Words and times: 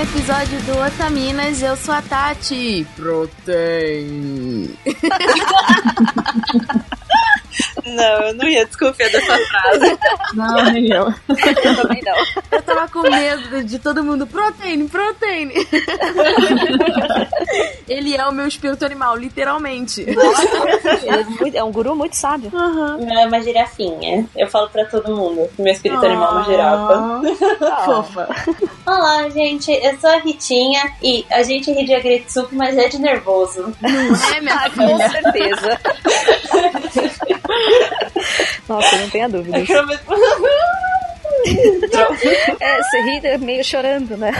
um 0.00 0.02
episódio 0.02 0.58
do 0.62 0.78
Otaminas. 0.78 1.62
Eu 1.62 1.76
sou 1.76 1.92
a 1.92 2.00
Tati. 2.00 2.86
Protein. 2.96 4.70
Não, 7.84 8.22
eu 8.28 8.34
não 8.34 8.48
ia 8.48 8.64
desconfiar 8.66 9.10
dessa 9.10 9.38
frase. 9.38 9.98
Não, 10.34 10.64
nem 10.72 10.90
eu. 10.90 11.12
Eu 11.28 11.76
também 11.76 12.02
não. 12.02 12.16
Eu 12.52 12.62
tava 12.62 12.88
com 12.88 13.02
medo 13.02 13.64
de 13.64 13.78
todo 13.78 14.04
mundo. 14.04 14.26
Protein, 14.26 14.86
protein. 14.88 15.50
Ele 17.88 18.16
é 18.16 18.26
o 18.26 18.32
meu 18.32 18.46
espírito 18.46 18.84
animal, 18.84 19.16
literalmente. 19.16 20.04
É 21.54 21.58
é 21.58 21.64
um 21.64 21.72
guru 21.72 21.94
muito 21.96 22.16
sábio. 22.16 22.50
Não, 22.52 23.20
é 23.20 23.26
uma 23.26 23.40
girafinha. 23.40 24.26
Eu 24.36 24.48
falo 24.48 24.68
pra 24.70 24.84
todo 24.84 25.14
mundo. 25.16 25.48
Meu 25.58 25.72
espírito 25.72 26.04
animal 26.04 26.28
é 26.28 26.32
uma 26.32 26.44
girafa. 26.44 27.22
Fofa. 27.84 28.28
Olá, 28.86 29.28
gente. 29.30 29.70
Eu 29.72 29.98
sou 29.98 30.10
a 30.10 30.18
Ritinha 30.18 30.92
e 31.02 31.24
a 31.30 31.42
gente 31.42 31.70
ri 31.72 31.84
de 31.84 31.94
Agretsuko, 31.94 32.54
mas 32.54 32.76
é 32.76 32.88
de 32.88 32.98
nervoso. 32.98 33.72
É, 33.82 34.40
minha 34.40 34.70
Com 34.70 34.86
filha? 34.86 35.10
certeza. 35.10 35.80
Nossa, 38.68 38.96
não 38.96 39.10
tenha 39.10 39.28
dúvida. 39.28 39.58
É, 42.60 42.82
você 42.82 43.00
ri 43.02 43.38
meio 43.38 43.64
chorando, 43.64 44.14
né? 44.16 44.30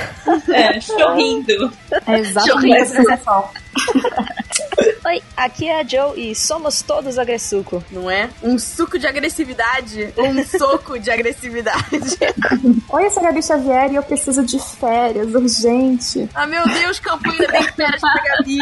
É, 0.53 0.79
chorrindo. 0.81 1.73
É 2.07 2.19
exatamente 2.19 2.77
essa 2.77 2.95
sensação. 2.97 3.51
Oi, 5.11 5.21
aqui 5.37 5.67
é 5.67 5.81
a 5.81 5.85
Joe 5.85 6.13
e 6.17 6.37
somos 6.37 6.83
todos 6.83 7.19
agresssuco. 7.19 7.83
Não 7.91 8.09
é? 8.09 8.31
Um 8.45 8.57
suco 8.61 8.97
de 8.97 9.09
agressividade 9.09 10.15
ou 10.17 10.27
um 10.29 10.45
soco 10.47 11.01
de 11.01 11.11
agressividade. 11.11 12.17
Oi, 12.89 13.07
eu 13.07 13.11
sou 13.11 13.21
a 13.21 13.27
Gabi 13.27 13.43
Xavier 13.43 13.91
e 13.91 13.97
eu 13.97 14.05
preciso 14.05 14.45
de 14.47 14.61
férias, 14.61 15.35
urgente. 15.35 16.29
Ah, 16.33 16.47
meu 16.47 16.65
Deus, 16.65 17.01
Campanha 17.01 17.45
tem 17.49 17.63
férias 17.73 18.01
pra 18.01 18.23
Gabi. 18.37 18.59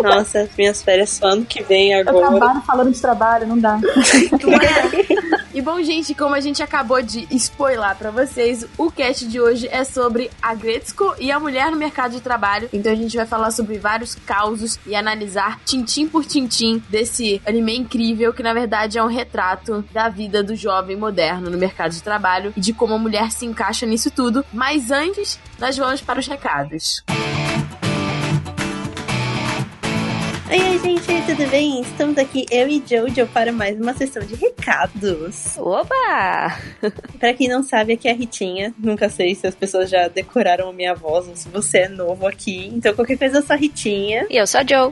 Nossa, 0.00 0.48
minhas 0.56 0.82
férias 0.82 1.10
só 1.10 1.26
ano 1.26 1.44
que 1.44 1.62
vem 1.62 1.92
Eu 1.92 2.08
agora. 2.08 2.30
trabalho 2.30 2.62
falando 2.62 2.90
de 2.90 3.00
trabalho, 3.02 3.46
não 3.46 3.58
dá. 3.58 3.76
Não 3.76 4.52
é? 4.54 5.38
E 5.58 5.60
bom, 5.60 5.82
gente, 5.82 6.14
como 6.14 6.36
a 6.36 6.40
gente 6.40 6.62
acabou 6.62 7.02
de 7.02 7.26
spoiler 7.32 7.92
pra 7.96 8.12
vocês, 8.12 8.64
o 8.76 8.92
cast 8.92 9.26
de 9.26 9.40
hoje 9.40 9.66
é 9.72 9.82
sobre 9.82 10.30
a 10.40 10.54
Gretzko 10.54 11.16
e 11.18 11.32
a 11.32 11.40
mulher 11.40 11.72
no 11.72 11.76
mercado 11.76 12.12
de 12.12 12.20
trabalho. 12.20 12.68
Então 12.72 12.92
a 12.92 12.94
gente 12.94 13.16
vai 13.16 13.26
falar 13.26 13.50
sobre 13.50 13.76
vários 13.76 14.14
causos 14.14 14.78
e 14.86 14.94
analisar 14.94 15.57
tintim 15.64 16.08
por 16.08 16.24
tintim 16.24 16.82
desse 16.88 17.40
anime 17.46 17.76
incrível 17.76 18.32
que 18.32 18.42
na 18.42 18.52
verdade 18.52 18.98
é 18.98 19.02
um 19.02 19.08
retrato 19.08 19.84
da 19.92 20.08
vida 20.08 20.42
do 20.42 20.54
jovem 20.54 20.96
moderno 20.96 21.50
no 21.50 21.58
mercado 21.58 21.92
de 21.92 22.02
trabalho 22.02 22.52
e 22.56 22.60
de 22.60 22.72
como 22.72 22.94
a 22.94 22.98
mulher 22.98 23.30
se 23.30 23.46
encaixa 23.46 23.86
nisso 23.86 24.10
tudo. 24.10 24.44
Mas 24.52 24.90
antes, 24.90 25.38
nós 25.58 25.76
vamos 25.76 26.00
para 26.00 26.20
os 26.20 26.26
recados. 26.26 27.02
Oi, 30.50 30.58
oi, 30.58 30.78
gente, 30.78 31.26
tudo 31.26 31.46
bem? 31.50 31.82
Estamos 31.82 32.16
aqui, 32.16 32.46
eu 32.50 32.66
e 32.66 32.82
Jojo, 32.86 33.26
para 33.34 33.52
mais 33.52 33.78
uma 33.78 33.92
sessão 33.92 34.22
de 34.22 34.34
recados. 34.34 35.58
Opa! 35.58 36.58
Pra 37.20 37.34
quem 37.34 37.48
não 37.48 37.62
sabe, 37.62 37.92
aqui 37.92 38.08
é 38.08 38.12
a 38.12 38.14
Ritinha. 38.14 38.74
Nunca 38.78 39.10
sei 39.10 39.34
se 39.34 39.46
as 39.46 39.54
pessoas 39.54 39.90
já 39.90 40.08
decoraram 40.08 40.70
a 40.70 40.72
minha 40.72 40.94
voz 40.94 41.28
ou 41.28 41.36
se 41.36 41.50
você 41.50 41.80
é 41.80 41.88
novo 41.88 42.26
aqui. 42.26 42.70
Então, 42.72 42.94
qualquer 42.94 43.18
coisa, 43.18 43.38
eu 43.38 43.42
sou 43.42 43.54
a 43.54 43.58
Ritinha. 43.58 44.26
E 44.30 44.36
eu 44.38 44.46
sou 44.46 44.62
a 44.62 44.64
Joe. 44.64 44.90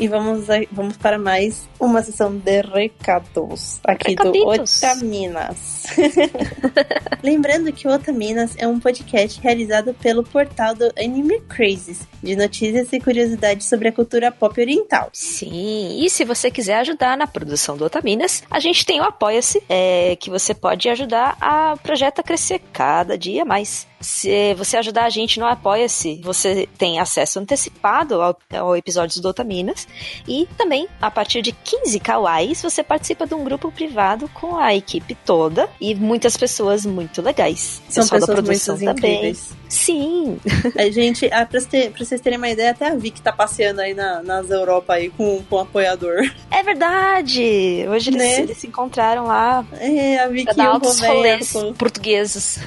E 0.00 0.08
vamos, 0.08 0.46
vamos 0.72 0.96
para 0.96 1.18
mais 1.18 1.68
uma 1.78 2.02
sessão 2.02 2.34
de 2.34 2.62
recados 2.62 3.80
aqui 3.84 4.14
do 4.14 4.32
Recaditos. 4.32 4.82
Otaminas. 4.82 5.79
Lembrando 7.22 7.72
que 7.72 7.86
o 7.86 7.90
Otaminas 7.90 8.54
é 8.56 8.66
um 8.66 8.80
podcast 8.80 9.40
realizado 9.40 9.94
pelo 9.94 10.22
portal 10.22 10.74
do 10.74 10.92
Anime 10.98 11.40
Crazes, 11.42 12.06
de 12.22 12.34
notícias 12.36 12.92
e 12.92 13.00
curiosidades 13.00 13.68
sobre 13.68 13.88
a 13.88 13.92
cultura 13.92 14.32
pop 14.32 14.60
oriental. 14.60 15.10
Sim, 15.12 16.02
e 16.04 16.08
se 16.08 16.24
você 16.24 16.50
quiser 16.50 16.76
ajudar 16.78 17.16
na 17.16 17.26
produção 17.26 17.76
do 17.76 17.84
Otaminas, 17.84 18.42
a 18.50 18.60
gente 18.60 18.84
tem 18.84 19.00
o 19.00 19.04
Apoia-se, 19.04 19.62
é, 19.68 20.16
que 20.16 20.30
você 20.30 20.54
pode 20.54 20.88
ajudar 20.88 21.36
a 21.40 21.76
projeto 21.82 22.20
a 22.20 22.22
crescer 22.22 22.60
cada 22.72 23.18
dia 23.18 23.44
mais. 23.44 23.88
Se 24.00 24.54
você 24.54 24.78
ajudar 24.78 25.04
a 25.04 25.10
gente 25.10 25.38
no 25.38 25.44
Apoia-se, 25.44 26.20
você 26.24 26.66
tem 26.78 26.98
acesso 26.98 27.38
antecipado 27.38 28.22
ao, 28.22 28.36
ao 28.54 28.74
episódios 28.74 29.18
do 29.18 29.28
Otaminas. 29.28 29.86
E 30.26 30.48
também, 30.56 30.88
a 31.00 31.10
partir 31.10 31.42
de 31.42 31.52
15 31.52 32.00
kawais, 32.00 32.62
você 32.62 32.82
participa 32.82 33.26
de 33.26 33.34
um 33.34 33.44
grupo 33.44 33.70
privado 33.70 34.26
com 34.30 34.56
a 34.56 34.74
equipe 34.74 35.14
toda 35.14 35.68
e 35.80 35.94
muitas 35.94 36.36
pessoas 36.36 36.84
muito 36.84 37.22
legais. 37.22 37.80
São 37.88 38.02
Pessoal 38.04 38.20
da 38.20 38.26
pessoas 38.26 38.44
produção 38.46 38.76
muito 38.76 38.94
também. 38.96 39.14
incríveis. 39.14 39.50
Sim, 39.68 40.38
A 40.76 40.90
gente, 40.90 41.26
ah, 41.32 41.46
pra, 41.46 41.60
ter- 41.62 41.90
pra 41.92 42.04
vocês 42.04 42.20
terem 42.20 42.36
uma 42.38 42.48
ideia, 42.50 42.72
até 42.72 42.88
a 42.88 42.94
Vicky 42.94 43.22
tá 43.22 43.32
passeando 43.32 43.80
aí 43.80 43.94
na, 43.94 44.22
nas 44.22 44.50
Europa 44.50 44.94
aí 44.94 45.08
com, 45.10 45.42
com 45.48 45.56
um 45.56 45.60
apoiador. 45.60 46.16
é 46.50 46.62
verdade! 46.62 47.84
Hoje 47.88 48.10
eles, 48.10 48.18
Né? 48.20 48.40
eles 48.40 48.58
se 48.58 48.66
encontraram 48.66 49.24
lá 49.26 49.64
É, 49.78 50.18
a 50.18 50.22
pra 50.24 50.28
Vicky 50.28 50.60
e 50.60 50.62
o 50.62 50.70
altos 50.70 51.00
rolês 51.00 51.52
Roberto, 51.52 51.78
portugueses. 51.78 52.58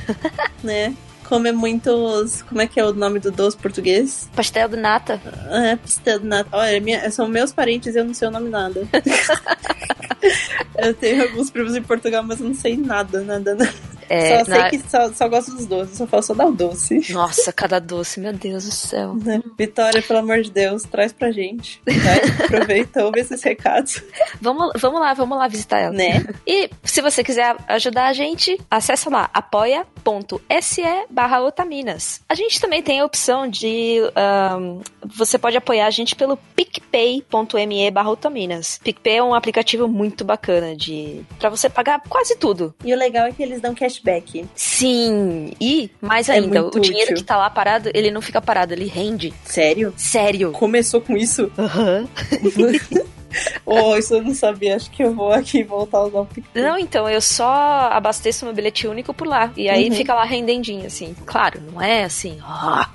né? 0.64 0.94
Come 1.34 1.52
muitos. 1.52 2.44
Como 2.44 2.62
é 2.62 2.68
que 2.68 2.80
é 2.80 2.86
o 2.86 2.94
nome 2.94 3.18
do 3.20 3.32
doce 3.32 3.58
português? 3.58 4.30
Pastel 4.36 4.70
de 4.70 4.76
nata. 4.78 5.20
É, 5.50 5.76
pastel 5.78 6.20
de 6.20 6.28
nata. 6.28 6.48
Olha, 6.52 6.80
minha- 6.80 7.10
são 7.10 7.28
meus 7.28 7.52
parentes 7.52 7.96
e 7.96 7.98
eu 7.98 8.06
não 8.06 8.14
sei 8.14 8.28
o 8.28 8.32
nome 8.32 8.52
nada. 8.52 8.88
eu 10.78 10.94
tenho 10.94 11.24
alguns 11.24 11.50
primos 11.50 11.76
em 11.76 11.82
Portugal, 11.82 12.22
mas 12.22 12.40
eu 12.40 12.46
não 12.50 12.54
sei 12.54 12.78
nada, 12.78 13.22
nada, 13.22 13.56
nada. 13.56 13.74
É, 14.14 14.40
só 14.40 14.46
sei 14.46 14.54
na- 14.58 14.70
que 14.70 14.80
só, 14.80 15.12
só 15.14 15.28
gosto 15.28 15.52
dos 15.56 15.66
doces, 15.66 15.98
só 15.98 16.08
falo 16.08 16.24
só 16.24 16.34
dar 16.34 16.48
o 16.48 16.52
doce. 16.52 17.12
Nossa, 17.14 17.52
cada 17.54 17.80
doce, 17.80 18.20
meu 18.20 18.34
Deus 18.34 18.66
do 18.66 18.72
céu. 18.72 19.14
Né? 19.24 19.42
Vitória, 19.58 20.02
pelo 20.02 20.20
amor 20.20 20.42
de 20.42 20.52
Deus, 20.52 20.84
traz 20.84 21.12
pra 21.14 21.32
gente. 21.32 21.82
Vai, 21.86 22.20
aproveita, 22.46 23.04
ouve 23.06 23.20
esses 23.22 23.42
recados, 23.44 24.02
Vamos, 24.42 24.74
vamos 24.80 25.00
lá, 25.00 25.14
vamos 25.14 25.38
lá 25.38 25.48
visitar 25.48 25.80
ela. 25.80 25.94
né? 25.94 26.26
E 26.46 26.70
se 26.84 27.02
você 27.02 27.24
quiser 27.24 27.56
ajudar 27.68 28.08
a 28.08 28.14
gente, 28.14 28.60
acessa 28.70 29.10
lá 29.10 29.30
apoia.se 29.34 30.82
barra 31.10 31.42
otaminas. 31.42 32.22
A 32.28 32.36
gente 32.36 32.60
também 32.60 32.82
tem 32.84 33.00
a 33.00 33.06
opção 33.06 33.48
de 33.48 34.00
ahn, 34.16 34.82
você 35.06 35.38
pode 35.38 35.56
apoiar 35.58 35.88
a 35.88 35.92
gente 35.92 36.16
pelo 36.16 36.38
picpay.me 36.56 37.92
barra 37.92 38.10
otaminas. 38.12 38.80
PicPay 38.84 39.18
é 39.18 39.24
um 39.24 39.34
aplicativo 39.34 39.88
muito 39.88 40.24
bacana 40.24 40.76
de 40.76 41.22
para 41.40 41.50
você 41.50 41.70
pagar 41.70 42.02
quase 42.08 42.36
tudo. 42.38 42.74
E 42.84 42.94
o 42.94 42.98
legal 42.98 43.28
é 43.28 43.32
que 43.32 43.42
eles 43.44 43.62
dão 43.62 43.74
cashback. 44.08 44.46
Sim, 44.56 45.52
e 45.60 45.90
mais 46.02 46.30
É 46.30 46.34
ainda, 46.34 46.62
muito 46.62 46.78
o 46.78 46.82
dinheiro 46.82 47.12
útil. 47.12 47.18
que 47.18 47.24
tá 47.24 47.38
lá 47.38 47.50
parado, 47.50 47.90
ele 47.94 48.12
não 48.12 48.22
fica 48.22 48.42
parado, 48.42 48.74
ele 48.74 48.86
rende. 48.86 49.34
Sério? 49.46 49.94
Sério. 49.98 50.52
Começou 50.52 51.02
com 51.02 51.16
isso? 51.16 51.52
Aham. 51.58 52.08
oh, 53.66 53.96
isso 53.98 54.14
eu 54.16 54.22
não 54.22 54.34
sabia. 54.36 54.76
Acho 54.76 54.92
que 54.92 55.04
eu 55.04 55.14
vou 55.14 55.32
aqui 55.32 55.64
voltar 55.64 56.00
a 56.00 56.04
usar 56.06 56.20
o 56.20 56.26
PicPay. 56.26 56.62
Não, 56.62 56.78
então, 56.78 57.10
eu 57.10 57.22
só 57.22 57.90
abasteço 57.92 58.46
meu 58.46 58.54
bilhete 58.54 58.88
único 58.88 59.14
por 59.14 59.28
lá. 59.28 59.52
E 59.56 59.70
aí 59.70 59.90
Uhum. 59.90 59.96
fica 59.96 60.14
lá 60.14 60.24
rendendinho, 60.24 60.86
assim. 60.86 61.16
Claro, 61.26 61.62
não 61.72 61.82
é 61.82 62.04
assim, 62.04 62.38
ó, 62.44 62.86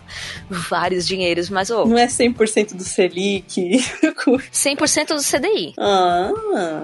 vários 0.49 1.07
dinheiros, 1.07 1.49
mas, 1.51 1.71
ô, 1.71 1.85
Não 1.87 1.99
é 1.99 2.07
100% 2.07 2.75
do 2.77 2.85
Selic. 2.85 3.79
100% 4.53 5.09
do 5.15 5.23
CDI. 5.23 5.75
ah, 5.79 6.31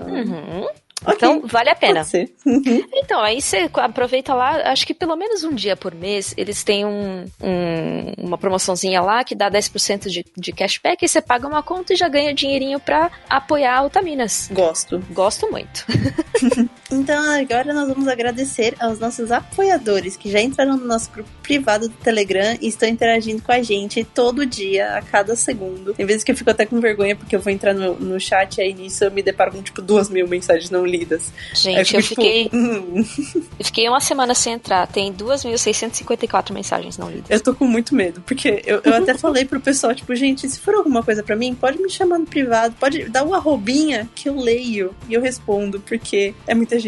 Uhum. 0.08 0.66
Ok. 1.04 1.14
Então, 1.16 1.42
vale 1.46 1.70
a 1.70 1.74
pena. 1.74 2.04
Ser. 2.04 2.32
Então, 2.92 3.20
aí 3.22 3.40
você 3.40 3.68
aproveita 3.74 4.34
lá, 4.34 4.70
acho 4.72 4.86
que 4.86 4.94
pelo 4.94 5.16
menos 5.16 5.44
um 5.44 5.54
dia 5.54 5.76
por 5.76 5.94
mês, 5.94 6.34
eles 6.36 6.62
têm 6.64 6.84
um, 6.84 7.24
um- 7.40 8.12
uma 8.26 8.38
promoçãozinha 8.38 9.00
lá 9.00 9.22
que 9.24 9.34
dá 9.34 9.50
10% 9.50 10.08
de, 10.08 10.24
de 10.36 10.52
cashback 10.52 11.04
e 11.04 11.08
você 11.08 11.20
paga 11.20 11.46
uma 11.46 11.62
conta 11.62 11.92
e 11.92 11.96
já 11.96 12.08
ganha 12.08 12.32
dinheirinho 12.34 12.78
pra 12.80 13.10
apoiar 13.28 13.78
a 13.78 13.82
Utaminas. 13.84 14.48
Gosto. 14.52 15.02
Gosto 15.10 15.50
muito. 15.50 15.84
Então 16.94 17.30
agora 17.32 17.74
nós 17.74 17.88
vamos 17.88 18.08
agradecer 18.08 18.74
aos 18.78 18.98
nossos 18.98 19.32
apoiadores 19.32 20.16
que 20.16 20.30
já 20.30 20.40
entraram 20.40 20.76
no 20.76 20.86
nosso 20.86 21.10
grupo 21.10 21.28
privado 21.42 21.88
do 21.88 21.94
Telegram 21.94 22.56
e 22.60 22.68
estão 22.68 22.88
interagindo 22.88 23.42
com 23.42 23.52
a 23.52 23.62
gente 23.62 24.04
todo 24.04 24.46
dia, 24.46 24.96
a 24.96 25.02
cada 25.02 25.34
segundo. 25.36 25.92
Tem 25.92 26.06
vezes 26.06 26.22
que 26.22 26.32
eu 26.32 26.36
fico 26.36 26.50
até 26.50 26.64
com 26.64 26.80
vergonha 26.80 27.16
porque 27.16 27.34
eu 27.34 27.40
vou 27.40 27.52
entrar 27.52 27.74
no, 27.74 27.94
no 27.98 28.20
chat 28.20 28.58
e 28.58 28.62
aí 28.62 28.72
nisso 28.72 29.04
eu 29.04 29.10
me 29.10 29.22
deparo 29.22 29.52
com 29.52 29.62
tipo 29.62 29.82
duas 29.82 30.08
mil 30.08 30.26
mensagens 30.28 30.70
não 30.70 30.86
lidas. 30.86 31.32
Gente, 31.54 31.94
eu 31.94 32.02
fico, 32.02 32.22
fiquei, 32.22 32.44
tipo, 32.44 32.56
eu 33.58 33.64
fiquei 33.64 33.88
uma 33.88 34.00
semana 34.00 34.34
sem 34.34 34.54
entrar. 34.54 34.86
Tem 34.86 35.12
2.654 35.12 36.52
mensagens 36.52 36.96
não 36.96 37.10
lidas. 37.10 37.28
eu 37.28 37.40
tô 37.40 37.54
com 37.54 37.66
muito 37.66 37.94
medo, 37.94 38.20
porque 38.22 38.62
eu, 38.64 38.80
eu 38.84 38.94
até 38.94 39.14
falei 39.14 39.44
pro 39.44 39.60
pessoal, 39.60 39.94
tipo, 39.94 40.14
gente, 40.14 40.48
se 40.48 40.60
for 40.60 40.74
alguma 40.74 41.02
coisa 41.02 41.22
pra 41.22 41.34
mim, 41.34 41.54
pode 41.54 41.80
me 41.80 41.90
chamar 41.90 42.18
no 42.18 42.26
privado, 42.26 42.74
pode 42.78 43.08
dar 43.08 43.24
uma 43.24 43.36
arrobinha 43.36 44.08
que 44.14 44.28
eu 44.28 44.36
leio 44.36 44.94
e 45.08 45.14
eu 45.14 45.20
respondo, 45.20 45.80
porque 45.80 46.34
é 46.46 46.54
muita 46.54 46.78
gente. 46.78 46.83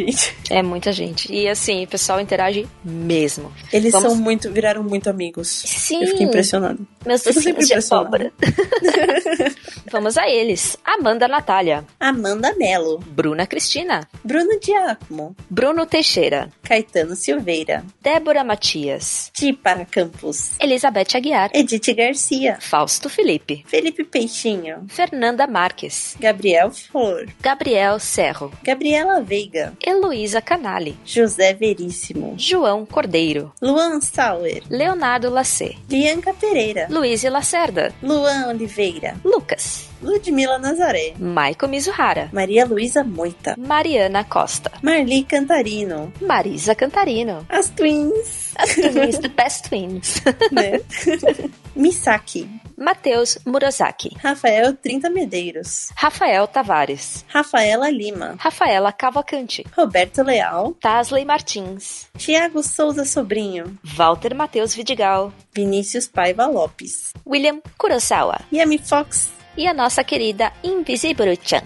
É 0.51 0.63
muita 0.63 0.93
gente. 0.93 1.33
E 1.33 1.49
assim, 1.49 1.85
o 1.85 1.89
pessoal 1.89 2.21
interage 2.21 2.67
mesmo. 2.85 3.53
Eles 3.73 3.93
Vamos- 3.93 4.13
são 4.13 4.21
muito, 4.21 4.51
viraram 4.53 4.83
muito 4.83 5.09
amigos. 5.11 5.49
Sim, 5.49 6.03
Eu 6.03 6.09
fiquei 6.09 6.27
impressionado. 6.27 6.87
meus 7.05 7.23
vizinhos 7.25 7.45
de 7.45 7.51
impressionada. 7.51 8.07
abóbora. 8.09 8.33
Vamos 9.91 10.17
a 10.19 10.29
eles. 10.29 10.77
Amanda 10.85 11.29
Natália, 11.29 11.85
Amanda 11.99 12.55
Mello, 12.57 12.99
Bruna 12.99 13.47
Cristina, 13.47 14.07
Bruno 14.25 14.59
Giacomo, 14.63 15.37
Bruno 15.49 15.87
Teixeira, 15.87 16.51
Caetano 16.63 17.15
Silveira, 17.15 17.85
Débora 18.03 18.43
Matias, 18.43 19.31
Ti 19.33 19.53
para 19.53 19.85
Campos, 19.85 20.53
Elizabeth 20.61 21.15
Aguiar, 21.15 21.51
Edith 21.55 21.95
Garcia, 21.95 22.59
Fausto 22.61 23.09
Felipe, 23.09 23.65
Felipe 23.67 24.05
Peixinho, 24.05 24.85
Fernanda 24.89 25.47
Marques, 25.47 26.17
Gabriel 26.19 26.71
Flor, 26.73 27.29
Gabriel 27.41 27.99
Serro, 28.01 28.53
Gabriela 28.63 29.21
Veiga, 29.21 29.73
Heloísa 29.87 30.43
Canali, 30.43 30.99
José 31.07 31.55
Veríssimo, 31.55 32.35
João 32.37 32.85
Cordeiro, 32.85 33.53
Luan 33.63 34.01
Sauer, 34.01 34.65
Leonardo 34.69 35.31
Lacê, 35.31 35.77
Bianca 35.87 36.35
Pereira, 36.35 36.89
Luiz 36.91 37.23
Lacerda, 37.23 37.95
Luan 38.03 38.49
Oliveira, 38.49 39.15
Lucas, 39.25 39.89
Ludmila 40.03 40.59
Nazaré, 40.59 41.15
Maiko 41.19 41.67
Mizuhara, 41.69 42.29
Maria 42.33 42.67
Luísa 42.67 43.03
Moita, 43.05 43.55
Mariana 43.57 44.25
Costa, 44.25 44.71
Marli 44.83 45.25
Cantarino, 45.25 46.13
Marisa 46.21 46.75
Cantarino, 46.75 47.45
as 47.49 47.71
Twins, 47.71 48.55
as 48.57 48.75
Twins, 48.75 49.19
The 49.19 49.29
Best 49.29 49.69
Twins, 49.69 50.23
né? 50.53 50.81
Misaki, 51.77 52.49
Matheus 52.79 53.39
Murasaki, 53.45 54.17
Rafael 54.23 54.75
30 54.75 55.11
Medeiros, 55.11 55.91
Rafael 55.95 56.47
Tavares, 56.49 57.25
Rafaela 57.29 57.91
Lima, 57.91 58.37
Rafaela 58.39 58.93
Cavalcante, 58.93 59.65
Roberto 59.77 60.23
Leal, 60.23 60.75
Tasley 60.81 61.25
Martins, 61.25 62.09
Tiago 62.17 62.63
Souza 62.63 63.05
Sobrinho, 63.05 63.77
Walter 63.99 64.35
Matheus 64.35 64.75
Vidigal, 64.75 65.33
Vinícius 65.55 66.07
Paiva 66.07 66.47
Lopes, 66.47 67.13
William 67.27 67.61
Kurosawa. 67.79 68.41
Yami 68.53 68.79
Fox. 68.79 69.31
E 69.57 69.67
a 69.67 69.75
nossa 69.75 70.05
querida 70.05 70.53
Invisible-chan. 70.63 71.63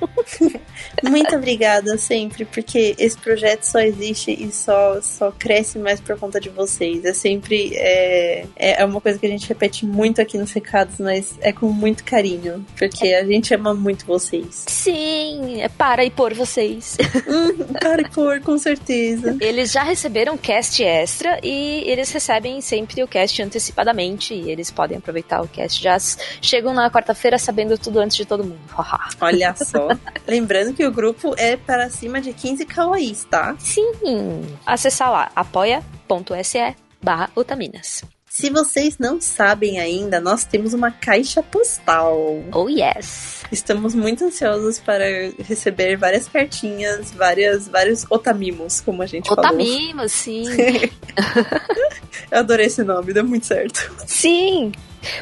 Muito 1.02 1.34
obrigada 1.36 1.96
sempre, 1.98 2.44
porque 2.44 2.94
esse 2.98 3.16
projeto 3.18 3.62
só 3.62 3.80
existe 3.80 4.30
e 4.30 4.50
só, 4.52 5.00
só 5.00 5.30
cresce 5.30 5.78
mais 5.78 6.00
por 6.00 6.18
conta 6.18 6.40
de 6.40 6.48
vocês. 6.48 7.04
É 7.04 7.12
sempre 7.12 7.72
é, 7.74 8.46
é 8.56 8.84
uma 8.84 9.00
coisa 9.00 9.18
que 9.18 9.26
a 9.26 9.28
gente 9.28 9.48
repete 9.48 9.86
muito 9.86 10.20
aqui 10.20 10.38
nos 10.38 10.52
recados, 10.52 10.98
mas 10.98 11.34
é 11.40 11.52
com 11.52 11.66
muito 11.66 12.04
carinho, 12.04 12.64
porque 12.78 13.08
a 13.08 13.24
gente 13.24 13.54
ama 13.54 13.74
muito 13.74 14.06
vocês. 14.06 14.64
Sim, 14.68 15.60
é 15.60 15.68
para 15.68 16.04
e 16.04 16.10
por 16.10 16.34
vocês. 16.34 16.96
Hum, 17.26 17.74
para 17.80 18.02
e 18.02 18.08
por, 18.10 18.40
com 18.40 18.58
certeza. 18.58 19.36
Eles 19.40 19.72
já 19.72 19.82
receberam 19.82 20.36
cast 20.36 20.82
extra 20.82 21.38
e 21.42 21.82
eles 21.86 22.10
recebem 22.10 22.60
sempre 22.60 23.02
o 23.02 23.08
cast 23.08 23.40
antecipadamente. 23.42 24.34
E 24.34 24.50
eles 24.50 24.70
podem 24.70 24.98
aproveitar 24.98 25.42
o 25.42 25.48
cast. 25.48 25.82
Já 25.82 25.96
chegam 26.40 26.74
na 26.74 26.90
quarta-feira 26.90 27.38
sabendo 27.38 27.78
tudo 27.78 27.98
antes 27.98 28.16
de 28.16 28.24
todo 28.24 28.44
mundo. 28.44 28.60
Olha 29.20 29.54
só. 29.56 29.88
Lembrando 30.26 30.73
que 30.74 30.84
o 30.84 30.92
grupo 30.92 31.34
é 31.38 31.56
para 31.56 31.88
cima 31.88 32.20
de 32.20 32.32
15 32.32 32.64
kawaiis, 32.66 33.24
tá? 33.24 33.56
Sim. 33.58 34.42
Acessar 34.66 35.10
lá, 35.10 35.30
apoia.se 35.34 36.76
barra 37.02 37.30
Otaminas. 37.34 38.02
Se 38.34 38.50
vocês 38.50 38.98
não 38.98 39.20
sabem 39.20 39.78
ainda, 39.78 40.20
nós 40.20 40.44
temos 40.44 40.74
uma 40.74 40.90
caixa 40.90 41.40
postal. 41.40 42.18
Oh 42.52 42.68
yes! 42.68 43.44
Estamos 43.52 43.94
muito 43.94 44.24
ansiosos 44.24 44.80
para 44.80 45.04
receber 45.38 45.96
várias 45.96 46.26
cartinhas, 46.26 47.12
várias, 47.12 47.68
vários 47.68 48.04
otamimos, 48.10 48.80
como 48.80 49.02
a 49.02 49.06
gente 49.06 49.32
Otamimos, 49.32 50.10
sim. 50.10 50.46
Eu 52.28 52.40
adorei 52.40 52.66
esse 52.66 52.82
nome, 52.82 53.12
deu 53.12 53.24
muito 53.24 53.46
certo. 53.46 53.94
Sim! 54.04 54.72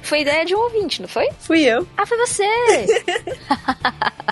Foi 0.02 0.20
ideia 0.22 0.44
de 0.44 0.54
um 0.54 0.60
ouvinte, 0.60 1.00
não 1.00 1.08
foi? 1.08 1.28
Fui 1.40 1.62
eu. 1.62 1.86
Ah, 1.96 2.06
foi 2.06 2.18
você! 2.18 2.44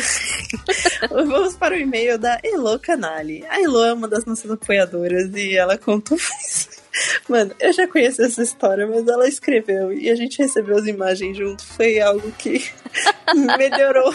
Vamos 1.11 1.57
para 1.57 1.75
o 1.75 1.79
e-mail 1.79 2.19
da 2.19 2.39
Elo 2.45 2.79
Canali. 2.79 3.45
A 3.49 3.61
Elo 3.61 3.83
é 3.83 3.93
uma 3.93 4.07
das 4.07 4.25
nossas 4.25 4.51
apoiadoras 4.51 5.35
e 5.35 5.57
ela 5.57 5.79
contou 5.79 6.19
isso. 6.19 6.80
Mano, 7.29 7.55
eu 7.59 7.73
já 7.73 7.87
conheço 7.87 8.23
essa 8.23 8.43
história, 8.43 8.87
mas 8.87 9.07
ela 9.07 9.29
escreveu 9.29 9.93
e 9.93 10.11
a 10.11 10.15
gente 10.15 10.39
recebeu 10.39 10.77
as 10.77 10.87
imagens 10.87 11.37
junto. 11.37 11.65
Foi 11.65 12.01
algo 12.01 12.31
que 12.33 12.71
melhorou 13.59 14.13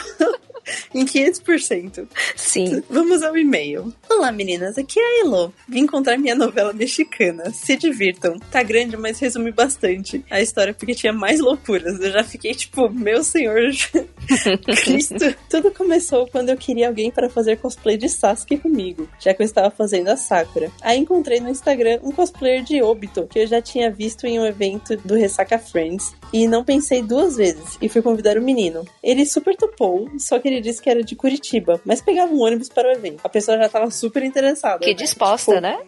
em 0.93 1.05
500%. 1.05 2.07
Sim. 2.35 2.83
Vamos 2.89 3.21
ao 3.23 3.37
e-mail. 3.37 3.93
Olá, 4.09 4.31
meninas. 4.31 4.77
Aqui 4.77 4.99
é 4.99 5.03
a 5.03 5.25
Elo. 5.25 5.53
Vim 5.67 5.81
encontrar 5.81 6.17
minha 6.17 6.35
novela 6.35 6.73
mexicana. 6.73 7.51
Se 7.51 7.75
divirtam. 7.75 8.39
Tá 8.51 8.63
grande, 8.63 8.97
mas 8.97 9.19
resume 9.19 9.51
bastante 9.51 10.23
a 10.29 10.41
história 10.41 10.73
porque 10.73 10.93
tinha 10.93 11.13
mais 11.13 11.39
loucuras. 11.39 11.99
Eu 11.99 12.11
já 12.11 12.23
fiquei 12.23 12.53
tipo, 12.53 12.89
meu 12.89 13.23
senhor 13.23 13.61
Cristo. 14.83 15.35
Tudo 15.49 15.71
começou 15.71 16.27
quando 16.27 16.49
eu 16.49 16.57
queria 16.57 16.87
alguém 16.87 17.11
para 17.11 17.29
fazer 17.29 17.57
cosplay 17.57 17.97
de 17.97 18.09
Sasuke 18.09 18.57
comigo, 18.57 19.07
já 19.19 19.33
que 19.33 19.41
eu 19.41 19.45
estava 19.45 19.69
fazendo 19.69 20.09
a 20.09 20.17
Sakura. 20.17 20.71
Aí 20.81 20.97
encontrei 20.99 21.39
no 21.39 21.49
Instagram 21.49 21.99
um 22.03 22.11
cosplayer 22.11 22.63
de 22.63 22.81
Obito 22.81 23.27
que 23.27 23.39
eu 23.39 23.47
já 23.47 23.61
tinha 23.61 23.91
visto 23.91 24.25
em 24.25 24.39
um 24.39 24.45
evento 24.45 24.97
do 24.97 25.15
Ressaca 25.15 25.57
Friends 25.57 26.13
e 26.31 26.47
não 26.47 26.63
pensei 26.63 27.01
duas 27.01 27.37
vezes 27.37 27.77
e 27.81 27.89
fui 27.89 28.01
convidar 28.01 28.37
o 28.37 28.41
menino. 28.41 28.85
Ele 29.03 29.25
super 29.25 29.55
topou, 29.55 30.09
só 30.17 30.39
que 30.39 30.47
ele 30.47 30.54
disse 30.61 30.81
que 30.81 30.89
era 30.89 31.03
de 31.03 31.15
Curitiba, 31.15 31.79
mas 31.85 32.01
pegava 32.01 32.31
um 32.33 32.41
ônibus 32.41 32.69
para 32.69 32.87
o 32.87 32.91
evento. 32.91 33.21
A 33.23 33.29
pessoa 33.29 33.57
já 33.57 33.69
tava 33.69 33.89
super 33.91 34.23
interessada. 34.23 34.79
Que 34.79 34.87
né? 34.87 34.93
disposta, 34.93 35.51
Tipo, 35.51 35.61
né? 35.61 35.79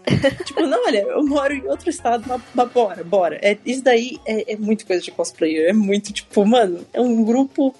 Tipo, 0.45 0.61
não, 0.67 0.85
olha, 0.85 0.99
eu 1.03 1.25
moro 1.25 1.53
em 1.53 1.67
outro 1.67 1.89
estado, 1.89 2.23
mas, 2.27 2.41
mas 2.53 2.71
bora, 2.71 3.03
bora. 3.03 3.39
É, 3.41 3.57
isso 3.65 3.83
daí 3.83 4.19
é, 4.25 4.53
é 4.53 4.55
muito 4.55 4.85
coisa 4.85 5.01
de 5.01 5.11
cosplayer. 5.11 5.69
É 5.69 5.73
muito, 5.73 6.11
tipo, 6.13 6.45
mano, 6.45 6.85
é 6.93 7.01
um 7.01 7.23
grupo 7.23 7.73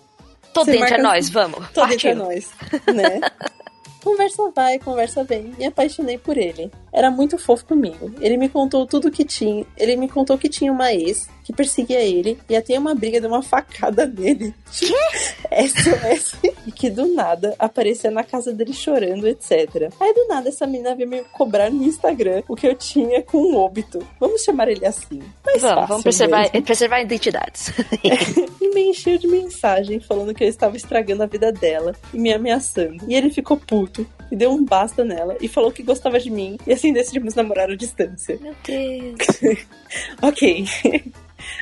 Todo 0.54 0.66
Você 0.66 0.72
entre 0.78 0.90
marca- 0.90 1.04
nós, 1.04 1.30
vamos. 1.30 1.60
entre 1.60 1.74
Partiu. 1.76 2.16
nós, 2.16 2.50
né? 2.96 3.20
Conversa 4.04 4.52
vai, 4.56 4.80
conversa 4.80 5.24
vem. 5.24 5.54
Me 5.58 5.66
apaixonei 5.66 6.18
por 6.18 6.38
ele. 6.38 6.72
Era 6.94 7.12
muito 7.12 7.38
fofo 7.38 7.66
comigo. 7.66 8.12
Ele 8.22 8.38
me 8.38 8.48
contou 8.48 8.86
tudo 8.86 9.12
que 9.12 9.26
tinha. 9.26 9.66
Ele 9.78 9.96
me 9.98 10.08
contou 10.08 10.38
que 10.38 10.48
tinha 10.48 10.72
uma 10.72 10.94
ex 10.94 11.28
que 11.48 11.54
perseguia 11.54 12.02
ele 12.02 12.38
e 12.50 12.58
até 12.58 12.78
uma 12.78 12.94
briga 12.94 13.22
de 13.22 13.28
uma 13.28 13.42
facada 13.42 14.06
nele. 14.06 14.54
SOS. 14.70 16.36
E 16.68 16.72
que 16.72 16.90
do 16.90 17.08
nada 17.08 17.56
aparecia 17.58 18.12
na 18.12 18.26
casa 18.26 18.52
dele 18.52 18.74
chorando, 18.74 19.26
etc. 19.26 19.90
Aí 20.02 20.14
do 20.14 20.28
nada 20.28 20.50
essa 20.50 20.68
menina 20.68 20.94
veio 20.94 21.08
me 21.08 21.24
cobrar 21.32 21.72
no 21.72 21.82
Instagram 21.82 22.44
o 22.46 22.58
que 22.58 22.68
eu 22.68 22.76
tinha 22.76 23.24
com 23.24 23.38
um 23.38 23.56
óbito. 23.56 24.06
Vamos 24.20 24.44
chamar 24.44 24.68
ele 24.68 24.86
assim. 24.86 25.22
Mais 25.46 25.62
Vamos, 25.62 25.88
vamos 25.88 26.04
preservar, 26.04 26.50
preservar 26.64 27.00
identidades. 27.00 27.72
e 28.62 28.74
me 28.74 28.90
encheu 28.90 29.18
de 29.18 29.28
mensagem 29.28 30.02
falando 30.02 30.34
que 30.34 30.44
eu 30.44 30.50
estava 30.50 30.76
estragando 30.76 31.24
a 31.24 31.26
vida 31.26 31.54
dela 31.54 31.96
e 32.14 32.20
me 32.20 32.34
ameaçando. 32.34 33.06
E 33.08 33.16
ele 33.16 33.30
ficou 33.30 33.56
puto 33.56 34.06
e 34.30 34.36
deu 34.36 34.52
um 34.52 34.66
basta 34.66 35.06
nela 35.06 35.38
e 35.40 35.48
falou 35.48 35.72
que 35.72 35.84
gostava 35.84 36.20
de 36.20 36.30
mim 36.30 36.58
e 36.68 36.74
assim 36.74 36.92
decidimos 36.92 37.34
namorar 37.34 37.70
à 37.70 37.76
distância. 37.78 38.38
Meu 38.42 38.54
Deus. 38.66 39.68
Ok. 40.22 40.66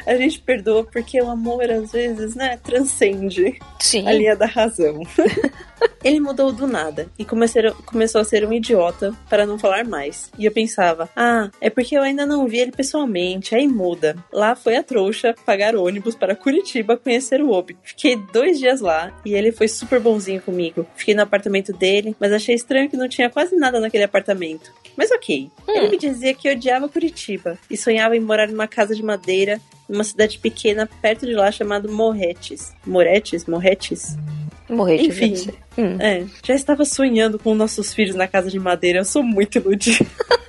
A 0.05 0.15
gente 0.15 0.39
perdoa 0.39 0.84
porque 0.84 1.22
o 1.22 1.29
amor 1.29 1.70
às 1.70 1.91
vezes, 1.91 2.34
né, 2.36 2.58
transcende 2.63 3.60
Sim. 3.79 4.08
a 4.08 4.13
linha 4.13 4.36
da 4.36 4.46
razão. 4.46 5.01
Ele 6.04 6.20
mudou 6.20 6.52
do 6.52 6.68
nada 6.68 7.08
e 7.18 7.25
começou, 7.25 8.22
a 8.22 8.24
ser 8.24 8.46
um 8.46 8.54
idiota 8.54 9.14
para 9.30 9.46
não 9.46 9.58
falar 9.58 9.86
mais. 9.86 10.32
E 10.38 10.46
eu 10.46 10.52
pensava, 10.52 11.10
ah, 11.16 11.50
é 11.60 11.70
porque 11.70 11.98
eu 11.98 12.02
ainda 12.02 12.25
não 12.25 12.48
vi 12.48 12.60
ele 12.60 12.72
pessoalmente, 12.72 13.56
aí 13.56 13.68
muda. 13.68 14.16
Lá 14.32 14.56
foi 14.56 14.75
a 14.75 14.84
trouxa 14.84 15.36
pagar 15.46 15.75
ônibus 15.75 16.16
para 16.16 16.36
Curitiba 16.36 16.98
conhecer 16.98 17.42
o 17.42 17.52
Obi. 17.52 17.78
Fiquei 17.84 18.16
dois 18.16 18.60
dias 18.60 18.82
lá 18.82 19.12
e 19.25 19.34
ele 19.34 19.52
foi 19.52 19.68
super 19.68 20.00
bonzinho 20.00 20.42
comigo. 20.42 20.86
Fiquei 20.96 21.14
no 21.14 21.22
apartamento 21.22 21.74
dele, 21.74 22.16
mas 22.20 22.32
achei 22.32 22.56
estranho 22.56 22.90
que 22.90 22.98
não 22.98 23.10
tinha 23.10 23.30
quase 23.30 23.56
nada 23.56 23.80
naquele 23.80 24.04
apartamento. 24.04 24.72
Mas 24.96 25.12
ok. 25.12 25.52
Ele 25.68 25.90
me 25.90 25.98
dizia 25.98 26.34
que 26.34 26.50
odiava 26.50 26.88
Curitiba 26.88 27.58
e 27.70 27.75
sonhava 27.75 28.16
em 28.16 28.22
morar 28.22 28.48
numa 28.48 28.68
casa 28.68 28.96
de 28.96 29.04
madeira 29.04 29.60
numa 29.88 30.04
cidade 30.04 30.40
pequena 30.40 30.90
perto 31.02 31.25
de 31.25 31.34
lá 31.34 31.52
chamada 31.52 31.88
Morretes. 31.88 32.74
Moretes? 32.86 33.46
Morretes? 33.46 34.18
Morrer 34.70 34.96
Enfim. 34.96 35.34
devia 35.34 35.36
ser. 35.38 35.56
Hum. 35.78 35.98
É, 36.00 36.26
já 36.44 36.54
estava 36.54 36.86
sonhando 36.86 37.38
com 37.38 37.54
nossos 37.54 37.94
filhos 37.94 38.16
na 38.16 38.28
casa 38.28 38.50
de 38.50 38.60
madeira. 38.60 39.00
Eu 39.00 39.06
sou 39.06 39.24
muito 39.24 39.58
iludida. 39.58 40.06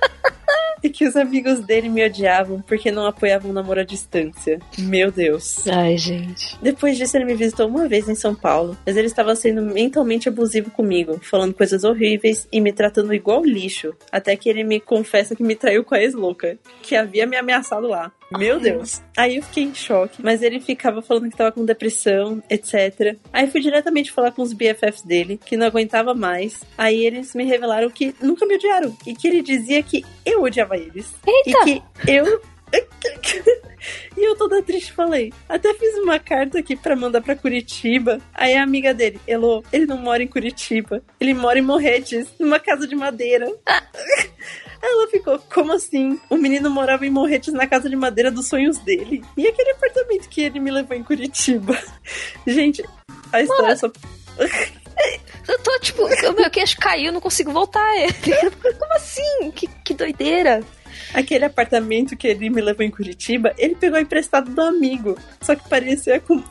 e 0.83 0.89
que 0.89 1.05
os 1.05 1.15
amigos 1.15 1.59
dele 1.59 1.89
me 1.89 2.05
odiavam 2.05 2.61
porque 2.61 2.91
não 2.91 3.05
apoiavam 3.05 3.51
o 3.51 3.53
namoro 3.53 3.81
à 3.81 3.83
distância. 3.83 4.59
Meu 4.77 5.11
Deus. 5.11 5.67
Ai, 5.67 5.97
gente. 5.97 6.57
Depois 6.61 6.97
disso, 6.97 7.17
ele 7.17 7.25
me 7.25 7.35
visitou 7.35 7.67
uma 7.67 7.87
vez 7.87 8.07
em 8.07 8.15
São 8.15 8.33
Paulo, 8.33 8.77
mas 8.85 8.95
ele 8.95 9.07
estava 9.07 9.35
sendo 9.35 9.61
mentalmente 9.61 10.29
abusivo 10.29 10.71
comigo, 10.71 11.19
falando 11.21 11.53
coisas 11.53 11.83
horríveis 11.83 12.47
e 12.51 12.61
me 12.61 12.71
tratando 12.71 13.13
igual 13.13 13.43
lixo. 13.43 13.93
Até 14.11 14.35
que 14.35 14.49
ele 14.49 14.63
me 14.63 14.79
confessa 14.79 15.35
que 15.35 15.43
me 15.43 15.55
traiu 15.55 15.83
com 15.83 15.95
a 15.95 16.01
ex-louca, 16.01 16.57
que 16.81 16.95
havia 16.95 17.25
me 17.25 17.37
ameaçado 17.37 17.87
lá. 17.87 18.11
Meu 18.31 18.59
Deus. 18.59 19.01
Aí 19.15 19.37
eu 19.37 19.43
fiquei 19.43 19.63
em 19.63 19.73
choque, 19.73 20.21
mas 20.21 20.41
ele 20.41 20.59
ficava 20.59 21.01
falando 21.01 21.29
que 21.29 21.37
tava 21.37 21.51
com 21.51 21.63
depressão, 21.63 22.43
etc. 22.49 23.17
Aí 23.31 23.47
fui 23.47 23.61
diretamente 23.61 24.11
falar 24.11 24.31
com 24.31 24.41
os 24.41 24.53
BFFs 24.53 25.01
dele, 25.01 25.39
que 25.43 25.55
não 25.55 25.67
aguentava 25.67 26.13
mais. 26.13 26.61
Aí 26.77 27.05
eles 27.05 27.33
me 27.33 27.45
revelaram 27.45 27.89
que 27.89 28.13
nunca 28.21 28.45
me 28.45 28.55
odiaram 28.55 28.95
e 29.05 29.15
que 29.15 29.27
ele 29.27 29.41
dizia 29.41 29.81
que 29.81 30.03
eu 30.25 30.43
odiava 30.43 30.75
eles. 30.75 31.13
Eita! 31.25 31.69
E 31.69 31.79
que 31.79 31.83
eu 32.11 32.41
e 34.17 34.23
eu 34.23 34.35
toda 34.35 34.61
triste 34.61 34.91
falei. 34.91 35.31
Até 35.47 35.73
fiz 35.73 35.95
uma 35.99 36.19
carta 36.19 36.59
aqui 36.59 36.75
pra 36.75 36.95
mandar 36.95 37.21
pra 37.21 37.35
Curitiba. 37.35 38.19
Aí 38.33 38.55
a 38.55 38.63
amiga 38.63 38.93
dele, 38.93 39.19
Elo, 39.25 39.63
ele 39.71 39.85
não 39.85 39.97
mora 39.97 40.21
em 40.21 40.27
Curitiba. 40.27 41.01
Ele 41.19 41.33
mora 41.33 41.59
em 41.59 41.61
Morretes, 41.61 42.27
numa 42.39 42.59
casa 42.59 42.87
de 42.87 42.95
madeira. 42.95 43.47
Ela 44.81 45.07
ficou, 45.07 45.39
como 45.53 45.73
assim? 45.73 46.19
O 46.29 46.37
menino 46.37 46.69
morava 46.69 47.05
em 47.05 47.09
Morretes 47.09 47.53
na 47.53 47.67
casa 47.67 47.89
de 47.89 47.95
madeira 47.95 48.31
dos 48.31 48.47
sonhos 48.47 48.77
dele. 48.79 49.23
E 49.35 49.47
aquele 49.47 49.71
apartamento 49.71 50.29
que 50.29 50.41
ele 50.41 50.59
me 50.59 50.71
levou 50.71 50.95
em 50.95 51.03
Curitiba. 51.03 51.77
Gente, 52.45 52.83
a 53.31 53.41
história 53.41 53.75
só. 53.75 53.91
Eu 55.47 55.59
tô, 55.59 55.79
tipo, 55.79 56.03
o 56.03 56.33
meu 56.35 56.49
queixo 56.49 56.75
caiu, 56.77 57.11
não 57.11 57.21
consigo 57.21 57.51
voltar. 57.51 57.89
Como 58.79 58.93
assim? 58.95 59.51
Que, 59.51 59.67
que 59.83 59.93
doideira. 59.93 60.61
Aquele 61.13 61.45
apartamento 61.45 62.17
que 62.17 62.27
ele 62.27 62.49
me 62.49 62.61
levou 62.61 62.85
em 62.85 62.91
Curitiba, 62.91 63.53
ele 63.57 63.75
pegou 63.75 63.99
emprestado 63.99 64.51
do 64.51 64.61
amigo. 64.61 65.17
Só 65.41 65.55
que 65.55 65.67
parecia 65.69 66.19
com. 66.19 66.43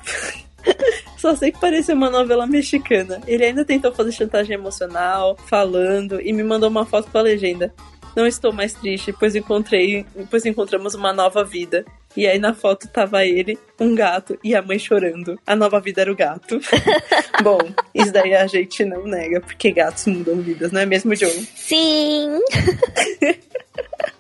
Só 1.18 1.36
sei 1.36 1.52
que 1.52 1.60
parecia 1.60 1.94
uma 1.94 2.08
novela 2.08 2.46
mexicana. 2.46 3.20
Ele 3.26 3.44
ainda 3.44 3.64
tentou 3.64 3.92
fazer 3.92 4.12
chantagem 4.12 4.54
emocional, 4.54 5.36
falando, 5.46 6.20
e 6.20 6.32
me 6.32 6.42
mandou 6.42 6.70
uma 6.70 6.86
foto 6.86 7.10
com 7.10 7.18
a 7.18 7.22
legenda. 7.22 7.74
Não 8.16 8.26
estou 8.26 8.50
mais 8.50 8.72
triste, 8.72 9.12
pois 9.12 9.36
encontrei, 9.36 10.06
pois 10.30 10.46
encontramos 10.46 10.94
uma 10.94 11.12
nova 11.12 11.44
vida. 11.44 11.84
E 12.16 12.26
aí 12.26 12.38
na 12.38 12.54
foto 12.54 12.88
tava 12.88 13.26
ele, 13.26 13.58
um 13.78 13.94
gato 13.94 14.38
e 14.42 14.54
a 14.54 14.62
mãe 14.62 14.78
chorando. 14.78 15.38
A 15.46 15.54
nova 15.54 15.78
vida 15.80 16.00
era 16.00 16.10
o 16.10 16.16
gato. 16.16 16.58
Bom, 17.44 17.58
isso 17.94 18.10
daí 18.10 18.34
a 18.34 18.46
gente 18.46 18.86
não 18.86 19.04
nega, 19.04 19.42
porque 19.42 19.70
gatos 19.70 20.06
mudam 20.06 20.40
vidas, 20.40 20.72
não 20.72 20.80
é 20.80 20.86
mesmo, 20.86 21.14
Joe? 21.14 21.46
Sim. 21.54 22.40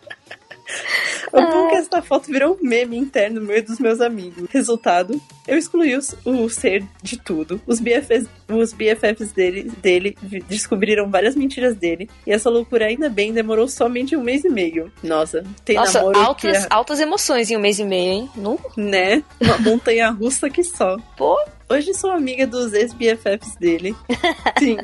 O 1.32 1.40
bom 1.40 1.66
é 1.66 1.70
que 1.70 1.76
essa 1.76 2.00
foto 2.02 2.26
virou 2.30 2.58
um 2.60 2.66
meme 2.68 2.96
interno 2.96 3.40
no 3.40 3.46
meio 3.46 3.64
dos 3.64 3.78
meus 3.78 4.00
amigos. 4.00 4.48
Resultado, 4.50 5.20
eu 5.46 5.58
excluí 5.58 5.96
os- 5.96 6.14
o, 6.24 6.48
ser 6.48 6.84
de 7.02 7.18
tudo. 7.18 7.60
Os 7.66 7.80
BFFs, 7.80 8.26
os 8.48 8.72
BFFs 8.72 9.32
dele, 9.32 9.70
dele 9.82 10.16
descobriram 10.48 11.10
várias 11.10 11.34
mentiras 11.36 11.74
dele. 11.76 12.08
E 12.26 12.32
essa 12.32 12.48
loucura, 12.48 12.86
ainda 12.86 13.08
bem, 13.08 13.32
demorou 13.32 13.68
somente 13.68 14.16
um 14.16 14.22
mês 14.22 14.44
e 14.44 14.48
meio. 14.48 14.90
Nossa, 15.02 15.44
tem 15.64 15.76
Nossa, 15.76 15.98
namoro 15.98 16.18
altas, 16.18 16.66
que 16.66 16.74
altas 16.74 17.00
emoções 17.00 17.50
em 17.50 17.56
um 17.56 17.60
mês 17.60 17.78
e 17.78 17.84
meio, 17.84 18.12
hein? 18.12 18.30
Não? 18.36 18.54
é, 18.76 18.80
né? 18.80 19.24
Uma 19.40 19.58
montanha 19.58 20.10
russa 20.10 20.48
que 20.48 20.62
só. 20.62 20.96
Pô, 21.16 21.36
Hoje 21.68 21.92
sou 21.94 22.12
amiga 22.12 22.46
dos 22.46 22.72
ex-BFFs 22.72 23.56
dele. 23.56 23.94
Sim. 24.58 24.76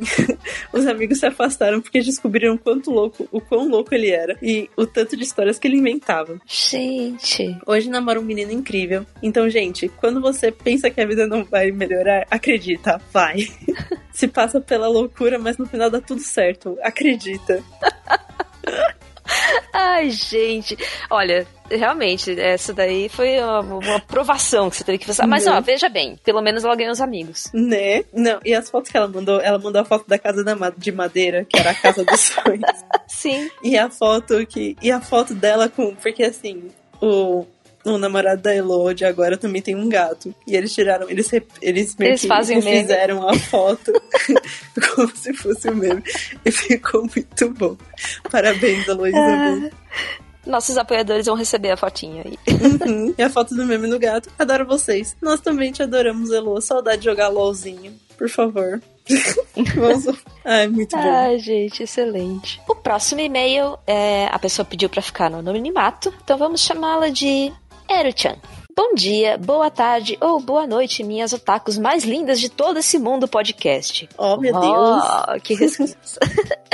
Os 0.73 0.85
amigos 0.87 1.19
se 1.19 1.27
afastaram 1.27 1.81
porque 1.81 2.01
descobriram 2.01 2.59
quanto 2.59 2.91
louco, 2.91 3.29
o 3.31 3.41
quão 3.41 3.69
louco 3.69 3.95
ele 3.95 4.11
era 4.11 4.37
e 4.43 4.69
o 4.77 4.85
tanto 4.85 5.17
de 5.17 5.23
histórias 5.23 5.61
que 5.61 5.69
ele 5.69 5.77
inventava. 5.77 6.41
gente. 6.47 7.57
Hoje 7.67 7.89
namora 7.89 8.19
um 8.19 8.25
menino 8.25 8.51
incrível. 8.51 9.07
Então, 9.23 9.49
gente, 9.49 9.89
quando 9.89 10.21
você 10.21 10.51
pensa 10.51 10.91
que 10.91 11.01
a 11.01 11.07
vida 11.07 11.27
não 11.27 11.45
vai 11.45 11.71
melhorar, 11.71 12.27
acredita, 12.29 13.01
vai. 13.13 13.47
Se 14.13 14.27
passa 14.27 14.61
pela 14.61 14.89
loucura, 14.89 15.39
mas 15.39 15.59
no 15.59 15.67
final 15.67 15.89
dá 15.89 16.01
tudo 16.01 16.21
certo. 16.21 16.77
Acredita. 16.83 17.63
Ai, 19.73 20.11
gente. 20.11 20.77
Olha, 21.11 21.47
realmente, 21.71 22.39
essa 22.39 22.73
daí 22.73 23.09
foi 23.09 23.39
uma, 23.39 23.61
uma 23.61 24.01
provação 24.01 24.71
que 24.71 24.77
você 24.77 24.85
teve 24.85 24.99
que 24.99 25.07
fazer. 25.07 25.27
Mas, 25.27 25.45
Né? 25.45 25.53
ó, 25.53 25.61
veja 25.61 25.89
bem, 25.89 26.19
pelo 26.25 26.41
menos 26.43 26.65
ela 26.65 26.77
ganhou 26.77 26.93
os 26.93 27.01
amigos. 27.01 27.49
Né? 27.53 28.05
Não, 28.13 28.39
e 28.45 28.55
as 28.55 28.69
fotos 28.71 28.91
que 28.91 28.97
ela 28.97 29.09
mandou, 29.09 29.41
ela 29.41 29.59
mandou 29.59 29.81
a 29.81 29.85
foto 29.85 30.07
da 30.09 30.19
casa 30.19 30.45
da 30.45 30.55
de 30.77 30.93
madeira, 30.93 31.45
que 31.45 31.59
era 31.59 31.71
a 31.71 31.75
casa 31.75 32.05
dos 32.05 32.21
sonhos. 32.21 32.63
Sim. 33.09 33.51
E 33.63 33.77
a 33.77 33.91
foto 33.91 34.47
que. 34.47 34.77
E 34.83 34.91
a 34.91 35.01
foto 35.01 35.35
dela 35.35 35.69
com. 35.69 35.95
Porque 35.95 36.23
assim, 36.23 36.71
o. 37.01 37.47
O 37.85 37.99
namorado 37.99 38.41
da 38.41 38.55
Elo 38.55 38.95
de 38.95 39.05
agora 39.05 39.37
também 39.37 39.61
tem 39.61 39.75
um 39.75 39.89
gato. 39.89 40.33
E 40.47 40.55
eles 40.55 40.73
tiraram. 40.73 41.11
Eles, 41.11 41.29
eles 41.61 41.97
meio 41.97 42.11
Eles 42.11 42.21
que 42.21 42.29
fazem 42.29 42.63
fizeram 42.63 43.29
a 43.29 43.35
foto 43.35 43.93
como 44.95 45.15
se 45.15 45.33
fosse 45.35 45.69
o 45.69 45.77
meme. 45.77 46.03
E 46.45 46.51
ficou 46.51 47.03
muito 47.03 47.51
bom. 47.51 47.77
Parabéns, 48.31 48.87
Heloísa. 48.89 49.19
Ah. 49.19 49.71
Nossos 50.45 50.77
apoiadores 50.77 51.27
vão 51.27 51.37
receber 51.37 51.71
a 51.71 51.77
fotinha 51.77 52.25
aí. 52.25 52.37
Uhum. 52.49 53.15
E 53.17 53.23
a 53.23 53.31
foto 53.31 53.55
do 53.55 53.65
meme 53.65 53.87
no 53.87 53.99
gato. 53.99 54.29
Adoro 54.39 54.67
vocês. 54.67 55.17
Nós 55.23 55.41
também 55.41 55.71
te 55.71 55.83
adoramos, 55.83 56.33
Elo. 56.33 56.61
Saudade 56.61 56.99
de 56.99 57.05
jogar 57.05 57.29
LOLzinho. 57.29 57.95
Por 58.19 58.29
favor. 58.29 58.81
Vamos. 59.77 60.19
Ai, 60.45 60.67
muito 60.67 60.97
bom. 60.97 61.03
Ai, 61.03 61.39
gente, 61.39 61.85
excelente. 61.85 62.61
O 62.69 62.75
próximo 62.75 63.21
e-mail 63.21 63.79
é. 63.87 64.27
A 64.33 64.39
pessoa 64.39 64.65
pediu 64.65 64.89
pra 64.89 65.03
ficar 65.03 65.31
no 65.31 65.39
anonimato, 65.39 66.13
então 66.23 66.37
vamos 66.37 66.61
chamá-la 66.61 67.09
de 67.09 67.53
Eru-chan. 67.89 68.37
Bom 68.75 68.95
dia, 68.95 69.37
boa 69.37 69.71
tarde 69.71 70.17
ou 70.19 70.41
boa 70.41 70.67
noite, 70.67 71.05
minhas 71.05 71.33
otakus 71.33 71.77
mais 71.77 72.05
lindas 72.05 72.41
de 72.41 72.49
todo 72.49 72.79
esse 72.79 72.99
mundo 72.99 73.29
podcast. 73.29 74.09
Oh, 74.17 74.39
meu 74.39 74.59
Deus. 74.59 75.03
Oh, 75.29 75.41
que 75.43 75.55
resposta. 75.55 76.21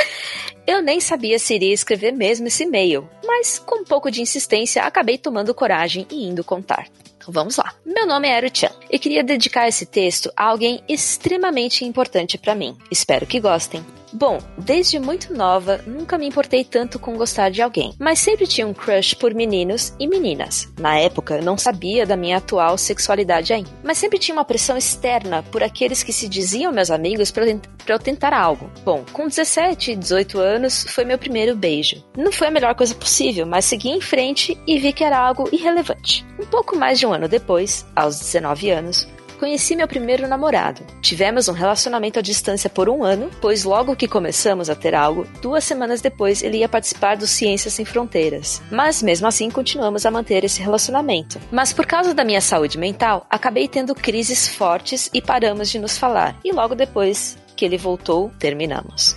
Eu 0.66 0.80
nem 0.80 1.00
sabia 1.00 1.38
se 1.38 1.54
iria 1.54 1.72
escrever 1.72 2.12
mesmo 2.12 2.46
esse 2.46 2.62
e-mail, 2.64 3.08
mas 3.26 3.58
com 3.58 3.80
um 3.80 3.84
pouco 3.84 4.10
de 4.10 4.20
insistência 4.20 4.82
acabei 4.82 5.18
tomando 5.18 5.54
coragem 5.54 6.06
e 6.10 6.28
indo 6.28 6.44
contar. 6.44 6.86
Então 7.16 7.32
vamos 7.32 7.56
lá. 7.56 7.74
Meu 7.84 8.06
nome 8.06 8.28
é 8.28 8.36
Eru-chan 8.36 8.70
e 8.90 8.98
queria 8.98 9.24
dedicar 9.24 9.66
esse 9.66 9.86
texto 9.86 10.30
a 10.36 10.44
alguém 10.44 10.82
extremamente 10.88 11.84
importante 11.84 12.38
pra 12.38 12.54
mim. 12.54 12.76
Espero 12.90 13.26
que 13.26 13.40
gostem. 13.40 13.84
Bom, 14.12 14.38
desde 14.56 14.98
muito 14.98 15.34
nova, 15.34 15.80
nunca 15.86 16.16
me 16.16 16.26
importei 16.26 16.64
tanto 16.64 16.98
com 16.98 17.16
gostar 17.16 17.50
de 17.50 17.60
alguém, 17.60 17.94
mas 17.98 18.18
sempre 18.18 18.46
tinha 18.46 18.66
um 18.66 18.74
crush 18.74 19.14
por 19.14 19.34
meninos 19.34 19.92
e 19.98 20.06
meninas. 20.06 20.72
Na 20.78 20.98
época, 20.98 21.36
eu 21.36 21.42
não 21.42 21.58
sabia 21.58 22.06
da 22.06 22.16
minha 22.16 22.38
atual 22.38 22.78
sexualidade 22.78 23.52
ainda, 23.52 23.70
mas 23.82 23.98
sempre 23.98 24.18
tinha 24.18 24.34
uma 24.34 24.44
pressão 24.44 24.76
externa 24.76 25.42
por 25.42 25.62
aqueles 25.62 26.02
que 26.02 26.12
se 26.12 26.28
diziam 26.28 26.72
meus 26.72 26.90
amigos 26.90 27.30
pra 27.30 27.44
eu 27.88 27.98
tentar 27.98 28.32
algo. 28.32 28.70
Bom, 28.84 29.04
com 29.12 29.28
17 29.28 29.92
e 29.92 29.96
18 29.96 30.38
anos, 30.38 30.84
foi 30.88 31.04
meu 31.04 31.18
primeiro 31.18 31.54
beijo. 31.54 32.02
Não 32.16 32.32
foi 32.32 32.48
a 32.48 32.50
melhor 32.50 32.74
coisa 32.74 32.94
possível, 32.94 33.46
mas 33.46 33.64
segui 33.64 33.90
em 33.90 34.00
frente 34.00 34.58
e 34.66 34.78
vi 34.78 34.92
que 34.92 35.04
era 35.04 35.18
algo 35.18 35.48
irrelevante. 35.52 36.26
Um 36.40 36.46
pouco 36.46 36.76
mais 36.76 36.98
de 36.98 37.06
um 37.06 37.12
ano 37.12 37.28
depois, 37.28 37.86
aos 37.94 38.18
19 38.18 38.70
anos, 38.70 39.08
Conheci 39.38 39.76
meu 39.76 39.86
primeiro 39.86 40.26
namorado. 40.26 40.82
Tivemos 41.00 41.48
um 41.48 41.52
relacionamento 41.52 42.18
à 42.18 42.22
distância 42.22 42.68
por 42.68 42.88
um 42.88 43.04
ano, 43.04 43.30
pois 43.40 43.62
logo 43.62 43.94
que 43.94 44.08
começamos 44.08 44.68
a 44.68 44.74
ter 44.74 44.94
algo, 44.94 45.26
duas 45.40 45.62
semanas 45.62 46.00
depois 46.00 46.42
ele 46.42 46.58
ia 46.58 46.68
participar 46.68 47.16
do 47.16 47.26
Ciências 47.26 47.74
Sem 47.74 47.84
Fronteiras. 47.84 48.60
Mas 48.70 49.02
mesmo 49.02 49.28
assim 49.28 49.48
continuamos 49.48 50.04
a 50.04 50.10
manter 50.10 50.44
esse 50.44 50.60
relacionamento. 50.60 51.40
Mas 51.52 51.72
por 51.72 51.86
causa 51.86 52.12
da 52.12 52.24
minha 52.24 52.40
saúde 52.40 52.76
mental, 52.78 53.24
acabei 53.30 53.68
tendo 53.68 53.94
crises 53.94 54.48
fortes 54.48 55.08
e 55.14 55.22
paramos 55.22 55.70
de 55.70 55.78
nos 55.78 55.96
falar. 55.96 56.36
E 56.44 56.52
logo 56.52 56.74
depois 56.74 57.38
que 57.56 57.64
ele 57.64 57.78
voltou, 57.78 58.32
terminamos. 58.38 59.16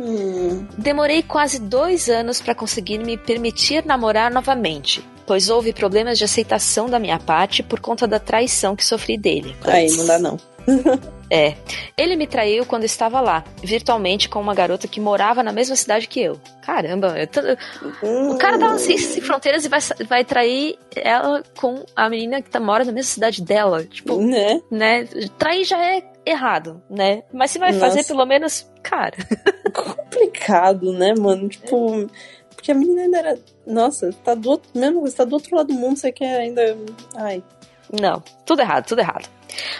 Hum, 0.00 0.66
Demorei 0.78 1.22
quase 1.22 1.58
dois 1.60 2.08
anos 2.08 2.40
para 2.40 2.54
conseguir 2.54 2.98
me 2.98 3.16
permitir 3.16 3.84
namorar 3.84 4.32
novamente, 4.32 5.04
pois 5.32 5.48
houve 5.48 5.72
problemas 5.72 6.18
de 6.18 6.24
aceitação 6.24 6.90
da 6.90 6.98
minha 6.98 7.18
parte 7.18 7.62
por 7.62 7.80
conta 7.80 8.06
da 8.06 8.18
traição 8.18 8.76
que 8.76 8.84
sofri 8.84 9.16
dele. 9.16 9.56
aí 9.64 9.90
não 9.96 10.06
dá, 10.06 10.18
não. 10.18 10.36
É. 11.34 11.54
Ele 11.96 12.14
me 12.14 12.26
traiu 12.26 12.66
quando 12.66 12.84
estava 12.84 13.18
lá, 13.18 13.42
virtualmente 13.64 14.28
com 14.28 14.38
uma 14.38 14.54
garota 14.54 14.86
que 14.86 15.00
morava 15.00 15.42
na 15.42 15.50
mesma 15.50 15.74
cidade 15.74 16.06
que 16.06 16.20
eu. 16.20 16.38
Caramba, 16.60 17.18
eu 17.18 17.26
tô- 17.26 17.40
o 18.30 18.36
cara 18.36 18.58
tava 18.58 18.78
sem, 18.78 18.98
sem 18.98 19.22
fronteiras 19.22 19.64
e 19.64 19.68
vai, 19.70 19.80
vai 20.06 20.24
trair 20.26 20.76
ela 20.94 21.42
com 21.58 21.82
a 21.96 22.10
menina 22.10 22.42
que 22.42 22.50
tá, 22.50 22.60
mora 22.60 22.84
na 22.84 22.92
mesma 22.92 23.10
cidade 23.10 23.40
dela. 23.40 23.82
Tipo, 23.84 24.20
Né? 24.20 24.60
né? 24.70 25.08
Trair 25.38 25.64
já 25.64 25.82
é 25.82 26.02
errado, 26.26 26.82
né? 26.90 27.22
Mas 27.32 27.50
se 27.52 27.58
vai 27.58 27.72
Nossa. 27.72 27.86
fazer 27.86 28.04
pelo 28.04 28.26
menos, 28.26 28.70
cara. 28.82 29.16
Complicado, 29.72 30.92
né, 30.92 31.14
mano? 31.18 31.48
Tipo. 31.48 32.10
Porque 32.62 32.70
a 32.70 32.76
menina 32.76 33.02
ainda 33.02 33.18
era. 33.18 33.38
Nossa, 33.66 34.12
tá 34.22 34.36
do 34.36 34.50
outro. 34.50 34.70
Mesmo, 34.72 35.00
você 35.00 35.16
tá 35.16 35.24
do 35.24 35.32
outro 35.32 35.56
lado 35.56 35.66
do 35.66 35.74
mundo, 35.74 35.96
você 35.96 36.12
quer 36.12 36.42
ainda. 36.42 36.78
Ai. 37.16 37.42
Não, 38.00 38.22
tudo 38.46 38.62
errado, 38.62 38.86
tudo 38.86 39.00
errado. 39.00 39.28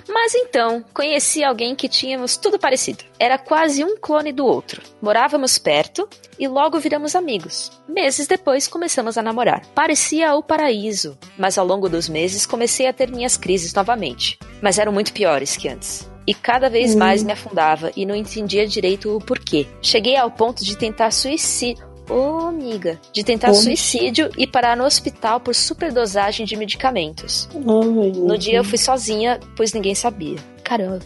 Mas 0.08 0.34
então, 0.34 0.84
conheci 0.92 1.44
alguém 1.44 1.76
que 1.76 1.88
tínhamos 1.88 2.36
tudo 2.36 2.58
parecido. 2.58 3.04
Era 3.20 3.38
quase 3.38 3.84
um 3.84 3.96
clone 3.96 4.32
do 4.32 4.44
outro. 4.44 4.82
Morávamos 5.00 5.58
perto 5.58 6.08
e 6.36 6.48
logo 6.48 6.80
viramos 6.80 7.14
amigos. 7.14 7.70
Meses 7.88 8.26
depois 8.26 8.66
começamos 8.66 9.16
a 9.16 9.22
namorar. 9.22 9.64
Parecia 9.76 10.34
o 10.34 10.42
paraíso, 10.42 11.16
mas 11.38 11.56
ao 11.56 11.64
longo 11.64 11.88
dos 11.88 12.08
meses 12.08 12.44
comecei 12.44 12.88
a 12.88 12.92
ter 12.92 13.08
minhas 13.08 13.36
crises 13.36 13.72
novamente. 13.72 14.40
Mas 14.60 14.76
eram 14.76 14.90
muito 14.90 15.12
piores 15.12 15.56
que 15.56 15.68
antes. 15.68 16.10
E 16.26 16.34
cada 16.34 16.68
vez 16.68 16.94
mais 16.94 17.22
me 17.22 17.32
afundava 17.32 17.92
e 17.96 18.04
não 18.04 18.14
entendia 18.14 18.66
direito 18.66 19.16
o 19.16 19.20
porquê. 19.20 19.66
Cheguei 19.80 20.16
ao 20.16 20.30
ponto 20.30 20.64
de 20.64 20.76
tentar 20.76 21.12
suicídio. 21.12 21.91
Ô, 22.12 22.46
amiga. 22.46 23.00
De 23.10 23.24
tentar 23.24 23.50
Ô. 23.50 23.54
suicídio 23.54 24.30
e 24.36 24.46
parar 24.46 24.76
no 24.76 24.84
hospital 24.84 25.40
por 25.40 25.54
superdosagem 25.54 26.44
de 26.44 26.56
medicamentos. 26.56 27.48
Ai, 27.54 28.12
No 28.12 28.36
dia 28.36 28.58
eu 28.58 28.64
fui 28.64 28.76
sozinha, 28.76 29.40
pois 29.56 29.72
ninguém 29.72 29.94
sabia. 29.94 30.36
Caramba. 30.62 31.00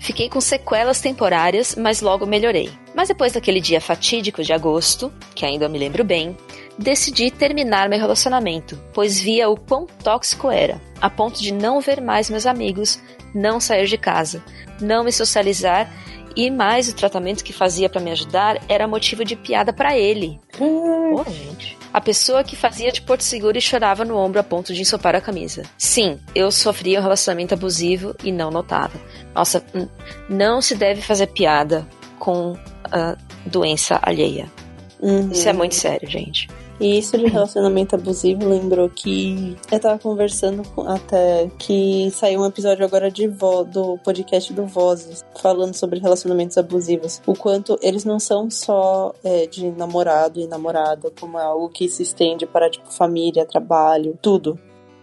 Fiquei 0.00 0.28
com 0.28 0.40
sequelas 0.40 1.00
temporárias, 1.00 1.76
mas 1.76 2.00
logo 2.00 2.26
melhorei. 2.26 2.70
Mas 2.94 3.08
depois 3.08 3.32
daquele 3.32 3.60
dia 3.60 3.80
fatídico 3.80 4.42
de 4.42 4.52
agosto, 4.52 5.12
que 5.34 5.46
ainda 5.46 5.68
me 5.68 5.78
lembro 5.78 6.04
bem, 6.04 6.36
decidi 6.76 7.30
terminar 7.30 7.88
meu 7.88 7.98
relacionamento, 7.98 8.80
pois 8.92 9.18
via 9.18 9.48
o 9.48 9.56
quão 9.56 9.86
tóxico 9.86 10.50
era, 10.50 10.80
a 11.00 11.08
ponto 11.08 11.40
de 11.40 11.52
não 11.52 11.80
ver 11.80 12.00
mais 12.00 12.28
meus 12.28 12.46
amigos, 12.46 13.00
não 13.34 13.60
sair 13.60 13.86
de 13.86 13.96
casa, 13.96 14.42
não 14.80 15.04
me 15.04 15.12
socializar 15.12 15.92
e 16.40 16.50
mais 16.52 16.88
o 16.88 16.94
tratamento 16.94 17.42
que 17.42 17.52
fazia 17.52 17.88
pra 17.88 18.00
me 18.00 18.12
ajudar 18.12 18.60
era 18.68 18.86
motivo 18.86 19.24
de 19.24 19.34
piada 19.34 19.72
pra 19.72 19.98
ele. 19.98 20.38
Pô, 20.56 21.24
gente. 21.28 21.76
A 21.92 22.00
pessoa 22.00 22.44
que 22.44 22.54
fazia 22.54 22.92
de 22.92 23.02
porto 23.02 23.22
seguro 23.22 23.58
e 23.58 23.60
chorava 23.60 24.04
no 24.04 24.16
ombro 24.16 24.38
a 24.38 24.44
ponto 24.44 24.72
de 24.72 24.80
ensopar 24.80 25.16
a 25.16 25.20
camisa. 25.20 25.64
Sim, 25.76 26.20
eu 26.36 26.52
sofria 26.52 27.00
um 27.00 27.02
relacionamento 27.02 27.54
abusivo 27.54 28.14
e 28.22 28.30
não 28.30 28.52
notava. 28.52 29.00
Nossa, 29.34 29.64
n- 29.74 29.88
não 30.28 30.60
se 30.62 30.76
deve 30.76 31.02
fazer 31.02 31.26
piada 31.26 31.84
com 32.20 32.56
a 32.84 33.16
doença 33.44 33.98
alheia. 34.00 34.48
Uhum. 35.00 35.30
Isso 35.32 35.48
é 35.48 35.52
muito 35.52 35.74
sério, 35.74 36.08
gente. 36.08 36.48
E 36.80 36.98
isso 36.98 37.18
de 37.18 37.26
relacionamento 37.26 37.96
abusivo 37.96 38.48
lembrou 38.48 38.88
que 38.88 39.56
eu 39.70 39.80
tava 39.80 39.98
conversando 39.98 40.62
com- 40.70 40.82
até 40.88 41.50
que 41.58 42.08
saiu 42.12 42.40
um 42.40 42.46
episódio 42.46 42.84
agora 42.84 43.10
de 43.10 43.26
vo, 43.26 43.64
do 43.64 43.98
podcast 43.98 44.52
do 44.52 44.64
Vozes, 44.64 45.24
falando 45.40 45.74
sobre 45.74 45.98
relacionamentos 45.98 46.56
abusivos. 46.56 47.20
O 47.26 47.34
quanto 47.34 47.76
eles 47.82 48.04
não 48.04 48.20
são 48.20 48.48
só 48.48 49.12
é, 49.24 49.46
de 49.46 49.70
namorado 49.72 50.38
e 50.38 50.46
namorada, 50.46 51.10
como 51.18 51.36
é 51.38 51.42
algo 51.42 51.68
que 51.68 51.88
se 51.88 52.02
estende 52.04 52.46
para, 52.46 52.70
tipo, 52.70 52.92
família, 52.92 53.44
trabalho, 53.44 54.16
tudo. 54.22 54.56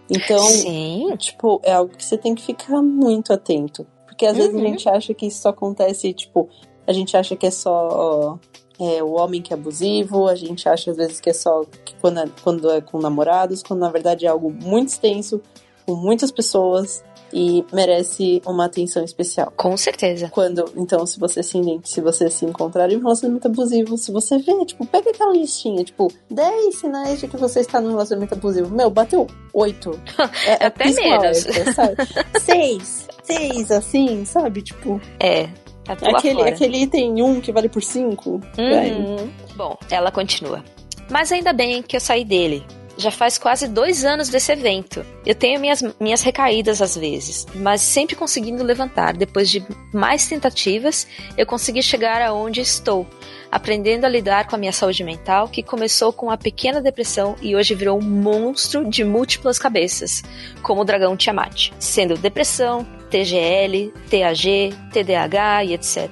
Então, 0.08 0.38
Sim. 0.44 1.12
tipo, 1.18 1.60
é 1.62 1.72
algo 1.72 1.94
que 1.94 2.04
você 2.04 2.16
tem 2.16 2.34
que 2.34 2.42
ficar 2.42 2.80
muito 2.80 3.32
atento. 3.34 3.86
Porque 4.06 4.24
às 4.24 4.34
vezes 4.36 4.54
a 4.54 4.56
Uhum. 4.56 4.64
gente 4.64 4.88
acha 4.88 5.12
que 5.12 5.26
isso 5.26 5.42
só 5.42 5.50
acontece, 5.50 6.10
tipo, 6.14 6.48
a 6.86 6.92
gente 6.92 7.14
acha 7.16 7.36
que 7.36 7.44
é 7.46 7.50
só 7.50 8.38
é, 8.78 9.02
o 9.02 9.12
homem 9.12 9.40
que 9.40 9.52
é 9.52 9.56
abusivo, 9.56 10.28
a 10.28 10.34
gente 10.34 10.68
acha 10.68 10.90
às 10.90 10.96
vezes 10.96 11.20
que 11.20 11.30
é 11.30 11.32
só 11.32 11.64
que 11.84 11.94
quando, 12.00 12.20
é, 12.20 12.28
quando 12.42 12.70
é 12.70 12.80
com 12.80 12.98
namorados, 12.98 13.62
quando 13.62 13.80
na 13.80 13.90
verdade 13.90 14.26
é 14.26 14.28
algo 14.28 14.50
muito 14.50 14.88
extenso, 14.88 15.40
com 15.84 15.94
muitas 15.94 16.30
pessoas 16.30 17.02
e 17.32 17.64
merece 17.72 18.40
uma 18.46 18.66
atenção 18.66 19.02
especial. 19.04 19.52
Com 19.56 19.76
certeza. 19.76 20.28
Quando, 20.28 20.64
então, 20.76 21.04
se 21.06 21.18
você 21.18 21.42
se, 21.42 21.58
se 21.84 22.00
você 22.00 22.30
se 22.30 22.44
encontrar 22.44 22.90
em 22.90 22.96
um 22.96 23.00
relacionamento 23.00 23.48
abusivo, 23.48 23.98
se 23.98 24.12
você 24.12 24.38
vê, 24.38 24.64
tipo, 24.64 24.86
pega 24.86 25.10
aquela 25.10 25.32
listinha, 25.32 25.82
tipo, 25.84 26.10
10 26.30 26.74
sinais 26.76 27.20
de 27.20 27.28
que 27.28 27.36
você 27.36 27.60
está 27.60 27.80
num 27.80 27.90
relacionamento 27.90 28.34
abusivo. 28.34 28.74
Meu, 28.74 28.90
bateu 28.90 29.26
8. 29.52 30.00
É, 30.46 30.66
Até 30.66 30.84
pisca 30.84 31.02
um 31.02 31.04
menos. 31.10 31.46
alerta, 31.46 31.72
sabe? 31.72 31.96
6. 32.40 33.08
6, 33.24 33.70
assim, 33.72 34.24
sabe? 34.24 34.62
Tipo, 34.62 35.00
É. 35.18 35.48
Tá 35.86 35.94
tudo 35.94 36.16
aquele, 36.16 36.42
aquele 36.42 36.82
item 36.82 37.22
1 37.22 37.40
que 37.40 37.52
vale 37.52 37.68
por 37.68 37.82
5. 37.82 38.30
Uhum. 38.30 39.30
Bom, 39.54 39.78
ela 39.88 40.10
continua. 40.10 40.64
Mas 41.08 41.30
ainda 41.30 41.52
bem 41.52 41.82
que 41.82 41.96
eu 41.96 42.00
saí 42.00 42.24
dele. 42.24 42.64
Já 42.98 43.10
faz 43.10 43.36
quase 43.36 43.68
dois 43.68 44.06
anos 44.06 44.30
desse 44.30 44.50
evento. 44.50 45.04
Eu 45.24 45.34
tenho 45.34 45.60
minhas, 45.60 45.84
minhas 46.00 46.22
recaídas 46.22 46.80
às 46.80 46.96
vezes, 46.96 47.46
mas 47.54 47.82
sempre 47.82 48.16
conseguindo 48.16 48.64
levantar. 48.64 49.14
Depois 49.14 49.50
de 49.50 49.62
mais 49.92 50.26
tentativas, 50.26 51.06
eu 51.36 51.44
consegui 51.44 51.82
chegar 51.82 52.22
aonde 52.22 52.62
estou, 52.62 53.06
aprendendo 53.52 54.06
a 54.06 54.08
lidar 54.08 54.46
com 54.46 54.56
a 54.56 54.58
minha 54.58 54.72
saúde 54.72 55.04
mental, 55.04 55.46
que 55.46 55.62
começou 55.62 56.10
com 56.10 56.26
uma 56.26 56.38
pequena 56.38 56.80
depressão 56.80 57.36
e 57.42 57.54
hoje 57.54 57.74
virou 57.74 57.98
um 57.98 58.02
monstro 58.02 58.88
de 58.88 59.04
múltiplas 59.04 59.58
cabeças, 59.58 60.22
como 60.62 60.80
o 60.80 60.84
dragão 60.84 61.18
Tiamat, 61.18 61.72
sendo 61.78 62.16
depressão, 62.16 62.86
TGL, 63.10 63.92
TAG, 64.10 64.74
TDAH 64.92 65.64
e 65.64 65.74
etc. 65.74 66.10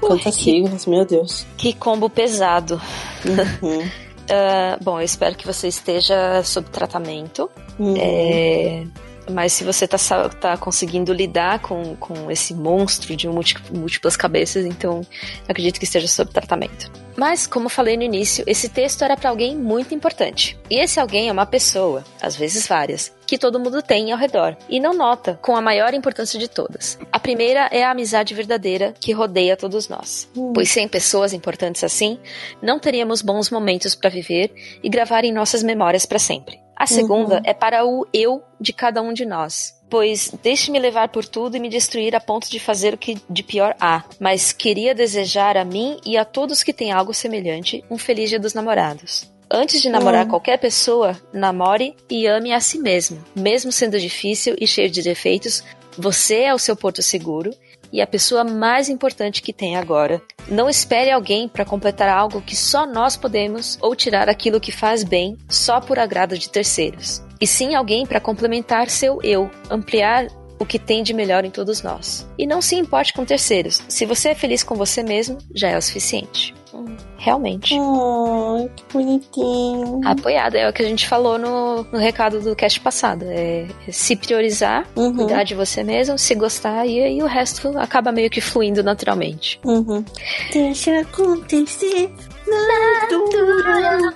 Quantas 0.00 0.34
siglas, 0.34 0.86
meu 0.86 1.04
Deus. 1.04 1.46
Que 1.56 1.72
combo 1.72 2.08
pesado. 2.08 2.80
Uhum. 3.24 3.88
Ah, 4.28 4.76
bom, 4.82 4.98
eu 5.00 5.04
espero 5.04 5.36
que 5.36 5.46
você 5.46 5.68
esteja 5.68 6.42
sob 6.42 6.68
tratamento. 6.70 7.48
Uhum. 7.78 7.94
É, 7.96 8.84
mas 9.30 9.52
se 9.52 9.64
você 9.64 9.86
tá, 9.86 9.96
tá 10.28 10.56
conseguindo 10.56 11.12
lidar 11.12 11.60
com, 11.60 11.96
com 11.96 12.30
esse 12.30 12.54
monstro 12.54 13.14
de 13.16 13.28
múlti- 13.28 13.56
múltiplas 13.72 14.16
cabeças, 14.16 14.64
então 14.64 15.00
acredito 15.48 15.78
que 15.78 15.84
esteja 15.84 16.08
sob 16.08 16.32
tratamento. 16.32 16.90
Mas, 17.16 17.46
como 17.46 17.70
falei 17.70 17.96
no 17.96 18.02
início, 18.02 18.44
esse 18.46 18.68
texto 18.68 19.02
era 19.02 19.16
para 19.16 19.30
alguém 19.30 19.56
muito 19.56 19.94
importante. 19.94 20.58
E 20.68 20.78
esse 20.78 21.00
alguém 21.00 21.30
é 21.30 21.32
uma 21.32 21.46
pessoa, 21.46 22.04
às 22.20 22.36
vezes 22.36 22.68
várias, 22.68 23.10
que 23.26 23.38
todo 23.38 23.58
mundo 23.58 23.80
tem 23.80 24.12
ao 24.12 24.18
redor 24.18 24.54
e 24.68 24.78
não 24.78 24.92
nota 24.92 25.38
com 25.40 25.56
a 25.56 25.62
maior 25.62 25.94
importância 25.94 26.38
de 26.38 26.46
todas. 26.46 26.98
A 27.10 27.18
primeira 27.18 27.70
é 27.72 27.82
a 27.82 27.90
amizade 27.90 28.34
verdadeira 28.34 28.92
que 29.00 29.12
rodeia 29.12 29.56
todos 29.56 29.88
nós. 29.88 30.28
Pois 30.54 30.70
sem 30.70 30.86
pessoas 30.86 31.32
importantes 31.32 31.82
assim, 31.82 32.18
não 32.60 32.78
teríamos 32.78 33.22
bons 33.22 33.48
momentos 33.48 33.94
para 33.94 34.10
viver 34.10 34.52
e 34.82 34.88
gravar 34.90 35.24
em 35.24 35.32
nossas 35.32 35.62
memórias 35.62 36.04
para 36.04 36.18
sempre. 36.18 36.65
A 36.76 36.86
segunda 36.86 37.40
é 37.44 37.54
para 37.54 37.86
o 37.86 38.06
eu 38.12 38.42
de 38.60 38.72
cada 38.72 39.00
um 39.00 39.12
de 39.12 39.24
nós. 39.24 39.74
Pois 39.88 40.32
deixe-me 40.42 40.78
levar 40.78 41.08
por 41.08 41.24
tudo 41.24 41.56
e 41.56 41.60
me 41.60 41.68
destruir 41.68 42.14
a 42.14 42.20
ponto 42.20 42.50
de 42.50 42.58
fazer 42.58 42.92
o 42.92 42.98
que 42.98 43.16
de 43.30 43.42
pior 43.42 43.74
há. 43.80 44.04
Mas 44.20 44.52
queria 44.52 44.94
desejar 44.94 45.56
a 45.56 45.64
mim 45.64 45.98
e 46.04 46.18
a 46.18 46.24
todos 46.24 46.62
que 46.62 46.72
têm 46.72 46.92
algo 46.92 47.14
semelhante 47.14 47.82
um 47.90 47.96
feliz 47.96 48.28
dia 48.28 48.38
dos 48.38 48.52
namorados. 48.52 49.30
Antes 49.50 49.80
de 49.80 49.88
namorar 49.88 50.26
qualquer 50.26 50.58
pessoa, 50.58 51.16
namore 51.32 51.94
e 52.10 52.26
ame 52.26 52.52
a 52.52 52.60
si 52.60 52.78
mesmo. 52.78 53.24
Mesmo 53.34 53.70
sendo 53.70 53.98
difícil 53.98 54.56
e 54.60 54.66
cheio 54.66 54.90
de 54.90 55.02
defeitos, 55.02 55.62
você 55.96 56.42
é 56.42 56.54
o 56.54 56.58
seu 56.58 56.76
porto 56.76 57.00
seguro 57.00 57.50
e 57.92 58.00
a 58.00 58.06
pessoa 58.06 58.44
mais 58.44 58.88
importante 58.88 59.42
que 59.42 59.52
tem 59.52 59.76
agora. 59.76 60.22
Não 60.48 60.68
espere 60.68 61.10
alguém 61.10 61.48
para 61.48 61.64
completar 61.64 62.08
algo 62.08 62.42
que 62.42 62.56
só 62.56 62.86
nós 62.86 63.16
podemos 63.16 63.78
ou 63.80 63.94
tirar 63.94 64.28
aquilo 64.28 64.60
que 64.60 64.72
faz 64.72 65.02
bem 65.02 65.36
só 65.48 65.80
por 65.80 65.98
agrado 65.98 66.38
de 66.38 66.48
terceiros. 66.48 67.22
E 67.40 67.46
sim 67.46 67.74
alguém 67.74 68.06
para 68.06 68.20
complementar 68.20 68.88
seu 68.88 69.20
eu, 69.22 69.50
ampliar 69.70 70.28
o 70.58 70.64
que 70.64 70.78
tem 70.78 71.02
de 71.02 71.12
melhor 71.12 71.44
em 71.44 71.50
todos 71.50 71.82
nós. 71.82 72.26
E 72.38 72.46
não 72.46 72.62
se 72.62 72.76
importe 72.76 73.12
com 73.12 73.24
terceiros. 73.24 73.82
Se 73.88 74.06
você 74.06 74.30
é 74.30 74.34
feliz 74.34 74.62
com 74.62 74.74
você 74.74 75.02
mesmo, 75.02 75.38
já 75.54 75.68
é 75.68 75.76
o 75.76 75.82
suficiente. 75.82 76.54
Hum, 76.72 76.96
realmente. 77.18 77.74
Ai, 77.74 78.70
que 78.76 78.84
bonitinho. 78.92 80.00
Apoiada, 80.04 80.58
é 80.58 80.68
o 80.68 80.72
que 80.72 80.82
a 80.82 80.88
gente 80.88 81.06
falou 81.08 81.38
no, 81.38 81.84
no 81.84 81.98
recado 81.98 82.40
do 82.40 82.54
cast 82.56 82.80
passado. 82.80 83.24
É 83.28 83.66
se 83.90 84.16
priorizar, 84.16 84.86
Uhum. 84.96 85.14
cuidar 85.16 85.42
de 85.44 85.54
você 85.54 85.82
mesmo, 85.82 86.18
se 86.18 86.34
gostar, 86.34 86.86
e 86.86 87.02
aí 87.02 87.22
o 87.22 87.26
resto 87.26 87.76
acaba 87.78 88.12
meio 88.12 88.30
que 88.30 88.40
fluindo 88.40 88.82
naturalmente. 88.82 89.60
Uhum. 89.64 90.04
Deixa 90.52 91.00
acontecer 91.00 92.10
natural. 92.46 94.12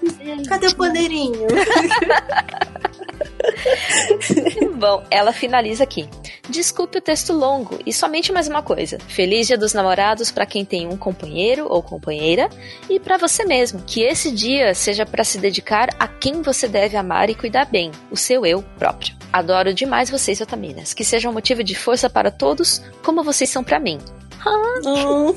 Cadê 0.49 0.67
o 0.69 0.77
pandeirinho? 0.77 1.47
Bom, 4.77 5.05
ela 5.11 5.33
finaliza 5.33 5.85
aqui. 5.85 6.09
Desculpe 6.49 6.99
o 6.99 7.01
texto 7.01 7.33
longo 7.33 7.79
e 7.85 7.93
somente 7.93 8.33
mais 8.33 8.49
uma 8.49 8.63
coisa. 8.63 8.99
Feliz 9.09 9.47
Dia 9.47 9.59
dos 9.59 9.75
Namorados 9.75 10.31
para 10.31 10.47
quem 10.47 10.65
tem 10.65 10.87
um 10.87 10.97
companheiro 10.97 11.67
ou 11.69 11.83
companheira 11.83 12.49
e 12.89 12.99
para 12.99 13.17
você 13.17 13.45
mesmo. 13.45 13.83
Que 13.87 14.03
esse 14.03 14.31
dia 14.31 14.75
seja 14.75 15.05
para 15.05 15.25
se 15.25 15.39
dedicar 15.39 15.89
a 15.99 16.09
quem 16.09 16.43
você 16.43 16.69
deve 16.69 16.97
amar 16.97 17.31
e 17.31 17.35
cuidar 17.35 17.67
bem, 17.67 17.91
o 18.11 18.17
seu 18.17 18.47
eu 18.47 18.63
próprio. 18.79 19.15
Adoro 19.33 19.73
demais 19.73 20.11
vocês, 20.11 20.41
Otaminas. 20.41 20.93
Que 20.93 21.05
sejam 21.05 21.31
um 21.31 21.35
motivo 21.35 21.63
de 21.63 21.75
força 21.75 22.11
para 22.11 22.31
todos, 22.31 22.83
como 23.03 23.23
vocês 23.23 23.49
são 23.51 23.63
para 23.63 23.79
mim. 23.79 23.99
Oh, 24.45 25.35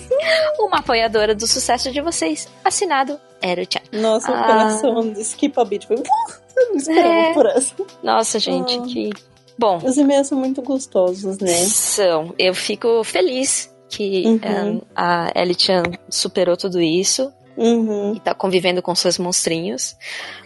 Uma 0.66 0.80
apoiadora 0.80 1.36
do 1.36 1.46
sucesso 1.46 1.92
de 1.92 2.02
vocês. 2.02 2.48
Assinado, 2.64 3.20
Ero-chan. 3.44 3.82
nossa, 3.92 4.32
o 4.32 4.36
Ah. 4.36 4.44
coração 4.46 5.12
do 5.12 5.20
Skip 5.20 5.60
a 5.60 5.66
Beat 5.66 5.86
foi. 5.86 5.98
Eu 6.56 6.70
não 6.70 6.76
esperava 6.78 7.14
É. 7.14 7.34
por 7.34 7.46
essa. 7.48 7.74
Nossa, 8.04 8.40
gente, 8.40 8.78
Ah. 8.78 8.82
que. 8.84 9.10
Bom, 9.58 9.78
Os 9.84 9.98
e-mails 9.98 10.28
são 10.28 10.38
muito 10.38 10.62
gostosos, 10.62 11.38
né? 11.40 11.48
são. 11.66 12.34
Eu 12.40 12.54
fico 12.56 13.04
feliz 13.04 13.74
que 13.90 14.24
Uhum. 14.26 14.40
eh, 14.44 14.82
a 14.96 15.32
Ellie-chan 15.36 15.84
superou 16.10 16.56
tudo 16.58 16.80
isso 16.82 17.32
Uhum, 17.58 18.16
e 18.16 18.20
tá 18.20 18.34
convivendo 18.34 18.82
com 18.82 18.96
seus 18.96 19.20
monstrinhos. 19.20 19.96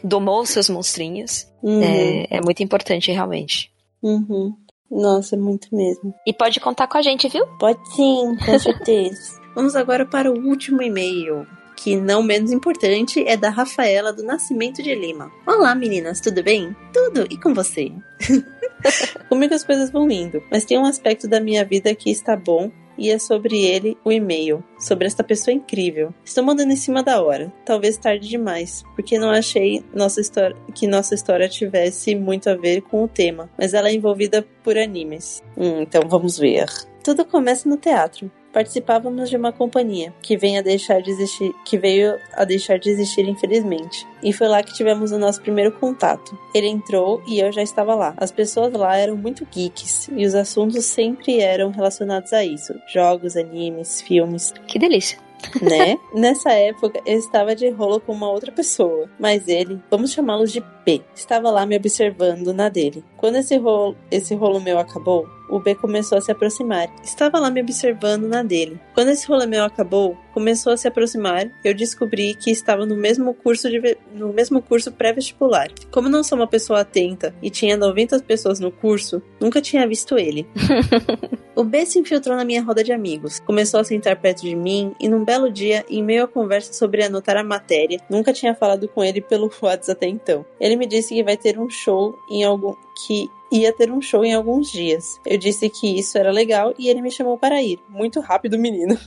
Domou 0.04 0.46
seus 0.46 0.70
monstrinhos. 0.70 1.48
uhum, 1.64 1.82
É, 1.82 2.28
é 2.38 2.42
muito 2.42 2.62
importante, 2.64 3.12
realmente. 3.12 3.72
uhum. 4.04 4.54
Nossa, 4.90 5.36
é 5.36 5.38
muito 5.38 5.68
mesmo. 5.76 6.14
E 6.26 6.34
pode 6.34 6.60
contar 6.62 6.88
com 6.88 6.98
a 6.98 7.02
gente, 7.02 7.28
viu? 7.28 7.46
Pode 7.60 7.80
sim, 7.96 8.36
com 8.46 8.58
certeza. 8.60 9.38
Vamos 9.56 9.76
agora 9.76 10.06
para 10.06 10.32
o 10.32 10.38
último 10.48 10.82
e-mail, 10.82 11.46
que 11.78 11.96
não 11.96 12.24
menos 12.24 12.52
importante 12.52 13.24
é 13.26 13.38
da 13.38 13.50
Rafaela 13.50 14.12
do 14.12 14.24
Nascimento 14.24 14.82
de 14.82 14.94
Lima. 14.96 15.32
Olá 15.46 15.76
meninas, 15.76 16.20
tudo 16.20 16.44
bem? 16.44 16.76
Tudo, 16.92 17.28
e 17.30 17.38
com 17.38 17.54
você? 17.54 17.92
Comigo 19.30 19.54
as 19.54 19.64
coisas 19.64 19.92
vão 19.92 20.10
indo, 20.10 20.42
mas 20.52 20.66
tem 20.66 20.78
um 20.78 20.86
aspecto 20.86 21.28
da 21.28 21.40
minha 21.40 21.64
vida 21.64 21.94
que 21.94 22.10
está 22.10 22.36
bom 22.36 22.72
e 22.98 23.12
é 23.12 23.20
sobre 23.20 23.64
ele 23.64 23.96
o 24.04 24.12
e-mail, 24.12 24.64
sobre 24.80 25.06
esta 25.06 25.24
pessoa 25.24 25.54
incrível. 25.54 26.12
Estou 26.26 26.44
mandando 26.44 26.74
em 26.74 26.76
cima 26.76 27.04
da 27.04 27.22
hora, 27.22 27.54
talvez 27.64 27.96
tarde 27.96 28.28
demais, 28.28 28.84
porque 28.96 29.20
não 29.20 29.30
achei 29.30 29.84
nossa 29.94 30.20
história, 30.20 30.58
que 30.74 30.88
nossa 30.88 31.14
história 31.14 31.48
tivesse 31.48 32.16
muito 32.16 32.50
a 32.50 32.56
ver 32.56 32.82
com 32.82 33.04
o 33.04 33.08
tema, 33.08 33.50
mas 33.56 33.76
ela 33.76 33.90
é 33.90 33.94
envolvida 33.94 34.46
por 34.64 34.78
animes. 34.80 35.44
Hum, 35.56 35.82
então 35.82 36.02
vamos 36.10 36.40
ver. 36.40 36.66
Tudo 37.04 37.24
começa 37.24 37.70
no 37.70 37.78
teatro. 37.78 38.32
Participávamos 38.58 39.30
de 39.30 39.38
uma 39.38 39.52
companhia 39.52 40.12
que 40.20 40.36
vem 40.36 40.58
a 40.58 40.64
deixar 40.64 41.00
de 41.00 41.12
existir, 41.12 41.54
que 41.64 41.78
veio 41.78 42.18
a 42.34 42.44
deixar 42.44 42.80
de 42.80 42.90
existir 42.90 43.30
infelizmente. 43.30 44.04
E 44.24 44.34
foi 44.34 44.48
lá 44.48 44.64
que 44.64 44.74
tivemos 44.74 45.12
o 45.12 45.20
nosso 45.20 45.40
primeiro 45.44 45.74
contato. 45.74 46.36
Ele 46.56 46.66
entrou 46.66 47.22
e 47.28 47.40
eu 47.40 47.52
já 47.52 47.62
estava 47.62 47.94
lá. 47.94 48.16
As 48.18 48.32
pessoas 48.32 48.74
lá 48.74 48.98
eram 48.98 49.16
muito 49.16 49.46
geeks 49.46 50.10
e 50.12 50.26
os 50.26 50.34
assuntos 50.34 50.86
sempre 50.86 51.40
eram 51.40 51.70
relacionados 51.70 52.34
a 52.34 52.44
isso: 52.44 52.74
jogos, 52.92 53.38
animes, 53.38 54.02
filmes 54.02 54.52
Que 54.66 54.80
delícia. 54.80 55.20
né? 55.62 56.00
Nessa 56.20 56.52
época, 56.52 57.00
eu 57.06 57.20
estava 57.20 57.56
de 57.56 57.70
rolo 57.70 58.00
com 58.00 58.12
uma 58.12 58.32
outra 58.32 58.52
pessoa, 58.52 59.08
mas 59.20 59.48
ele, 59.48 59.80
vamos 59.92 60.12
chamá-lo 60.12 60.48
de 60.48 60.62
P, 60.84 61.04
estava 61.14 61.52
lá 61.52 61.64
me 61.64 61.78
observando 61.78 62.52
na 62.56 62.70
dele. 62.70 63.04
Quando 63.18 63.36
esse 63.36 63.56
rolo, 63.58 63.96
esse 64.10 64.34
rolo 64.34 64.60
meu 64.60 64.80
acabou, 64.80 65.28
o 65.50 65.60
B 65.60 65.76
começou 65.76 66.18
a 66.18 66.22
se 66.22 66.32
aproximar. 66.32 66.90
Estava 67.04 67.40
lá 67.40 67.50
me 67.50 67.62
observando 67.62 68.28
na 68.28 68.44
dele. 68.44 68.80
Quando 68.94 69.10
esse 69.10 69.28
rolo 69.28 69.48
meu 69.48 69.64
acabou, 69.64 70.18
começou 70.34 70.74
a 70.74 70.78
se 70.78 70.88
aproximar, 70.88 71.50
eu 71.64 71.74
descobri 71.74 72.34
que 72.36 72.52
estava 72.52 72.86
no 72.86 72.96
mesmo 72.96 73.34
curso 73.34 73.70
de 73.70 73.98
no 74.14 74.34
mesmo 74.34 74.62
curso 74.62 74.92
pré-vestibular. 74.92 75.70
Como 75.92 76.10
não 76.10 76.24
sou 76.24 76.38
uma 76.38 76.48
pessoa 76.48 76.82
atenta 76.82 77.34
e 77.42 77.50
tinha 77.50 77.78
90 77.78 78.20
pessoas 78.20 78.60
no 78.60 78.72
curso, 78.72 79.22
nunca 79.40 79.62
tinha 79.62 79.88
visto 79.88 80.18
ele. 80.18 80.48
O 81.58 81.64
B 81.64 81.88
se 81.88 81.98
infiltrou 81.98 82.38
na 82.38 82.46
minha 82.46 82.62
roda 82.62 82.84
de 82.84 82.94
amigos, 82.94 83.40
começou 83.40 83.80
a 83.80 83.84
sentar 83.84 84.16
perto 84.18 84.44
de 84.44 84.56
mim 84.56 84.94
e 85.00 85.10
num 85.10 85.26
belo 85.26 85.52
dia, 85.52 85.84
em 85.90 86.04
meio 86.04 86.26
à 86.26 86.28
conversa 86.28 86.72
sobre 86.72 87.04
anotar 87.04 87.36
a 87.36 87.44
matéria, 87.44 88.00
nunca 88.08 88.32
tinha 88.32 88.54
falado 88.54 88.88
com 88.88 89.04
ele 89.04 89.22
pelo 89.22 89.50
WhatsApp 89.60 89.92
até 89.92 90.08
então. 90.08 90.46
Ele 90.60 90.76
me 90.76 90.86
disse 90.86 91.16
que 91.16 91.24
vai 91.24 91.36
ter 91.36 91.58
um 91.58 91.68
show 91.68 92.16
em 92.30 92.44
algum 92.44 92.76
que 93.08 93.28
ia 93.52 93.72
ter 93.74 93.92
um 93.92 94.02
show 94.02 94.24
em 94.24 94.34
alguns 94.34 94.72
dias. 94.72 95.20
Eu 95.26 95.38
disse 95.38 95.70
que 95.70 96.00
isso 96.00 96.18
era 96.18 96.32
legal 96.32 96.74
e 96.78 96.90
ele 96.90 97.02
me 97.02 97.12
chamou 97.12 97.38
para 97.38 97.62
ir. 97.62 97.80
Muito 97.90 98.20
rápido, 98.20 98.58
menino. 98.58 98.98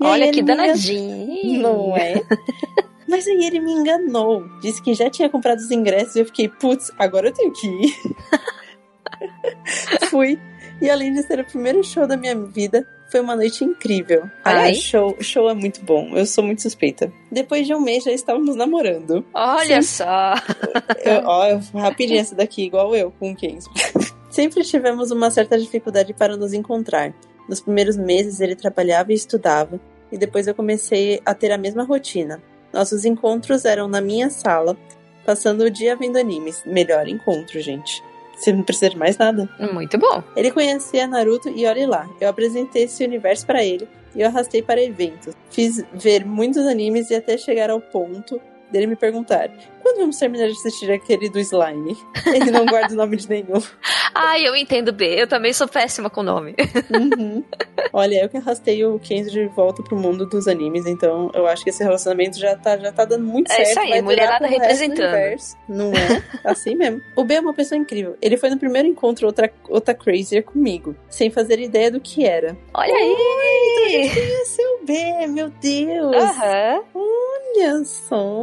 E 0.00 0.04
Olha 0.04 0.30
que 0.30 0.42
danadinho. 0.42 1.60
Não 1.60 1.96
é? 1.96 2.14
Mas 3.08 3.26
aí 3.26 3.44
ele 3.44 3.60
me 3.60 3.72
enganou. 3.72 4.46
Disse 4.60 4.82
que 4.82 4.92
já 4.94 5.08
tinha 5.08 5.28
comprado 5.28 5.58
os 5.58 5.70
ingressos 5.70 6.16
e 6.16 6.20
eu 6.20 6.26
fiquei, 6.26 6.48
putz, 6.48 6.92
agora 6.98 7.28
eu 7.28 7.32
tenho 7.32 7.52
que 7.52 7.66
ir. 7.66 7.94
Fui. 10.10 10.38
E 10.80 10.88
além 10.90 11.12
de 11.12 11.22
ser 11.22 11.40
o 11.40 11.44
primeiro 11.44 11.82
show 11.82 12.06
da 12.06 12.16
minha 12.16 12.36
vida, 12.36 12.86
foi 13.10 13.20
uma 13.20 13.34
noite 13.34 13.64
incrível. 13.64 14.28
Aliás, 14.44 14.78
show, 14.78 15.16
show 15.20 15.48
é 15.48 15.54
muito 15.54 15.82
bom. 15.82 16.10
Eu 16.14 16.26
sou 16.26 16.44
muito 16.44 16.62
suspeita. 16.62 17.12
Depois 17.30 17.66
de 17.66 17.74
um 17.74 17.80
mês 17.80 18.04
já 18.04 18.12
estávamos 18.12 18.54
namorando. 18.54 19.24
Olha 19.32 19.82
só. 19.82 20.34
Eu, 21.04 21.22
ó, 21.24 21.60
rapidinho 21.78 22.20
essa 22.20 22.34
daqui, 22.34 22.64
igual 22.64 22.94
eu, 22.94 23.10
com 23.12 23.32
o 23.32 23.36
Kenzo. 23.36 23.70
Sempre 24.30 24.62
tivemos 24.62 25.10
uma 25.10 25.30
certa 25.30 25.58
dificuldade 25.58 26.12
para 26.12 26.36
nos 26.36 26.52
encontrar. 26.52 27.14
Nos 27.48 27.60
primeiros 27.60 27.96
meses 27.96 28.40
ele 28.40 28.54
trabalhava 28.54 29.10
e 29.10 29.14
estudava, 29.14 29.80
e 30.12 30.18
depois 30.18 30.46
eu 30.46 30.54
comecei 30.54 31.20
a 31.24 31.34
ter 31.34 31.50
a 31.50 31.58
mesma 31.58 31.82
rotina. 31.82 32.42
Nossos 32.72 33.06
encontros 33.06 33.64
eram 33.64 33.88
na 33.88 34.02
minha 34.02 34.28
sala, 34.28 34.76
passando 35.24 35.62
o 35.62 35.70
dia 35.70 35.96
vendo 35.96 36.18
animes. 36.18 36.62
Melhor 36.66 37.08
encontro, 37.08 37.58
gente. 37.60 38.02
Você 38.38 38.52
não 38.52 38.62
precisa 38.62 38.90
de 38.90 38.96
mais 38.96 39.18
nada. 39.18 39.48
Muito 39.72 39.98
bom. 39.98 40.22
Ele 40.36 40.50
conhecia 40.50 41.06
Naruto 41.06 41.48
e 41.48 41.66
olhe 41.66 41.86
lá. 41.86 42.08
Eu 42.20 42.28
apresentei 42.28 42.84
esse 42.84 43.04
universo 43.04 43.44
para 43.44 43.64
ele 43.64 43.88
e 44.14 44.20
eu 44.20 44.28
arrastei 44.28 44.62
para 44.62 44.82
eventos. 44.82 45.34
Fiz 45.50 45.84
ver 45.92 46.24
muitos 46.24 46.66
animes 46.66 47.10
e 47.10 47.14
até 47.14 47.36
chegar 47.36 47.70
ao 47.70 47.80
ponto 47.80 48.40
dele 48.70 48.86
me 48.86 48.96
perguntar: 48.96 49.50
quando 49.82 49.98
vamos 49.98 50.18
terminar 50.18 50.46
de 50.46 50.52
assistir 50.52 50.90
aquele 50.92 51.28
do 51.28 51.38
slime? 51.40 51.96
Ele 52.26 52.50
não 52.50 52.66
guarda 52.66 52.92
o 52.94 52.96
nome 52.96 53.16
de 53.16 53.28
nenhum. 53.28 53.62
Ai, 54.14 54.46
eu 54.46 54.56
entendo 54.56 54.92
B. 54.92 55.14
Eu 55.20 55.26
também 55.28 55.52
sou 55.52 55.68
péssima 55.68 56.08
com 56.10 56.22
nome. 56.22 56.54
Uhum. 56.90 57.44
Olha, 57.92 58.22
eu 58.24 58.28
que 58.28 58.36
arrastei 58.38 58.84
o 58.84 58.98
Kenzo 58.98 59.30
de 59.30 59.46
volta 59.46 59.82
pro 59.82 59.96
mundo 59.96 60.26
dos 60.26 60.48
animes, 60.48 60.86
então 60.86 61.30
eu 61.34 61.46
acho 61.46 61.62
que 61.62 61.70
esse 61.70 61.82
relacionamento 61.82 62.38
já 62.38 62.56
tá, 62.56 62.76
já 62.78 62.90
tá 62.92 63.04
dando 63.04 63.24
muito 63.24 63.50
É 63.52 63.56
certo. 63.56 63.68
isso 63.70 63.80
aí, 63.80 63.88
vai 63.90 64.02
mulherada 64.02 64.46
do 64.46 64.50
representando. 64.50 65.08
universo. 65.12 65.56
Não 65.68 65.92
é? 65.92 66.22
Assim 66.44 66.74
mesmo. 66.74 67.00
O 67.14 67.24
B 67.24 67.34
é 67.34 67.40
uma 67.40 67.52
pessoa 67.54 67.78
incrível. 67.78 68.16
Ele 68.22 68.36
foi 68.36 68.50
no 68.50 68.58
primeiro 68.58 68.88
encontro 68.88 69.26
outra, 69.26 69.52
outra 69.68 69.94
crazier 69.94 70.42
comigo, 70.44 70.94
sem 71.10 71.30
fazer 71.30 71.58
ideia 71.60 71.90
do 71.90 72.00
que 72.00 72.24
era. 72.24 72.56
Olha 72.74 72.94
aí. 72.94 74.10
Esse 74.42 74.62
é 74.62 74.68
o 74.68 74.78
B, 74.84 75.26
meu 75.28 75.48
Deus! 75.50 76.16
Aham. 76.16 76.82
Olha 76.94 77.84
só! 77.84 78.42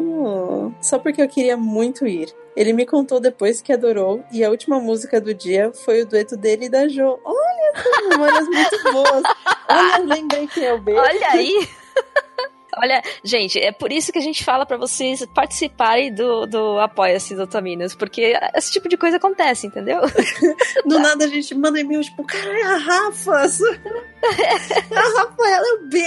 Só 0.81 0.99
porque 0.99 1.21
eu 1.21 1.27
queria 1.27 1.57
muito 1.57 2.07
ir. 2.07 2.33
Ele 2.55 2.71
me 2.71 2.85
contou 2.85 3.19
depois 3.19 3.61
que 3.61 3.73
adorou, 3.73 4.23
e 4.31 4.43
a 4.43 4.49
última 4.49 4.79
música 4.79 5.19
do 5.19 5.33
dia 5.33 5.71
foi 5.73 6.01
o 6.01 6.05
dueto 6.05 6.37
dele 6.37 6.65
e 6.65 6.69
da 6.69 6.87
Jo. 6.87 7.19
Olha, 7.23 7.83
são 7.83 8.09
memórias 8.09 8.47
muito 8.47 8.83
boas! 8.93 9.23
Olha, 9.69 9.97
lembrei 10.15 10.47
que 10.47 10.63
é 10.63 10.73
o 10.73 10.79
B. 10.79 10.93
Olha 10.93 11.27
aí. 11.31 11.67
Olha, 12.77 13.01
gente, 13.23 13.59
é 13.59 13.71
por 13.71 13.91
isso 13.91 14.11
que 14.11 14.19
a 14.19 14.21
gente 14.21 14.43
fala 14.43 14.65
pra 14.65 14.77
vocês 14.77 15.25
participarem 15.33 16.13
do, 16.13 16.45
do 16.45 16.79
Apoia-se 16.79 17.35
do 17.35 17.47
Taminas, 17.47 17.95
porque 17.95 18.33
esse 18.53 18.71
tipo 18.71 18.89
de 18.89 18.97
coisa 18.97 19.17
acontece, 19.17 19.67
entendeu? 19.67 20.01
Do 20.85 20.99
nada 20.99 21.25
a 21.25 21.27
gente 21.27 21.55
manda 21.55 21.79
e-mail, 21.79 22.01
tipo, 22.01 22.23
cara, 22.23 22.59
é 22.59 22.63
a 22.63 22.77
Rafa! 22.77 23.45
A 24.25 25.19
Rafa, 25.21 25.47
ela 25.47 25.67
é 25.67 25.73
o 25.73 25.87
B! 25.87 25.99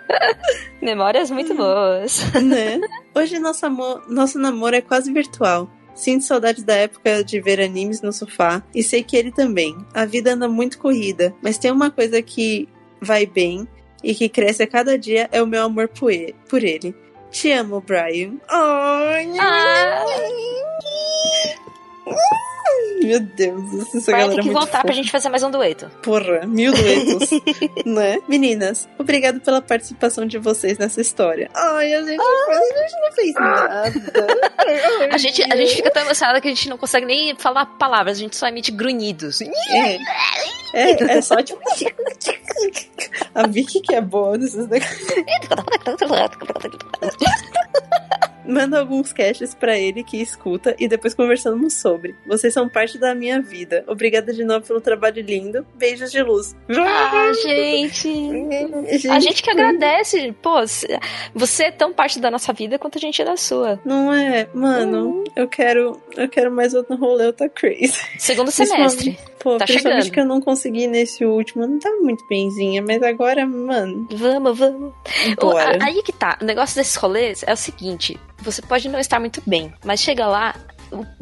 Memórias 0.80 1.30
muito 1.30 1.54
boas. 1.54 2.20
né? 2.42 2.80
Hoje 3.14 3.38
nosso, 3.38 3.66
amor, 3.66 4.02
nosso 4.08 4.38
namoro 4.38 4.76
é 4.76 4.80
quase 4.80 5.12
virtual. 5.12 5.70
Sinto 5.94 6.24
saudades 6.24 6.64
da 6.64 6.74
época 6.74 7.22
de 7.22 7.38
ver 7.40 7.60
animes 7.60 8.00
no 8.00 8.12
sofá 8.12 8.62
e 8.74 8.82
sei 8.82 9.02
que 9.02 9.16
ele 9.16 9.30
também. 9.30 9.76
A 9.92 10.06
vida 10.06 10.32
anda 10.32 10.48
muito 10.48 10.78
corrida, 10.78 11.34
mas 11.42 11.58
tem 11.58 11.70
uma 11.70 11.90
coisa 11.90 12.22
que 12.22 12.66
vai 13.00 13.26
bem 13.26 13.68
e 14.02 14.14
que 14.14 14.28
cresce 14.28 14.62
a 14.62 14.66
cada 14.66 14.98
dia 14.98 15.28
é 15.32 15.42
o 15.42 15.46
meu 15.46 15.62
amor 15.64 15.88
por 16.48 16.62
ele. 16.62 16.94
Te 17.30 17.50
amo, 17.52 17.80
Brian. 17.80 18.34
Ai, 18.48 19.32
Ah. 19.38 20.04
Meu 23.02 23.20
Deus, 23.20 23.94
essa 23.94 24.12
Vai 24.12 24.20
galera 24.20 24.28
ter 24.28 24.32
é 24.32 24.42
que 24.42 24.48
muito 24.48 24.52
voltar 24.52 24.78
fofa. 24.78 24.84
pra 24.84 24.94
gente 24.94 25.10
fazer 25.10 25.28
mais 25.28 25.42
um 25.42 25.50
dueto. 25.50 25.90
Porra, 26.02 26.46
mil 26.46 26.72
duetos, 26.72 27.30
né? 27.84 28.18
Meninas, 28.28 28.88
obrigado 28.98 29.40
pela 29.40 29.60
participação 29.60 30.24
de 30.24 30.38
vocês 30.38 30.78
nessa 30.78 31.00
história. 31.00 31.50
Ai, 31.54 31.92
a 31.94 32.02
gente, 32.02 32.20
a 32.20 32.54
gente 32.54 33.00
não 33.00 33.12
fez 33.12 33.34
nada. 33.34 33.92
A 35.10 35.18
gente, 35.18 35.42
a 35.52 35.56
gente 35.56 35.74
fica 35.74 35.90
tão 35.90 36.02
emocionada 36.02 36.40
que 36.40 36.46
a 36.48 36.50
gente 36.50 36.68
não 36.68 36.78
consegue 36.78 37.06
nem 37.06 37.34
falar 37.36 37.66
palavras, 37.66 38.18
a 38.18 38.20
gente 38.20 38.36
só 38.36 38.46
emite 38.46 38.70
grunhidos. 38.70 39.40
É, 39.40 39.98
é, 40.74 41.16
é 41.16 41.22
só 41.22 41.42
tipo. 41.42 41.60
A 43.34 43.46
Vicky 43.46 43.80
que 43.80 43.94
é 43.94 44.00
boa 44.00 44.38
nesses 44.38 44.68
negócios. 44.68 45.08
Manda 48.46 48.78
alguns 48.80 49.12
caches 49.12 49.54
pra 49.54 49.78
ele 49.78 50.02
que 50.02 50.20
escuta 50.20 50.74
e 50.78 50.88
depois 50.88 51.14
conversamos 51.14 51.74
sobre. 51.74 52.14
Vocês 52.26 52.52
são 52.52 52.68
parte 52.68 52.98
da 52.98 53.14
minha 53.14 53.40
vida. 53.40 53.84
Obrigada 53.86 54.32
de 54.32 54.44
novo 54.44 54.66
pelo 54.66 54.80
trabalho 54.80 55.22
lindo. 55.22 55.66
Beijos 55.74 56.10
de 56.10 56.22
luz. 56.22 56.54
Ah, 56.70 57.30
gente. 57.42 59.08
A 59.10 59.20
gente 59.20 59.42
que 59.42 59.50
agradece. 59.50 60.34
Pô, 60.42 60.56
você 61.34 61.64
é 61.64 61.70
tão 61.70 61.92
parte 61.92 62.18
da 62.18 62.30
nossa 62.30 62.52
vida 62.52 62.78
quanto 62.78 62.98
a 62.98 63.00
gente 63.00 63.20
é 63.20 63.24
da 63.24 63.36
sua. 63.36 63.80
Não 63.84 64.12
é? 64.12 64.48
Mano, 64.54 65.06
Uhum. 65.06 65.24
eu 65.36 65.48
quero 65.48 66.00
eu 66.16 66.28
quero 66.28 66.50
mais 66.50 66.74
outro 66.74 66.96
rolê, 66.96 67.26
eu 67.26 67.32
tá 67.32 67.48
crazy. 67.48 67.98
Segundo 68.18 68.50
semestre. 68.50 69.18
Pô, 69.38 69.56
Tá 69.58 69.64
principalmente 69.64 70.04
chegando. 70.04 70.14
que 70.14 70.20
eu 70.20 70.24
não 70.26 70.40
consegui 70.40 70.86
nesse 70.86 71.24
último. 71.24 71.64
Eu 71.64 71.68
não 71.68 71.78
tava 71.78 71.96
muito 71.96 72.24
benzinha, 72.28 72.80
mas 72.80 73.02
agora, 73.02 73.44
mano, 73.44 74.06
Vamos, 74.12 74.56
vamos. 74.58 74.92
O- 75.38 75.40
bora. 75.40 75.78
a- 75.82 75.86
Aí 75.86 76.00
que 76.02 76.12
tá. 76.12 76.38
O 76.40 76.44
negócio 76.44 76.76
desses 76.76 76.94
rolês 76.94 77.42
é 77.44 77.52
o 77.52 77.56
seguinte: 77.56 78.18
você 78.42 78.60
pode 78.62 78.88
não 78.88 78.98
estar 78.98 79.18
muito 79.20 79.42
bem, 79.46 79.72
mas 79.84 80.00
chega 80.00 80.26
lá. 80.26 80.54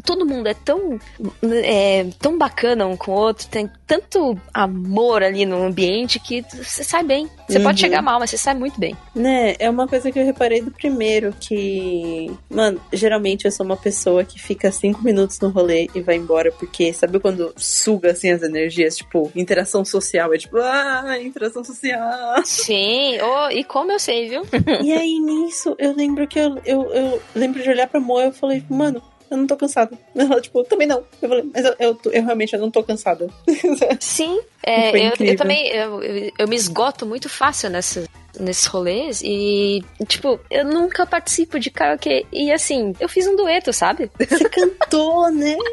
Todo 0.04 0.26
mundo 0.26 0.48
é 0.48 0.54
tão, 0.54 0.98
é, 1.42 2.06
tão 2.18 2.36
bacana 2.38 2.86
um 2.86 2.96
com 2.96 3.12
o 3.12 3.14
outro, 3.14 3.46
tem 3.48 3.70
tanto 3.86 4.38
amor 4.52 5.22
ali 5.22 5.44
no 5.46 5.62
ambiente 5.62 6.18
que 6.18 6.42
você 6.42 6.82
sai 6.84 7.02
bem. 7.02 7.28
Você 7.48 7.58
Uhum. 7.58 7.64
pode 7.64 7.80
chegar 7.80 8.00
mal, 8.02 8.18
mas 8.20 8.30
você 8.30 8.38
sai 8.38 8.54
muito 8.54 8.78
bem. 8.78 8.96
Né, 9.14 9.54
é 9.58 9.68
uma 9.68 9.86
coisa 9.88 10.10
que 10.12 10.18
eu 10.18 10.24
reparei 10.24 10.60
do 10.62 10.70
primeiro, 10.70 11.34
que. 11.38 12.30
Mano, 12.48 12.80
geralmente 12.92 13.44
eu 13.44 13.50
sou 13.50 13.66
uma 13.66 13.76
pessoa 13.76 14.24
que 14.24 14.40
fica 14.40 14.70
cinco 14.70 15.02
minutos 15.02 15.38
no 15.40 15.48
rolê 15.50 15.88
e 15.94 16.00
vai 16.00 16.16
embora, 16.16 16.50
porque 16.52 16.92
sabe 16.92 17.18
quando 17.18 17.52
suga 17.56 18.12
assim 18.12 18.30
as 18.30 18.42
energias? 18.42 18.96
Tipo, 18.96 19.30
interação 19.34 19.84
social. 19.84 20.32
É 20.32 20.38
tipo, 20.38 20.56
ah, 20.58 21.16
interação 21.20 21.64
social. 21.64 22.00
Sim, 22.44 23.18
oh, 23.22 23.50
e 23.50 23.64
como 23.64 23.92
eu 23.92 23.98
sei, 23.98 24.28
viu? 24.28 24.42
e 24.82 24.92
aí 24.92 25.18
nisso, 25.18 25.74
eu 25.78 25.94
lembro 25.94 26.26
que 26.26 26.38
eu, 26.38 26.58
eu, 26.64 26.82
eu 26.92 27.22
lembro 27.34 27.62
de 27.62 27.68
olhar 27.68 27.88
pra 27.88 28.00
Moa 28.00 28.22
e 28.22 28.26
eu 28.26 28.32
falei, 28.32 28.62
mano. 28.68 29.02
Eu 29.30 29.36
não 29.36 29.46
tô 29.46 29.56
cansada. 29.56 29.96
Ela, 30.14 30.40
tipo, 30.40 30.64
também 30.64 30.86
não. 30.86 31.04
Eu 31.22 31.28
falei, 31.28 31.50
mas 31.54 31.64
eu, 31.64 31.74
eu, 31.78 31.98
eu 32.12 32.24
realmente 32.24 32.52
eu 32.54 32.60
não 32.60 32.70
tô 32.70 32.82
cansada. 32.82 33.28
Sim, 34.00 34.40
é, 34.64 35.08
eu, 35.08 35.12
eu 35.20 35.36
também 35.36 35.68
eu, 35.68 36.02
eu, 36.38 36.48
me 36.48 36.56
esgoto 36.56 37.06
muito 37.06 37.28
fácil 37.28 37.70
nessas, 37.70 38.06
nesses 38.38 38.66
rolês 38.66 39.22
e, 39.24 39.82
tipo, 40.06 40.38
eu 40.50 40.64
nunca 40.64 41.06
participo 41.06 41.58
de 41.58 41.70
karaokê. 41.70 42.26
E 42.32 42.52
assim, 42.52 42.92
eu 43.00 43.08
fiz 43.08 43.26
um 43.26 43.36
dueto, 43.36 43.72
sabe? 43.72 44.10
Você 44.18 44.48
cantou, 44.48 45.30
né? 45.30 45.56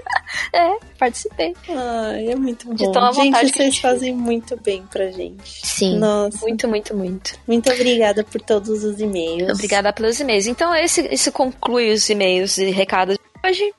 É, 0.53 0.77
participei. 0.99 1.53
Ai, 1.69 2.27
é 2.27 2.35
muito 2.35 2.67
bom. 2.67 2.73
De 2.73 2.91
tão 2.91 3.05
à 3.05 3.11
gente, 3.13 3.25
vontade 3.25 3.49
vocês 3.49 3.65
gente 3.65 3.81
fazem 3.81 4.13
muito 4.13 4.57
bem 4.61 4.83
pra 4.91 5.09
gente. 5.09 5.65
Sim. 5.65 5.97
Nossa, 5.97 6.37
Muito, 6.39 6.67
muito, 6.67 6.93
muito. 6.93 7.39
muito 7.47 7.71
obrigada 7.71 8.25
por 8.25 8.41
todos 8.41 8.83
os 8.83 8.99
e-mails. 8.99 9.53
Obrigada 9.53 9.93
pelos 9.93 10.19
e-mails. 10.19 10.47
Então, 10.47 10.75
esse, 10.75 11.01
esse 11.07 11.31
conclui 11.31 11.91
os 11.91 12.09
e-mails 12.09 12.57
e 12.57 12.69
recados 12.71 13.17
hoje. 13.47 13.73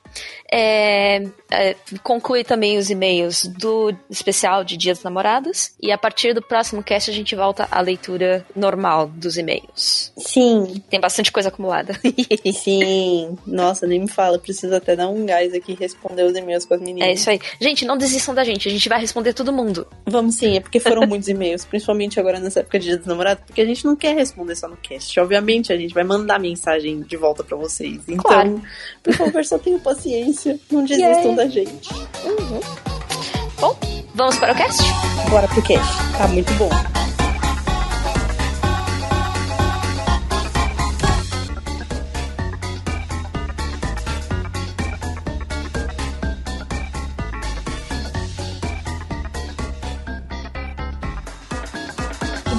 É, 0.51 1.23
é, 1.51 1.75
conclui 2.03 2.43
também 2.43 2.77
os 2.77 2.89
e-mails 2.89 3.45
do 3.45 3.93
especial 4.09 4.63
de 4.63 4.77
Dia 4.77 4.93
dos 4.93 5.03
Namorados. 5.03 5.71
E 5.81 5.91
a 5.91 5.97
partir 5.97 6.33
do 6.33 6.41
próximo 6.41 6.81
cast 6.83 7.09
a 7.09 7.13
gente 7.13 7.35
volta 7.35 7.67
à 7.69 7.79
leitura 7.81 8.45
normal 8.55 9.07
dos 9.07 9.37
e-mails. 9.37 10.11
Sim, 10.17 10.81
Tem 10.89 10.99
bastante 10.99 11.31
coisa 11.31 11.49
acumulada. 11.49 11.93
sim. 12.53 13.37
Nossa, 13.45 13.85
nem 13.85 13.99
me 13.99 14.07
fala. 14.09 14.39
Preciso 14.39 14.73
até 14.75 14.95
dar 14.95 15.07
um 15.07 15.25
gás 15.25 15.53
aqui 15.53 15.73
e 15.73 15.75
responder 15.75 16.23
os 16.23 16.35
e-mails 16.35 16.65
com 16.65 16.73
as 16.73 16.81
meninas. 16.81 17.07
É 17.09 17.13
isso 17.13 17.29
aí. 17.29 17.39
Gente, 17.61 17.85
não 17.85 17.97
desistam 17.97 18.33
da 18.33 18.43
gente. 18.43 18.67
A 18.67 18.71
gente 18.71 18.89
vai 18.89 18.99
responder 18.99 19.33
todo 19.33 19.53
mundo. 19.53 19.87
Vamos 20.07 20.35
sim, 20.35 20.57
é 20.57 20.59
porque 20.59 20.79
foram 20.79 21.05
muitos 21.05 21.27
e-mails, 21.27 21.65
principalmente 21.65 22.19
agora 22.19 22.39
nessa 22.39 22.61
época 22.61 22.79
de 22.79 22.85
Dia 22.87 22.97
dos 22.97 23.05
Namorados, 23.05 23.43
porque 23.45 23.61
a 23.61 23.65
gente 23.65 23.85
não 23.85 23.95
quer 23.95 24.15
responder 24.15 24.55
só 24.55 24.67
no 24.67 24.77
cast. 24.77 25.19
Obviamente, 25.19 25.71
a 25.71 25.77
gente 25.77 25.93
vai 25.93 26.03
mandar 26.03 26.39
mensagem 26.39 27.01
de 27.01 27.17
volta 27.17 27.43
pra 27.43 27.55
vocês. 27.55 28.01
Então, 28.07 28.23
Claro. 28.23 28.61
por 29.03 29.13
favor, 29.13 29.45
só 29.45 29.57
tenham 29.59 29.79
paciência. 29.79 29.98
Não 30.71 30.83
desistam 30.83 31.35
da 31.35 31.47
gente. 31.47 31.89
Bom, 33.59 33.75
vamos 34.15 34.37
para 34.37 34.53
o 34.53 34.55
cast? 34.55 34.81
Bora 35.29 35.47
pro 35.47 35.61
cast. 35.61 35.93
Tá 36.17 36.27
muito 36.27 36.51
bom. 36.53 36.69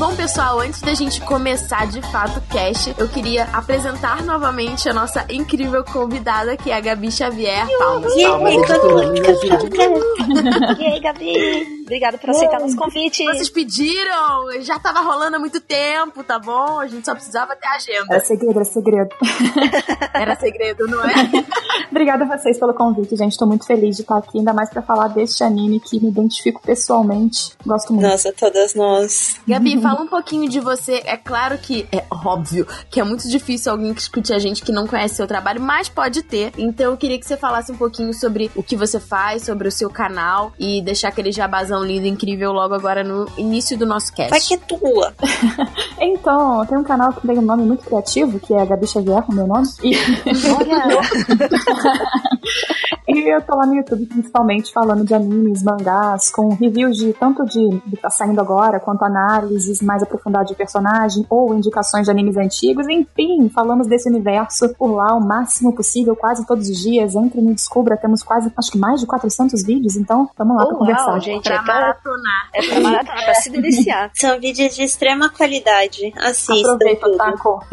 Bom, 0.00 0.16
pessoal, 0.16 0.60
antes 0.60 0.80
da 0.80 0.94
gente 0.94 1.20
começar 1.20 1.86
de 1.86 2.00
fato 2.10 2.38
o 2.38 2.42
cast, 2.48 2.94
eu 2.96 3.06
queria 3.06 3.44
apresentar 3.52 4.24
novamente 4.24 4.88
a 4.88 4.94
nossa 4.94 5.26
incrível 5.28 5.84
convidada, 5.84 6.56
que 6.56 6.70
é 6.70 6.74
a 6.74 6.80
Gabi 6.80 7.12
Xavier. 7.12 7.66
Palmas, 7.78 8.14
palmas, 8.14 8.54
editora. 8.54 10.00
E 10.80 10.86
aí, 10.86 11.00
Gabi? 11.00 11.80
Obrigada 11.82 12.16
por 12.16 12.30
aceitar 12.30 12.60
nosso 12.60 12.76
convite. 12.76 13.24
Vocês 13.24 13.50
pediram, 13.50 14.62
já 14.62 14.78
tava 14.78 15.00
rolando 15.00 15.36
há 15.36 15.38
muito 15.38 15.60
tempo, 15.60 16.24
tá 16.24 16.38
bom? 16.38 16.78
A 16.78 16.86
gente 16.86 17.04
só 17.04 17.12
precisava 17.14 17.54
ter 17.56 17.66
agenda. 17.66 18.14
Era 18.14 18.24
segredo, 18.24 18.56
era 18.56 18.64
segredo. 18.64 19.10
Era 20.14 20.36
segredo, 20.36 20.86
não 20.86 21.02
é? 21.02 21.14
Obrigada 21.90 22.24
a 22.24 22.36
vocês 22.36 22.58
pelo 22.58 22.74
convite, 22.74 23.16
gente. 23.16 23.36
Tô 23.36 23.46
muito 23.46 23.66
feliz 23.66 23.96
de 23.96 24.02
estar 24.02 24.18
aqui, 24.18 24.38
ainda 24.38 24.52
mais 24.52 24.70
pra 24.70 24.82
falar 24.82 25.08
deste 25.08 25.42
anime 25.42 25.80
que 25.80 26.00
me 26.00 26.08
identifico 26.08 26.60
pessoalmente. 26.62 27.52
Gosto 27.66 27.92
muito. 27.92 28.08
Nossa, 28.08 28.32
todas 28.32 28.74
nós. 28.74 29.40
Gabi, 29.46 29.80
fala 29.80 29.89
um 29.98 30.06
pouquinho 30.06 30.48
de 30.48 30.60
você. 30.60 31.02
É 31.04 31.16
claro 31.16 31.58
que 31.58 31.86
é 31.90 32.04
óbvio 32.10 32.66
que 32.90 33.00
é 33.00 33.04
muito 33.04 33.28
difícil 33.28 33.72
alguém 33.72 33.94
que 33.94 34.00
escute 34.00 34.32
a 34.32 34.38
gente 34.38 34.62
que 34.62 34.72
não 34.72 34.86
conhece 34.86 35.14
seu 35.16 35.26
trabalho, 35.26 35.60
mas 35.60 35.88
pode 35.88 36.22
ter. 36.22 36.52
Então 36.58 36.92
eu 36.92 36.96
queria 36.96 37.18
que 37.18 37.26
você 37.26 37.36
falasse 37.36 37.72
um 37.72 37.76
pouquinho 37.76 38.12
sobre 38.12 38.50
o 38.54 38.62
que 38.62 38.76
você 38.76 39.00
faz, 39.00 39.44
sobre 39.44 39.68
o 39.68 39.72
seu 39.72 39.90
canal 39.90 40.52
e 40.58 40.82
deixar 40.82 41.08
aquele 41.08 41.32
jabazão 41.32 41.82
lindo, 41.84 42.06
incrível 42.06 42.52
logo 42.52 42.74
agora 42.74 43.02
no 43.02 43.26
início 43.36 43.76
do 43.78 43.86
nosso 43.86 44.12
cast. 44.12 44.30
Vai 44.30 44.40
que 44.40 44.54
é 44.54 44.58
tua. 44.58 45.14
Então, 46.02 46.64
tem 46.64 46.78
um 46.78 46.82
canal 46.82 47.12
que 47.12 47.26
tem 47.26 47.38
um 47.38 47.42
nome 47.42 47.62
muito 47.62 47.84
criativo, 47.84 48.40
que 48.40 48.54
é 48.54 48.62
a 48.62 48.64
Gabi 48.64 48.86
Xavier, 48.86 49.22
o 49.28 49.34
meu 49.34 49.46
nome. 49.46 49.68
E, 53.08 53.12
e 53.12 53.34
eu 53.34 53.42
tô 53.42 53.56
lá 53.56 53.66
no 53.66 53.74
YouTube, 53.74 54.06
principalmente, 54.06 54.72
falando 54.72 55.04
de 55.04 55.12
animes, 55.14 55.62
mangás, 55.62 56.30
com 56.30 56.54
reviews 56.54 56.96
de 56.96 57.12
tanto 57.12 57.44
de 57.44 57.68
do 57.68 57.96
que 57.96 57.96
tá 57.96 58.08
saindo 58.08 58.40
agora, 58.40 58.78
quanto 58.78 59.04
análises 59.04 59.79
mais 59.84 60.02
aprofundadas 60.02 60.48
de 60.48 60.54
personagem, 60.54 61.24
ou 61.30 61.54
indicações 61.54 62.04
de 62.04 62.10
animes 62.10 62.36
antigos. 62.36 62.86
Enfim, 62.88 63.48
falamos 63.54 63.86
desse 63.86 64.08
universo 64.08 64.68
por 64.78 64.92
lá 64.94 65.14
o 65.14 65.20
máximo 65.20 65.74
possível, 65.74 66.14
quase 66.16 66.46
todos 66.46 66.68
os 66.68 66.78
dias. 66.78 67.14
Entre 67.14 67.40
e 67.40 67.54
descubra, 67.54 67.96
temos 67.96 68.22
quase, 68.22 68.52
acho 68.56 68.70
que 68.70 68.78
mais 68.78 69.00
de 69.00 69.06
400 69.06 69.62
vídeos, 69.64 69.96
então 69.96 70.28
vamos 70.36 70.56
lá 70.56 70.62
pra 70.66 70.70
Uau, 70.74 70.78
conversar. 70.78 71.18
gente, 71.20 71.42
Pra 71.44 71.54
é 71.56 71.62
pra, 71.62 71.74
maratonar. 71.74 72.50
é 72.54 72.62
pra 72.68 72.80
maratonar, 72.80 73.24
pra 73.24 73.34
se 73.34 73.50
deliciar. 73.50 74.10
São 74.16 74.38
vídeos 74.40 74.74
de 74.74 74.82
extrema 74.82 75.28
qualidade. 75.30 76.12
Assistam 76.18 76.74
Aproveita, 76.74 77.06
tudo. 77.06 77.16
Taco. 77.16 77.64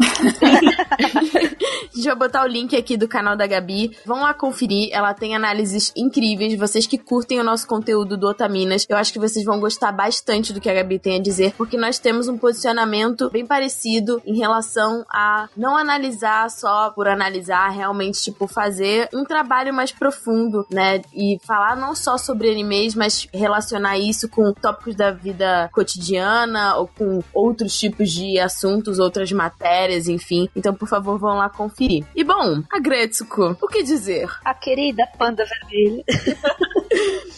A 0.98 1.96
gente 1.96 2.06
vai 2.06 2.16
botar 2.16 2.44
o 2.44 2.46
link 2.46 2.76
aqui 2.76 2.96
do 2.96 3.08
canal 3.08 3.36
da 3.36 3.46
Gabi. 3.46 3.96
Vão 4.06 4.20
lá 4.22 4.32
conferir. 4.34 4.88
Ela 4.92 5.14
tem 5.14 5.34
análises 5.34 5.92
incríveis. 5.96 6.56
Vocês 6.58 6.86
que 6.86 6.98
curtem 6.98 7.40
o 7.40 7.44
nosso 7.44 7.66
conteúdo 7.66 8.16
do 8.16 8.28
Otaminas, 8.28 8.86
eu 8.88 8.96
acho 8.96 9.12
que 9.12 9.18
vocês 9.18 9.44
vão 9.44 9.58
gostar 9.60 9.92
bastante 9.92 10.52
do 10.52 10.60
que 10.60 10.68
a 10.70 10.74
Gabi 10.74 10.98
tem 10.98 11.16
a 11.18 11.22
dizer, 11.22 11.52
porque 11.56 11.76
nós 11.76 11.97
temos 11.98 12.28
um 12.28 12.38
posicionamento 12.38 13.30
bem 13.30 13.46
parecido 13.46 14.20
em 14.24 14.36
relação 14.36 15.04
a 15.10 15.48
não 15.56 15.76
analisar 15.76 16.50
só 16.50 16.90
por 16.90 17.08
analisar, 17.08 17.68
realmente, 17.70 18.22
tipo, 18.22 18.46
fazer 18.46 19.08
um 19.12 19.24
trabalho 19.24 19.72
mais 19.72 19.92
profundo, 19.92 20.66
né? 20.70 21.00
E 21.12 21.38
falar 21.46 21.76
não 21.76 21.94
só 21.94 22.16
sobre 22.16 22.50
animes, 22.50 22.94
mas 22.94 23.26
relacionar 23.32 23.98
isso 23.98 24.28
com 24.28 24.52
tópicos 24.52 24.94
da 24.94 25.10
vida 25.10 25.68
cotidiana 25.72 26.76
ou 26.76 26.88
com 26.88 27.22
outros 27.32 27.78
tipos 27.78 28.10
de 28.10 28.38
assuntos, 28.38 28.98
outras 28.98 29.30
matérias, 29.32 30.08
enfim. 30.08 30.48
Então, 30.54 30.74
por 30.74 30.88
favor, 30.88 31.18
vão 31.18 31.36
lá 31.36 31.48
conferir. 31.48 32.04
E 32.14 32.24
bom, 32.24 32.62
a 32.72 32.78
Gretsuko, 32.78 33.56
o 33.60 33.68
que 33.68 33.82
dizer? 33.82 34.28
A 34.44 34.54
querida 34.54 35.06
panda 35.18 35.44
vermelha. 35.44 36.04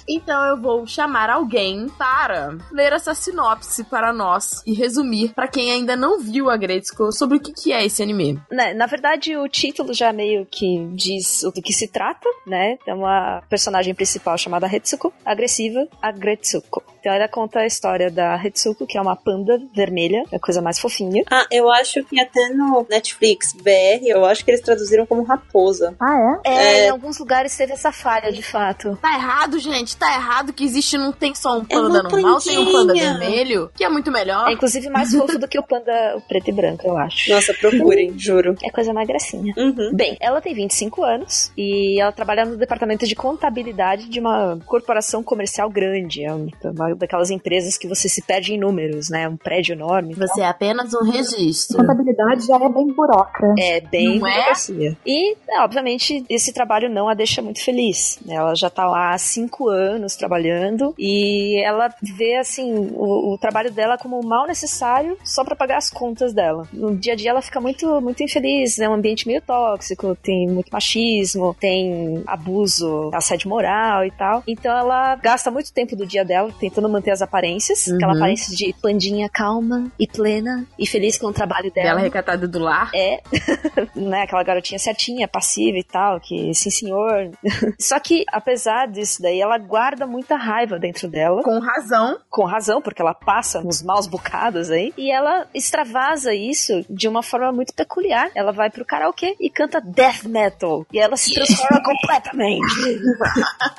Então 0.09 0.44
eu 0.44 0.57
vou 0.57 0.87
chamar 0.88 1.31
alguém 1.31 1.88
para 1.90 2.57
ler 2.73 2.92
essa 2.92 3.14
sinopse 3.14 3.85
para 3.85 4.12
nós 4.12 4.50
e 4.67 4.73
resumir 4.73 5.33
para 5.35 5.49
quem 5.49 5.71
ainda 5.71 5.97
não 5.97 6.21
viu 6.21 6.51
a 6.51 6.57
Gretsuko 6.57 7.13
sobre 7.13 7.37
o 7.37 7.41
que, 7.41 7.53
que 7.53 7.73
é 7.73 7.85
esse 7.85 8.03
anime. 8.03 8.41
Na, 8.51 8.75
na 8.75 8.87
verdade, 8.87 9.37
o 9.37 9.49
título 9.49 9.93
já 9.95 10.13
meio 10.13 10.47
que 10.47 10.87
diz 10.93 11.43
do 11.43 11.63
que 11.63 11.73
se 11.73 11.89
trata, 11.89 12.29
né? 12.47 12.79
É 12.87 12.95
uma 12.95 13.43
personagem 13.49 13.95
principal 13.95 14.37
chamada 14.39 14.67
Hetsuko, 14.67 15.13
agressiva, 15.25 15.87
a 16.01 16.13
Gretsuko. 16.13 16.83
Então 17.01 17.13
ela 17.13 17.27
conta 17.29 17.61
a 17.61 17.67
história 17.67 18.11
da 18.11 18.37
Hetsuko, 18.45 18.87
que 18.87 18.99
é 18.99 19.01
uma 19.01 19.17
panda 19.17 19.59
vermelha, 19.75 20.23
é 20.31 20.37
a 20.37 20.41
coisa 20.41 20.61
mais 20.61 20.79
fofinha. 20.79 21.25
Ah, 21.31 21.47
eu 21.51 21.71
acho 21.73 22.05
que 22.05 22.21
até 22.21 22.49
no 22.51 22.87
Netflix 22.89 23.53
BR, 23.55 24.05
eu 24.07 24.25
acho 24.25 24.45
que 24.45 24.51
eles 24.51 24.61
traduziram 24.61 25.07
como 25.07 25.23
raposa. 25.23 25.95
Ah, 26.01 26.41
é? 26.45 26.51
É, 26.51 26.61
É. 26.81 26.87
em 26.87 26.91
alguns 26.91 27.19
lugares 27.19 27.57
teve 27.57 27.73
essa 27.73 27.91
falha, 27.91 28.31
de 28.33 28.43
fato. 28.43 28.97
Tá 29.01 29.15
errado? 29.15 29.59
gente. 29.59 29.97
Tá 29.97 30.15
errado 30.15 30.53
que 30.53 30.65
existe 30.65 30.97
não 30.97 31.13
tem 31.13 31.35
só 31.35 31.59
um 31.59 31.63
É 31.63 31.75
panda 31.75 32.01
uma 32.01 32.03
normal, 32.03 32.41
tem 32.41 32.59
um 32.59 32.71
panda 32.73 32.93
vermelho, 32.95 33.71
que 33.75 33.85
é 33.85 33.89
muito 33.89 34.11
melhor. 34.11 34.49
É 34.49 34.53
inclusive 34.53 34.89
mais 34.89 35.13
fofo 35.13 35.39
do 35.39 35.49
que 35.49 35.59
o 35.59 35.63
panda 35.63 36.15
o 36.17 36.21
preto 36.21 36.49
e 36.49 36.53
branco, 36.53 36.87
eu 36.87 36.97
acho. 36.99 37.31
Nossa, 37.31 37.53
procurem, 37.55 38.13
juro. 38.19 38.55
É 38.63 38.71
coisa 38.71 38.93
mais 38.93 39.07
gracinha. 39.09 39.53
Uhum. 39.57 39.93
Bem, 39.95 40.17
ela 40.21 40.41
tem 40.41 40.55
25 40.55 41.03
anos 41.03 41.51
e 41.57 42.01
ela 42.01 42.13
trabalha 42.13 42.45
no 42.45 42.57
departamento 42.57 43.07
de 43.07 43.15
contabilidade 43.15 44.09
de 44.09 44.21
uma 44.21 44.59
corporação 44.67 45.23
comercial 45.23 45.69
grande. 45.71 46.25
É 46.25 46.33
uma 46.33 46.89
daquelas 46.96 47.31
empresas 47.31 47.76
que 47.76 47.88
você 47.88 48.09
se 48.09 48.22
perde 48.22 48.55
em 48.55 48.59
números, 48.59 49.09
né? 49.09 49.29
Um 49.29 49.37
prédio 49.37 49.72
enorme. 49.74 50.14
Você 50.14 50.40
é 50.40 50.46
apenas 50.46 50.92
um 50.94 51.05
registro. 51.05 51.79
Contabilidade 51.79 52.46
já 52.46 52.57
é 52.57 52.68
bem 52.68 52.87
burocra. 52.92 53.55
É 53.59 53.81
bem 53.81 54.18
Não 54.18 54.26
é? 54.26 54.33
burocracia. 54.33 54.96
E, 55.07 55.37
é, 55.48 55.61
obviamente, 55.62 56.24
esse 56.29 56.53
trabalho 56.53 56.88
não 56.88 57.09
a 57.09 57.14
deixa 57.14 57.42
muito 57.42 57.62
feliz. 57.62 58.18
Ela 58.29 58.55
já 58.55 58.70
tá 58.70 58.87
lá 58.87 59.12
há 59.14 59.18
cinco 59.18 59.68
anos 59.68 60.16
trabalhando 60.16 60.94
e 60.98 61.62
ela 61.64 61.92
vê, 62.03 62.37
assim, 62.37 62.72
o, 62.94 63.35
o 63.35 63.38
trabalho 63.38 63.70
dela 63.70 63.98
como 63.98 64.20
o 64.20 64.26
mal 64.26 64.46
necessário 64.46 65.16
só 65.24 65.44
pra 65.44 65.57
pagar 65.57 65.79
as 65.79 65.90
contas 65.90 66.33
dela. 66.33 66.66
No 66.72 66.96
dia 66.96 67.12
a 67.12 67.16
dia 67.16 67.31
ela 67.31 67.42
fica 67.42 67.61
muito, 67.61 68.00
muito 68.00 68.22
infeliz, 68.22 68.79
é 68.79 68.88
um 68.88 68.94
ambiente 68.94 69.26
meio 69.26 69.42
tóxico, 69.42 70.16
tem 70.16 70.48
muito 70.48 70.70
machismo, 70.72 71.55
tem 71.59 72.22
abuso, 72.26 73.11
assédio 73.12 73.48
moral 73.48 74.05
e 74.05 74.11
tal. 74.11 74.42
Então 74.46 74.76
ela 74.76 75.16
gasta 75.16 75.50
muito 75.50 75.72
tempo 75.72 75.96
do 75.96 76.07
dia 76.07 76.24
dela 76.24 76.50
tentando 76.59 76.80
manter 76.88 77.11
as 77.11 77.23
aparências, 77.23 77.88
aquela 77.88 78.12
Uhum. 78.12 78.19
aparência 78.19 78.57
de 78.57 78.75
pandinha 78.81 79.29
calma 79.29 79.90
e 79.99 80.07
plena 80.07 80.64
e 80.79 80.87
feliz 80.87 81.19
com 81.19 81.27
o 81.29 81.33
trabalho 81.33 81.71
dela 81.73 81.88
Dela 81.90 82.01
recatada 82.01 82.47
do 82.49 82.59
lar. 82.59 82.90
é, 82.95 83.21
né, 83.95 84.23
aquela 84.23 84.43
garotinha 84.43 84.79
certinha, 84.79 85.27
passiva 85.29 85.79
e 85.79 85.85
tal, 85.85 86.21
que 86.21 86.53
sim 86.55 86.71
senhor. 86.71 87.31
Só 87.79 87.99
que, 88.01 88.25
apesar 88.33 88.87
disso 88.88 89.21
daí, 89.23 89.40
ela 89.40 89.59
guarda 89.59 90.07
muita 90.07 90.37
raiva 90.37 90.79
dentro 90.79 91.09
dela, 91.09 91.43
Com 91.43 91.59
razão. 91.61 92.19
com 92.29 92.45
razão, 92.45 92.81
porque 92.83 93.03
ela 93.03 93.14
passa 93.14 93.61
uns 93.61 93.83
maus 93.83 94.07
bocados 94.07 94.71
aí, 94.71 94.93
e 94.97 95.11
ela 95.11 95.47
extravasa 95.55 96.35
isso 96.35 96.85
de 96.88 97.09
uma 97.09 97.23
forma 97.23 97.53
muito 97.53 97.75
peculiar. 97.75 98.31
Ela 98.35 98.53
vai 98.53 98.71
pro 98.71 98.85
karaokê 98.85 99.37
e 99.40 99.51
canta 99.51 99.81
death 99.81 100.25
metal, 100.25 100.87
e 100.93 100.99
ela 100.99 101.16
se 101.16 101.33
transforma 101.35 101.81
completamente. 101.85 103.01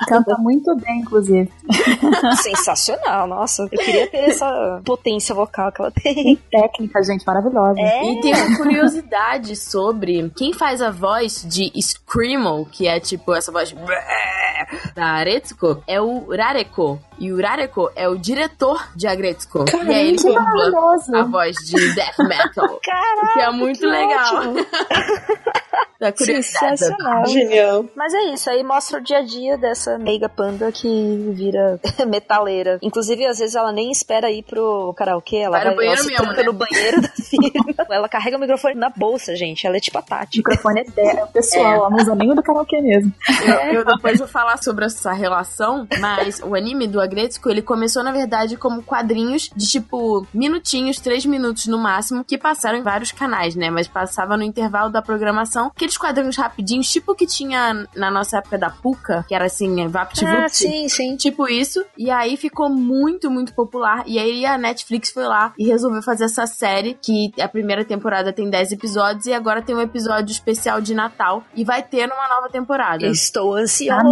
Canta 0.08 0.36
muito 0.38 0.74
bem, 0.76 1.00
inclusive. 1.00 1.50
Sensacional, 2.42 2.91
nossa. 3.26 3.68
Eu 3.70 3.78
queria 3.78 4.06
ter 4.08 4.30
essa 4.30 4.80
potência 4.84 5.34
vocal 5.34 5.70
que 5.72 5.80
ela 5.80 5.90
tem. 5.90 6.36
Técnica, 6.50 7.02
gente, 7.02 7.26
maravilhosa. 7.26 7.80
É, 7.80 8.04
E 8.04 8.20
tem 8.20 8.34
uma 8.34 8.56
curiosidade 8.56 9.56
sobre 9.56 10.30
quem 10.36 10.52
faz 10.52 10.82
a 10.82 10.90
voz 10.90 11.44
de 11.48 11.70
Screamo, 11.80 12.66
que 12.70 12.86
é 12.86 13.00
tipo 13.00 13.34
essa 13.34 13.50
voz 13.50 13.74
da 14.94 15.04
Aretsuko, 15.04 15.82
é 15.86 16.00
o 16.00 16.30
Rareko. 16.34 16.98
E 17.18 17.32
o 17.32 17.40
Rareko 17.40 17.90
é 17.94 18.08
o 18.08 18.16
diretor 18.16 18.88
de 18.96 19.06
Agretsuko. 19.06 19.64
E 19.84 19.92
é 19.92 20.06
ele 20.06 20.16
dubla 20.16 20.96
a 21.14 21.22
voz 21.24 21.56
de 21.56 21.94
death 21.94 22.18
metal. 22.18 22.80
Caraca, 22.82 23.32
que 23.32 23.40
é 23.40 23.50
muito 23.50 23.80
que 23.80 23.86
legal. 23.86 24.42
Da 26.02 26.10
curiosidade. 26.10 26.78
Sensacional. 26.78 27.26
Genial. 27.26 27.84
Mas 27.94 28.12
é 28.12 28.22
isso, 28.34 28.50
aí 28.50 28.64
mostra 28.64 28.98
o 28.98 29.00
dia 29.00 29.18
a 29.18 29.22
dia 29.22 29.56
dessa 29.56 29.96
meiga 29.98 30.28
panda 30.28 30.72
que 30.72 31.30
vira 31.32 31.78
metaleira. 32.08 32.78
Inclusive, 32.82 33.24
às 33.24 33.38
vezes 33.38 33.54
ela 33.54 33.70
nem 33.70 33.92
espera 33.92 34.28
ir 34.28 34.42
pro 34.42 34.92
karaokê, 34.96 35.36
ela 35.36 35.62
Vai 35.62 35.74
banheiro 35.76 36.04
mesmo, 36.04 36.32
né? 36.32 36.42
no 36.42 36.52
banheiro 36.52 37.00
da 37.00 37.08
firma. 37.08 37.74
ela 37.88 38.08
carrega 38.08 38.36
o 38.36 38.40
microfone 38.40 38.74
na 38.74 38.90
bolsa, 38.90 39.36
gente. 39.36 39.64
Ela 39.64 39.76
é 39.76 39.80
tipo 39.80 39.96
a 39.96 40.00
O 40.00 40.04
Tati. 40.04 40.38
microfone 40.38 40.80
é 40.80 40.84
dela, 40.84 41.20
é 41.20 41.24
o 41.24 41.28
pessoal, 41.28 41.72
ela 41.72 41.90
não 41.90 41.98
usa 41.98 42.14
nem 42.16 42.32
o 42.32 42.34
do 42.34 42.42
karaokê 42.42 42.80
mesmo. 42.80 43.12
Eu, 43.46 43.72
eu 43.74 43.84
depois 43.84 44.18
vou 44.18 44.26
falar 44.26 44.60
sobre 44.60 44.84
essa 44.86 45.12
relação, 45.12 45.86
mas 46.00 46.40
o 46.40 46.56
anime 46.56 46.88
do 46.88 47.00
Agretsuko, 47.00 47.48
ele 47.48 47.62
começou, 47.62 48.02
na 48.02 48.10
verdade, 48.10 48.56
como 48.56 48.82
quadrinhos 48.82 49.48
de, 49.54 49.68
tipo, 49.68 50.26
minutinhos, 50.34 50.98
três 50.98 51.24
minutos 51.24 51.68
no 51.68 51.78
máximo, 51.78 52.24
que 52.24 52.36
passaram 52.36 52.78
em 52.78 52.82
vários 52.82 53.12
canais, 53.12 53.54
né? 53.54 53.70
Mas 53.70 53.86
passava 53.86 54.36
no 54.36 54.42
intervalo 54.42 54.90
da 54.90 55.00
programação, 55.00 55.61
aqueles 55.66 55.96
quadrinhos 55.96 56.36
rapidinhos, 56.36 56.90
tipo 56.90 57.12
o 57.12 57.14
que 57.14 57.26
tinha 57.26 57.86
na 57.94 58.10
nossa 58.10 58.38
época 58.38 58.58
da 58.58 58.70
Puka, 58.70 59.24
que 59.28 59.34
era 59.34 59.46
assim, 59.46 59.86
VaptVupt. 59.88 60.44
Ah, 60.44 60.48
sim, 60.48 60.88
sim. 60.88 61.16
Tipo 61.16 61.48
isso, 61.48 61.84
e 61.96 62.10
aí 62.10 62.36
ficou 62.36 62.68
muito, 62.68 63.30
muito 63.30 63.54
popular. 63.54 64.04
E 64.06 64.18
aí 64.18 64.46
a 64.46 64.56
Netflix 64.56 65.10
foi 65.10 65.24
lá 65.24 65.52
e 65.58 65.66
resolveu 65.66 66.02
fazer 66.02 66.24
essa 66.24 66.46
série, 66.46 66.94
que 66.94 67.32
a 67.40 67.48
primeira 67.48 67.84
temporada 67.84 68.32
tem 68.32 68.48
10 68.48 68.72
episódios, 68.72 69.26
e 69.26 69.32
agora 69.32 69.62
tem 69.62 69.74
um 69.74 69.80
episódio 69.80 70.32
especial 70.32 70.80
de 70.80 70.94
Natal, 70.94 71.44
e 71.54 71.64
vai 71.64 71.82
ter 71.82 72.06
numa 72.06 72.28
nova 72.28 72.48
temporada. 72.48 73.06
Estou 73.06 73.54
ansiosa. 73.54 74.02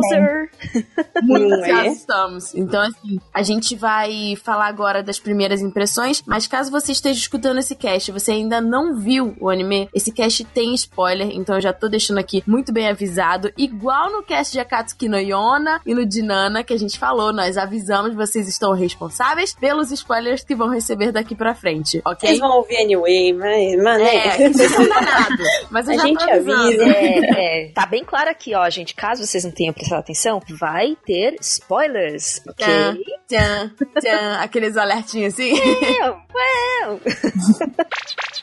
Muito 1.22 1.54
é? 1.54 1.72
ansiosos 1.72 2.00
estamos. 2.00 2.54
Então, 2.54 2.80
assim, 2.82 3.20
a 3.32 3.42
gente 3.42 3.76
vai 3.76 4.34
falar 4.36 4.66
agora 4.66 5.02
das 5.02 5.18
primeiras 5.18 5.60
impressões, 5.60 6.22
mas 6.26 6.46
caso 6.46 6.70
você 6.70 6.92
esteja 6.92 7.18
escutando 7.18 7.58
esse 7.58 7.74
cast 7.74 8.10
e 8.10 8.14
você 8.14 8.32
ainda 8.32 8.60
não 8.60 8.96
viu 8.96 9.36
o 9.40 9.48
anime, 9.48 9.88
esse 9.94 10.12
cast 10.12 10.44
tem 10.44 10.74
spoiler, 10.74 11.30
então 11.40 11.57
eu 11.57 11.61
já 11.61 11.72
tô 11.72 11.88
deixando 11.88 12.18
aqui 12.18 12.42
muito 12.46 12.72
bem 12.72 12.88
avisado. 12.88 13.53
Igual 13.57 14.11
no 14.11 14.22
cast 14.22 14.53
de 14.53 14.61
Akatsuki 14.61 15.09
no 15.09 15.18
Yona 15.18 15.81
e 15.85 15.94
no 15.94 16.07
Dinana, 16.07 16.62
que 16.62 16.72
a 16.72 16.79
gente 16.79 16.98
falou, 16.98 17.33
nós 17.33 17.57
avisamos, 17.57 18.14
vocês 18.14 18.48
estão 18.48 18.72
responsáveis 18.72 19.55
pelos 19.55 19.90
spoilers 19.90 20.44
que 20.44 20.55
vão 20.55 20.68
receber 20.68 21.12
daqui 21.12 21.35
pra 21.35 21.55
frente, 21.55 22.00
ok? 22.05 22.29
Vocês 22.29 22.40
vão 22.40 22.57
ouvir 22.57 22.76
anyway, 22.76 23.33
mas, 23.33 23.83
mas? 23.83 24.03
É, 24.03 24.48
danado. 24.48 25.42
Mas 25.70 25.88
eu 25.88 25.94
A 25.94 25.96
já 25.96 26.03
gente 26.07 26.24
tô 26.24 26.31
avisa. 26.31 26.85
É, 26.85 27.68
é, 27.68 27.72
tá 27.72 27.87
bem 27.87 28.05
claro 28.05 28.31
aqui, 28.31 28.55
ó, 28.55 28.68
gente. 28.68 28.94
Caso 28.94 29.26
vocês 29.26 29.44
não 29.44 29.53
tenham 29.53 29.72
prestado 29.72 30.00
atenção, 30.00 30.40
vai 30.48 30.96
ter 31.05 31.37
spoilers. 31.40 32.40
Ok? 32.48 32.66
Tchan, 32.66 32.98
tchan, 33.29 33.72
tchan, 34.00 34.37
aqueles 34.40 34.76
alertinhos 34.76 35.35
assim. 35.35 35.53
Well, 36.00 36.20
well. 36.33 37.00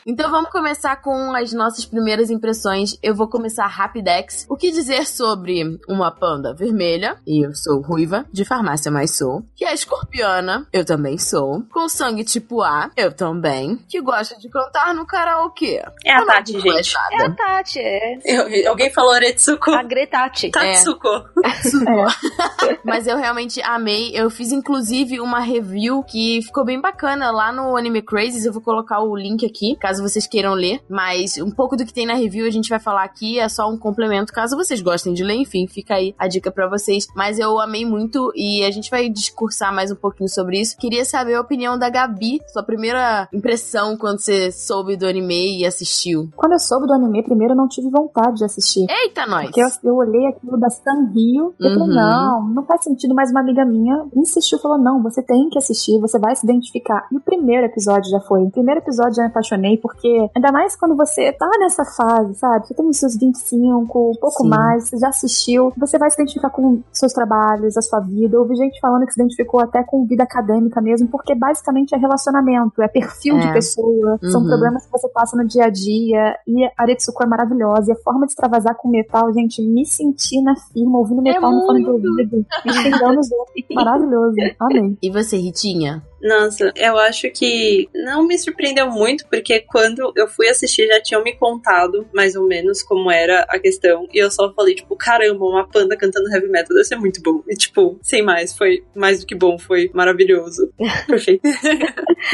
Então 0.06 0.30
vamos 0.30 0.50
começar 0.50 0.96
com 1.02 1.34
as 1.34 1.52
nossas 1.52 1.84
primeiras 1.84 2.30
impressões. 2.30 2.87
Eu 3.02 3.14
vou 3.14 3.28
começar 3.28 3.66
rapidex. 3.66 4.46
O 4.48 4.56
que 4.56 4.70
dizer 4.70 5.06
sobre 5.06 5.78
uma 5.88 6.10
panda 6.10 6.54
vermelha, 6.54 7.18
e 7.26 7.44
eu 7.46 7.54
sou 7.54 7.80
ruiva, 7.82 8.24
de 8.32 8.44
farmácia 8.44 8.90
mas 8.90 9.16
sou. 9.16 9.42
Que 9.54 9.64
é 9.64 9.74
escorpiana, 9.74 10.66
eu 10.72 10.84
também 10.84 11.18
sou. 11.18 11.62
Com 11.72 11.88
sangue 11.88 12.24
tipo 12.24 12.62
A, 12.62 12.90
eu 12.96 13.12
também. 13.12 13.76
Que 13.88 14.00
gosta 14.00 14.38
de 14.38 14.48
cantar 14.48 14.94
no 14.94 15.06
karaokê. 15.06 15.82
É 16.04 16.12
a 16.12 16.18
Eu 16.18 16.20
não 16.20 16.26
Tati, 16.26 16.52
gente. 16.60 16.94
nada. 16.94 17.14
É 17.16 17.26
a 17.26 17.30
Tati, 17.30 17.78
é. 17.80 18.18
Eu- 18.24 18.70
alguém 18.70 18.90
falou 18.92 19.12
Retsuko. 19.14 19.70
A 19.70 19.82
Gretati. 19.82 20.50
Tatsuko. 20.50 21.08
Mas 22.84 23.06
eu 23.06 23.16
realmente 23.16 23.60
amei. 23.62 24.10
Eu 24.14 24.30
fiz 24.30 24.52
inclusive 24.52 25.20
uma 25.20 25.40
review 25.40 26.02
que 26.02 26.40
ficou 26.42 26.64
bem 26.64 26.80
bacana 26.80 27.30
lá 27.30 27.52
no 27.52 27.76
Anime 27.76 28.02
Crazes. 28.02 28.44
Eu 28.44 28.52
vou 28.52 28.62
colocar 28.62 29.00
o 29.00 29.16
link 29.16 29.44
aqui, 29.44 29.76
caso 29.76 30.02
vocês 30.02 30.26
queiram 30.26 30.54
ler. 30.54 30.80
Mas 30.88 31.38
um 31.38 31.50
pouco 31.50 31.76
do 31.76 31.84
que 31.84 31.92
tem 31.92 32.06
na 32.06 32.14
review 32.14 32.46
a 32.46 32.50
gente 32.50 32.68
vai 32.68 32.77
falar 32.80 33.04
aqui. 33.04 33.38
É 33.38 33.48
só 33.48 33.68
um 33.68 33.76
complemento, 33.78 34.32
caso 34.32 34.56
vocês 34.56 34.80
gostem 34.80 35.12
de 35.14 35.22
ler. 35.24 35.34
Enfim, 35.36 35.66
fica 35.66 35.94
aí 35.94 36.14
a 36.18 36.26
dica 36.28 36.50
pra 36.50 36.68
vocês. 36.68 37.06
Mas 37.14 37.38
eu 37.38 37.60
amei 37.60 37.84
muito 37.84 38.32
e 38.34 38.64
a 38.64 38.70
gente 38.70 38.90
vai 38.90 39.08
discursar 39.08 39.74
mais 39.74 39.90
um 39.90 39.96
pouquinho 39.96 40.28
sobre 40.28 40.60
isso. 40.60 40.76
Queria 40.78 41.04
saber 41.04 41.34
a 41.34 41.40
opinião 41.40 41.78
da 41.78 41.88
Gabi, 41.90 42.40
sua 42.52 42.62
primeira 42.62 43.28
impressão 43.32 43.96
quando 43.96 44.20
você 44.20 44.50
soube 44.52 44.96
do 44.96 45.06
anime 45.06 45.60
e 45.60 45.66
assistiu. 45.66 46.28
Quando 46.36 46.52
eu 46.52 46.58
soube 46.58 46.86
do 46.86 46.92
anime, 46.94 47.22
primeiro 47.22 47.52
eu 47.52 47.56
não 47.56 47.68
tive 47.68 47.88
vontade 47.90 48.36
de 48.38 48.44
assistir. 48.44 48.86
Eita, 48.88 49.26
nós! 49.26 49.46
Porque 49.46 49.62
eu, 49.62 49.68
eu 49.84 49.94
olhei 49.96 50.26
aquilo 50.26 50.58
da 50.58 50.68
San 50.70 51.10
Rio 51.14 51.54
e 51.60 51.68
Uhum. 51.68 51.74
falei, 51.78 51.94
não, 51.94 52.48
não 52.48 52.64
faz 52.64 52.82
sentido, 52.84 53.14
mas 53.14 53.30
uma 53.30 53.40
amiga 53.40 53.64
minha 53.64 54.06
insistiu, 54.16 54.58
falou, 54.58 54.78
não, 54.78 55.02
você 55.02 55.22
tem 55.22 55.48
que 55.50 55.58
assistir, 55.58 55.98
você 56.00 56.18
vai 56.18 56.34
se 56.34 56.44
identificar. 56.46 57.06
E 57.12 57.16
o 57.16 57.20
primeiro 57.20 57.66
episódio 57.66 58.10
já 58.10 58.20
foi. 58.20 58.42
O 58.42 58.50
primeiro 58.50 58.80
episódio 58.80 59.14
já 59.14 59.22
me 59.22 59.28
apaixonei, 59.28 59.76
porque 59.78 60.28
ainda 60.34 60.50
mais 60.52 60.74
quando 60.76 60.96
você 60.96 61.32
tá 61.32 61.48
nessa 61.60 61.84
fase, 61.84 62.34
sabe? 62.34 62.57
Você 62.66 62.74
tem 62.74 62.86
os 62.88 62.96
seus 62.98 63.16
25, 63.16 63.76
um 63.80 63.86
pouco 64.20 64.42
Sim. 64.42 64.48
mais, 64.48 64.88
você 64.88 64.98
já 64.98 65.08
assistiu, 65.08 65.72
você 65.76 65.98
vai 65.98 66.10
se 66.10 66.16
identificar 66.20 66.50
com 66.50 66.80
seus 66.92 67.12
trabalhos, 67.12 67.76
a 67.76 67.82
sua 67.82 68.00
vida. 68.00 68.36
Eu 68.36 68.40
ouvi 68.42 68.56
gente 68.56 68.78
falando 68.80 69.06
que 69.06 69.12
se 69.12 69.20
identificou 69.20 69.60
até 69.60 69.82
com 69.84 70.04
vida 70.06 70.22
acadêmica 70.24 70.80
mesmo, 70.80 71.08
porque 71.08 71.34
basicamente 71.34 71.94
é 71.94 71.98
relacionamento, 71.98 72.80
é 72.82 72.88
perfil 72.88 73.36
É. 73.36 73.46
de 73.46 73.52
pessoa, 73.52 74.18
são 74.30 74.40
Uhum. 74.42 74.48
problemas 74.48 74.84
que 74.86 74.92
você 74.92 75.08
passa 75.08 75.36
no 75.36 75.46
dia 75.46 75.64
a 75.64 75.70
dia. 75.70 76.36
E 76.46 76.64
a 76.64 76.70
Aretsuko 76.78 77.22
é 77.22 77.26
maravilhosa. 77.26 77.90
E 77.90 77.92
a 77.92 77.96
forma 78.02 78.26
de 78.26 78.32
extravasar 78.32 78.74
com 78.76 78.88
metal, 78.88 79.32
gente, 79.32 79.62
me 79.62 79.84
senti 79.86 80.40
na 80.42 80.54
firma, 80.56 80.98
ouvindo 80.98 81.22
metal 81.22 81.50
no 81.52 81.66
fone 81.66 81.84
do 81.84 81.92
ouvido, 81.92 82.44
me 82.64 82.72
xingando 82.72 83.20
os 83.20 83.30
outros. 83.32 83.54
Maravilhoso. 83.74 84.36
Amei. 84.60 84.96
E 85.02 85.10
você, 85.10 85.36
Ritinha? 85.36 86.02
Nossa, 86.22 86.72
eu 86.76 86.96
acho 86.98 87.30
que 87.30 87.88
não 87.94 88.26
me 88.26 88.38
surpreendeu 88.38 88.90
muito, 88.90 89.26
porque 89.28 89.60
quando 89.60 90.12
eu 90.16 90.26
fui 90.28 90.48
assistir 90.48 90.86
já 90.86 91.00
tinham 91.00 91.22
me 91.22 91.34
contado 91.34 92.06
mais 92.14 92.34
ou 92.34 92.46
menos 92.46 92.82
como 92.82 93.10
era 93.10 93.44
a 93.48 93.58
questão. 93.58 94.06
E 94.12 94.18
eu 94.18 94.30
só 94.30 94.52
falei, 94.52 94.74
tipo, 94.74 94.96
caramba, 94.96 95.44
uma 95.44 95.66
panda 95.68 95.96
cantando 95.96 96.28
heavy 96.30 96.48
metal 96.48 96.74
deve 96.74 96.84
ser 96.84 96.96
muito 96.96 97.20
bom. 97.22 97.42
E, 97.48 97.54
tipo, 97.54 97.98
sem 98.02 98.22
mais, 98.22 98.56
foi 98.56 98.82
mais 98.94 99.20
do 99.20 99.26
que 99.26 99.34
bom, 99.34 99.58
foi 99.58 99.90
maravilhoso. 99.94 100.72
Perfeito. 101.06 101.42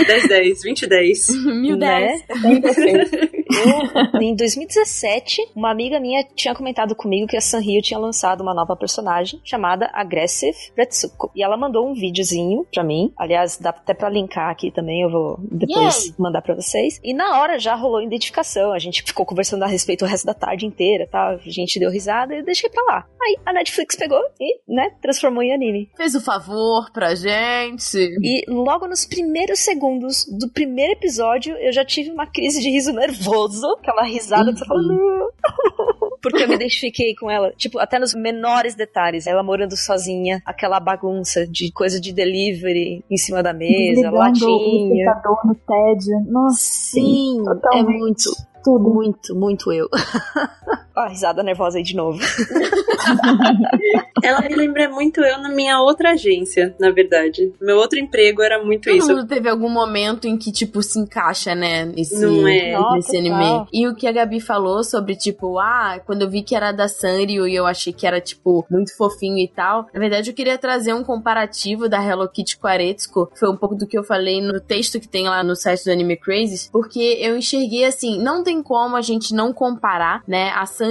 10, 0.07 0.29
10, 0.29 0.63
20, 0.63 0.87
10. 0.87 1.29
Mil 1.45 1.77
Né? 1.77 2.17
dez. 2.27 2.43
Bem 2.43 2.61
perfeito. 2.61 3.17
Eu, 4.15 4.21
em 4.21 4.35
2017, 4.35 5.53
uma 5.55 5.71
amiga 5.71 6.01
minha 6.01 6.25
tinha 6.35 6.55
comentado 6.55 6.95
comigo 6.95 7.27
que 7.27 7.37
a 7.37 7.41
Sanrio 7.41 7.83
tinha 7.83 7.99
lançado 7.99 8.41
uma 8.41 8.55
nova 8.55 8.75
personagem 8.77 9.41
chamada 9.45 9.91
Aggressive 9.93 10.57
Retsuko. 10.77 11.31
E 11.35 11.43
ela 11.43 11.57
mandou 11.57 11.89
um 11.89 11.95
videozinho 11.95 12.67
pra 12.73 12.83
mim. 12.83 13.13
Aliás, 13.19 13.59
dá 13.59 13.73
até 13.81 13.95
pra 13.95 14.09
linkar 14.09 14.51
aqui 14.51 14.71
também, 14.71 15.03
eu 15.03 15.11
vou 15.11 15.39
depois 15.41 16.07
Yay! 16.07 16.15
mandar 16.19 16.43
pra 16.43 16.55
vocês. 16.55 17.01
E 17.03 17.13
na 17.15 17.41
hora 17.41 17.59
já 17.59 17.75
rolou 17.75 18.03
identificação. 18.03 18.73
A 18.73 18.79
gente 18.79 19.03
ficou 19.03 19.27
conversando 19.27 19.63
a 19.63 19.67
respeito 19.67 20.05
o 20.05 20.09
resto 20.09 20.27
da 20.27 20.35
tarde 20.35 20.67
inteira, 20.67 21.07
tá? 21.07 21.31
A 21.31 21.37
gente 21.39 21.79
deu 21.79 21.91
risada 21.91 22.35
e 22.35 22.43
deixei 22.43 22.69
pra 22.71 22.83
lá. 22.85 23.07
Aí 23.23 23.39
a 23.45 23.53
Netflix 23.53 23.97
pegou 23.97 24.21
e, 24.41 24.61
né, 24.69 24.91
transformou 25.01 25.43
em 25.43 25.53
anime. 25.53 25.91
Fez 25.97 26.15
o 26.15 26.21
favor 26.21 26.91
pra 26.93 27.15
gente. 27.15 27.97
E 28.23 28.45
logo 28.49 28.87
nos 28.87 29.07
primeiros 29.07 29.61
segundos 29.61 30.25
do 30.39 30.49
primeiro 30.51 30.93
episódio, 30.93 31.57
eu 31.57 31.73
já 31.73 31.85
tive 31.85 32.11
uma 32.11 32.27
crise 32.27 32.61
de 32.61 32.71
riso 32.71 32.93
nervoso. 32.93 33.67
Aquela 33.79 34.03
risada 34.03 34.53
que 34.53 34.59
você 34.59 34.65
fala. 34.65 34.83
Porque 36.25 36.43
eu 36.43 36.49
me 36.49 36.55
identifiquei 36.55 37.15
com 37.15 37.31
ela. 37.31 37.53
Tipo, 37.53 37.79
até 37.79 37.99
nos 37.99 38.15
menores 38.15 38.75
detalhes. 38.75 39.27
Ela 39.27 39.43
morando 39.43 39.77
sozinha, 39.77 40.41
aquela 40.47 40.81
bagunça 40.81 41.47
de 41.47 41.71
coisa 41.71 42.01
de 42.01 42.15
delivery 42.15 43.05
em 43.11 43.17
cima 43.19 43.43
da 43.43 43.53
mesa, 43.53 44.11
o 44.11 44.15
latinha. 44.15 44.49
liquidificador 44.49 45.47
no 45.47 45.55
TED. 45.55 46.31
Nossa, 46.31 46.57
Sim, 46.59 47.43
é 47.43 47.45
totalmente. 47.45 47.99
muito, 47.99 48.31
tudo. 48.65 48.95
muito, 48.95 49.35
muito 49.37 49.71
eu. 49.71 49.87
Ó, 50.97 51.01
a 51.01 51.09
risada 51.09 51.43
nervosa 51.43 51.79
aí 51.79 51.85
de 51.85 51.97
novo. 51.97 52.19
Ela 54.23 54.41
me 54.41 54.55
lembra 54.55 54.89
muito 54.89 55.21
eu 55.21 55.39
na 55.39 55.51
minha 55.51 55.81
outra 55.81 56.13
agência, 56.13 56.75
na 56.79 56.91
verdade. 56.91 57.53
Meu 57.61 57.77
outro 57.77 57.99
emprego 57.99 58.43
era 58.43 58.63
muito 58.65 58.85
Todo 58.85 58.97
isso. 58.97 59.09
mundo 59.09 59.27
teve 59.27 59.49
algum 59.49 59.69
momento 59.69 60.27
em 60.27 60.37
que, 60.37 60.51
tipo, 60.51 60.83
se 60.83 60.99
encaixa, 60.99 61.55
né? 61.55 61.85
Nesse, 61.85 62.25
Não 62.25 62.49
é? 62.49 62.73
Nossa, 62.73 62.97
nesse 62.97 63.17
anime. 63.19 63.67
E 63.73 63.87
o 63.87 63.95
que 63.95 64.07
a 64.07 64.13
Gabi 64.13 64.41
falou 64.41 64.83
sobre, 64.83 65.15
tipo, 65.17 65.59
ah, 65.59 66.01
quando 66.07 66.23
eu 66.23 66.31
vi 66.31 66.43
que 66.43 66.55
era 66.55 66.73
da 66.73 66.89
Sanrio 66.89 67.47
e 67.47 67.55
eu 67.55 67.67
achei 67.67 67.93
que 67.93 68.07
era, 68.07 68.21
tipo, 68.21 68.65
muito 68.71 68.97
fofinho 68.97 69.39
e 69.39 69.49
tal. 69.49 69.87
Na 69.93 70.01
verdade, 70.01 70.31
eu 70.31 70.35
queria 70.35 70.57
trazer 70.57 70.95
um 70.95 71.05
comparativo 71.05 71.89
da 71.89 72.03
Hello 72.03 72.29
Kitty 72.29 72.57
com 72.57 72.67
a 72.67 72.71
Aretsuko. 72.71 73.31
Foi 73.35 73.51
um 73.51 73.57
pouco 73.57 73.75
do 73.75 73.87
que 73.87 73.99
eu 73.99 74.05
falei 74.05 74.41
no 74.41 74.61
texto 74.61 74.99
que 75.01 75.09
tem 75.09 75.29
lá 75.29 75.43
no 75.43 75.55
site 75.55 75.85
do 75.85 75.91
Anime 75.91 76.17
Crazes. 76.17 76.69
Porque 76.73 77.19
eu 77.21 77.37
enxerguei 77.37 77.85
assim, 77.85 78.19
não 78.23 78.43
tem 78.43 78.63
como 78.63 78.97
a 78.97 79.03
gente 79.03 79.35
não 79.35 79.53
comparar, 79.53 80.23
né? 80.27 80.51
A 80.55 80.65
Sanrio 80.65 80.84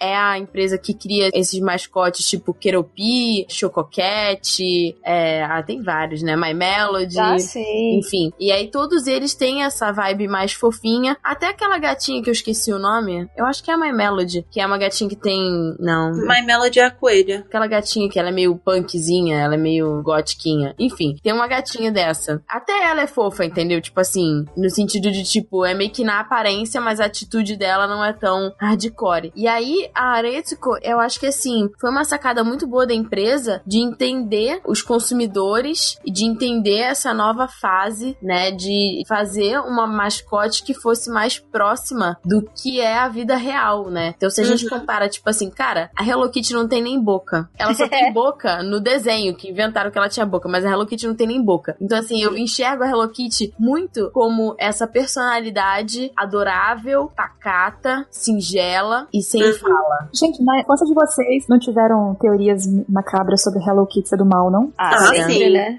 é 0.00 0.16
a 0.16 0.38
empresa 0.38 0.78
que 0.78 0.94
cria 0.94 1.30
esses 1.34 1.60
mascotes, 1.60 2.26
tipo, 2.26 2.54
Keropi, 2.54 3.46
Chococat, 3.48 4.60
é, 5.04 5.44
ah, 5.44 5.62
tem 5.62 5.82
vários, 5.82 6.22
né? 6.22 6.36
My 6.36 6.54
Melody. 6.54 7.18
Ah, 7.18 7.38
sim. 7.38 7.98
Enfim, 7.98 8.32
e 8.38 8.50
aí 8.50 8.68
todos 8.70 9.06
eles 9.06 9.34
têm 9.34 9.62
essa 9.62 9.92
vibe 9.92 10.28
mais 10.28 10.52
fofinha. 10.52 11.16
Até 11.22 11.48
aquela 11.48 11.78
gatinha 11.78 12.22
que 12.22 12.28
eu 12.28 12.32
esqueci 12.32 12.72
o 12.72 12.78
nome, 12.78 13.28
eu 13.36 13.44
acho 13.46 13.62
que 13.62 13.70
é 13.70 13.74
a 13.74 13.78
My 13.78 13.92
Melody, 13.92 14.44
que 14.50 14.60
é 14.60 14.66
uma 14.66 14.78
gatinha 14.78 15.08
que 15.08 15.16
tem. 15.16 15.40
Não. 15.78 16.12
My 16.12 16.44
Melody 16.44 16.80
é 16.80 16.84
a 16.84 16.90
coelha. 16.90 17.44
Aquela 17.46 17.66
gatinha 17.66 18.08
que 18.08 18.18
ela 18.18 18.28
é 18.28 18.32
meio 18.32 18.56
punkzinha, 18.56 19.38
ela 19.38 19.54
é 19.54 19.58
meio 19.58 20.02
gotiquinha. 20.02 20.74
Enfim, 20.78 21.16
tem 21.22 21.32
uma 21.32 21.46
gatinha 21.46 21.90
dessa. 21.90 22.42
Até 22.48 22.84
ela 22.84 23.02
é 23.02 23.06
fofa, 23.06 23.44
entendeu? 23.44 23.80
Tipo 23.80 24.00
assim, 24.00 24.44
no 24.56 24.70
sentido 24.70 25.10
de, 25.10 25.24
tipo, 25.24 25.64
é 25.64 25.74
meio 25.74 25.90
que 25.90 26.04
na 26.04 26.20
aparência, 26.20 26.80
mas 26.80 27.00
a 27.00 27.06
atitude 27.06 27.56
dela 27.56 27.86
não 27.86 28.04
é 28.04 28.12
tão 28.12 28.52
hardcore. 28.58 29.32
E 29.36 29.46
aí, 29.46 29.90
a 29.94 30.14
Aretsuko, 30.14 30.78
eu 30.82 30.98
acho 30.98 31.20
que 31.20 31.26
assim, 31.26 31.68
foi 31.78 31.90
uma 31.90 32.04
sacada 32.04 32.42
muito 32.42 32.66
boa 32.66 32.86
da 32.86 32.94
empresa 32.94 33.60
de 33.66 33.78
entender 33.78 34.62
os 34.64 34.80
consumidores 34.80 35.98
e 36.04 36.10
de 36.10 36.24
entender 36.24 36.78
essa 36.78 37.12
nova 37.12 37.46
fase, 37.46 38.16
né? 38.22 38.50
De 38.50 39.02
fazer 39.06 39.58
uma 39.60 39.86
mascote 39.86 40.62
que 40.62 40.72
fosse 40.72 41.10
mais 41.10 41.38
próxima 41.38 42.18
do 42.24 42.42
que 42.42 42.80
é 42.80 42.96
a 42.96 43.08
vida 43.08 43.36
real, 43.36 43.90
né? 43.90 44.14
Então, 44.16 44.30
se 44.30 44.40
a 44.40 44.44
gente 44.44 44.66
compara, 44.68 45.06
tipo 45.06 45.28
assim, 45.28 45.50
cara, 45.50 45.90
a 45.94 46.02
Hello 46.02 46.30
Kitty 46.30 46.54
não 46.54 46.66
tem 46.66 46.82
nem 46.82 46.98
boca. 46.98 47.48
Ela 47.58 47.74
só 47.74 47.86
tem 47.86 48.10
boca 48.14 48.62
no 48.62 48.80
desenho, 48.80 49.36
que 49.36 49.50
inventaram 49.50 49.90
que 49.90 49.98
ela 49.98 50.08
tinha 50.08 50.24
boca, 50.24 50.48
mas 50.48 50.64
a 50.64 50.70
Hello 50.70 50.86
Kitty 50.86 51.06
não 51.06 51.14
tem 51.14 51.26
nem 51.26 51.42
boca. 51.42 51.76
Então, 51.78 51.98
assim, 51.98 52.22
eu 52.22 52.34
enxergo 52.36 52.82
a 52.82 52.88
Hello 52.88 53.08
Kitty 53.08 53.52
muito 53.58 54.10
como 54.12 54.56
essa 54.58 54.86
personalidade 54.86 56.10
adorável, 56.16 57.12
pacata, 57.14 58.06
singela 58.10 59.06
e 59.12 59.25
sem 59.26 59.42
Uhum. 59.42 59.58
fala. 59.58 60.08
Gente, 60.12 60.42
na 60.44 60.60
infância 60.60 60.86
de 60.86 60.94
vocês 60.94 61.44
não 61.48 61.58
tiveram 61.58 62.14
teorias 62.14 62.64
macabras 62.88 63.42
sobre 63.42 63.60
Hello 63.62 63.86
Kitty 63.86 64.08
ser 64.08 64.16
do 64.16 64.24
mal, 64.26 64.50
não? 64.50 64.72
Ah, 64.78 64.94
Ah, 64.94 64.98
sempre, 65.08 65.34
sim. 65.34 65.50
né? 65.52 65.78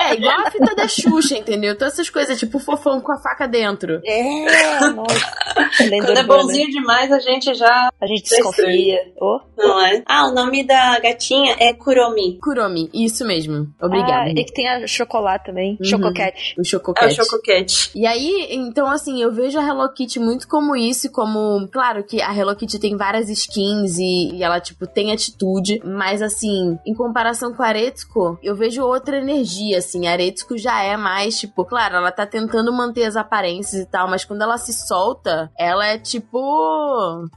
É, 0.00 0.14
igual 0.14 0.40
a 0.46 0.50
fita 0.50 0.74
da 0.74 0.88
Xuxa, 0.88 1.36
entendeu? 1.36 1.76
Todas 1.76 1.94
essas 1.94 2.10
coisas, 2.10 2.38
tipo 2.38 2.58
fofão 2.58 3.00
com 3.00 3.12
a 3.12 3.18
faca 3.18 3.46
dentro. 3.46 4.00
É, 4.04 4.80
nossa. 4.90 5.36
Quando 5.76 5.92
é 5.92 6.20
urbana. 6.20 6.24
bonzinho 6.24 6.70
demais, 6.70 7.10
a 7.12 7.18
gente 7.18 7.54
já. 7.54 7.90
A 8.00 8.06
gente 8.06 8.22
desconfia. 8.22 8.98
Oh. 9.20 9.40
Não 9.56 9.80
é? 9.80 10.02
Ah, 10.06 10.28
o 10.28 10.34
nome 10.34 10.64
da 10.64 10.98
gatinha 11.00 11.56
é 11.58 11.72
Kuromi. 11.72 12.38
Kuromi, 12.38 12.90
isso 12.92 13.24
mesmo. 13.24 13.68
Obrigada. 13.80 14.30
Ah, 14.30 14.30
e 14.30 14.44
que 14.44 14.52
tem 14.52 14.68
a 14.68 14.86
chocolate 14.86 15.46
também. 15.46 15.76
Uhum. 15.80 15.84
Chococat. 15.84 16.54
O 16.56 16.60
É 16.60 16.62
o 16.62 16.64
Chococat. 16.64 17.14
Chococat. 17.14 17.90
E 17.94 18.06
aí, 18.06 18.48
então 18.50 18.86
assim, 18.86 19.22
eu 19.22 19.32
vejo 19.32 19.58
a 19.58 19.66
Hello 19.66 19.88
Kitty 19.92 20.18
muito 20.18 20.46
como 20.48 20.76
isso, 20.76 21.10
como. 21.10 21.68
Claro 21.68 22.04
que 22.04 22.20
a 22.20 22.34
Hello 22.34 22.54
Kitty 22.54 22.78
tem 22.78 22.96
várias 22.96 23.28
skins 23.28 23.98
e, 23.98 24.36
e 24.36 24.42
ela, 24.42 24.60
tipo, 24.60 24.86
tem 24.86 25.12
atitude, 25.12 25.80
mas 25.84 26.22
assim, 26.22 26.78
em 26.86 26.94
comparação 26.94 27.52
com 27.52 27.62
a 27.62 27.66
Aretsuko, 27.66 28.38
eu 28.42 28.54
vejo 28.54 28.85
outra 28.86 29.18
energia, 29.18 29.78
assim. 29.78 30.06
A 30.06 30.12
Aretsuko 30.12 30.56
já 30.58 30.82
é 30.82 30.96
mais, 30.96 31.38
tipo, 31.38 31.64
claro, 31.64 31.96
ela 31.96 32.10
tá 32.12 32.24
tentando 32.26 32.72
manter 32.72 33.04
as 33.04 33.16
aparências 33.16 33.82
e 33.82 33.86
tal, 33.86 34.08
mas 34.08 34.24
quando 34.24 34.42
ela 34.42 34.56
se 34.58 34.72
solta, 34.72 35.50
ela 35.58 35.86
é 35.86 35.98
tipo. 35.98 36.38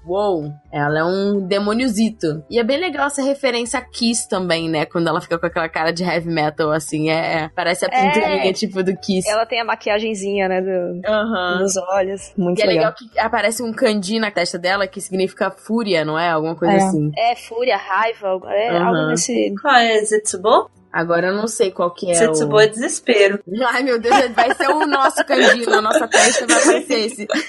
Uou! 0.06 0.52
Ela 0.72 1.00
é 1.00 1.04
um 1.04 1.40
demôniozito. 1.48 2.44
E 2.50 2.60
é 2.60 2.64
bem 2.64 2.78
legal 2.80 3.08
essa 3.08 3.22
referência 3.22 3.80
a 3.80 3.82
Kiss 3.82 4.28
também, 4.30 4.70
né? 4.70 4.86
Quando 4.86 5.08
ela 5.08 5.20
fica 5.22 5.38
com 5.40 5.46
aquela 5.46 5.70
cara 5.70 5.92
de 5.92 6.04
heavy 6.04 6.30
metal, 6.30 6.72
assim, 6.72 7.10
é. 7.10 7.50
Parece 7.56 7.86
a 7.86 7.90
É. 7.92 8.12
pinturinha, 8.12 8.54
tipo, 8.54 8.84
do 8.84 8.96
Kiss. 8.98 9.28
Ela 9.30 9.46
tem 9.46 9.60
a 9.62 9.66
maquiagenzinha, 9.66 10.48
né? 10.48 10.62
Do, 10.62 11.02
Aham. 11.08 11.60
Nos 11.62 11.76
olhos. 11.78 12.34
Muito 12.38 12.60
E 12.60 12.62
é 12.62 12.66
legal. 12.66 12.92
legal 12.92 12.96
que 12.96 13.20
aparece 13.20 13.64
um 13.64 13.74
kanji 13.74 14.20
na 14.20 14.32
testa 14.32 14.58
dela 14.58 14.88
que 14.88 15.02
significa 15.02 15.50
fúria, 15.52 16.06
não 16.06 16.18
é? 16.18 16.30
Alguma 16.30 16.56
coisa 16.56 16.74
É. 16.74 16.78
assim. 16.78 17.12
É 17.18 17.36
fúria, 17.36 17.78
raiva, 17.78 18.40
é 18.48 18.70
Aham. 18.70 18.86
algo 18.88 19.08
nesse. 19.12 19.54
Qual 19.62 19.76
é? 19.76 20.00
Zetsubo? 20.04 20.70
Agora 20.92 21.28
eu 21.28 21.36
não 21.36 21.48
sei 21.48 21.72
qual 21.72 21.92
que 21.92 22.10
é 22.10 22.16
Zetsubo 22.16 22.56
o... 22.56 22.60
é 22.60 22.68
desespero. 22.68 23.40
Ai, 23.68 23.84
meu 23.84 24.00
Deus, 24.00 24.16
vai 24.32 24.54
ser 24.56 24.70
o 24.70 24.88
nosso 24.88 25.24
kanji 25.24 25.66
na 25.66 25.82
nossa 25.82 26.08
testa, 26.08 26.48
vai 26.48 26.62
aparecer 26.62 27.00
esse. 27.06 27.28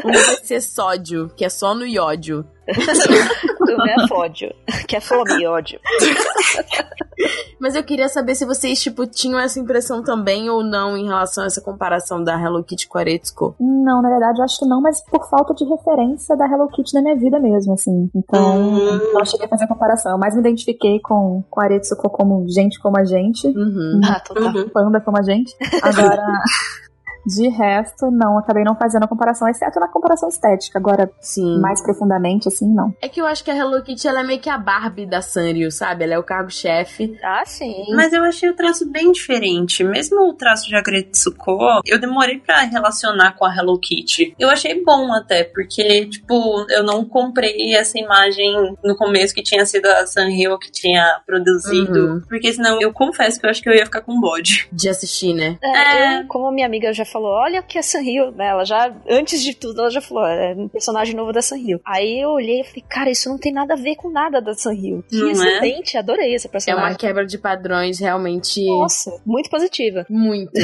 Meu 0.04 0.24
vai 0.24 0.36
ser 0.36 0.60
sódio, 0.60 1.30
que 1.36 1.44
é 1.44 1.48
só 1.48 1.74
no 1.74 1.86
iódio. 1.86 2.44
É 3.88 4.06
fódio. 4.06 4.52
Que 4.86 4.96
é 4.96 5.00
fome 5.00 5.40
e 5.40 5.46
ódio. 5.46 5.80
Mas 7.58 7.74
eu 7.74 7.82
queria 7.82 8.08
saber 8.08 8.34
se 8.34 8.44
vocês, 8.44 8.82
tipo, 8.82 9.06
tinham 9.06 9.38
essa 9.40 9.58
impressão 9.58 10.02
também 10.02 10.50
ou 10.50 10.62
não 10.62 10.96
em 10.96 11.06
relação 11.06 11.44
a 11.44 11.46
essa 11.46 11.60
comparação 11.60 12.22
da 12.22 12.38
Hello 12.40 12.62
Kitty 12.64 12.88
com 12.88 12.98
a 12.98 13.00
Aretsuko. 13.00 13.54
Não, 13.60 14.02
na 14.02 14.08
verdade, 14.10 14.38
eu 14.40 14.44
acho 14.44 14.58
que 14.58 14.66
não, 14.66 14.80
mas 14.80 15.00
por 15.04 15.28
falta 15.28 15.54
de 15.54 15.64
referência 15.64 16.36
da 16.36 16.46
Hello 16.46 16.68
Kitty 16.68 16.92
na 16.94 17.02
minha 17.02 17.16
vida 17.16 17.38
mesmo, 17.38 17.72
assim. 17.74 18.10
Então, 18.14 18.58
Hum. 18.58 18.98
não 19.14 19.24
cheguei 19.24 19.46
a 19.46 19.48
fazer 19.48 19.64
a 19.64 19.68
comparação. 19.68 20.12
Eu 20.12 20.18
mais 20.18 20.34
me 20.34 20.40
identifiquei 20.40 21.00
com, 21.00 21.42
com 21.48 21.60
a 21.60 21.64
Aretsuko 21.64 22.10
como 22.10 22.44
gente 22.48 22.78
como 22.80 22.98
a 22.98 23.04
gente, 23.04 23.46
Uhum. 23.46 24.00
Ah, 24.04 24.20
total. 24.20 24.52
Uhum. 24.54 24.68
panda 24.68 25.00
como 25.00 25.18
a 25.18 25.22
gente. 25.22 25.54
Agora, 25.82 26.22
de 27.26 27.48
resto, 27.48 28.10
não, 28.10 28.38
acabei 28.38 28.64
não 28.64 28.74
fazendo 28.76 29.04
a 29.04 29.08
comparação, 29.08 29.48
exceto 29.48 29.78
na 29.80 29.88
comparação 29.88 30.28
estética. 30.28 30.78
Agora, 30.78 31.10
Sim. 31.20 31.60
mais 31.60 31.82
profundamente, 31.82 32.48
assim, 32.48 32.66
não. 32.72 32.94
É 33.00 33.08
que 33.08 33.20
eu 33.20 33.26
acho 33.26 33.44
que 33.44 33.50
a 33.50 33.56
Hello 33.56 33.82
Kitty 33.82 34.08
ela 34.08 34.20
é 34.20 34.24
meio 34.24 34.40
que 34.40 34.50
a 34.50 34.58
Barbie 34.58 35.06
da 35.06 35.22
Sanrio, 35.22 35.70
sabe? 35.70 36.04
Ela 36.04 36.14
é 36.14 36.18
o 36.18 36.22
cargo-chefe. 36.22 37.18
Ah, 37.22 37.42
sim. 37.44 37.84
Mas 37.94 38.12
eu 38.12 38.22
achei 38.24 38.48
o 38.48 38.54
traço 38.56 38.90
bem 38.90 39.12
diferente. 39.12 39.84
Mesmo 39.84 40.28
o 40.28 40.34
traço 40.34 40.68
de 40.68 40.74
Agretsuko, 40.76 41.58
eu 41.86 41.98
demorei 42.00 42.38
pra 42.38 42.60
relacionar 42.62 43.32
com 43.36 43.44
a 43.44 43.54
Hello 43.54 43.78
Kitty. 43.78 44.34
Eu 44.38 44.50
achei 44.50 44.82
bom 44.84 45.12
até, 45.12 45.44
porque, 45.44 46.06
tipo, 46.06 46.66
eu 46.70 46.82
não 46.82 47.04
comprei 47.04 47.74
essa 47.74 47.98
imagem 47.98 48.76
no 48.82 48.96
começo 48.96 49.34
que 49.34 49.42
tinha 49.42 49.64
sido 49.66 49.86
a 49.86 50.06
Sanrio 50.06 50.58
que 50.58 50.70
tinha 50.70 51.20
produzido. 51.26 52.14
Uhum. 52.14 52.22
Porque 52.28 52.52
senão 52.52 52.80
eu 52.80 52.92
confesso 52.92 53.38
que 53.40 53.46
eu 53.46 53.50
acho 53.50 53.62
que 53.62 53.68
eu 53.68 53.74
ia 53.74 53.84
ficar 53.84 54.00
com 54.02 54.18
bode. 54.20 54.68
De 54.72 54.88
assistir, 54.88 55.34
né? 55.34 55.58
É, 55.62 55.92
É. 56.16 56.20
eu, 56.20 56.26
como 56.26 56.50
minha 56.50 56.66
amiga 56.66 56.92
já 56.92 57.04
falou: 57.12 57.30
Olha 57.32 57.60
o 57.60 57.62
que 57.62 57.78
é 57.78 57.82
Sanrio. 57.82 58.30
Né? 58.32 58.46
Ela 58.48 58.64
já, 58.64 58.94
antes 59.08 59.42
de 59.42 59.54
tudo, 59.54 59.80
ela 59.80 59.90
já 59.90 60.00
falou: 60.00 60.24
É 60.26 60.54
um 60.56 60.68
personagem 60.68 61.14
novo 61.14 61.32
da 61.32 61.42
Sanrio. 61.42 61.80
Aí 61.86 62.22
eu 62.22 62.30
olhei 62.30 62.60
e 62.60 62.64
falei: 62.64 62.84
Cara, 62.88 63.10
isso 63.10 63.28
não 63.28 63.38
tem 63.38 63.52
nada 63.52 63.74
a 63.74 63.76
ver 63.76 63.96
com 63.96 64.10
nada 64.10 64.40
da 64.40 64.54
Sanrio. 64.54 65.04
Que 65.08 65.16
Não 65.18 65.28
é? 65.28 65.32
excelente, 65.32 65.96
adorei 65.96 66.34
essa 66.34 66.48
É 66.48 66.50
personagem. 66.50 66.90
uma 66.90 66.96
quebra 66.96 67.26
de 67.26 67.38
padrões 67.38 67.98
realmente 67.98 68.64
Nossa, 68.66 69.20
muito 69.26 69.48
positiva. 69.50 70.06
muito. 70.08 70.52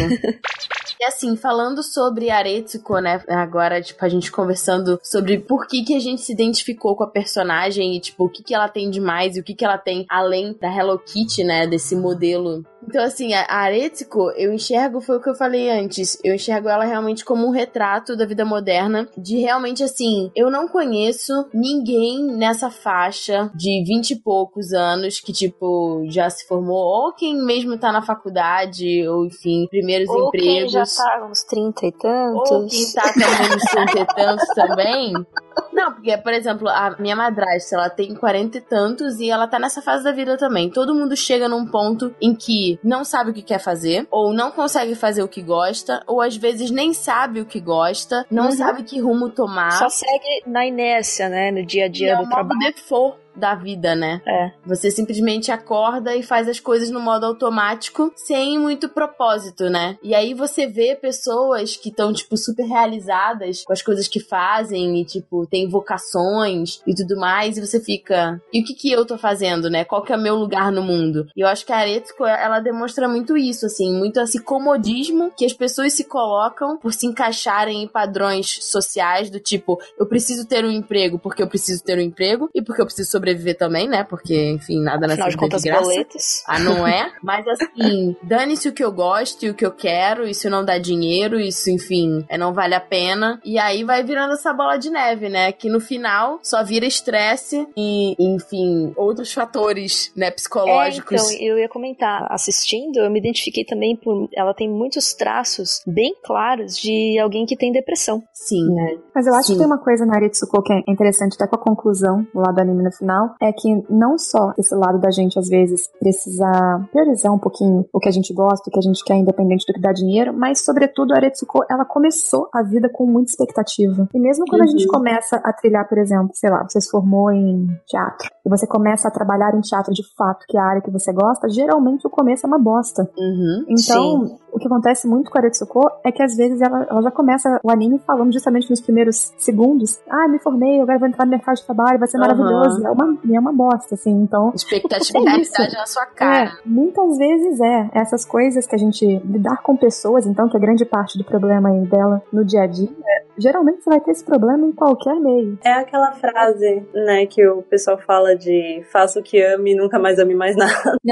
E 1.01 1.05
assim, 1.05 1.37
falando 1.37 1.81
sobre 1.81 2.29
Aretsuko, 2.29 2.99
né? 2.99 3.23
Agora, 3.29 3.81
tipo, 3.81 4.05
a 4.05 4.09
gente 4.09 4.33
conversando 4.33 4.99
sobre 5.01 5.39
por 5.39 5.69
que, 5.69 5.85
que 5.85 5.95
a 5.95 6.01
gente 6.01 6.21
se 6.23 6.33
identificou 6.33 6.97
com 6.97 7.05
a 7.05 7.11
personagem 7.11 7.95
e, 7.97 8.01
tipo, 8.01 8.25
o 8.25 8.29
que, 8.29 8.43
que 8.43 8.53
ela 8.53 8.69
tem 8.69 8.91
de 8.91 9.01
mais 9.01 9.37
e 9.37 9.41
o 9.41 9.45
que, 9.45 9.55
que 9.55 9.65
ela 9.65 9.79
tem 9.79 10.05
além 10.11 10.57
da 10.61 10.67
Hello 10.69 10.99
Kitty, 10.99 11.45
né? 11.45 11.69
Desse 11.69 11.95
modelo. 11.95 12.65
Então, 12.89 13.05
assim, 13.05 13.35
a 13.35 13.45
Aretsuko, 13.49 14.31
eu 14.31 14.51
enxergo, 14.51 14.99
foi 15.01 15.19
o 15.19 15.21
que 15.21 15.29
eu 15.29 15.35
falei 15.35 15.69
antes, 15.71 16.19
eu 16.25 16.35
enxergo 16.35 16.71
ela 16.71 16.85
realmente 16.85 17.23
como 17.23 17.47
um 17.47 17.51
retrato 17.51 18.17
da 18.17 18.25
vida 18.25 18.47
moderna, 18.47 19.07
de 19.17 19.37
realmente, 19.39 19.85
assim, 19.85 20.31
eu 20.35 20.51
não 20.51 20.67
conheço 20.67 21.33
ninguém 21.53 22.25
nessa 22.25 22.71
faixa 22.71 23.51
de 23.55 23.85
vinte 23.85 24.13
e 24.13 24.17
poucos 24.17 24.73
anos 24.73 25.21
que, 25.21 25.35
tipo, 25.35 26.03
já 26.09 26.31
se 26.31 26.47
formou, 26.47 26.79
ou 26.79 27.13
quem 27.13 27.37
mesmo 27.37 27.77
tá 27.77 27.93
na 27.93 28.01
faculdade, 28.01 29.07
ou 29.07 29.27
enfim, 29.27 29.67
primeiros 29.69 30.09
Ou 30.09 30.31
quem 30.31 30.63
empregos. 30.63 30.73
já 30.73 31.05
tá 31.05 31.27
uns 31.31 31.45
30 31.45 31.87
e 31.87 31.93
tantos. 31.93 32.51
Ou 32.51 32.67
quem 32.67 32.93
tá 32.93 33.13
também 33.13 33.49
nos 33.51 33.65
30 33.65 33.99
e 34.01 34.07
tantos 34.07 34.49
também. 34.55 35.13
Não, 35.73 35.93
porque, 35.93 36.17
por 36.19 36.33
exemplo, 36.33 36.69
a 36.69 36.97
minha 36.99 37.15
madrasta, 37.17 37.77
ela 37.77 37.89
tem 37.91 38.15
40 38.15 38.59
e 38.59 38.61
tantos 38.61 39.21
e 39.21 39.31
ela 39.31 39.47
tá 39.47 39.59
nessa 39.59 39.81
fase 39.83 40.05
da 40.05 40.13
vida 40.13 40.37
também. 40.37 40.71
Todo 40.71 40.95
mundo 40.95 41.17
chega 41.17 41.49
num 41.49 41.67
ponto 41.67 42.15
em 42.21 42.35
que 42.35 42.79
não 42.83 43.05
sabe 43.05 43.31
o 43.31 43.35
que 43.35 43.43
quer 43.43 43.59
fazer, 43.59 44.07
ou 44.11 44.33
não 44.33 44.51
consegue 44.51 44.95
fazer 44.95 45.23
o 45.23 45.29
que 45.29 45.43
gosta, 45.43 46.03
ou 46.07 46.21
às 46.21 46.37
vezes 46.37 46.71
nem 46.71 46.93
sabe 46.93 47.41
o 47.41 47.47
que 47.47 47.61
gosta, 47.61 48.25
não 48.31 48.47
Uhum. 48.47 48.53
sabe 48.53 48.83
que 48.83 49.01
rumo 49.01 49.29
tomar. 49.31 49.73
Só 49.73 49.89
segue 49.89 50.43
na 50.47 50.67
inércia, 50.67 51.29
né? 51.29 51.51
No 51.51 51.65
dia 51.65 51.85
a 51.85 51.87
E 51.87 51.91
dia 51.91 52.13
é 52.13 52.17
do 52.17 52.23
o 52.23 52.27
modo 52.27 52.35
trabalho. 52.35 52.61
default 52.61 53.17
da 53.39 53.55
vida, 53.55 53.95
né? 53.95 54.21
É. 54.27 54.53
Você 54.67 54.91
simplesmente 54.91 55.51
acorda 55.51 56.15
e 56.15 56.23
faz 56.23 56.49
as 56.49 56.61
coisas 56.61 56.91
no 56.91 57.01
modo 57.01 57.27
automático, 57.27 58.13
sem 58.17 58.59
muito 58.59 58.89
propósito, 58.89 59.71
né? 59.71 59.97
E 60.03 60.15
aí 60.15 60.35
você 60.35 60.67
vê 60.67 60.95
pessoas 60.95 61.77
que 61.77 61.89
estão, 61.89 62.13
tipo, 62.13 62.37
super 62.37 62.67
realizadas 62.67 63.65
com 63.65 63.73
as 63.73 63.83
coisas 63.83 64.09
que 64.09 64.21
fazem 64.21 65.01
e, 65.01 65.05
tipo, 65.05 65.47
tem 65.47 65.69
vocações 65.69 66.81
e 66.87 66.95
tudo 66.95 67.17
mais, 67.17 67.57
e 67.57 67.65
você 67.65 67.81
fica, 67.81 68.41
e 68.53 68.61
o 68.61 68.65
que 68.65 68.75
que 68.75 68.91
eu 68.91 69.07
tô 69.07 69.17
fazendo, 69.17 69.71
né? 69.71 69.85
Qual 69.85 70.03
que 70.03 70.13
é 70.13 70.17
o 70.17 70.21
meu 70.21 70.37
lugar 70.37 70.73
no 70.73 70.83
mundo? 70.83 71.27
E 71.37 71.41
eu 71.41 71.49
acho 71.49 71.65
que 71.65 71.73
a 71.73 71.79
Aretsuko, 71.79 72.25
ela 72.25 72.61
demonstra 72.61 73.09
muito 73.09 73.37
isso, 73.37 73.67
assim, 73.67 73.97
muito 73.97 74.21
esse 74.21 74.43
comodismo 74.43 75.33
que 75.37 75.45
as 75.45 75.53
pessoas 75.53 75.93
se 75.93 76.05
colocam 76.05 76.79
por 76.79 76.93
se 76.93 77.07
encaixarem 77.07 77.83
em 77.83 77.89
padrões 77.89 78.59
sociais 78.65 79.31
do 79.31 79.41
tipo, 79.41 79.79
eu 79.99 80.07
preciso 80.07 80.47
ter 80.47 80.65
um 80.65 80.71
emprego 80.71 81.19
porque 81.19 81.43
eu 81.43 81.49
preciso 81.49 81.83
ter 81.83 81.99
um 81.99 82.03
emprego 82.03 82.49
e 82.55 82.63
porque 82.63 82.81
eu 82.81 82.87
preciso 82.87 83.11
sobreviver 83.11 83.28
também, 83.55 83.89
né? 83.89 84.05
Porque, 84.05 84.51
enfim, 84.51 84.83
nada 84.83 85.07
nessa 85.07 85.25
Afinal 85.27 85.29
de 85.29 85.35
vida 85.35 85.45
é 85.45 85.49
contas, 85.49 85.63
de 85.63 85.69
graça. 85.69 85.85
boletos. 85.85 86.43
Ah, 86.47 86.59
não 86.59 86.87
é? 86.87 87.13
Mas 87.23 87.47
assim, 87.49 88.17
dane-se 88.23 88.69
o 88.69 88.73
que 88.73 88.85
eu 88.85 88.93
gosto 88.93 89.45
e 89.45 89.51
o 89.51 89.55
que 89.55 89.65
eu 89.65 89.73
quero, 89.73 90.27
isso 90.27 90.49
não 90.49 90.65
dá 90.65 90.79
dinheiro, 90.79 91.39
isso, 91.39 91.71
enfim, 91.71 92.25
é, 92.29 92.39
não 92.39 92.53
vale 92.53 92.75
a 92.75 92.81
pena. 92.81 93.41
E 93.45 93.59
aí 93.59 93.85
vai 93.85 94.03
virando 94.03 94.35
essa 94.35 94.53
bola 94.53 94.77
de 94.77 94.91
neve, 94.91 95.29
né? 95.29 95.53
Que 95.53 95.69
no 95.69 95.81
final 95.81 96.39
só 96.43 96.63
vira 96.63 96.87
estresse 96.87 97.67
e, 97.77 98.15
enfim, 98.19 98.93
outros 98.97 99.33
fatores, 99.33 100.13
né, 100.17 100.31
psicológicos. 100.31 101.31
É, 101.31 101.35
então, 101.35 101.47
eu 101.47 101.59
ia 101.59 101.69
comentar, 101.69 102.27
assistindo, 102.31 102.99
eu 102.99 103.11
me 103.11 103.19
identifiquei 103.19 103.65
também 103.65 103.97
por. 103.97 104.29
Ela 104.35 104.55
tem 104.55 104.69
muitos 104.69 105.15
traços 105.15 105.83
bem 105.87 106.15
claros 106.25 106.77
de 106.77 107.19
alguém 107.19 107.47
que 107.47 107.57
tem 107.57 107.73
depressão. 107.73 108.23
Sim. 108.33 108.67
Mas 109.15 109.27
eu 109.27 109.35
acho 109.35 109.49
Sim. 109.49 109.53
que 109.55 109.59
tem 109.59 109.67
uma 109.67 109.79
coisa 109.79 110.07
na 110.07 110.17
Aretsuko 110.17 110.63
que 110.63 110.73
é 110.73 110.83
interessante, 110.89 111.35
até 111.35 111.47
com 111.47 111.57
a 111.57 111.65
conclusão 111.65 112.27
lá 112.35 112.53
do 112.53 112.61
anime 112.61 112.83
no 112.83 112.93
final, 112.93 113.18
é 113.41 113.53
que 113.53 113.85
não 113.91 114.19
só 114.19 114.53
esse 114.59 114.75
lado 114.75 114.99
da 114.99 115.11
gente, 115.11 115.39
às 115.39 115.49
vezes, 115.49 115.89
precisar 115.99 116.87
priorizar 116.93 117.33
um 117.33 117.39
pouquinho 117.39 117.85
o 117.93 117.99
que 117.99 118.09
a 118.09 118.13
gente 118.13 118.33
gosta, 118.33 118.69
o 118.69 118.73
que 118.73 118.79
a 118.79 118.83
gente 118.83 119.05
quer, 119.05 119.17
independente 119.17 119.65
do 119.67 119.73
que 119.75 119.81
dá 119.81 119.93
dinheiro, 119.93 120.33
mas, 120.33 120.65
sobretudo, 120.65 121.13
a 121.13 121.17
Aretsuko, 121.17 121.65
ela 121.71 121.85
começou 121.85 122.49
a 122.53 122.63
vida 122.63 122.89
com 122.93 123.07
muita 123.07 123.31
expectativa. 123.31 124.09
E 124.15 124.19
mesmo 124.21 124.45
quando 124.49 124.63
a 124.63 124.67
gente 124.67 124.85
Uhum. 124.87 124.93
começa 124.93 125.37
a 125.45 125.53
trilhar, 125.53 125.89
por 125.89 125.99
exemplo, 125.99 126.31
sei 126.35 126.51
lá, 126.51 126.65
você 126.69 126.81
se 126.81 126.91
formou 126.91 127.31
em 127.31 127.67
teatro, 127.87 128.29
e 128.45 128.49
você 128.49 128.67
começa 128.67 129.09
a 129.09 129.11
trabalhar 129.11 129.55
em 129.55 129.61
teatro 129.61 129.93
de 129.93 130.03
fato, 130.17 130.45
que 130.49 130.57
é 130.57 130.61
a 130.61 130.65
área 130.65 130.83
que 130.83 130.91
você 130.91 131.13
gosta, 131.13 131.49
geralmente 131.49 132.07
o 132.07 132.11
começo 132.11 132.47
é 132.47 132.49
uma 132.49 132.59
bosta. 132.59 133.09
Uhum. 133.17 133.65
Então, 133.69 134.39
o 134.53 134.59
que 134.59 134.67
acontece 134.67 135.07
muito 135.07 135.31
com 135.31 135.39
a 135.39 135.41
Aretsuko 135.41 135.91
é 136.05 136.11
que 136.13 136.23
às 136.23 136.37
vezes 136.37 136.61
ela, 136.61 136.87
ela 136.91 137.03
já 137.03 137.11
começa 137.11 137.61
o 137.63 137.71
anime 137.71 137.99
falando 138.07 138.33
justamente 138.33 138.71
nos 138.71 138.81
primeiros 138.81 139.33
segundos: 139.39 140.01
Ah, 140.09 140.27
me 140.29 140.39
formei, 140.39 140.81
agora 140.81 140.99
vou 140.99 141.09
entrar 141.09 141.25
no 141.25 141.31
mercado 141.31 141.57
de 141.57 141.65
trabalho, 141.65 141.99
vai 141.99 142.09
ser 142.09 142.19
Aham. 142.19 142.27
maravilhoso. 142.29 142.87
É 142.87 142.91
uma, 142.91 143.19
e 143.25 143.37
é 143.37 143.41
uma 143.41 143.53
bosta, 143.53 143.95
assim. 143.95 144.11
Então, 144.11 144.53
Expectativa 144.55 145.19
É 145.19 145.23
e 145.39 145.41
isso. 145.43 145.53
realidade 145.57 145.75
na 145.77 145.87
sua 145.87 146.07
cara. 146.07 146.45
é, 146.47 146.53
muitas 146.65 147.19
vezes 147.19 147.61
é. 147.61 147.91
Essas 147.93 148.25
coisas 148.25 148.67
que 148.67 148.75
a 148.75 148.79
gente 148.79 149.05
lidar 149.25 149.63
com 149.63 149.77
pessoas, 149.77 150.27
então, 150.27 150.49
que 150.49 150.57
é 150.57 150.61
grande 150.61 150.85
parte 150.85 151.19
do 151.19 151.25
problema 151.25 151.69
aí 151.71 151.81
dela 151.87 152.23
no 152.33 152.45
dia 152.45 152.63
a 152.63 152.67
dia, 152.67 152.89
geralmente 153.37 153.83
você 153.83 153.91
vai 153.91 154.01
ter 154.01 154.11
esse 154.11 154.25
problema 154.25 154.67
em 154.67 154.73
qualquer 154.73 155.15
meio. 155.21 155.59
É 155.65 155.73
aquela 155.75 156.13
frase, 156.13 156.83
né, 156.95 157.27
que 157.27 157.47
o 157.47 157.63
pessoal 157.63 157.99
fala 157.99 158.35
de 158.37 158.83
faça 158.93 159.21
o 159.21 159.23
que 159.23 159.41
ame 159.43 159.73
e 159.73 159.77
nunca 159.77 159.99
mais 159.99 160.19
ame 160.19 160.35
mais 160.35 160.57
nada. 160.57 160.97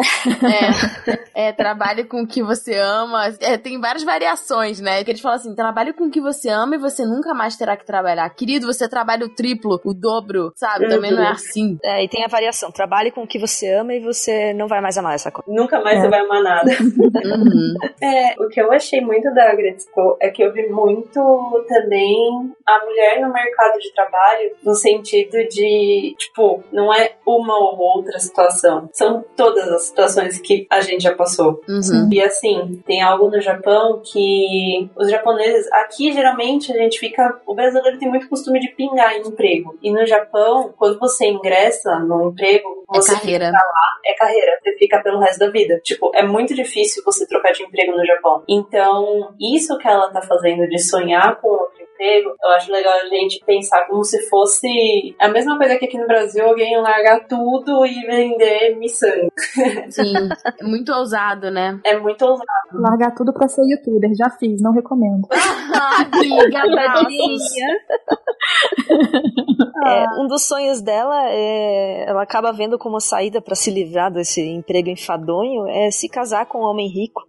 É, 1.35 1.49
é, 1.49 1.53
trabalhe 1.53 2.05
com 2.05 2.23
o 2.23 2.27
que 2.27 2.43
você 2.43 2.75
ama. 2.75 3.26
É, 3.41 3.57
tem 3.57 3.81
várias 3.81 4.03
variações, 4.05 4.81
né? 4.81 5.03
Que 5.05 5.11
eles 5.11 5.21
falam 5.21 5.37
assim: 5.37 5.55
trabalhe 5.55 5.93
com 5.93 6.05
o 6.05 6.11
que 6.11 6.21
você 6.21 6.49
ama 6.49 6.77
e 6.77 6.79
você 6.79 7.05
nunca 7.05 7.35
mais 7.35 7.57
terá 7.57 7.77
que 7.77 7.87
trabalhar. 7.87 8.29
Querido, 8.31 8.67
você 8.67 8.89
trabalha 8.89 9.25
o 9.25 9.35
triplo, 9.35 9.81
o 9.85 9.95
dobro, 9.95 10.53
sabe? 10.57 10.89
Também 10.89 11.13
não 11.13 11.23
é 11.23 11.31
assim. 11.31 11.79
É, 11.85 12.05
e 12.05 12.09
tem 12.09 12.25
a 12.25 12.29
variação. 12.29 12.71
Trabalhe 12.71 13.11
com 13.11 13.23
o 13.23 13.27
que 13.27 13.39
você 13.39 13.73
ama 13.73 13.95
e 13.95 14.01
você 14.01 14.53
não 14.55 14.69
vai 14.69 14.81
mais 14.81 14.97
amar 14.99 15.15
essa 15.15 15.31
coisa. 15.31 15.51
Nunca 15.51 15.81
mais 15.81 15.99
É. 15.99 16.03
você 16.03 16.09
vai 16.09 16.21
amar 16.21 16.43
nada. 16.43 16.71
Uhum. 16.71 17.75
É, 18.03 18.35
o 18.39 18.49
que 18.49 18.61
eu 18.61 18.71
achei 18.73 19.01
muito 19.01 19.33
da 19.33 19.55
Gretzko 19.55 20.17
é 20.21 20.29
que 20.29 20.43
eu 20.43 20.53
vi 20.53 20.69
muito 20.69 21.65
também 21.67 22.55
a 22.67 22.85
mulher 22.85 23.21
no 23.21 23.33
mercado 23.33 23.79
de 23.79 23.93
trabalho 23.93 24.53
no 24.63 24.75
sentido 24.75 25.37
de, 25.49 26.15
tipo, 26.19 26.63
não 26.73 26.93
é 26.93 27.13
uma 27.27 27.55
ou 27.59 27.79
outra 27.79 28.19
situação, 28.19 28.89
são 28.93 29.25
todas 29.37 29.67
as 29.69 29.85
situações 29.87 30.39
que 30.39 30.67
a 30.71 30.81
gente 30.81 31.03
já 31.03 31.15
passou. 31.15 31.61
Uhum. 31.69 32.09
E 32.13 32.21
assim, 32.21 32.83
tem 32.87 33.03
algo 33.17 33.31
no 33.31 33.41
Japão 33.41 34.03
que 34.05 34.89
os 34.97 35.11
japoneses, 35.11 35.71
aqui 35.73 36.13
geralmente 36.13 36.73
a 36.73 36.77
gente 36.77 36.99
fica, 36.99 37.41
o 37.47 37.55
brasileiro 37.55 37.99
tem 37.99 38.09
muito 38.09 38.29
costume 38.29 38.61
de 38.61 38.69
pingar 38.69 39.15
em 39.17 39.23
emprego. 39.23 39.77
E 39.83 39.91
no 39.93 40.07
Japão, 40.07 40.73
quando 40.77 40.99
você 40.99 41.27
ingressa 41.27 41.99
no 42.01 42.31
emprego, 42.31 42.85
É 42.93 42.97
você 42.99 43.15
carreira. 43.15 43.51
é 44.05 44.15
carreira, 44.15 44.59
você 44.63 44.77
fica 44.77 45.03
pelo 45.03 45.19
resto 45.19 45.39
da 45.41 45.51
vida. 45.51 45.81
Tipo, 45.83 46.11
é 46.15 46.23
muito 46.23 46.55
difícil 46.55 47.03
você 47.05 47.27
trocar 47.27 47.53
de 47.53 47.63
emprego 47.63 47.97
no 47.97 48.07
Japão. 48.07 48.43
Então, 48.49 49.35
isso 49.41 49.77
que 49.79 49.89
ela 49.89 50.11
tá 50.11 50.21
fazendo 50.23 50.69
de 50.69 50.79
sonhar 50.79 51.41
com 51.41 51.49
outro 51.49 51.86
emprego, 51.97 52.35
eu 52.43 52.51
acho 52.51 52.71
legal 52.71 52.93
a 52.93 53.07
gente 53.07 53.43
pensar 53.45 53.87
como 53.87 54.05
se 54.05 54.29
fosse 54.29 55.15
a 55.19 55.29
mesma 55.29 55.57
coisa 55.57 55.77
que 55.77 55.87
aqui 55.87 55.99
no 55.99 56.07
Brasil 56.07 56.45
alguém 56.45 56.81
largar 56.81 57.27
tudo 57.27 57.85
e 57.87 58.07
vender 58.07 58.77
miçanga. 58.77 59.29
Sim. 59.91 60.29
É 60.61 60.65
muito 60.65 60.93
ousado, 60.93 61.51
né? 61.51 61.81
É 61.85 61.99
muito 61.99 62.23
ousado. 62.25 62.47
Largar 62.73 63.15
tudo 63.15 63.33
pra 63.33 63.49
ser 63.49 63.63
youtuber, 63.63 64.11
já 64.17 64.31
fiz, 64.31 64.61
não 64.61 64.73
recomendo. 64.73 65.27
Ah, 65.33 66.07
amiga. 66.13 66.63
É, 69.87 70.05
um 70.21 70.27
dos 70.27 70.43
sonhos 70.47 70.81
dela 70.81 71.29
é. 71.29 72.09
Ela 72.09 72.23
acaba 72.23 72.53
vendo 72.53 72.79
como 72.79 73.01
saída 73.01 73.41
pra 73.41 73.55
se 73.55 73.71
livrar 73.71 74.13
desse 74.13 74.41
emprego 74.41 74.89
enfadonho 74.89 75.67
é 75.69 75.91
se 75.91 76.09
casar 76.09 76.47
com 76.47 76.59
um 76.59 76.65
homem 76.65 76.89
rico. 76.89 77.23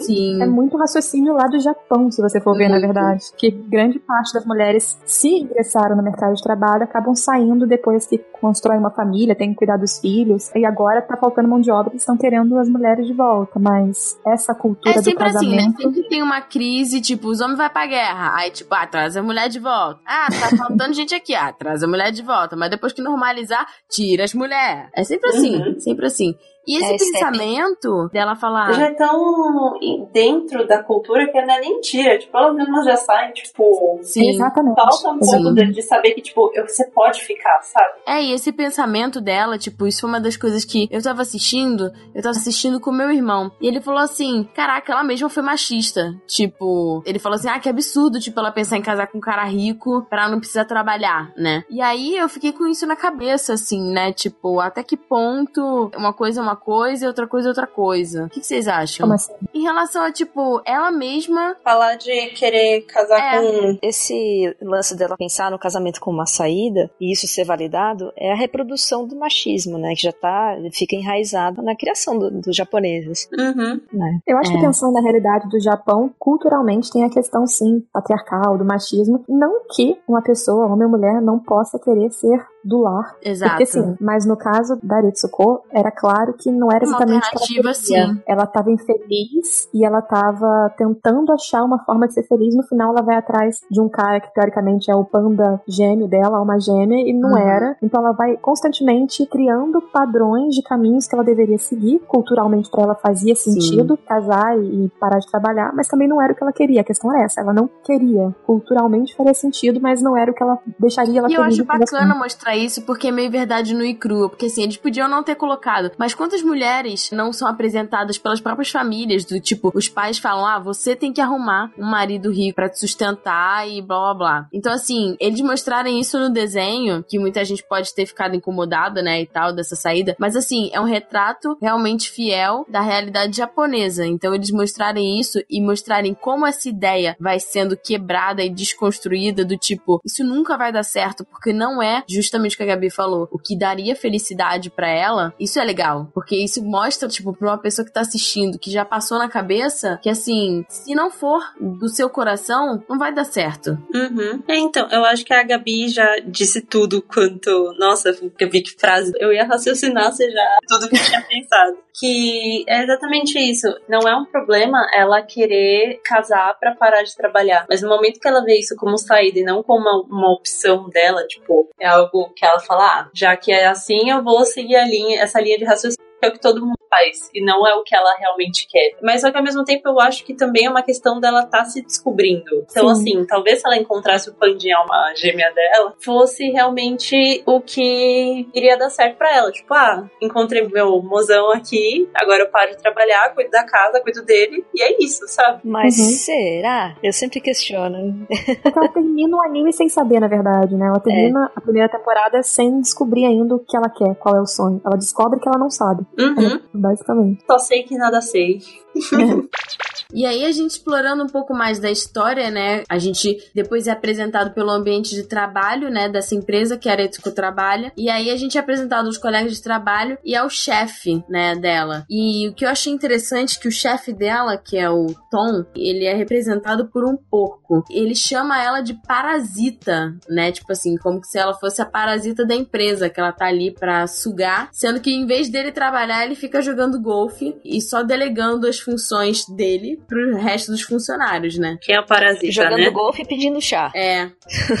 Sim. 0.00 0.42
É 0.42 0.46
muito 0.46 0.76
raciocínio 0.76 1.34
lá 1.34 1.46
do 1.48 1.58
Japão, 1.58 2.10
se 2.10 2.20
você 2.22 2.40
for 2.40 2.56
ver, 2.56 2.68
na 2.68 2.78
verdade. 2.78 3.24
Que 3.36 3.50
grande 3.50 3.98
parte 4.08 4.32
das 4.32 4.44
mulheres, 4.46 4.98
se 5.04 5.28
ingressaram 5.28 5.94
no 5.94 6.02
mercado 6.02 6.34
de 6.34 6.42
trabalho, 6.42 6.82
acabam 6.84 7.14
saindo 7.14 7.66
depois 7.66 8.06
que 8.06 8.18
constroem 8.40 8.78
uma 8.78 8.90
família, 8.90 9.34
têm 9.36 9.50
que 9.50 9.56
cuidar 9.56 9.76
dos 9.76 9.98
filhos. 10.00 10.50
E 10.56 10.64
agora 10.64 11.02
tá 11.02 11.16
faltando 11.16 11.46
mão 11.48 11.60
de 11.60 11.70
obra 11.70 11.92
e 11.92 11.96
estão 11.98 12.16
querendo 12.16 12.56
as 12.58 12.68
mulheres 12.68 13.06
de 13.06 13.12
volta. 13.12 13.58
Mas 13.60 14.18
essa 14.26 14.54
cultura 14.54 14.94
É 14.96 14.98
do 14.98 15.04
sempre 15.04 15.24
assim, 15.28 15.50
né? 15.50 15.56
casamento. 15.58 15.82
Sempre 15.82 16.08
tem 16.08 16.22
uma 16.22 16.40
crise, 16.40 17.00
tipo, 17.00 17.28
os 17.28 17.40
homens 17.40 17.58
vão 17.58 17.68
pra 17.68 17.86
guerra. 17.86 18.32
Aí, 18.36 18.50
tipo, 18.50 18.74
ah, 18.74 18.86
traz 18.86 19.16
a 19.16 19.22
mulher 19.22 19.48
de 19.48 19.58
volta. 19.60 20.00
Ah, 20.06 20.28
tá 20.30 20.56
faltando 20.56 20.94
gente 20.94 21.14
aqui. 21.14 21.34
Ah, 21.34 21.52
traz 21.52 21.82
a 21.82 21.86
mulher 21.86 22.10
de 22.10 22.22
volta. 22.22 22.56
Mas 22.56 22.70
depois 22.70 22.92
que 22.94 23.02
normalizar, 23.02 23.66
tira 23.90 24.24
as 24.24 24.32
mulheres. 24.32 24.88
É 24.96 25.04
sempre 25.04 25.28
assim, 25.30 25.56
Uhum. 25.56 25.78
sempre 25.80 26.06
assim. 26.06 26.34
E 26.68 26.76
esse 26.76 26.84
É, 26.84 26.94
esse 26.96 27.12
pensamento 27.12 28.08
dela 28.12 28.36
falar. 28.36 28.72
Já 28.74 28.90
estão 28.90 29.72
dentro 30.12 30.66
da 30.68 30.82
cultura 30.82 31.26
que 31.26 31.40
não 31.40 31.54
é 31.54 31.60
nem 31.60 31.80
tira. 31.80 32.18
Tipo, 32.18 32.36
elas 32.36 32.54
mesmas 32.54 32.84
já 32.84 32.96
saem, 32.96 33.32
tipo. 33.32 33.98
Sim. 34.02 34.28
Exatamente. 34.28 34.74
Falta 34.74 35.08
um 35.08 35.18
pouco 35.18 35.54
de, 35.54 35.72
de 35.72 35.82
saber 35.82 36.12
que, 36.12 36.20
tipo, 36.20 36.52
você 36.54 36.84
pode 36.90 37.24
ficar, 37.24 37.60
sabe? 37.62 37.88
É, 38.06 38.22
e 38.22 38.32
esse 38.32 38.52
pensamento 38.52 39.18
dela, 39.18 39.56
tipo, 39.56 39.86
isso 39.86 40.02
foi 40.02 40.10
uma 40.10 40.20
das 40.20 40.36
coisas 40.36 40.64
que 40.64 40.86
eu 40.90 41.02
tava 41.02 41.22
assistindo, 41.22 41.90
eu 42.14 42.22
tava 42.22 42.36
assistindo 42.36 42.78
com 42.78 42.92
meu 42.92 43.10
irmão. 43.10 43.50
E 43.60 43.66
ele 43.66 43.80
falou 43.80 44.00
assim: 44.00 44.46
caraca, 44.54 44.92
ela 44.92 45.02
mesma 45.02 45.30
foi 45.30 45.42
machista. 45.42 46.14
Tipo, 46.26 47.02
ele 47.06 47.18
falou 47.18 47.36
assim: 47.36 47.48
ah, 47.48 47.58
que 47.58 47.68
absurdo, 47.68 48.20
tipo, 48.20 48.38
ela 48.38 48.52
pensar 48.52 48.76
em 48.76 48.82
casar 48.82 49.06
com 49.06 49.16
um 49.16 49.22
cara 49.22 49.44
rico 49.44 50.06
pra 50.10 50.28
não 50.28 50.38
precisar 50.38 50.66
trabalhar, 50.66 51.32
né? 51.34 51.64
E 51.70 51.80
aí 51.80 52.14
eu 52.16 52.28
fiquei 52.28 52.52
com 52.52 52.66
isso 52.66 52.86
na 52.86 52.94
cabeça, 52.94 53.54
assim, 53.54 53.90
né? 53.90 54.12
Tipo, 54.12 54.60
até 54.60 54.82
que 54.82 54.96
ponto 54.96 55.90
uma 55.96 56.12
coisa 56.12 56.40
é 56.40 56.42
uma 56.42 56.57
coisa 56.58 57.04
e 57.04 57.08
outra 57.08 57.26
coisa 57.26 57.48
é 57.48 57.50
outra 57.50 57.66
coisa. 57.66 58.24
O 58.26 58.28
que, 58.28 58.40
que 58.40 58.46
vocês 58.46 58.68
acham? 58.68 59.04
Como 59.04 59.14
assim? 59.14 59.32
Em 59.54 59.62
relação 59.62 60.02
a, 60.04 60.12
tipo, 60.12 60.60
ela 60.66 60.90
mesma. 60.90 61.56
Falar 61.64 61.94
de 61.96 62.26
querer 62.28 62.82
casar 62.82 63.18
É. 63.18 63.40
com. 63.40 63.78
Esse 63.82 64.54
lance 64.60 64.96
dela 64.96 65.16
pensar 65.16 65.50
no 65.50 65.58
casamento 65.58 66.00
como 66.00 66.18
uma 66.18 66.26
saída 66.26 66.90
e 67.00 67.12
isso 67.12 67.26
ser 67.26 67.44
validado 67.44 68.12
é 68.16 68.32
a 68.32 68.36
reprodução 68.36 69.06
do 69.06 69.16
machismo, 69.16 69.78
né? 69.78 69.94
Que 69.94 70.02
já 70.02 70.12
tá, 70.12 70.56
fica 70.72 70.94
enraizado 70.96 71.62
na 71.62 71.74
criação 71.76 72.18
do- 72.18 72.30
dos 72.30 72.54
japoneses, 72.56 73.28
Uhum. 73.38 73.80
né? 73.92 74.18
Eu 74.26 74.36
acho 74.38 74.50
É. 74.50 74.54
que 74.54 74.60
pensando 74.60 74.92
na 74.92 75.00
realidade 75.00 75.48
do 75.48 75.60
Japão, 75.60 76.10
culturalmente 76.18 76.90
tem 76.90 77.04
a 77.04 77.10
questão, 77.10 77.46
sim, 77.46 77.82
patriarcal, 77.92 78.58
do 78.58 78.64
machismo. 78.64 79.24
Não 79.28 79.62
que 79.74 79.96
uma 80.08 80.22
pessoa, 80.22 80.66
homem 80.66 80.84
ou 80.84 80.90
mulher, 80.90 81.20
não 81.22 81.38
possa 81.38 81.78
querer 81.78 82.10
ser 82.10 82.44
do 82.68 82.78
lar. 82.82 83.16
Exato. 83.24 83.50
Porque 83.52 83.66
sim, 83.66 83.96
mas 84.00 84.26
no 84.26 84.36
caso 84.36 84.78
da 84.82 85.00
Ritsuko, 85.00 85.62
era 85.72 85.90
claro 85.90 86.34
que 86.34 86.50
não 86.50 86.68
era 86.70 86.84
Uma 86.84 86.96
exatamente 86.96 87.30
que 87.30 87.36
alternativa, 87.36 87.74
sim. 87.74 88.20
Ela 88.26 88.46
tava 88.46 88.70
infeliz 88.70 89.68
e 89.72 89.84
ela 89.84 90.02
tava 90.02 90.72
tentando 90.76 91.32
achar 91.32 91.64
uma 91.64 91.78
forma 91.84 92.06
de 92.06 92.14
ser 92.14 92.24
feliz. 92.24 92.54
No 92.54 92.62
final, 92.64 92.90
ela 92.92 93.02
vai 93.02 93.16
atrás 93.16 93.60
de 93.70 93.80
um 93.80 93.88
cara 93.88 94.20
que 94.20 94.32
teoricamente 94.34 94.90
é 94.90 94.94
o 94.94 95.04
panda 95.04 95.60
gêmeo 95.66 96.06
dela, 96.08 96.40
uma 96.40 96.58
gêmea, 96.58 97.08
e 97.08 97.12
não 97.12 97.30
Uhum. 97.30 97.38
era. 97.38 97.76
Então 97.82 98.00
ela 98.00 98.12
vai 98.12 98.36
constantemente 98.36 99.24
criando 99.26 99.80
padrões 99.80 100.54
de 100.54 100.62
caminhos 100.62 101.06
que 101.06 101.14
ela 101.14 101.24
deveria 101.24 101.58
seguir. 101.58 102.00
Culturalmente, 102.06 102.70
pra 102.70 102.82
ela 102.82 102.94
fazia 102.94 103.34
sentido 103.34 103.96
casar 103.96 104.58
e 104.58 104.90
parar 105.00 105.18
de 105.18 105.30
trabalhar, 105.30 105.72
mas 105.74 105.88
também 105.88 106.08
não 106.08 106.20
era 106.20 106.32
o 106.32 106.36
que 106.36 106.42
ela 106.42 106.52
queria. 106.52 106.80
A 106.80 106.84
questão 106.84 107.12
era 107.14 107.24
essa, 107.24 107.40
ela 107.40 107.52
não 107.52 107.68
queria. 107.84 108.34
Culturalmente 108.46 109.14
faria 109.16 109.34
sentido, 109.34 109.80
mas 109.80 110.02
não 110.02 110.16
era 110.16 110.30
o 110.30 110.34
que 110.34 110.42
ela 110.42 110.58
deixaria 110.78 111.18
ela 111.20 111.30
E 111.30 111.34
eu 111.34 111.42
feliz 111.42 111.58
acho 111.60 111.66
bacana 111.66 112.14
mostrar 112.14 112.56
isso 112.58 112.82
porque 112.82 113.08
é 113.08 113.12
meio 113.12 113.30
verdade 113.30 113.74
no 113.74 113.84
e 113.84 113.94
crua. 113.94 114.28
Porque 114.28 114.46
assim, 114.46 114.62
eles 114.62 114.76
podiam 114.76 115.08
não 115.08 115.22
ter 115.22 115.34
colocado. 115.34 115.90
Mas 115.98 116.14
quantas 116.14 116.42
mulheres 116.42 117.10
não 117.12 117.32
são 117.32 117.48
apresentadas 117.48 118.18
pelas 118.18 118.40
próprias 118.40 118.70
famílias? 118.70 119.24
Do 119.24 119.40
tipo, 119.40 119.70
os 119.74 119.88
pais 119.88 120.18
falam: 120.18 120.46
ah, 120.46 120.58
você 120.58 120.96
tem 120.96 121.12
que 121.12 121.20
arrumar 121.20 121.70
um 121.78 121.86
marido 121.86 122.30
rico 122.30 122.56
pra 122.56 122.68
te 122.68 122.78
sustentar 122.78 123.68
e 123.68 123.80
blá 123.80 123.98
blá 123.98 124.14
blá. 124.14 124.48
Então, 124.52 124.72
assim, 124.72 125.16
eles 125.20 125.40
mostrarem 125.40 126.00
isso 126.00 126.18
no 126.18 126.30
desenho, 126.30 127.04
que 127.08 127.18
muita 127.18 127.44
gente 127.44 127.64
pode 127.68 127.94
ter 127.94 128.06
ficado 128.06 128.34
incomodada, 128.34 129.02
né, 129.02 129.20
e 129.20 129.26
tal, 129.26 129.52
dessa 129.52 129.76
saída. 129.76 130.16
Mas 130.18 130.36
assim, 130.36 130.70
é 130.72 130.80
um 130.80 130.84
retrato 130.84 131.56
realmente 131.60 132.10
fiel 132.10 132.64
da 132.68 132.80
realidade 132.80 133.36
japonesa. 133.36 134.06
Então, 134.06 134.34
eles 134.34 134.50
mostrarem 134.50 135.18
isso 135.18 135.38
e 135.48 135.60
mostrarem 135.60 136.14
como 136.14 136.46
essa 136.46 136.68
ideia 136.68 137.16
vai 137.20 137.38
sendo 137.38 137.76
quebrada 137.76 138.42
e 138.42 138.50
desconstruída, 138.50 139.44
do 139.44 139.56
tipo, 139.56 140.00
isso 140.04 140.24
nunca 140.24 140.56
vai 140.56 140.72
dar 140.72 140.82
certo, 140.82 141.24
porque 141.24 141.52
não 141.52 141.82
é 141.82 142.02
justamente 142.08 142.37
o 142.54 142.56
que 142.56 142.62
a 142.62 142.66
Gabi 142.66 142.90
falou. 142.90 143.28
O 143.30 143.38
que 143.38 143.56
daria 143.56 143.96
felicidade 143.96 144.70
pra 144.70 144.88
ela, 144.88 145.34
isso 145.38 145.58
é 145.58 145.64
legal. 145.64 146.08
Porque 146.14 146.36
isso 146.36 146.62
mostra, 146.64 147.08
tipo, 147.08 147.32
pra 147.32 147.48
uma 147.48 147.58
pessoa 147.58 147.84
que 147.84 147.92
tá 147.92 148.00
assistindo, 148.00 148.58
que 148.58 148.70
já 148.70 148.84
passou 148.84 149.18
na 149.18 149.28
cabeça, 149.28 149.98
que 150.02 150.08
assim, 150.08 150.64
se 150.68 150.94
não 150.94 151.10
for 151.10 151.42
do 151.60 151.88
seu 151.88 152.08
coração, 152.08 152.82
não 152.88 152.98
vai 152.98 153.12
dar 153.12 153.24
certo. 153.24 153.78
Uhum. 153.94 154.42
É, 154.48 154.56
então, 154.56 154.88
eu 154.90 155.04
acho 155.04 155.24
que 155.24 155.32
a 155.32 155.42
Gabi 155.42 155.88
já 155.88 156.18
disse 156.26 156.60
tudo 156.60 157.02
quanto. 157.02 157.74
Nossa, 157.78 158.16
Gabi, 158.38 158.62
que 158.62 158.78
frase. 158.78 159.12
Eu 159.18 159.32
ia 159.32 159.44
raciocinar 159.44 160.12
se 160.12 160.30
já 160.30 160.58
tudo 160.68 160.88
que 160.88 160.96
eu 160.96 161.04
tinha 161.04 161.22
pensado. 161.28 161.78
Que 161.98 162.64
é 162.68 162.84
exatamente 162.84 163.38
isso. 163.38 163.66
Não 163.88 164.00
é 164.08 164.16
um 164.16 164.24
problema 164.24 164.86
ela 164.94 165.20
querer 165.22 166.00
casar 166.04 166.56
pra 166.58 166.74
parar 166.74 167.02
de 167.02 167.16
trabalhar. 167.16 167.66
Mas 167.68 167.82
no 167.82 167.88
momento 167.88 168.20
que 168.20 168.28
ela 168.28 168.44
vê 168.44 168.58
isso 168.58 168.76
como 168.76 168.96
saída 168.96 169.40
e 169.40 169.44
não 169.44 169.62
como 169.62 169.80
uma, 169.80 170.02
uma 170.02 170.32
opção 170.32 170.88
dela, 170.88 171.26
tipo, 171.26 171.68
é 171.80 171.88
algo 171.88 172.27
que 172.34 172.44
ela 172.44 172.60
fala, 172.60 172.84
ah, 172.84 173.10
já 173.12 173.36
que 173.36 173.52
é 173.52 173.66
assim, 173.66 174.10
eu 174.10 174.22
vou 174.22 174.44
seguir 174.44 174.76
a 174.76 174.84
linha, 174.84 175.20
essa 175.20 175.40
linha 175.40 175.58
de 175.58 175.64
raciocínio 175.64 176.07
é 176.22 176.28
o 176.28 176.32
que 176.32 176.40
todo 176.40 176.60
mundo 176.60 176.78
faz 176.90 177.30
e 177.34 177.44
não 177.44 177.66
é 177.66 177.74
o 177.74 177.82
que 177.82 177.94
ela 177.94 178.14
realmente 178.18 178.66
quer. 178.68 178.96
Mas 179.02 179.20
só 179.20 179.30
que 179.30 179.36
ao 179.36 179.42
mesmo 179.44 179.64
tempo 179.64 179.88
eu 179.88 180.00
acho 180.00 180.24
que 180.24 180.34
também 180.34 180.66
é 180.66 180.70
uma 180.70 180.82
questão 180.82 181.20
dela 181.20 181.42
estar 181.42 181.64
se 181.64 181.82
descobrindo. 181.82 182.64
Então, 182.70 182.94
Sim. 182.94 183.18
assim, 183.18 183.26
talvez 183.26 183.60
se 183.60 183.66
ela 183.66 183.76
encontrasse 183.76 184.30
o 184.30 184.34
pandinha 184.34 184.76
alma 184.78 185.12
gêmea 185.16 185.52
dela, 185.52 185.94
fosse 186.02 186.50
realmente 186.50 187.42
o 187.46 187.60
que 187.60 188.48
iria 188.54 188.76
dar 188.76 188.90
certo 188.90 189.16
pra 189.16 189.34
ela. 189.34 189.50
Tipo, 189.52 189.74
ah, 189.74 190.08
encontrei 190.22 190.66
meu 190.68 191.02
mozão 191.02 191.50
aqui, 191.52 192.08
agora 192.14 192.42
eu 192.44 192.50
paro 192.50 192.70
de 192.70 192.78
trabalhar, 192.78 193.34
cuido 193.34 193.50
da 193.50 193.64
casa, 193.64 194.00
cuido 194.00 194.24
dele, 194.24 194.64
e 194.74 194.82
é 194.82 194.96
isso, 195.02 195.26
sabe? 195.28 195.60
Mas 195.64 195.98
Uhum. 195.98 196.04
será? 196.04 196.96
Eu 197.02 197.12
sempre 197.12 197.40
questiono. 197.40 198.26
Porque 198.62 198.78
ela 198.78 198.88
termina 198.88 199.36
o 199.36 199.42
anime 199.42 199.72
sem 199.72 199.88
saber, 199.88 200.20
na 200.20 200.28
verdade, 200.28 200.74
né? 200.74 200.86
Ela 200.86 201.00
termina 201.00 201.50
a 201.54 201.60
primeira 201.60 201.88
temporada 201.88 202.42
sem 202.42 202.80
descobrir 202.80 203.26
ainda 203.26 203.54
o 203.54 203.58
que 203.58 203.76
ela 203.76 203.88
quer, 203.90 204.14
qual 204.16 204.36
é 204.36 204.40
o 204.40 204.46
sonho. 204.46 204.80
Ela 204.84 204.96
descobre 204.96 205.38
que 205.40 205.48
ela 205.48 205.58
não 205.58 205.70
sabe, 205.70 206.04
Uhum. 206.16 206.60
basicamente. 206.72 207.44
Só 207.46 207.58
sei 207.58 207.82
que 207.82 207.96
nada 207.96 208.20
sei. 208.20 208.60
E 210.14 210.24
aí 210.24 210.46
a 210.46 210.50
gente 210.50 210.70
explorando 210.70 211.22
um 211.22 211.26
pouco 211.26 211.52
mais 211.52 211.78
da 211.78 211.90
história, 211.90 212.50
né? 212.50 212.82
A 212.88 212.96
gente 212.96 213.50
depois 213.54 213.86
é 213.86 213.90
apresentado 213.90 214.54
pelo 214.54 214.70
ambiente 214.70 215.14
de 215.14 215.24
trabalho, 215.24 215.90
né, 215.90 216.08
dessa 216.08 216.34
empresa 216.34 216.78
que 216.78 216.88
a 216.88 216.92
Aretsuko 216.92 217.30
trabalha. 217.30 217.92
E 217.94 218.08
aí 218.08 218.30
a 218.30 218.36
gente 218.36 218.56
é 218.56 218.60
apresentado 218.60 219.04
aos 219.04 219.18
colegas 219.18 219.52
de 219.52 219.62
trabalho 219.62 220.16
e 220.24 220.34
ao 220.34 220.48
chefe, 220.48 221.22
né, 221.28 221.54
dela. 221.54 222.06
E 222.08 222.48
o 222.48 222.54
que 222.54 222.64
eu 222.64 222.70
achei 222.70 222.90
interessante 222.90 223.58
é 223.58 223.60
que 223.60 223.68
o 223.68 223.72
chefe 223.72 224.10
dela, 224.10 224.56
que 224.56 224.78
é 224.78 224.88
o 224.88 225.14
Tom, 225.30 225.66
ele 225.76 226.06
é 226.06 226.14
representado 226.14 226.86
por 226.86 227.04
um 227.04 227.14
porco. 227.14 227.84
Ele 227.90 228.14
chama 228.14 228.62
ela 228.62 228.80
de 228.80 228.94
parasita, 228.94 230.16
né? 230.26 230.50
Tipo 230.50 230.72
assim, 230.72 230.96
como 230.96 231.22
se 231.22 231.38
ela 231.38 231.52
fosse 231.52 231.82
a 231.82 231.86
parasita 231.86 232.46
da 232.46 232.54
empresa, 232.54 233.10
que 233.10 233.20
ela 233.20 233.32
tá 233.32 233.46
ali 233.46 233.70
pra 233.70 234.06
sugar, 234.06 234.70
sendo 234.72 235.00
que 235.00 235.10
em 235.10 235.26
vez 235.26 235.50
dele 235.50 235.70
trabalhar, 235.70 236.24
ele 236.24 236.34
fica 236.34 236.62
jogando 236.62 237.00
golfe 237.00 237.54
e 237.62 237.82
só 237.82 238.02
delegando 238.02 238.66
as 238.66 238.78
funções 238.78 239.44
dele 239.46 239.97
pro 240.06 240.36
resto 240.36 240.70
dos 240.70 240.82
funcionários, 240.82 241.58
né? 241.58 241.78
Quem 241.80 241.94
é 241.94 242.00
o 242.00 242.06
parasita, 242.06 242.52
Jogando 242.52 242.78
né? 242.78 242.90
golfe 242.90 243.22
e 243.22 243.26
pedindo 243.26 243.60
chá. 243.60 243.90
É. 243.94 244.30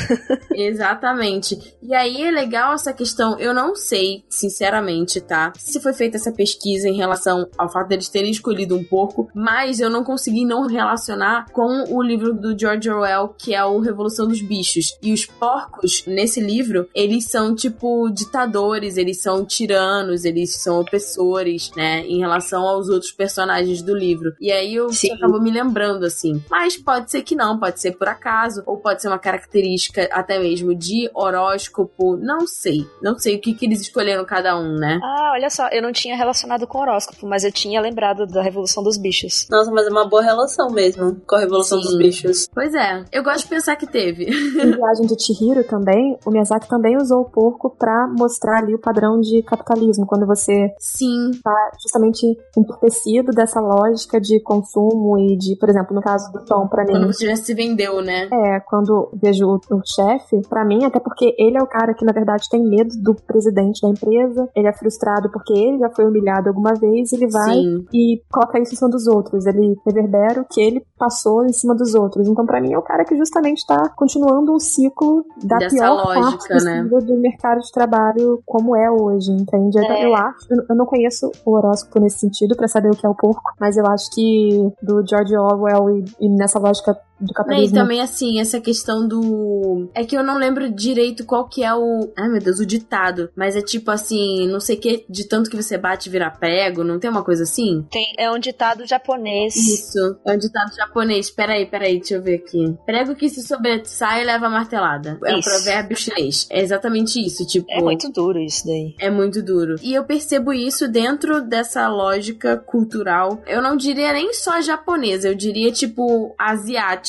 Exatamente. 0.54 1.58
E 1.82 1.94
aí 1.94 2.22
é 2.22 2.30
legal 2.30 2.74
essa 2.74 2.92
questão. 2.92 3.38
Eu 3.38 3.54
não 3.54 3.74
sei, 3.74 4.24
sinceramente, 4.28 5.20
tá? 5.20 5.52
Se 5.56 5.80
foi 5.80 5.92
feita 5.92 6.16
essa 6.16 6.32
pesquisa 6.32 6.88
em 6.88 6.96
relação 6.96 7.48
ao 7.56 7.70
fato 7.70 7.88
deles 7.88 8.08
terem 8.08 8.30
escolhido 8.30 8.76
um 8.76 8.84
porco, 8.84 9.28
mas 9.34 9.80
eu 9.80 9.90
não 9.90 10.04
consegui 10.04 10.44
não 10.44 10.66
relacionar 10.66 11.46
com 11.52 11.84
o 11.88 12.02
livro 12.02 12.32
do 12.32 12.58
George 12.58 12.90
Orwell, 12.90 13.34
que 13.38 13.54
é 13.54 13.64
o 13.64 13.80
Revolução 13.80 14.26
dos 14.26 14.40
Bichos. 14.40 14.96
E 15.02 15.12
os 15.12 15.26
porcos, 15.26 16.04
nesse 16.06 16.40
livro, 16.40 16.88
eles 16.94 17.26
são 17.26 17.54
tipo 17.54 18.08
ditadores, 18.10 18.96
eles 18.96 19.20
são 19.20 19.44
tiranos, 19.44 20.24
eles 20.24 20.56
são 20.56 20.80
opressores, 20.80 21.70
né? 21.76 22.00
Em 22.00 22.18
relação 22.18 22.62
aos 22.66 22.88
outros 22.88 23.12
personagens 23.12 23.82
do 23.82 23.94
livro. 23.94 24.34
E 24.40 24.50
aí 24.50 24.74
eu 24.74 24.90
Sim. 24.90 25.07
Acabo 25.12 25.40
me 25.40 25.50
lembrando, 25.50 26.04
assim. 26.04 26.42
Mas 26.50 26.76
pode 26.76 27.10
ser 27.10 27.22
que 27.22 27.34
não, 27.34 27.58
pode 27.58 27.80
ser 27.80 27.92
por 27.92 28.08
acaso, 28.08 28.62
ou 28.66 28.78
pode 28.78 29.02
ser 29.02 29.08
uma 29.08 29.18
característica 29.18 30.08
até 30.12 30.38
mesmo 30.38 30.74
de 30.74 31.10
horóscopo, 31.14 32.16
não 32.16 32.46
sei. 32.46 32.86
Não 33.02 33.18
sei 33.18 33.36
o 33.36 33.40
que, 33.40 33.54
que 33.54 33.66
eles 33.66 33.80
escolheram 33.80 34.24
cada 34.24 34.58
um, 34.58 34.74
né? 34.74 34.98
Ah, 35.02 35.32
olha 35.34 35.50
só, 35.50 35.68
eu 35.68 35.82
não 35.82 35.92
tinha 35.92 36.16
relacionado 36.16 36.66
com 36.66 36.78
horóscopo, 36.78 37.26
mas 37.26 37.44
eu 37.44 37.52
tinha 37.52 37.80
lembrado 37.80 38.26
da 38.26 38.42
Revolução 38.42 38.82
dos 38.82 38.96
Bichos. 38.96 39.46
Nossa, 39.50 39.70
mas 39.70 39.86
é 39.86 39.90
uma 39.90 40.08
boa 40.08 40.22
relação 40.22 40.70
mesmo 40.70 41.20
com 41.26 41.36
a 41.36 41.40
Revolução 41.40 41.80
Sim. 41.80 41.88
dos 41.88 41.98
Bichos. 41.98 42.48
Pois 42.52 42.74
é, 42.74 43.04
eu 43.12 43.22
gosto 43.22 43.42
de 43.44 43.48
pensar 43.48 43.76
que 43.76 43.86
teve. 43.86 44.24
Em 44.26 44.70
Viagem 44.72 45.06
de 45.06 45.22
Chihiro 45.22 45.64
também, 45.64 46.18
o 46.24 46.30
Miyazaki 46.30 46.68
também 46.68 46.96
usou 46.96 47.20
o 47.20 47.30
porco 47.30 47.70
pra 47.70 48.06
mostrar 48.08 48.58
ali 48.58 48.74
o 48.74 48.80
padrão 48.80 49.20
de 49.20 49.42
capitalismo, 49.42 50.06
quando 50.06 50.26
você 50.26 50.72
Sim, 50.78 51.30
tá 51.42 51.70
justamente 51.82 52.26
entorpecido 52.56 53.32
dessa 53.32 53.60
lógica 53.60 54.20
de 54.20 54.40
consumo 54.40 54.97
consumo 54.98 55.18
e 55.18 55.36
de, 55.36 55.56
por 55.56 55.68
exemplo, 55.68 55.94
no 55.94 56.02
caso 56.02 56.30
do 56.32 56.44
Tom, 56.44 56.66
pra 56.66 56.84
mim. 56.84 56.92
Quando 56.92 57.06
você 57.12 57.26
já 57.26 57.36
se 57.36 57.54
vendeu, 57.54 58.02
né? 58.02 58.28
É, 58.32 58.60
quando 58.60 59.10
vejo 59.14 59.46
o, 59.46 59.74
o 59.76 59.80
chefe, 59.84 60.40
pra 60.48 60.64
mim, 60.64 60.84
até 60.84 60.98
porque 60.98 61.34
ele 61.38 61.56
é 61.56 61.62
o 61.62 61.66
cara 61.66 61.94
que, 61.94 62.04
na 62.04 62.12
verdade, 62.12 62.48
tem 62.50 62.62
medo 62.62 62.90
do 63.00 63.14
presidente 63.14 63.80
da 63.82 63.88
empresa, 63.88 64.48
ele 64.54 64.68
é 64.68 64.72
frustrado 64.72 65.30
porque 65.30 65.52
ele 65.52 65.78
já 65.78 65.90
foi 65.90 66.06
humilhado 66.06 66.48
alguma 66.48 66.74
vez, 66.74 67.12
ele 67.12 67.28
vai 67.28 67.54
Sim. 67.54 67.84
e 67.92 68.22
coloca 68.30 68.58
isso 68.60 68.72
em 68.74 68.76
cima 68.76 68.90
dos 68.90 69.06
outros. 69.06 69.46
Ele 69.46 69.76
reverbera 69.86 70.40
o 70.40 70.44
que 70.44 70.60
ele 70.60 70.84
passou 70.98 71.44
em 71.44 71.52
cima 71.52 71.74
dos 71.74 71.94
outros. 71.94 72.26
Então, 72.28 72.44
pra 72.46 72.60
mim, 72.60 72.72
é 72.72 72.78
o 72.78 72.82
cara 72.82 73.04
que 73.04 73.16
justamente 73.16 73.64
tá 73.66 73.90
continuando 73.96 74.52
um 74.54 74.58
ciclo 74.58 75.24
da 75.44 75.58
Dessa 75.58 75.76
pior 75.76 75.94
lógica, 76.04 76.48
parte 76.48 76.64
né? 76.64 76.82
do 76.84 77.16
mercado 77.16 77.60
de 77.60 77.70
trabalho 77.72 78.40
como 78.46 78.76
é 78.76 78.90
hoje, 78.90 79.30
entende? 79.32 79.78
É. 79.78 80.04
Eu 80.06 80.14
acho, 80.14 80.46
eu- 80.50 80.64
eu 80.70 80.76
não 80.76 80.86
conheço 80.86 81.30
o 81.44 81.54
horóscopo 81.56 82.00
nesse 82.00 82.18
sentido 82.18 82.56
pra 82.56 82.68
saber 82.68 82.90
o 82.90 82.96
que 82.96 83.06
é 83.06 83.08
o 83.08 83.14
porco, 83.14 83.52
mas 83.60 83.76
eu 83.76 83.86
acho 83.86 84.10
que 84.12 84.72
do 84.88 85.06
George 85.06 85.36
Orwell 85.36 85.90
e, 85.90 86.04
e 86.18 86.28
nessa 86.30 86.58
lógica 86.58 86.98
do 87.20 87.30
e 87.30 87.34
capitalismo 87.34 87.76
também, 87.76 88.00
assim, 88.00 88.40
essa 88.40 88.60
questão 88.60 89.06
do. 89.06 89.88
É 89.94 90.04
que 90.04 90.16
eu 90.16 90.22
não 90.22 90.38
lembro 90.38 90.70
direito 90.70 91.24
qual 91.24 91.48
que 91.48 91.62
é 91.62 91.74
o. 91.74 92.10
Ai, 92.16 92.28
meu 92.28 92.40
Deus, 92.40 92.60
o 92.60 92.66
ditado. 92.66 93.30
Mas 93.36 93.56
é 93.56 93.60
tipo 93.60 93.90
assim, 93.90 94.46
não 94.48 94.60
sei 94.60 94.76
o 94.76 94.80
que, 94.80 95.04
de 95.08 95.24
tanto 95.24 95.50
que 95.50 95.56
você 95.56 95.76
bate 95.76 96.10
vira 96.10 96.30
prego, 96.30 96.84
não 96.84 96.98
tem 96.98 97.10
uma 97.10 97.24
coisa 97.24 97.42
assim? 97.42 97.86
Tem, 97.90 98.14
é 98.18 98.30
um 98.30 98.38
ditado 98.38 98.86
japonês. 98.86 99.56
Isso. 99.56 100.18
É 100.26 100.32
um 100.32 100.38
ditado 100.38 100.74
japonês. 100.74 101.30
Peraí, 101.30 101.66
peraí, 101.66 101.98
deixa 101.98 102.14
eu 102.14 102.22
ver 102.22 102.36
aqui. 102.36 102.76
Prego 102.86 103.14
que 103.14 103.28
se 103.28 103.42
sobressai 103.42 104.24
leva 104.24 104.48
martelada. 104.48 105.18
É 105.24 105.34
um 105.34 105.38
Isso. 105.38 105.50
provérbio 105.50 105.96
chinês. 105.96 106.46
É 106.50 106.62
exatamente 106.62 107.24
isso. 107.24 107.46
Tipo. 107.46 107.66
É 107.70 107.80
muito 107.80 108.10
duro 108.10 108.38
isso 108.38 108.66
daí. 108.66 108.94
É 108.98 109.10
muito 109.10 109.42
duro. 109.42 109.76
E 109.82 109.94
eu 109.94 110.04
percebo 110.04 110.52
isso 110.52 110.88
dentro 110.88 111.42
dessa 111.42 111.88
lógica 111.88 112.56
cultural. 112.56 113.42
Eu 113.46 113.62
não 113.62 113.76
diria 113.76 114.12
nem 114.12 114.32
só 114.32 114.60
japonesa, 114.60 115.28
eu 115.28 115.34
diria 115.34 115.70
tipo 115.72 116.34
asiática, 116.38 117.07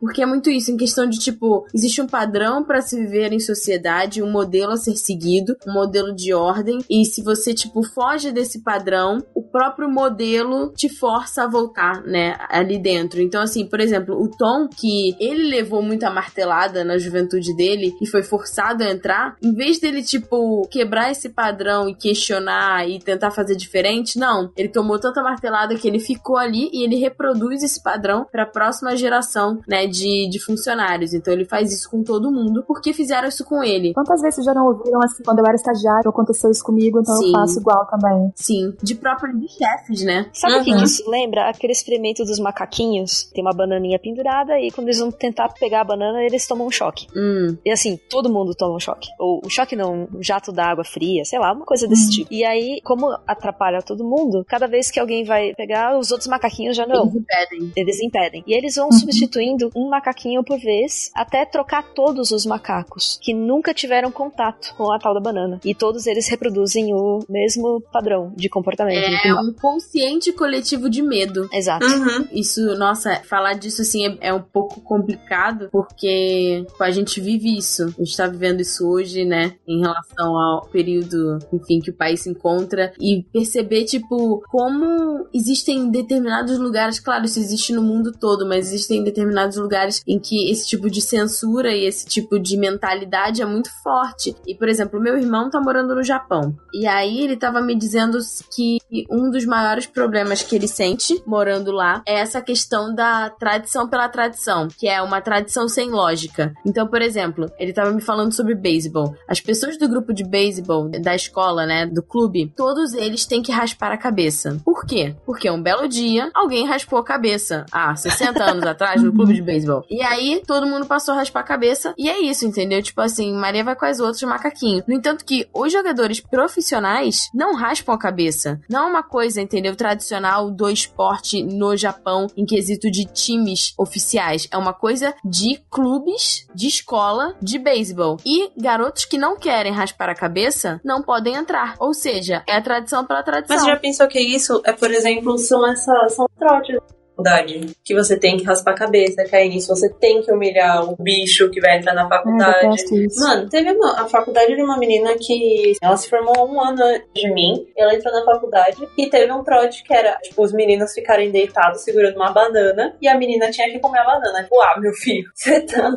porque 0.00 0.22
é 0.22 0.26
muito 0.26 0.50
isso, 0.50 0.70
em 0.70 0.76
questão 0.76 1.08
de 1.08 1.18
tipo, 1.18 1.66
existe 1.74 2.00
um 2.00 2.06
padrão 2.06 2.64
para 2.64 2.80
se 2.80 2.98
viver 2.98 3.32
em 3.32 3.40
sociedade, 3.40 4.22
um 4.22 4.30
modelo 4.30 4.72
a 4.72 4.76
ser 4.76 4.96
seguido, 4.96 5.56
um 5.66 5.72
modelo 5.72 6.14
de 6.14 6.32
ordem, 6.32 6.78
e 6.88 7.04
se 7.04 7.22
você 7.22 7.54
tipo 7.54 7.82
foge 7.82 8.32
desse 8.32 8.62
padrão, 8.62 9.18
o 9.34 9.42
próprio 9.42 9.90
modelo 9.90 10.72
te 10.74 10.88
força 10.88 11.44
a 11.44 11.48
voltar, 11.48 12.02
né, 12.02 12.36
ali 12.48 12.78
dentro. 12.78 13.20
Então 13.20 13.42
assim, 13.42 13.66
por 13.66 13.80
exemplo, 13.80 14.20
o 14.20 14.28
Tom 14.28 14.68
que 14.68 15.14
ele 15.18 15.48
levou 15.48 15.82
muita 15.82 16.10
martelada 16.10 16.84
na 16.84 16.98
juventude 16.98 17.54
dele 17.54 17.94
e 18.00 18.06
foi 18.06 18.22
forçado 18.22 18.84
a 18.84 18.90
entrar, 18.90 19.36
em 19.42 19.54
vez 19.54 19.78
dele 19.78 20.02
tipo 20.02 20.66
quebrar 20.70 21.10
esse 21.10 21.28
padrão 21.28 21.88
e 21.88 21.94
questionar 21.94 22.88
e 22.88 22.98
tentar 22.98 23.30
fazer 23.30 23.56
diferente, 23.56 24.18
não. 24.18 24.52
Ele 24.56 24.68
tomou 24.68 24.98
tanta 24.98 25.22
martelada 25.22 25.74
que 25.74 25.88
ele 25.88 25.98
ficou 25.98 26.36
ali 26.36 26.70
e 26.72 26.84
ele 26.84 26.96
reproduz 26.96 27.62
esse 27.62 27.82
padrão 27.82 28.26
para 28.30 28.44
a 28.44 28.46
próxima 28.46 28.96
geração, 28.96 29.39
né, 29.66 29.86
de, 29.86 30.28
de 30.30 30.38
funcionários. 30.40 31.12
Então 31.14 31.32
ele 31.32 31.44
faz 31.44 31.72
isso 31.72 31.90
com 31.90 32.02
todo 32.02 32.30
mundo 32.30 32.64
porque 32.66 32.92
fizeram 32.92 33.28
isso 33.28 33.44
com 33.44 33.62
ele. 33.62 33.92
Quantas 33.94 34.20
vezes 34.20 34.44
já 34.44 34.52
não 34.54 34.66
ouviram 34.66 35.00
assim, 35.02 35.22
quando 35.24 35.38
eu 35.40 35.46
era 35.46 35.54
estagiário, 35.54 36.08
aconteceu 36.10 36.50
isso 36.50 36.62
comigo, 36.64 37.00
então 37.00 37.16
Sim. 37.16 37.26
eu 37.26 37.32
faço 37.32 37.60
igual 37.60 37.86
também. 37.86 38.32
Sim, 38.34 38.74
de 38.82 38.94
próprio 38.94 39.38
de 39.38 39.48
chefes, 39.48 40.02
né? 40.04 40.26
Sabe 40.32 40.54
o 40.56 40.64
que 40.64 40.70
Uhum. 40.72 40.78
que 40.78 40.84
isso 40.84 41.10
lembra? 41.10 41.48
Aquele 41.50 41.72
experimento 41.72 42.24
dos 42.24 42.38
macaquinhos. 42.38 43.24
Tem 43.34 43.42
uma 43.42 43.52
bananinha 43.54 43.98
pendurada 43.98 44.58
e 44.60 44.70
quando 44.70 44.88
eles 44.88 44.98
vão 45.00 45.10
tentar 45.10 45.48
pegar 45.58 45.80
a 45.80 45.84
banana, 45.84 46.22
eles 46.22 46.46
tomam 46.46 46.66
um 46.66 46.70
choque. 46.70 47.06
Hum, 47.16 47.56
E 47.64 47.70
assim, 47.70 47.98
todo 48.08 48.32
mundo 48.32 48.54
toma 48.54 48.76
um 48.76 48.80
choque. 48.80 49.08
Ou 49.18 49.40
um 49.44 49.48
choque 49.50 49.74
não, 49.76 50.08
um 50.14 50.22
jato 50.22 50.52
d'água 50.52 50.84
fria, 50.84 51.24
sei 51.24 51.38
lá, 51.38 51.52
uma 51.52 51.64
coisa 51.64 51.86
desse 51.88 52.10
tipo. 52.10 52.32
E 52.32 52.44
aí, 52.44 52.80
como 52.84 53.10
atrapalha 53.26 53.82
todo 53.82 54.04
mundo, 54.04 54.44
cada 54.48 54.66
vez 54.66 54.90
que 54.90 55.00
alguém 55.00 55.24
vai 55.24 55.52
pegar, 55.54 55.98
os 55.98 56.10
outros 56.10 56.28
macaquinhos 56.28 56.76
já 56.76 56.86
não. 56.86 57.02
eles 57.04 57.14
impedem. 57.16 57.72
Eles 57.76 58.00
impedem. 58.00 58.44
E 58.46 58.54
eles 58.54 58.74
vão 58.76 58.90
substituindo 59.30 59.70
um 59.74 59.88
macaquinho 59.88 60.42
por 60.42 60.58
vez 60.58 61.10
até 61.14 61.44
trocar 61.44 61.82
todos 61.94 62.32
os 62.32 62.44
macacos 62.44 63.18
que 63.22 63.32
nunca 63.32 63.72
tiveram 63.72 64.10
contato 64.10 64.74
com 64.76 64.92
a 64.92 64.98
tal 64.98 65.14
da 65.14 65.20
banana. 65.20 65.60
E 65.64 65.74
todos 65.74 66.06
eles 66.06 66.28
reproduzem 66.28 66.92
o 66.92 67.20
mesmo 67.28 67.80
padrão 67.92 68.32
de 68.36 68.48
comportamento. 68.48 69.20
É 69.24 69.34
um 69.34 69.52
consciente 69.52 70.32
coletivo 70.32 70.90
de 70.90 71.02
medo. 71.02 71.48
Exato. 71.52 71.86
Uhum. 71.86 72.26
Isso, 72.32 72.60
nossa, 72.76 73.22
falar 73.24 73.54
disso 73.54 73.82
assim 73.82 74.06
é, 74.06 74.28
é 74.28 74.34
um 74.34 74.42
pouco 74.42 74.80
complicado, 74.80 75.68
porque 75.70 76.66
pô, 76.76 76.84
a 76.84 76.90
gente 76.90 77.20
vive 77.20 77.56
isso. 77.56 77.84
A 77.98 78.02
gente 78.02 78.16
tá 78.16 78.26
vivendo 78.26 78.60
isso 78.60 78.88
hoje, 78.88 79.24
né? 79.24 79.54
Em 79.66 79.80
relação 79.80 80.36
ao 80.36 80.66
período, 80.66 81.38
enfim, 81.52 81.80
que 81.80 81.90
o 81.90 81.94
país 81.94 82.20
se 82.20 82.30
encontra. 82.30 82.92
E 83.00 83.24
perceber, 83.32 83.84
tipo, 83.84 84.42
como 84.48 85.26
existem 85.32 85.90
determinados 85.90 86.58
lugares, 86.58 86.98
claro, 86.98 87.24
isso 87.24 87.38
existe 87.38 87.72
no 87.72 87.82
mundo 87.82 88.12
todo, 88.12 88.46
mas 88.46 88.68
existem 88.68 89.02
determinados 89.04 89.19
lugares 89.56 90.02
em 90.06 90.18
que 90.18 90.50
esse 90.50 90.66
tipo 90.66 90.90
de 90.90 91.00
censura 91.00 91.72
e 91.72 91.84
esse 91.84 92.06
tipo 92.06 92.38
de 92.38 92.56
mentalidade 92.56 93.42
é 93.42 93.46
muito 93.46 93.70
forte. 93.82 94.34
E, 94.46 94.54
por 94.54 94.68
exemplo, 94.68 95.00
meu 95.00 95.16
irmão 95.16 95.50
tá 95.50 95.60
morando 95.60 95.94
no 95.94 96.02
Japão. 96.02 96.56
E 96.72 96.86
aí 96.86 97.22
ele 97.22 97.36
tava 97.36 97.60
me 97.60 97.74
dizendo 97.74 98.18
que 98.54 98.78
um 99.10 99.30
dos 99.30 99.44
maiores 99.44 99.86
problemas 99.86 100.42
que 100.42 100.54
ele 100.54 100.68
sente 100.68 101.22
morando 101.26 101.70
lá 101.70 102.02
é 102.06 102.20
essa 102.20 102.40
questão 102.40 102.94
da 102.94 103.30
tradição 103.30 103.88
pela 103.88 104.08
tradição, 104.08 104.68
que 104.68 104.88
é 104.88 105.00
uma 105.02 105.20
tradição 105.20 105.68
sem 105.68 105.90
lógica. 105.90 106.52
Então, 106.66 106.86
por 106.86 107.02
exemplo, 107.02 107.50
ele 107.58 107.72
tava 107.72 107.90
me 107.92 108.00
falando 108.00 108.32
sobre 108.32 108.54
beisebol. 108.54 109.14
As 109.28 109.40
pessoas 109.40 109.76
do 109.78 109.88
grupo 109.88 110.12
de 110.12 110.24
beisebol 110.24 110.88
da 110.88 111.14
escola, 111.14 111.66
né, 111.66 111.86
do 111.86 112.02
clube, 112.02 112.52
todos 112.56 112.92
eles 112.94 113.24
têm 113.26 113.42
que 113.42 113.52
raspar 113.52 113.92
a 113.92 113.96
cabeça. 113.96 114.58
Por 114.64 114.84
quê? 114.84 115.14
Porque 115.24 115.50
um 115.50 115.62
belo 115.62 115.88
dia 115.88 116.30
alguém 116.34 116.66
raspou 116.66 116.98
a 116.98 117.04
cabeça 117.04 117.66
há 117.70 117.94
60 117.94 118.42
anos 118.42 118.64
atrás 118.66 119.02
no 119.10 119.16
clube 119.16 119.34
de 119.34 119.42
beisebol. 119.42 119.84
E 119.90 120.02
aí 120.02 120.42
todo 120.46 120.66
mundo 120.66 120.86
passou 120.86 121.14
a 121.14 121.18
raspar 121.18 121.40
a 121.40 121.44
cabeça 121.44 121.94
e 121.98 122.08
é 122.08 122.20
isso, 122.20 122.46
entendeu? 122.46 122.82
Tipo 122.82 123.00
assim, 123.00 123.32
Maria 123.32 123.64
vai 123.64 123.76
com 123.76 123.84
as 123.84 124.00
outras 124.00 124.22
macaquinho. 124.22 124.82
No 124.86 124.94
entanto 124.94 125.24
que 125.24 125.48
os 125.52 125.72
jogadores 125.72 126.20
profissionais 126.20 127.28
não 127.34 127.54
raspam 127.54 127.94
a 127.94 127.98
cabeça. 127.98 128.60
Não 128.68 128.86
é 128.86 128.90
uma 128.90 129.02
coisa, 129.02 129.40
entendeu? 129.40 129.74
Tradicional 129.74 130.50
do 130.50 130.68
esporte 130.70 131.42
no 131.42 131.76
Japão 131.76 132.26
em 132.36 132.46
quesito 132.46 132.90
de 132.90 133.04
times 133.04 133.74
oficiais. 133.76 134.48
É 134.50 134.56
uma 134.56 134.72
coisa 134.72 135.14
de 135.24 135.60
clubes, 135.70 136.46
de 136.54 136.68
escola, 136.68 137.34
de 137.40 137.58
beisebol. 137.58 138.18
E 138.24 138.50
garotos 138.56 139.04
que 139.04 139.18
não 139.18 139.36
querem 139.36 139.72
raspar 139.72 140.08
a 140.08 140.14
cabeça 140.14 140.80
não 140.84 141.02
podem 141.02 141.34
entrar. 141.34 141.74
Ou 141.78 141.92
seja, 141.92 142.42
é 142.46 142.56
a 142.56 142.62
tradição 142.62 143.04
pela 143.04 143.22
tradição. 143.22 143.56
Mas 143.56 143.66
já 143.66 143.76
pensou 143.76 144.06
que 144.08 144.20
isso 144.20 144.60
é, 144.64 144.72
por 144.72 144.90
exemplo, 144.90 145.36
são 145.38 145.66
essas 145.66 146.14
são 146.14 146.26
trotes 146.38 146.78
faculdade. 147.24 147.70
Que 147.84 147.94
você 147.94 148.18
tem 148.18 148.36
que 148.36 148.44
raspar 148.44 148.72
a 148.72 148.74
cabeça, 148.74 149.24
cair 149.24 149.48
nisso, 149.48 149.68
você 149.68 149.88
tem 149.88 150.22
que 150.22 150.32
humilhar 150.32 150.84
o 150.84 150.96
bicho 151.00 151.48
que 151.50 151.60
vai 151.60 151.78
entrar 151.78 151.94
na 151.94 152.06
É, 152.06 152.08
faculdade. 152.08 153.04
isso. 153.04 153.20
Mano, 153.20 153.48
teve 153.48 153.70
uma, 153.72 154.00
a 154.02 154.08
faculdade 154.08 154.54
de 154.54 154.62
uma 154.62 154.78
menina 154.78 155.14
que 155.18 155.74
ela 155.82 155.96
se 155.96 156.08
formou 156.08 156.48
um 156.50 156.60
ano 156.60 156.82
antes 156.82 157.08
de 157.14 157.32
mim. 157.32 157.66
Ela 157.76 157.94
entrou 157.94 158.12
na 158.12 158.24
faculdade 158.24 158.76
e 158.96 159.08
teve 159.08 159.32
um 159.32 159.42
trote 159.44 159.82
que 159.82 159.94
era, 159.94 160.16
tipo, 160.22 160.42
os 160.42 160.52
meninos 160.52 160.92
ficarem 160.92 161.30
deitados 161.30 161.82
segurando 161.82 162.16
uma 162.16 162.30
banana 162.32 162.94
e 163.00 163.08
a 163.08 163.16
menina 163.16 163.50
tinha 163.50 163.70
que 163.70 163.78
comer 163.78 163.98
a 164.00 164.04
banana. 164.04 164.42
Tipo, 164.42 164.60
ah, 164.60 164.78
meu 164.78 164.92
filho, 164.92 165.30
você 165.34 165.60
tá. 165.60 165.90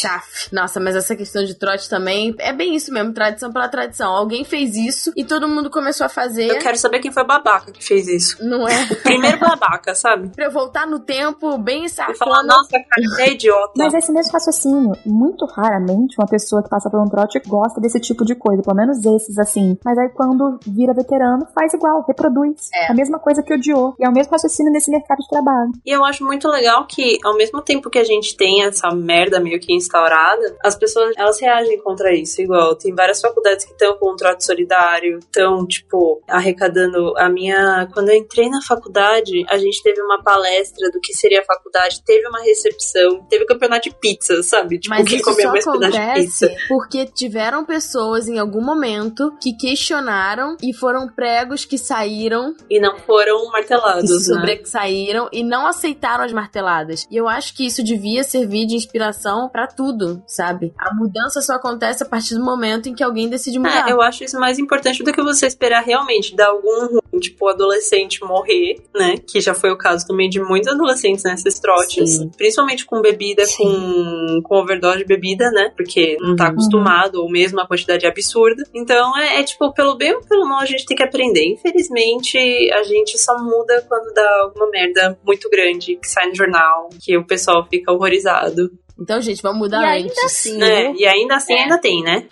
Chaf. 0.00 0.48
Nossa, 0.52 0.80
mas 0.80 0.96
essa 0.96 1.14
questão 1.16 1.44
de 1.44 1.54
trote 1.54 1.88
também 1.88 2.34
é 2.38 2.52
bem 2.52 2.74
isso 2.74 2.92
mesmo, 2.92 3.12
tradição 3.12 3.52
pela 3.52 3.68
tradição. 3.68 4.12
Alguém 4.14 4.44
fez 4.44 4.76
isso 4.76 5.12
e 5.16 5.24
todo 5.24 5.48
mundo 5.48 5.70
começou 5.70 6.06
a 6.06 6.08
fazer. 6.08 6.48
Eu 6.48 6.58
quero 6.58 6.76
saber 6.76 7.00
quem 7.00 7.12
foi 7.12 7.22
o 7.22 7.26
babaca 7.26 7.72
que 7.72 7.84
fez 7.84 8.08
isso. 8.08 8.44
Não 8.44 8.66
é? 8.68 8.86
Primeiro 9.02 9.38
babaca, 9.38 9.94
sabe? 9.94 10.30
Voltar 10.56 10.86
no 10.86 10.98
tempo 10.98 11.58
bem 11.58 11.84
E 11.84 11.88
falar, 11.90 12.14
safona. 12.14 12.42
nossa, 12.42 12.70
cara, 12.70 13.02
você 13.02 13.22
é 13.22 13.32
idiota. 13.32 13.72
Mas 13.76 13.92
esse 13.92 14.10
mesmo 14.10 14.32
raciocínio, 14.32 14.92
muito 15.04 15.44
raramente 15.44 16.16
uma 16.18 16.26
pessoa 16.26 16.62
que 16.62 16.70
passa 16.70 16.88
por 16.88 16.98
um 16.98 17.08
trote 17.08 17.38
gosta 17.46 17.78
desse 17.78 18.00
tipo 18.00 18.24
de 18.24 18.34
coisa, 18.34 18.62
pelo 18.62 18.76
menos 18.76 19.04
esses 19.04 19.38
assim. 19.38 19.76
Mas 19.84 19.98
aí 19.98 20.08
quando 20.08 20.58
vira 20.66 20.94
veterano, 20.94 21.46
faz 21.54 21.74
igual, 21.74 22.02
reproduz. 22.08 22.70
É. 22.74 22.90
A 22.90 22.94
mesma 22.94 23.18
coisa 23.18 23.42
que 23.42 23.52
odiou. 23.52 23.94
E 23.98 24.04
é 24.06 24.08
o 24.08 24.12
mesmo 24.12 24.32
raciocínio 24.32 24.72
nesse 24.72 24.90
mercado 24.90 25.18
de 25.18 25.28
trabalho. 25.28 25.72
E 25.84 25.90
eu 25.90 26.02
acho 26.04 26.24
muito 26.24 26.48
legal 26.48 26.86
que, 26.86 27.18
ao 27.22 27.36
mesmo 27.36 27.60
tempo 27.60 27.90
que 27.90 27.98
a 27.98 28.04
gente 28.04 28.34
tem 28.36 28.64
essa 28.64 28.88
merda 28.94 29.38
meio 29.38 29.60
que 29.60 29.74
instaurada, 29.74 30.56
as 30.64 30.74
pessoas, 30.74 31.12
elas 31.18 31.38
reagem 31.38 31.78
contra 31.82 32.14
isso, 32.14 32.40
igual. 32.40 32.74
Tem 32.76 32.94
várias 32.94 33.20
faculdades 33.20 33.66
que 33.66 33.72
estão 33.72 33.98
com 33.98 34.12
um 34.12 34.16
trote 34.16 34.44
solidário, 34.44 35.18
estão, 35.18 35.66
tipo, 35.66 36.22
arrecadando 36.26 37.12
a 37.18 37.28
minha... 37.28 37.86
Quando 37.92 38.08
eu 38.08 38.16
entrei 38.16 38.48
na 38.48 38.62
faculdade, 38.62 39.44
a 39.50 39.58
gente 39.58 39.82
teve 39.82 40.00
uma 40.00 40.22
palestra 40.22 40.45
do 40.92 41.00
que 41.00 41.12
seria 41.14 41.40
a 41.40 41.44
faculdade, 41.44 42.02
teve 42.04 42.26
uma 42.28 42.40
recepção, 42.42 43.24
teve 43.28 43.44
campeonato 43.44 43.88
de 43.88 43.94
pizza, 43.96 44.42
sabe? 44.42 44.78
Tipo, 44.78 44.94
Mas 44.94 45.08
quem 45.08 45.16
isso 45.18 45.24
comeu 45.24 45.62
só 45.62 45.78
mais 45.78 45.94
pedaço 45.94 46.14
de 46.14 46.20
pizza. 46.26 46.54
porque 46.68 47.06
tiveram 47.06 47.64
pessoas 47.64 48.28
em 48.28 48.38
algum 48.38 48.62
momento 48.64 49.32
que 49.40 49.52
questionaram 49.56 50.56
e 50.62 50.72
foram 50.74 51.08
pregos 51.08 51.64
que 51.64 51.78
saíram, 51.78 52.54
E 52.70 52.80
não 52.80 52.96
foram 52.98 53.46
que 53.46 53.52
martelados, 53.52 54.10
se 54.24 54.30
né? 54.30 54.36
sobressaíram 54.36 55.28
e 55.32 55.42
não 55.42 55.66
aceitaram 55.66 56.24
as 56.24 56.32
marteladas. 56.32 57.06
E 57.10 57.16
eu 57.16 57.28
acho 57.28 57.54
que 57.54 57.66
isso 57.66 57.82
devia 57.82 58.22
servir 58.22 58.66
de 58.66 58.74
inspiração 58.74 59.48
pra 59.48 59.66
tudo, 59.66 60.22
sabe? 60.26 60.72
A 60.78 60.94
mudança 60.94 61.40
só 61.40 61.54
acontece 61.54 62.02
a 62.02 62.06
partir 62.06 62.34
do 62.34 62.44
momento 62.44 62.88
em 62.88 62.94
que 62.94 63.02
alguém 63.02 63.28
decide 63.28 63.58
mudar. 63.58 63.88
É, 63.88 63.92
eu 63.92 64.00
acho 64.00 64.24
isso 64.24 64.38
mais 64.38 64.58
importante 64.58 65.02
do 65.02 65.12
que 65.12 65.22
você 65.22 65.46
esperar 65.46 65.82
realmente 65.82 66.34
dar 66.34 66.48
algum 66.48 66.98
tipo, 67.20 67.48
adolescente 67.48 68.22
morrer, 68.24 68.82
né? 68.94 69.16
Que 69.18 69.40
já 69.40 69.54
foi 69.54 69.70
o 69.70 69.76
caso 69.78 70.06
do 70.06 70.14
de 70.28 70.40
muitos 70.40 70.68
adolescentes 70.72 71.24
nesses 71.24 71.58
trotes. 71.58 72.16
Sim. 72.16 72.30
Principalmente 72.36 72.84
com 72.84 73.00
bebida, 73.00 73.44
Sim. 73.44 73.64
com, 73.64 74.40
com 74.42 74.56
overdose 74.56 74.98
de 74.98 75.04
bebida, 75.04 75.50
né? 75.50 75.72
Porque 75.76 76.16
não 76.20 76.34
tá 76.36 76.44
Uhum. 76.46 76.50
acostumado, 76.50 77.22
ou 77.22 77.30
mesmo 77.30 77.60
a 77.60 77.66
quantidade 77.66 78.06
absurda. 78.06 78.62
Então 78.74 79.16
é, 79.18 79.40
é 79.40 79.42
tipo, 79.42 79.72
pelo 79.72 79.96
bem 79.96 80.14
ou 80.14 80.20
pelo 80.22 80.46
mal, 80.48 80.60
a 80.60 80.66
gente 80.66 80.86
tem 80.86 80.96
que 80.96 81.02
aprender. 81.02 81.44
Infelizmente, 81.46 82.38
a 82.72 82.82
gente 82.82 83.18
só 83.18 83.36
muda 83.42 83.84
quando 83.88 84.12
dá 84.12 84.40
alguma 84.42 84.68
merda 84.70 85.18
muito 85.24 85.48
grande 85.50 85.96
que 85.96 86.08
sai 86.08 86.28
no 86.28 86.34
jornal, 86.34 86.88
que 87.00 87.16
o 87.16 87.26
pessoal 87.26 87.66
fica 87.68 87.92
horrorizado. 87.92 88.70
Então, 88.98 89.20
gente, 89.20 89.42
vamos 89.42 89.58
mudar 89.58 89.82
E 89.82 89.84
ainda 89.84 90.08
antes. 90.08 90.24
assim, 90.24 90.56
Né? 90.58 90.94
E 90.96 91.06
ainda 91.06 91.36
assim, 91.36 91.52
É. 91.54 91.62
ainda 91.62 91.78
tem, 91.78 92.02
né? 92.02 92.26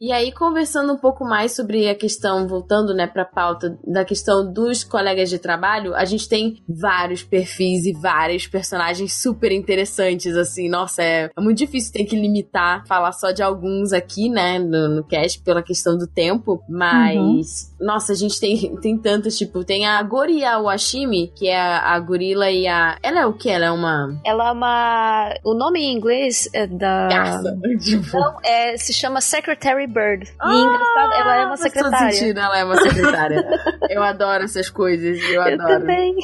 E 0.00 0.12
aí, 0.12 0.32
conversando 0.32 0.94
um 0.94 0.96
pouco 0.96 1.24
mais 1.26 1.54
sobre 1.54 1.86
a 1.86 1.94
questão, 1.94 2.48
voltando, 2.48 2.94
né, 2.94 3.06
pra 3.06 3.22
pauta 3.22 3.78
da 3.86 4.02
questão 4.02 4.50
dos 4.50 4.82
colegas 4.82 5.28
de 5.28 5.38
trabalho, 5.38 5.94
a 5.94 6.06
gente 6.06 6.26
tem 6.26 6.62
vários 6.66 7.22
perfis 7.22 7.84
e 7.84 7.92
vários 7.92 8.46
personagens 8.46 9.20
super 9.20 9.52
interessantes, 9.52 10.34
assim, 10.36 10.70
nossa, 10.70 11.02
é, 11.02 11.30
é 11.36 11.40
muito 11.40 11.58
difícil 11.58 11.92
ter 11.92 12.04
que 12.04 12.16
limitar, 12.16 12.86
falar 12.86 13.12
só 13.12 13.30
de 13.30 13.42
alguns 13.42 13.92
aqui, 13.92 14.30
né, 14.30 14.58
no, 14.58 14.88
no 14.88 15.04
cast, 15.04 15.38
pela 15.42 15.62
questão 15.62 15.98
do 15.98 16.06
tempo, 16.06 16.62
mas, 16.66 17.70
nossa, 17.78 18.12
a 18.12 18.16
gente 18.16 18.40
tem, 18.40 18.74
tem 18.80 18.96
tantos, 18.96 19.36
tipo, 19.36 19.62
tem 19.64 19.86
a 19.86 20.02
Gori 20.02 20.38
e 20.38 20.44
a 20.46 20.58
Washimi, 20.58 21.30
que 21.36 21.46
é 21.46 21.60
a, 21.60 21.94
a 21.94 22.00
gorila 22.00 22.50
e 22.50 22.66
a... 22.66 22.96
Ela 23.02 23.20
é 23.20 23.26
o 23.26 23.34
que? 23.34 23.50
Ela 23.50 23.66
é 23.66 23.70
uma... 23.70 24.18
Ela 24.24 24.48
é 24.48 24.52
uma. 24.52 25.34
O 25.44 25.52
nome 25.54 25.80
em 25.80 25.99
inglês 26.00 26.48
é 26.52 26.66
da. 26.66 27.08
Garça, 27.08 27.58
tipo... 27.84 28.16
Não, 28.18 28.38
é, 28.44 28.76
se 28.76 28.92
chama 28.92 29.20
Secretary 29.20 29.86
Bird. 29.86 30.26
E 30.28 30.32
Ah, 30.40 30.52
engraçado, 30.52 31.12
ela 31.12 31.36
é 31.36 31.40
uma 31.46 31.56
todo 31.56 31.62
secretária. 31.62 32.12
sentido, 32.12 32.40
ela 32.40 32.58
é 32.58 32.64
uma 32.64 32.76
secretária. 32.76 33.44
eu 33.90 34.02
adoro 34.02 34.44
essas 34.44 34.68
coisas, 34.70 35.20
eu 35.24 35.34
Eu 35.34 35.42
adoro. 35.42 35.80
também. 35.80 36.16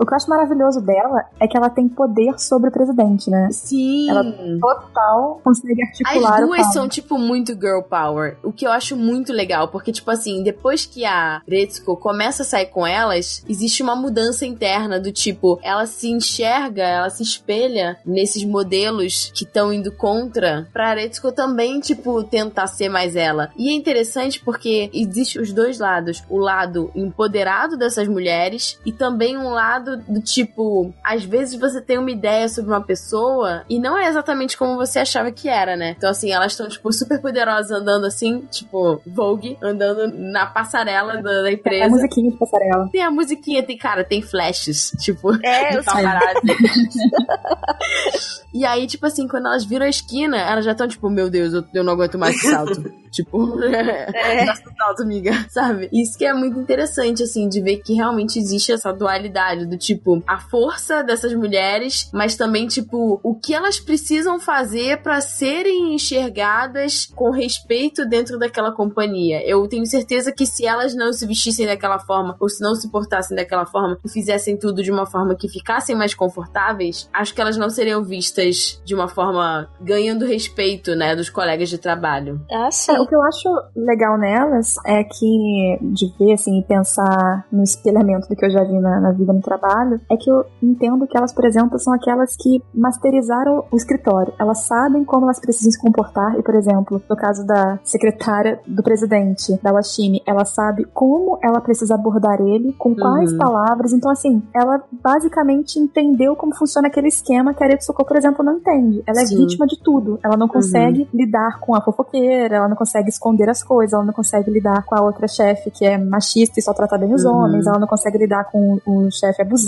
O 0.00 0.06
que 0.06 0.14
eu 0.14 0.16
acho 0.16 0.30
maravilhoso 0.30 0.80
dela 0.80 1.26
é 1.38 1.46
que 1.46 1.54
ela 1.54 1.68
tem 1.68 1.86
poder 1.86 2.38
sobre 2.38 2.70
o 2.70 2.72
presidente, 2.72 3.28
né? 3.28 3.50
Sim. 3.52 4.08
Ela 4.08 4.24
total 4.58 5.42
consegue 5.44 5.82
articular 5.82 6.40
As 6.40 6.46
duas 6.46 6.72
são, 6.72 6.88
tipo, 6.88 7.18
muito 7.18 7.52
girl 7.52 7.82
power. 7.82 8.38
O 8.42 8.50
que 8.50 8.66
eu 8.66 8.72
acho 8.72 8.96
muito 8.96 9.30
legal, 9.30 9.68
porque, 9.68 9.92
tipo 9.92 10.10
assim, 10.10 10.42
depois 10.42 10.86
que 10.86 11.04
a 11.04 11.42
Retsuko 11.46 11.98
começa 11.98 12.42
a 12.42 12.46
sair 12.46 12.66
com 12.66 12.86
elas, 12.86 13.44
existe 13.46 13.82
uma 13.82 13.94
mudança 13.94 14.46
interna 14.46 14.98
do 14.98 15.12
tipo, 15.12 15.60
ela 15.62 15.84
se 15.84 16.08
enxerga, 16.08 16.82
ela 16.82 17.10
se 17.10 17.22
espelha 17.22 17.98
nesses 18.06 18.42
modelos 18.42 19.30
que 19.34 19.44
estão 19.44 19.70
indo 19.70 19.92
contra, 19.92 20.66
pra 20.72 20.94
Retsuko 20.94 21.30
também, 21.30 21.78
tipo, 21.78 22.24
tentar 22.24 22.68
ser 22.68 22.88
mais 22.88 23.16
ela. 23.16 23.50
E 23.54 23.68
é 23.68 23.72
interessante 23.72 24.42
porque 24.42 24.88
existe 24.94 25.38
os 25.38 25.52
dois 25.52 25.78
lados. 25.78 26.24
O 26.30 26.38
lado 26.38 26.90
empoderado 26.94 27.76
dessas 27.76 28.08
mulheres 28.08 28.80
e 28.86 28.92
também 28.92 29.36
um 29.36 29.50
lado 29.50 29.89
do 29.96 30.20
tipo, 30.20 30.92
às 31.04 31.24
vezes 31.24 31.58
você 31.58 31.80
tem 31.80 31.98
uma 31.98 32.10
ideia 32.10 32.48
sobre 32.48 32.70
uma 32.70 32.82
pessoa 32.82 33.62
e 33.68 33.78
não 33.78 33.98
é 33.98 34.08
exatamente 34.08 34.56
como 34.56 34.76
você 34.76 34.98
achava 35.00 35.30
que 35.30 35.48
era, 35.48 35.76
né? 35.76 35.94
Então, 35.96 36.10
assim, 36.10 36.32
elas 36.32 36.52
estão, 36.52 36.68
tipo, 36.68 36.92
super 36.92 37.20
poderosas 37.20 37.70
andando 37.70 38.06
assim, 38.06 38.40
tipo, 38.50 39.00
Vogue, 39.06 39.56
andando 39.62 40.08
na 40.16 40.46
passarela 40.46 41.16
da, 41.22 41.42
da 41.42 41.48
É 41.48 41.50
a 41.50 41.52
empresa. 41.52 41.88
musiquinha 41.88 42.30
de 42.30 42.36
passarela. 42.38 42.88
Tem 42.92 43.02
a 43.02 43.10
musiquinha, 43.10 43.62
tem, 43.62 43.76
cara, 43.76 44.04
tem 44.04 44.22
flashes, 44.22 44.92
tipo, 45.00 45.34
É, 45.44 45.72
sei. 45.72 45.82
paparazzi. 45.82 46.40
E 48.52 48.64
aí, 48.64 48.84
tipo 48.88 49.06
assim, 49.06 49.28
quando 49.28 49.46
elas 49.46 49.64
viram 49.64 49.86
a 49.86 49.88
esquina, 49.88 50.36
elas 50.36 50.64
já 50.64 50.72
estão, 50.72 50.88
tipo, 50.88 51.08
meu 51.08 51.30
Deus, 51.30 51.54
eu, 51.54 51.64
eu 51.72 51.84
não 51.84 51.92
aguento 51.92 52.18
mais 52.18 52.34
esse 52.34 52.50
salto. 52.50 52.82
tipo, 53.12 53.62
É. 53.62 54.44
dá 54.44 54.54
salto, 54.56 55.02
amiga, 55.02 55.30
sabe? 55.48 55.88
Isso 55.92 56.18
que 56.18 56.24
é 56.24 56.34
muito 56.34 56.58
interessante, 56.58 57.22
assim, 57.22 57.48
de 57.48 57.60
ver 57.60 57.76
que 57.76 57.94
realmente 57.94 58.40
existe 58.40 58.72
essa 58.72 58.92
dualidade 58.92 59.66
do 59.66 59.78
tipo, 59.80 60.22
a 60.26 60.38
força 60.38 61.02
dessas 61.02 61.34
mulheres, 61.34 62.10
mas 62.12 62.36
também, 62.36 62.66
tipo, 62.66 63.18
o 63.22 63.34
que 63.34 63.54
elas 63.54 63.80
precisam 63.80 64.38
fazer 64.38 65.02
pra 65.02 65.20
serem 65.20 65.94
enxergadas 65.94 67.06
com 67.16 67.30
respeito 67.30 68.06
dentro 68.06 68.38
daquela 68.38 68.72
companhia. 68.72 69.42
Eu 69.46 69.66
tenho 69.66 69.86
certeza 69.86 70.32
que 70.32 70.46
se 70.46 70.66
elas 70.66 70.94
não 70.94 71.12
se 71.12 71.26
vestissem 71.26 71.66
daquela 71.66 71.98
forma, 71.98 72.36
ou 72.38 72.48
se 72.48 72.62
não 72.62 72.74
se 72.74 72.90
portassem 72.90 73.36
daquela 73.36 73.66
forma, 73.66 73.98
e 74.04 74.08
fizessem 74.10 74.56
tudo 74.56 74.82
de 74.82 74.90
uma 74.90 75.06
forma 75.06 75.34
que 75.34 75.48
ficassem 75.48 75.96
mais 75.96 76.14
confortáveis, 76.14 77.08
acho 77.12 77.34
que 77.34 77.40
elas 77.40 77.56
não 77.56 77.70
seriam 77.70 78.04
vistas 78.04 78.80
de 78.84 78.94
uma 78.94 79.08
forma 79.08 79.68
ganhando 79.80 80.26
respeito, 80.26 80.94
né, 80.94 81.16
dos 81.16 81.30
colegas 81.30 81.68
de 81.68 81.78
trabalho. 81.78 82.40
Ah, 82.50 82.70
sim. 82.70 82.92
É, 82.92 83.00
o 83.00 83.06
que 83.06 83.14
eu 83.14 83.22
acho 83.22 83.48
legal 83.74 84.18
nelas 84.18 84.74
é 84.86 85.02
que, 85.04 85.78
de 85.80 86.12
ver 86.18 86.34
assim, 86.34 86.58
e 86.58 86.64
pensar 86.64 87.46
no 87.50 87.62
espelhamento 87.62 88.28
do 88.28 88.36
que 88.36 88.44
eu 88.44 88.50
já 88.50 88.62
vi 88.64 88.78
na, 88.78 89.00
na 89.00 89.12
vida 89.12 89.32
no 89.32 89.40
trabalho, 89.40 89.69
é 90.10 90.16
que 90.16 90.30
eu 90.30 90.44
entendo 90.62 91.06
que 91.06 91.16
elas, 91.16 91.32
por 91.32 91.44
exemplo, 91.44 91.78
são 91.78 91.92
aquelas 91.92 92.36
que 92.36 92.62
masterizaram 92.74 93.64
o 93.70 93.76
escritório. 93.76 94.32
Elas 94.38 94.60
sabem 94.66 95.04
como 95.04 95.26
elas 95.26 95.40
precisam 95.40 95.70
se 95.70 95.80
comportar, 95.80 96.38
e, 96.38 96.42
por 96.42 96.54
exemplo, 96.54 97.02
no 97.08 97.16
caso 97.16 97.46
da 97.46 97.78
secretária 97.84 98.60
do 98.66 98.82
presidente, 98.82 99.58
da 99.62 99.72
Washimi, 99.72 100.22
ela 100.26 100.44
sabe 100.44 100.84
como 100.92 101.38
ela 101.42 101.60
precisa 101.60 101.94
abordar 101.94 102.40
ele, 102.40 102.72
com 102.78 102.94
quais 102.94 103.32
Uhum. 103.32 103.38
palavras. 103.38 103.92
Então, 103.92 104.10
assim, 104.10 104.42
ela 104.54 104.82
basicamente 105.02 105.78
entendeu 105.78 106.34
como 106.36 106.54
funciona 106.54 106.88
aquele 106.88 107.08
esquema 107.08 107.54
que 107.54 107.62
a 107.62 107.66
Aretsuko, 107.66 108.04
por 108.04 108.16
exemplo, 108.16 108.44
não 108.44 108.54
entende. 108.54 109.02
Ela 109.06 109.20
é 109.22 109.26
Sim. 109.26 109.36
vítima 109.38 109.66
de 109.66 109.78
tudo. 109.82 110.18
Ela 110.22 110.36
não 110.36 110.48
consegue 110.48 111.08
lidar 111.12 111.60
com 111.60 111.74
a 111.74 111.80
fofoqueira, 111.80 112.56
ela 112.56 112.68
não 112.68 112.76
consegue 112.76 113.08
esconder 113.08 113.48
as 113.48 113.62
coisas, 113.62 113.92
ela 113.92 114.04
não 114.04 114.12
consegue 114.12 114.50
lidar 114.50 114.84
com 114.84 114.94
a 114.94 115.02
outra 115.02 115.26
chefe 115.28 115.70
que 115.70 115.84
é 115.84 115.96
machista 115.98 116.58
e 116.58 116.62
só 116.62 116.72
trata 116.72 116.96
bem 116.98 117.12
os 117.14 117.24
Uhum. 117.24 117.32
homens, 117.36 117.66
ela 117.66 117.78
não 117.78 117.86
consegue 117.86 118.18
lidar 118.18 118.44
com 118.50 118.78
o 118.86 119.10
chefe 119.10 119.42
abusivo. 119.42 119.59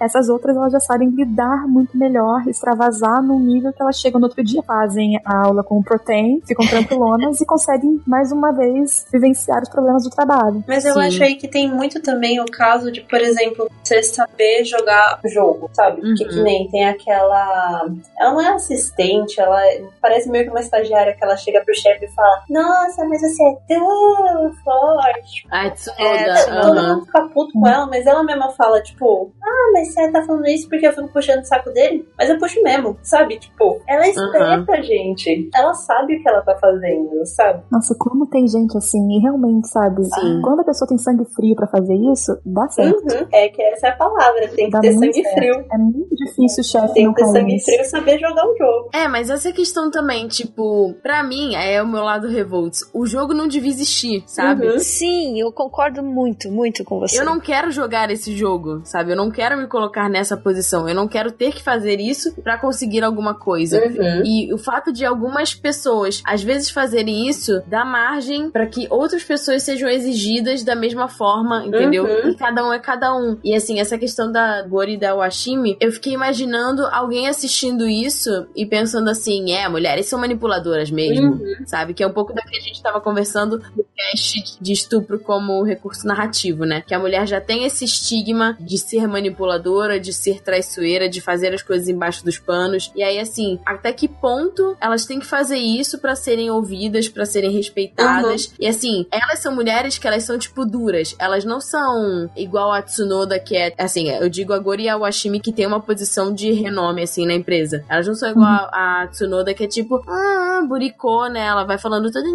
Essas 0.00 0.28
outras 0.28 0.56
elas 0.56 0.72
já 0.72 0.80
sabem 0.80 1.08
lidar 1.08 1.66
muito 1.66 1.96
melhor, 1.96 2.46
extravasar 2.48 3.22
num 3.22 3.38
nível 3.40 3.72
que 3.72 3.82
elas 3.82 3.98
chegam 3.98 4.20
no 4.20 4.26
outro 4.26 4.42
dia, 4.44 4.62
fazem 4.62 5.20
a 5.24 5.46
aula 5.46 5.62
com 5.62 5.78
o 5.78 5.82
Protein, 5.84 6.40
ficam 6.46 6.66
tranquilonas 6.66 7.40
e 7.42 7.46
conseguem 7.46 8.00
mais 8.06 8.32
uma 8.32 8.52
vez 8.52 9.06
vivenciar 9.12 9.62
os 9.62 9.68
problemas 9.68 10.04
do 10.04 10.10
trabalho. 10.10 10.62
Mas 10.66 10.84
eu 10.84 10.94
Sim. 10.94 11.00
acho 11.00 11.22
aí 11.22 11.34
que 11.36 11.48
tem 11.48 11.70
muito 11.70 12.00
também 12.02 12.40
o 12.40 12.46
caso 12.46 12.90
de, 12.90 13.00
por 13.02 13.20
exemplo, 13.20 13.70
você 13.82 14.02
saber 14.02 14.64
jogar 14.64 15.20
o 15.24 15.28
jogo, 15.28 15.70
sabe? 15.72 16.00
Porque 16.00 16.24
Uhum. 16.24 16.30
que 16.30 16.42
nem 16.42 16.68
tem 16.70 16.88
aquela. 16.88 17.86
Ela 18.18 18.32
não 18.32 18.40
é 18.40 18.48
assistente, 18.54 19.40
ela 19.40 19.60
parece 20.00 20.28
meio 20.28 20.44
que 20.44 20.50
uma 20.50 20.60
estagiária 20.60 21.14
que 21.14 21.24
ela 21.24 21.36
chega 21.36 21.62
pro 21.64 21.74
chefe 21.74 22.04
e 22.06 22.08
fala: 22.12 22.42
Nossa, 22.48 23.04
mas 23.04 23.20
você 23.20 23.42
é 23.42 23.56
tão 23.68 24.52
forte. 24.64 25.46
Ai, 25.50 25.70
Tsunoda. 25.72 26.02
É, 26.02 26.60
Todo 26.62 26.74
mundo 26.82 27.06
fica 27.06 27.28
puto 27.28 27.52
com 27.52 27.66
ela, 27.66 27.86
mas 27.86 28.06
ela 28.06 28.22
mesma 28.24 28.50
fala, 28.52 28.82
tipo, 28.82 29.25
ah, 29.42 29.70
mas 29.72 29.92
você 29.92 30.10
tá 30.10 30.22
falando 30.24 30.46
isso 30.46 30.68
porque 30.68 30.86
eu 30.86 30.92
fico 30.92 31.08
puxando 31.08 31.40
o 31.40 31.44
saco 31.44 31.70
dele? 31.70 32.06
Mas 32.18 32.30
eu 32.30 32.38
puxo 32.38 32.62
mesmo, 32.62 32.96
sabe? 33.02 33.38
Tipo, 33.38 33.80
ela 33.88 34.04
é 34.04 34.10
esperta, 34.10 34.82
gente. 34.82 35.50
Ela 35.54 35.74
sabe 35.74 36.16
o 36.16 36.22
que 36.22 36.28
ela 36.28 36.42
tá 36.42 36.56
fazendo, 36.56 37.24
sabe? 37.26 37.62
Nossa, 37.70 37.94
como 37.98 38.26
tem 38.26 38.46
gente 38.46 38.76
assim, 38.76 38.98
e 39.16 39.20
realmente, 39.20 39.68
sabe? 39.68 40.04
Sim. 40.04 40.40
Quando 40.42 40.60
a 40.60 40.64
pessoa 40.64 40.88
tem 40.88 40.98
sangue 40.98 41.24
frio 41.34 41.54
pra 41.54 41.66
fazer 41.66 41.94
isso, 42.12 42.38
dá 42.44 42.68
certo. 42.68 42.96
Uhum. 42.96 43.26
É 43.32 43.48
que 43.48 43.62
essa 43.62 43.88
é 43.88 43.90
a 43.90 43.96
palavra, 43.96 44.48
tem 44.48 44.66
que 44.66 44.70
Dá 44.72 44.80
ter 44.80 44.92
sangue 44.92 45.22
certo. 45.22 45.34
frio. 45.34 45.64
É 45.72 45.78
muito 45.78 46.14
difícil 46.14 46.60
o 46.60 46.64
chefe 46.64 46.94
Tem 46.94 47.12
que 47.12 47.22
ter 47.22 47.26
sangue 47.26 47.60
frio 47.60 47.80
e 47.80 47.84
saber 47.84 48.18
jogar 48.18 48.46
o 48.46 48.56
jogo. 48.56 48.90
É, 48.94 49.08
mas 49.08 49.30
essa 49.30 49.52
questão 49.52 49.90
também, 49.90 50.28
tipo, 50.28 50.94
pra 51.02 51.22
mim, 51.22 51.54
é 51.54 51.82
o 51.82 51.86
meu 51.86 52.02
lado 52.02 52.28
revolts. 52.28 52.88
O 52.92 53.06
jogo 53.06 53.34
não 53.34 53.48
devia 53.48 53.70
existir, 53.70 54.24
sabe? 54.26 54.66
Uhum. 54.66 54.78
Sim, 54.78 55.40
eu 55.40 55.52
concordo 55.52 56.02
muito, 56.02 56.50
muito 56.50 56.84
com 56.84 57.00
você. 57.00 57.20
Eu 57.20 57.24
não 57.24 57.40
quero 57.40 57.70
jogar 57.70 58.10
esse 58.10 58.36
jogo, 58.36 58.82
sabe? 58.84 59.14
Eu 59.16 59.24
não 59.24 59.30
quero 59.30 59.56
me 59.56 59.66
colocar 59.66 60.10
nessa 60.10 60.36
posição. 60.36 60.86
Eu 60.86 60.94
não 60.94 61.08
quero 61.08 61.32
ter 61.32 61.50
que 61.52 61.62
fazer 61.62 61.98
isso 61.98 62.34
pra 62.42 62.58
conseguir 62.58 63.02
alguma 63.02 63.32
coisa. 63.34 63.78
Uhum. 63.82 64.22
E 64.26 64.52
o 64.52 64.58
fato 64.58 64.92
de 64.92 65.06
algumas 65.06 65.54
pessoas, 65.54 66.22
às 66.26 66.42
vezes, 66.42 66.68
fazerem 66.68 67.26
isso, 67.26 67.62
dá 67.66 67.82
margem 67.82 68.50
pra 68.50 68.66
que 68.66 68.86
outras 68.90 69.24
pessoas 69.24 69.62
sejam 69.62 69.88
exigidas 69.88 70.62
da 70.62 70.74
mesma 70.76 71.08
forma, 71.08 71.64
entendeu? 71.64 72.04
Uhum. 72.04 72.30
E 72.30 72.34
cada 72.36 72.62
um 72.68 72.72
é 72.72 72.78
cada 72.78 73.16
um. 73.16 73.38
E 73.42 73.54
assim, 73.54 73.80
essa 73.80 73.96
questão 73.96 74.30
da 74.30 74.62
Gori 74.62 74.94
e 74.94 74.98
da 74.98 75.14
Washimi, 75.14 75.78
eu 75.80 75.90
fiquei 75.90 76.12
imaginando 76.12 76.86
alguém 76.92 77.26
assistindo 77.28 77.88
isso 77.88 78.46
e 78.54 78.66
pensando 78.66 79.08
assim: 79.08 79.52
é, 79.52 79.66
mulheres 79.68 80.06
são 80.06 80.18
manipuladoras 80.20 80.90
mesmo, 80.90 81.32
Uhum. 81.32 81.66
sabe? 81.66 81.94
Que 81.94 82.02
é 82.02 82.06
um 82.06 82.12
pouco 82.12 82.34
da 82.34 82.42
que 82.42 82.56
a 82.56 82.60
gente 82.60 82.82
tava 82.82 83.00
conversando 83.00 83.62
no 83.74 83.84
cast 83.96 84.58
de 84.60 84.72
estupro 84.72 85.18
como 85.18 85.62
recurso 85.62 86.06
narrativo, 86.06 86.64
né? 86.66 86.82
Que 86.86 86.94
a 86.94 86.98
mulher 86.98 87.26
já 87.26 87.40
tem 87.40 87.64
esse 87.64 87.84
estigma 87.84 88.56
de 88.60 88.76
ser 88.76 89.05
manipuladora, 89.06 89.98
de 90.00 90.12
ser 90.12 90.42
traiçoeira, 90.42 91.08
de 91.08 91.20
fazer 91.20 91.54
as 91.54 91.62
coisas 91.62 91.88
embaixo 91.88 92.24
dos 92.24 92.38
panos. 92.38 92.92
E 92.94 93.02
aí, 93.02 93.18
assim, 93.18 93.58
até 93.64 93.92
que 93.92 94.08
ponto 94.08 94.76
elas 94.80 95.06
têm 95.06 95.20
que 95.20 95.26
fazer 95.26 95.58
isso 95.58 95.98
pra 95.98 96.14
serem 96.14 96.50
ouvidas, 96.50 97.08
pra 97.08 97.24
serem 97.24 97.50
respeitadas? 97.50 98.52
E 98.58 98.66
assim, 98.66 99.06
elas 99.10 99.38
são 99.38 99.54
mulheres 99.54 99.98
que 99.98 100.06
elas 100.06 100.24
são, 100.24 100.38
tipo, 100.38 100.64
duras. 100.64 101.14
Elas 101.18 101.44
não 101.44 101.60
são 101.60 102.30
igual 102.36 102.72
a 102.72 102.82
Tsunoda, 102.82 103.38
que 103.38 103.56
é, 103.56 103.72
assim, 103.78 104.10
eu 104.10 104.28
digo 104.28 104.52
a 104.52 104.58
Gori 104.58 104.84
e 104.84 104.88
a 104.88 104.96
Washimi 104.96 105.40
que 105.40 105.52
tem 105.52 105.66
uma 105.66 105.80
posição 105.80 106.32
de 106.32 106.52
renome, 106.52 107.02
assim, 107.02 107.26
na 107.26 107.34
empresa. 107.34 107.84
Elas 107.88 108.06
não 108.06 108.14
são 108.14 108.30
igual 108.30 108.68
a, 108.72 109.02
a 109.02 109.08
Tsunoda, 109.08 109.54
que 109.54 109.64
é 109.64 109.68
tipo, 109.68 110.02
ah, 110.08 110.62
buricô, 110.68 111.26
né? 111.26 111.46
Ela 111.46 111.64
vai 111.64 111.78
falando 111.78 112.10
tudo. 112.10 112.26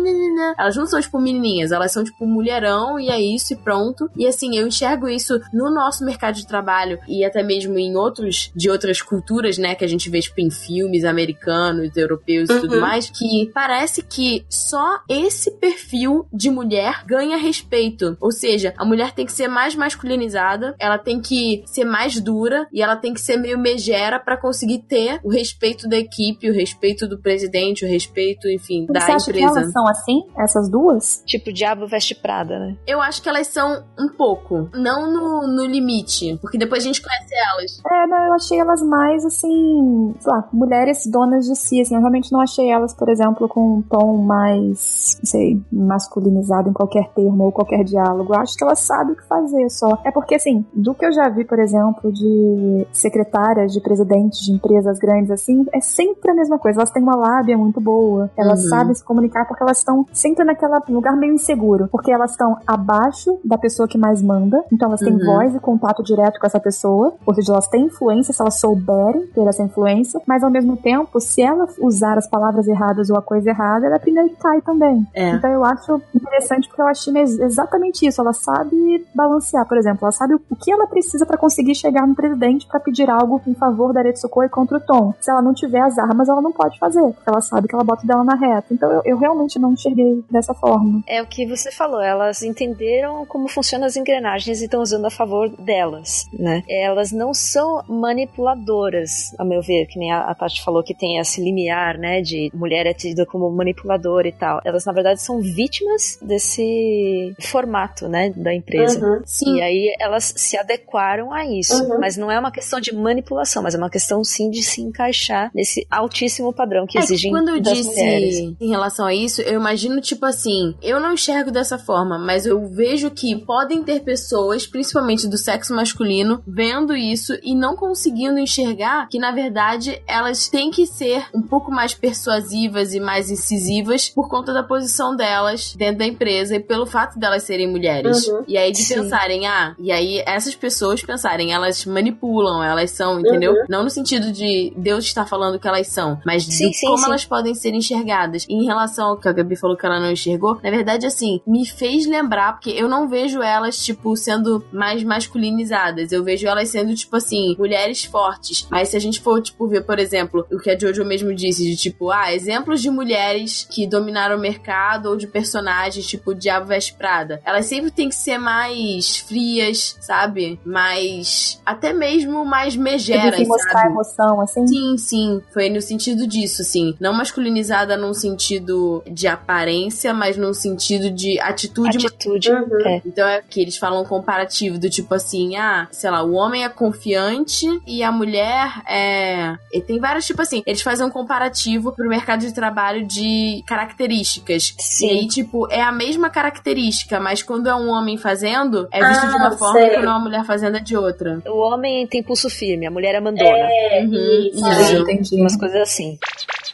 Elas 0.57 0.75
não 0.75 0.85
são, 0.85 1.01
tipo, 1.01 1.19
menininhas. 1.19 1.71
Elas 1.71 1.91
são, 1.91 2.03
tipo, 2.03 2.25
mulherão 2.25 2.99
e 2.99 3.09
é 3.09 3.19
isso 3.19 3.53
e 3.53 3.55
pronto. 3.55 4.09
E 4.15 4.27
assim, 4.27 4.57
eu 4.57 4.67
enxergo 4.67 5.07
isso 5.07 5.39
no 5.53 5.69
nosso 5.73 6.05
mercado 6.05 6.35
de 6.35 6.47
trabalho 6.47 6.60
e 7.07 7.23
até 7.25 7.43
mesmo 7.43 7.77
em 7.77 7.95
outros, 7.95 8.51
de 8.55 8.69
outras 8.69 9.01
culturas, 9.01 9.57
né, 9.57 9.75
que 9.75 9.83
a 9.85 9.87
gente 9.87 10.09
vê, 10.09 10.19
tipo, 10.19 10.39
em 10.41 10.49
filmes 10.49 11.03
americanos, 11.03 11.95
europeus 11.95 12.49
e 12.49 12.59
tudo 12.59 12.75
Uhum. 12.75 12.81
mais, 12.81 13.09
que 13.09 13.49
parece 13.53 14.01
que 14.03 14.45
só 14.49 14.99
esse 15.09 15.51
perfil 15.59 16.25
de 16.31 16.49
mulher 16.49 17.03
ganha 17.05 17.37
respeito. 17.37 18.17
Ou 18.19 18.31
seja, 18.31 18.73
a 18.77 18.85
mulher 18.85 19.11
tem 19.13 19.25
que 19.25 19.31
ser 19.33 19.47
mais 19.47 19.75
masculinizada, 19.75 20.75
ela 20.79 20.97
tem 20.97 21.19
que 21.21 21.63
ser 21.65 21.85
mais 21.85 22.19
dura 22.19 22.67
e 22.71 22.81
ela 22.81 22.95
tem 22.95 23.13
que 23.13 23.21
ser 23.21 23.37
meio 23.37 23.57
megera 23.57 24.19
pra 24.19 24.37
conseguir 24.39 24.79
ter 24.79 25.19
o 25.23 25.29
respeito 25.29 25.87
da 25.87 25.97
equipe, 25.97 26.49
o 26.49 26.53
respeito 26.53 27.07
do 27.07 27.19
presidente, 27.19 27.85
o 27.85 27.87
respeito, 27.87 28.49
enfim, 28.49 28.85
da 28.87 28.99
Você 29.01 29.11
acha 29.11 29.31
que 29.31 29.39
empresa. 29.39 29.59
elas 29.59 29.71
são 29.71 29.87
assim, 29.87 30.19
essas 30.37 30.69
duas? 30.69 31.23
Tipo, 31.25 31.51
diabo 31.51 31.87
veste 31.87 32.15
Prada, 32.15 32.59
né? 32.59 32.75
Eu 32.85 33.01
acho 33.01 33.21
que 33.21 33.29
elas 33.29 33.47
são 33.47 33.83
um 33.99 34.09
pouco, 34.09 34.69
não 34.73 35.11
no, 35.11 35.47
no 35.47 35.65
limite, 35.65 36.37
porque 36.51 36.57
depois 36.57 36.83
a 36.83 36.87
gente 36.87 37.01
conhece 37.01 37.33
elas. 37.53 37.81
É, 37.89 38.07
não, 38.07 38.25
eu 38.27 38.33
achei 38.33 38.59
elas 38.59 38.81
mais, 38.81 39.23
assim, 39.25 40.13
sei 40.19 40.31
lá, 40.33 40.49
mulheres 40.51 41.07
donas 41.07 41.45
de 41.45 41.55
si, 41.55 41.79
assim, 41.79 41.95
eu 41.95 42.01
realmente 42.01 42.29
não 42.29 42.41
achei 42.41 42.69
elas, 42.69 42.93
por 42.93 43.07
exemplo, 43.07 43.47
com 43.47 43.77
um 43.77 43.81
tom 43.81 44.17
mais, 44.17 45.15
não 45.19 45.25
sei, 45.25 45.61
masculinizado 45.71 46.69
em 46.69 46.73
qualquer 46.73 47.07
termo 47.15 47.45
ou 47.45 47.51
qualquer 47.53 47.85
diálogo. 47.85 48.33
Eu 48.35 48.39
acho 48.41 48.57
que 48.57 48.65
elas 48.65 48.79
sabem 48.79 49.13
o 49.13 49.15
que 49.15 49.25
fazer 49.25 49.69
só. 49.69 49.97
É 50.03 50.11
porque, 50.11 50.35
assim, 50.35 50.65
do 50.73 50.93
que 50.93 51.05
eu 51.05 51.13
já 51.13 51.29
vi, 51.29 51.45
por 51.45 51.57
exemplo, 51.57 52.11
de 52.11 52.85
secretárias, 52.91 53.71
de 53.71 53.79
presidentes 53.79 54.39
de 54.41 54.51
empresas 54.51 54.99
grandes, 54.99 55.31
assim, 55.31 55.65
é 55.73 55.79
sempre 55.79 56.31
a 56.31 56.35
mesma 56.35 56.59
coisa. 56.59 56.79
Elas 56.79 56.91
têm 56.91 57.01
uma 57.01 57.15
lábia 57.15 57.57
muito 57.57 57.79
boa, 57.79 58.29
elas 58.35 58.63
Uhum. 58.63 58.69
sabem 58.69 58.93
se 58.93 59.05
comunicar 59.05 59.47
porque 59.47 59.63
elas 59.63 59.77
estão 59.77 60.05
sempre 60.11 60.43
naquele 60.43 60.71
lugar 60.89 61.15
meio 61.15 61.33
inseguro, 61.33 61.87
porque 61.89 62.11
elas 62.11 62.31
estão 62.31 62.57
abaixo 62.67 63.39
da 63.45 63.57
pessoa 63.57 63.87
que 63.87 63.97
mais 63.97 64.21
manda, 64.21 64.61
então 64.69 64.89
elas 64.89 64.99
têm 64.99 65.13
Uhum. 65.13 65.25
voz 65.25 65.55
e 65.55 65.59
contato 65.61 66.03
direto 66.03 66.40
com 66.41 66.47
essa 66.47 66.59
pessoa, 66.59 67.13
ou 67.25 67.33
seja, 67.33 67.53
elas 67.53 67.67
têm 67.67 67.85
influência 67.85 68.33
se 68.33 68.41
elas 68.41 68.59
souberem 68.59 69.27
ter 69.27 69.47
essa 69.47 69.63
influência, 69.63 70.19
mas 70.27 70.43
ao 70.43 70.49
mesmo 70.49 70.75
tempo, 70.75 71.19
se 71.19 71.41
ela 71.41 71.67
usar 71.79 72.17
as 72.17 72.27
palavras 72.27 72.67
erradas 72.67 73.09
ou 73.09 73.17
a 73.17 73.21
coisa 73.21 73.51
errada, 73.51 73.85
ela 73.85 73.95
é 73.95 73.97
a 73.97 74.01
primeira 74.01 74.27
que 74.29 74.35
cai 74.35 74.61
também. 74.61 75.05
É. 75.13 75.29
Então 75.31 75.51
eu 75.51 75.63
acho 75.63 76.01
interessante 76.13 76.67
porque 76.67 76.81
eu 76.81 76.87
acho 76.87 77.17
ex- 77.17 77.39
exatamente 77.39 78.05
isso. 78.05 78.19
Ela 78.21 78.33
sabe 78.33 79.05
balancear, 79.13 79.67
por 79.67 79.77
exemplo, 79.77 79.99
ela 80.03 80.11
sabe 80.11 80.33
o 80.35 80.55
que 80.55 80.71
ela 80.71 80.87
precisa 80.87 81.25
para 81.25 81.37
conseguir 81.37 81.75
chegar 81.75 82.07
no 82.07 82.15
presidente 82.15 82.67
para 82.67 82.79
pedir 82.79 83.09
algo 83.09 83.41
em 83.45 83.53
favor 83.53 83.93
da 83.93 83.99
Aretsuko 83.99 84.43
e 84.43 84.49
contra 84.49 84.77
o 84.77 84.81
Tom. 84.81 85.13
Se 85.19 85.29
ela 85.29 85.41
não 85.41 85.53
tiver 85.53 85.81
as 85.81 85.97
armas, 85.97 86.27
ela 86.27 86.41
não 86.41 86.51
pode 86.51 86.77
fazer, 86.79 87.01
porque 87.01 87.29
ela 87.29 87.41
sabe 87.41 87.67
que 87.67 87.75
ela 87.75 87.83
bota 87.83 88.05
dela 88.05 88.23
na 88.23 88.35
reta. 88.35 88.73
Então 88.73 88.91
eu, 88.91 89.01
eu 89.05 89.17
realmente 89.17 89.59
não 89.59 89.73
enxerguei 89.73 90.23
dessa 90.31 90.53
forma. 90.53 91.03
É 91.07 91.21
o 91.21 91.27
que 91.27 91.45
você 91.45 91.71
falou, 91.71 92.01
elas 92.01 92.41
entenderam 92.41 93.25
como 93.25 93.47
funcionam 93.47 93.85
as 93.85 93.95
engrenagens 93.95 94.61
e 94.61 94.65
estão 94.65 94.81
usando 94.81 95.05
a 95.05 95.11
favor 95.11 95.49
delas, 95.49 96.27
né? 96.33 96.63
Elas 96.69 97.11
não 97.11 97.33
são 97.33 97.83
manipuladoras, 97.87 99.33
a 99.37 99.43
meu 99.45 99.61
ver, 99.61 99.85
que 99.87 99.99
nem 99.99 100.11
a, 100.11 100.21
a 100.21 100.35
Tati 100.35 100.63
falou 100.63 100.83
que 100.83 100.93
tem 100.93 101.17
esse 101.17 101.41
limiar, 101.41 101.97
né, 101.97 102.21
de 102.21 102.51
mulher 102.53 102.85
é 102.85 102.93
tida 102.93 103.25
como 103.25 103.49
manipuladora 103.51 104.27
e 104.27 104.31
tal. 104.31 104.61
Elas, 104.63 104.85
na 104.85 104.93
verdade, 104.93 105.21
são 105.21 105.39
vítimas 105.39 106.17
desse 106.21 107.33
formato, 107.41 108.07
né, 108.07 108.31
da 108.35 108.53
empresa. 108.53 108.99
Uhum. 109.05 109.21
Sim. 109.25 109.57
E 109.57 109.61
aí 109.61 109.95
elas 109.99 110.33
se 110.35 110.57
adequaram 110.57 111.33
a 111.33 111.45
isso. 111.45 111.83
Uhum. 111.83 111.99
Mas 111.99 112.17
não 112.17 112.31
é 112.31 112.39
uma 112.39 112.51
questão 112.51 112.79
de 112.79 112.93
manipulação, 112.93 113.63
mas 113.63 113.75
é 113.75 113.77
uma 113.77 113.89
questão 113.89 114.23
sim 114.23 114.49
de 114.49 114.61
se 114.63 114.81
encaixar 114.81 115.51
nesse 115.53 115.85
altíssimo 115.89 116.53
padrão 116.53 116.85
que 116.87 116.97
É 116.97 117.01
que 117.01 117.05
exigem 117.05 117.31
quando 117.31 117.49
eu 117.49 117.61
das 117.61 117.77
disse 117.77 117.89
mulheres. 117.89 118.55
em 118.59 118.69
relação 118.69 119.05
a 119.05 119.13
isso, 119.13 119.41
eu 119.41 119.59
imagino 119.59 120.01
tipo 120.01 120.25
assim, 120.25 120.75
eu 120.81 120.99
não 120.99 121.13
enxergo 121.13 121.51
dessa 121.51 121.77
forma, 121.77 122.17
mas 122.17 122.45
eu 122.45 122.67
vejo 122.67 123.09
que 123.11 123.35
podem 123.45 123.83
ter 123.83 124.01
pessoas, 124.01 124.65
principalmente 124.65 125.27
do 125.27 125.37
sexo 125.37 125.73
masculino, 125.75 126.20
vendo 126.47 126.95
isso 126.95 127.33
e 127.43 127.55
não 127.55 127.75
conseguindo 127.75 128.39
enxergar 128.39 129.07
que 129.07 129.19
na 129.19 129.31
verdade 129.31 130.01
elas 130.07 130.47
têm 130.47 130.71
que 130.71 130.85
ser 130.85 131.25
um 131.33 131.41
pouco 131.41 131.71
mais 131.71 131.93
persuasivas 131.93 132.93
e 132.93 132.99
mais 132.99 133.29
incisivas 133.29 134.09
por 134.09 134.29
conta 134.29 134.53
da 134.53 134.63
posição 134.63 135.15
delas 135.15 135.75
dentro 135.75 135.99
da 135.99 136.05
empresa 136.05 136.55
e 136.55 136.59
pelo 136.59 136.85
fato 136.85 137.19
delas 137.19 137.43
serem 137.43 137.69
mulheres. 137.69 138.27
Uhum. 138.27 138.43
E 138.47 138.57
aí 138.57 138.71
de 138.71 138.83
Sim. 138.83 138.95
pensarem, 138.95 139.47
ah, 139.47 139.75
e 139.79 139.91
aí 139.91 140.23
essas 140.25 140.55
pessoas 140.55 141.01
pensarem, 141.03 141.53
elas 141.53 141.85
manipulam, 141.85 142.63
elas 142.63 142.91
são, 142.91 143.19
entendeu? 143.19 143.53
Uhum. 143.53 143.65
Não 143.69 143.83
no 143.83 143.89
sentido 143.89 144.31
de 144.31 144.73
Deus 144.75 145.05
estar 145.05 145.25
falando 145.25 145.59
que 145.59 145.67
elas 145.67 145.87
são, 145.87 146.19
mas 146.25 146.43
Sim, 146.43 146.69
de 146.69 146.77
sim, 146.77 146.87
como 146.87 146.99
sim. 146.99 147.05
elas 147.05 147.25
podem 147.25 147.53
ser 147.53 147.73
enxergadas. 147.73 148.45
E 148.47 148.53
em 148.53 148.65
relação 148.65 149.09
ao 149.09 149.17
que 149.17 149.27
a 149.27 149.33
Gabi 149.33 149.55
falou 149.55 149.77
que 149.77 149.85
ela 149.85 149.99
não 149.99 150.11
enxergou, 150.11 150.59
na 150.63 150.69
verdade, 150.69 151.05
assim, 151.05 151.41
me 151.45 151.65
fez 151.65 152.05
lembrar, 152.05 152.53
porque 152.53 152.71
eu 152.71 152.87
não 152.87 153.07
vejo 153.07 153.41
elas, 153.41 153.83
tipo, 153.83 154.15
sendo 154.15 154.63
mais 154.71 155.03
masculinizadas. 155.03 156.10
Eu 156.11 156.23
vejo 156.23 156.47
elas 156.47 156.69
sendo, 156.69 156.93
tipo 156.95 157.15
assim, 157.15 157.55
mulheres 157.57 158.03
fortes. 158.03 158.67
Mas 158.69 158.89
se 158.89 158.97
a 158.97 158.99
gente 158.99 159.19
for, 159.19 159.41
tipo, 159.41 159.67
ver, 159.67 159.81
por 159.81 159.99
exemplo, 159.99 160.45
o 160.51 160.57
que 160.59 160.69
a 160.69 160.77
Jojo 160.77 161.05
mesmo 161.05 161.33
disse, 161.33 161.63
de 161.63 161.75
tipo, 161.75 162.11
ah, 162.11 162.33
exemplos 162.33 162.81
de 162.81 162.89
mulheres 162.89 163.67
que 163.69 163.87
dominaram 163.87 164.37
o 164.37 164.39
mercado 164.39 165.07
ou 165.07 165.17
de 165.17 165.27
personagens, 165.27 166.05
tipo, 166.05 166.33
Diabo 166.33 166.67
Veste 166.67 166.93
Prada. 166.93 167.41
Elas 167.45 167.65
sempre 167.65 167.91
têm 167.91 168.09
que 168.09 168.15
ser 168.15 168.37
mais 168.37 169.17
frias, 169.17 169.97
sabe? 169.99 170.59
Mais. 170.65 171.61
Até 171.65 171.93
mesmo 171.93 172.45
mais 172.45 172.75
megeras, 172.75 173.35
Sem 173.35 173.47
mostrar 173.47 173.71
sabe? 173.81 173.91
emoção, 173.91 174.41
assim. 174.41 174.67
Sim, 174.67 174.97
sim. 174.97 175.41
Foi 175.53 175.69
no 175.69 175.81
sentido 175.81 176.27
disso, 176.27 176.61
assim. 176.61 176.95
Não 176.99 177.13
masculinizada 177.13 177.97
num 177.97 178.13
sentido 178.13 179.03
de 179.09 179.27
aparência, 179.27 180.13
mas 180.13 180.37
num 180.37 180.53
sentido 180.53 181.11
de 181.11 181.39
atitude. 181.39 181.97
Atitude. 182.05 182.51
Uhum. 182.51 182.87
É. 182.87 183.01
Então 183.05 183.27
é 183.27 183.41
que 183.41 183.61
eles 183.61 183.77
falam 183.77 184.01
um 184.01 184.05
comparativo 184.05 184.77
do 184.77 184.89
tipo 184.89 185.13
assim, 185.13 185.55
ah, 185.55 185.87
sei 186.01 186.09
lá, 186.09 186.23
o 186.23 186.33
homem 186.33 186.63
é 186.63 186.69
confiante 186.69 187.67
e 187.85 188.01
a 188.01 188.11
mulher 188.11 188.81
é. 188.87 189.55
E 189.71 189.79
tem 189.81 189.99
vários, 189.99 190.25
tipo 190.25 190.41
assim, 190.41 190.63
eles 190.65 190.81
fazem 190.81 191.05
um 191.05 191.09
comparativo 191.11 191.91
pro 191.91 192.09
mercado 192.09 192.39
de 192.39 192.51
trabalho 192.53 193.05
de 193.05 193.63
características. 193.67 194.73
Sim. 194.79 195.07
E 195.07 195.09
aí, 195.11 195.27
tipo, 195.27 195.67
é 195.71 195.81
a 195.81 195.91
mesma 195.91 196.29
característica, 196.29 197.19
mas 197.19 197.43
quando 197.43 197.67
é 197.69 197.75
um 197.75 197.89
homem 197.89 198.17
fazendo, 198.17 198.87
é 198.91 199.07
visto 199.07 199.27
de 199.27 199.33
Ah, 199.35 199.37
uma 199.37 199.51
forma 199.51 199.73
sei. 199.79 199.87
e 199.87 199.93
quando 199.93 200.05
é 200.05 200.09
uma 200.09 200.19
mulher 200.19 200.43
fazendo 200.43 200.77
é 200.77 200.79
de 200.79 200.97
outra. 200.97 201.39
O 201.45 201.59
homem 201.59 202.07
tem 202.07 202.23
pulso 202.23 202.49
firme, 202.49 202.87
a 202.87 202.91
mulher 202.91 203.13
é 203.15 203.19
mandona. 203.19 203.47
É, 203.69 204.01
Uhum, 204.03 204.49
isso. 204.53 204.67
isso. 204.81 204.97
entendi. 204.97 205.35
Umas 205.39 205.55
coisas 205.55 205.79
assim. 205.81 206.17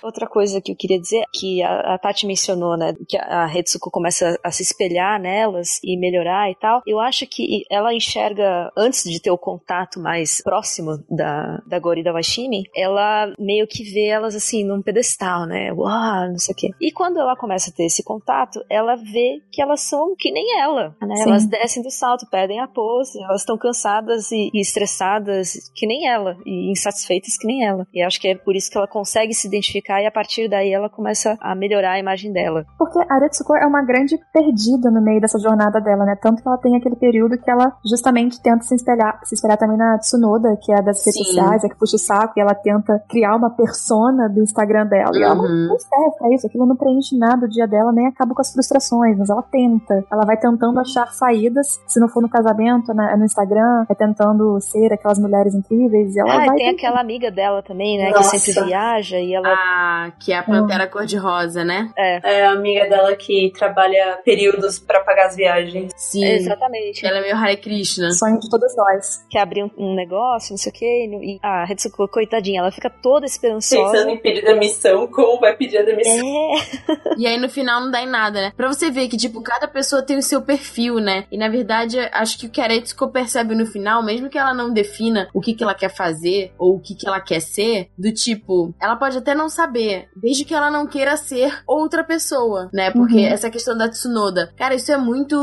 Outra 0.08 0.26
coisa 0.26 0.62
que 0.62 0.72
eu 0.72 0.76
queria 0.76 0.98
dizer, 0.98 1.26
que 1.34 1.62
a, 1.62 1.96
a 1.96 1.98
Tati 1.98 2.26
mencionou, 2.26 2.78
né, 2.78 2.94
que 3.10 3.18
a, 3.18 3.44
a 3.44 3.46
Retsuko 3.46 3.92
começa 3.92 4.40
a, 4.42 4.52
se 4.52 4.64
espelhar 4.64 5.20
nelas 5.20 5.82
e 5.84 5.98
melhorar 5.98 6.50
e 6.50 6.56
tal, 6.56 6.82
eu 6.88 6.98
acho 6.98 7.28
que 7.28 7.66
ela 7.70 7.94
enxerga, 7.94 8.72
antes 8.78 9.04
de 9.04 9.22
ter 9.22 9.32
o 9.32 9.38
contato 9.38 10.00
mais 10.00 10.42
próximo 10.42 11.04
da, 11.10 11.62
da 11.68 11.78
Gori 11.78 12.00
e 12.00 12.04
da 12.06 12.14
Washimi, 12.14 12.64
ela 12.74 13.34
meio 13.38 13.68
que 13.68 13.84
vê 13.84 14.06
elas 14.06 14.34
assim, 14.34 14.64
num 14.64 14.82
pedestal, 14.82 15.46
né, 15.46 15.74
uau, 15.74 16.30
não 16.30 16.40
sei 16.40 16.54
o 16.54 16.58
quê. 16.58 16.70
E 16.80 16.90
quando 16.90 17.20
ela 17.20 17.36
começa 17.36 17.70
a 17.70 17.74
ter 17.74 17.84
esse 17.84 18.02
contato, 18.02 18.64
ela 18.70 18.96
vê 18.96 19.42
que 19.52 19.62
elas 19.62 19.82
são 19.82 20.16
que 20.18 20.32
nem 20.32 20.58
ela, 20.62 20.96
né, 21.02 21.18
Sim. 21.18 21.24
elas 21.24 21.46
descem 21.46 21.84
do 21.84 21.92
salto, 21.92 22.26
perdem 22.32 22.62
a 22.62 22.68
pose, 22.68 23.22
elas 23.22 23.42
estão 23.42 23.58
cansadas 23.58 24.32
e, 24.32 24.50
e 24.54 24.62
estressadas 24.62 25.70
que 25.76 25.86
nem 25.86 26.08
ela, 26.08 26.38
e 26.46 26.72
insatisfeitas 26.72 27.38
que 27.38 27.46
nem 27.46 27.66
ela. 27.66 27.86
E 27.94 28.02
acho 28.02 28.22
que 28.22 28.30
é 28.30 28.36
por 28.36 28.56
isso 28.56 28.72
que 28.72 28.78
ela 28.78 28.88
consegue 28.88 29.34
se 29.34 29.48
identificar 29.48 29.97
e 30.02 30.06
a 30.06 30.12
partir 30.12 30.48
daí 30.50 30.72
ela 30.74 30.90
começa 30.90 31.38
a 31.42 31.56
melhorar 31.56 31.92
a 31.94 32.00
imagem 32.00 32.32
dela. 32.32 32.66
Porque 32.78 33.00
a 33.00 33.16
Aretsuko 33.16 33.56
é 33.56 33.66
uma 33.66 33.84
grande 33.84 34.18
perdida 34.34 34.90
no 34.92 35.02
meio 35.02 35.20
dessa 35.22 35.40
jornada 35.40 35.80
dela, 35.80 36.06
né? 36.06 36.16
Tanto 36.22 36.42
que 36.42 36.48
ela 36.48 36.58
tem 36.58 36.76
aquele 36.76 36.96
período 36.96 37.38
que 37.38 37.50
ela 37.50 37.74
justamente 37.86 38.42
tenta 38.42 38.64
se 38.64 38.76
espelhar, 38.76 39.20
se 39.24 39.36
espelhar 39.36 39.58
também 39.58 39.78
na 39.78 39.98
Tsunoda, 40.00 40.58
que 40.62 40.72
é 40.72 40.82
das 40.82 41.06
redes 41.06 41.14
Sim. 41.16 41.24
sociais, 41.24 41.64
é 41.64 41.70
que 41.70 41.76
puxa 41.78 41.96
o 41.96 42.00
saco, 42.00 42.34
e 42.38 42.42
ela 42.42 42.54
tenta 42.56 43.02
criar 43.10 43.36
uma 43.36 43.50
persona 43.50 44.28
do 44.30 44.42
Instagram 44.42 44.86
dela. 44.88 45.12
E 45.14 45.24
ela 45.24 45.36
não, 45.36 45.44
Uhum. 45.44 45.68
não 45.70 45.80
serve 45.80 46.18
pra 46.18 46.34
isso, 46.34 46.48
aquilo 46.48 46.66
não 46.66 46.76
preenche 46.76 47.18
nada 47.18 47.46
o 47.46 47.50
dia 47.50 47.68
dela, 47.68 47.92
nem 47.92 48.08
acaba 48.08 48.34
com 48.34 48.42
as 48.42 48.52
frustrações, 48.52 49.18
mas 49.18 49.30
ela 49.30 49.44
tenta. 49.44 50.04
Ela 50.12 50.26
vai 50.26 50.38
tentando 50.38 50.80
achar 50.80 51.08
saídas, 51.14 51.80
se 51.88 52.00
não 52.00 52.08
for 52.08 52.22
no 52.22 52.30
casamento, 52.30 52.94
na- 52.94 53.16
no 53.18 53.26
Instagram, 53.26 53.86
é 53.90 53.96
tentando 53.96 54.60
ser 54.62 54.92
aquelas 54.94 55.20
mulheres 55.20 55.54
incríveis, 55.56 56.16
e 56.16 56.20
ela 56.20 56.32
Ah, 56.32 56.36
e 56.36 56.38
vai 56.38 56.48
tem 56.48 56.58
tentando. 56.58 56.76
aquela 56.78 57.02
amiga 57.02 57.32
dela 57.32 57.62
também, 57.64 57.98
né, 57.98 58.10
Nossa. 58.12 58.32
que 58.32 58.40
sempre 58.40 58.66
viaja 58.68 59.20
e 59.20 59.34
ela... 59.34 59.48
Ah, 59.50 59.77
que 60.20 60.32
é 60.32 60.38
a 60.38 60.44
pantera 60.44 60.88
cor-de-rosa, 60.88 61.64
né? 61.64 61.92
É 61.98 62.46
a 62.46 62.52
amiga 62.52 62.88
dela 62.88 63.16
que 63.16 63.52
trabalha 63.58 64.20
períodos 64.24 64.80
pra 64.80 65.02
pagar 65.02 65.28
as 65.28 65.36
viagens. 65.36 65.92
Sim. 65.96 66.24
Exatamente. 66.26 67.06
Ela 67.06 67.20
é 67.20 67.22
meio 67.22 67.36
Hare 67.36 67.58
Krishna. 67.58 68.12
Sonho 68.12 68.40
de 68.40 68.50
todas 68.50 68.76
nós. 68.76 69.26
Quer 69.30 69.40
abrir 69.40 69.64
um, 69.64 69.70
um 69.78 69.96
negócio, 69.96 70.52
não 70.52 70.58
sei 70.58 70.72
o 70.72 70.76
quê, 70.76 71.10
e 71.22 71.40
a 71.42 71.66
Retsuko, 71.66 72.08
coitadinha, 72.08 72.62
ela 72.62 72.72
fica 72.72 72.90
toda 72.90 73.26
esperançosa. 73.26 73.92
Pensando 73.92 74.10
em 74.12 74.18
pedir 74.18 74.44
demissão, 74.44 75.08
como 75.08 75.40
vai 75.40 75.56
pedir 75.56 75.78
a 75.78 75.84
demissão? 75.84 76.28
É, 76.28 76.98
E 77.18 77.26
aí 77.28 77.38
no 77.38 77.50
final 77.50 77.82
não 77.82 77.92
dá 77.92 78.02
em 78.02 78.08
nada, 78.10 78.42
né? 78.42 78.52
Pra 78.56 78.68
você 78.68 78.90
ver 78.90 79.08
que, 79.08 79.18
tipo, 79.18 79.42
cada 79.42 79.68
pessoa 79.68 80.02
tem 80.02 80.18
o 80.18 80.22
seu 80.22 80.42
perfil, 80.42 80.96
né? 81.00 81.26
E 81.32 81.38
na 81.38 81.50
verdade, 81.50 82.00
acho 82.12 82.38
que 82.38 82.48
o 82.48 82.50
que 82.50 82.62
a 82.62 82.68
Retsuko 82.68 83.10
percebe 83.10 83.56
no 83.56 83.66
final, 83.66 84.04
mesmo 84.04 84.30
que 84.30 84.38
ela 84.38 84.54
não 84.54 84.72
defina 84.74 85.30
o 85.34 85.42
que, 85.42 85.54
que 85.54 85.64
ela 85.64 85.74
quer 85.74 85.90
fazer 85.90 86.52
ou 86.58 86.76
o 86.76 86.80
que, 86.80 86.96
que 86.96 87.08
ela 87.08 87.20
quer 87.20 87.40
ser, 87.40 87.90
do 87.98 88.12
tipo, 88.14 88.74
ela 88.82 88.96
pode 88.96 89.18
até 89.18 89.34
não 89.36 89.50
saber 89.50 89.67
saber, 89.68 90.08
desde 90.16 90.46
que 90.46 90.54
ela 90.54 90.72
não 90.72 90.88
queira 90.88 91.18
ser 91.18 91.62
outra 91.68 92.04
pessoa, 92.04 92.70
né? 92.74 92.90
Porque 92.92 93.18
Uhum. 93.18 93.26
essa 93.26 93.50
questão 93.50 93.78
da 93.78 93.90
Tsunoda, 93.90 94.54
cara, 94.58 94.74
isso 94.76 94.92
é 94.92 94.98
muito 94.98 95.38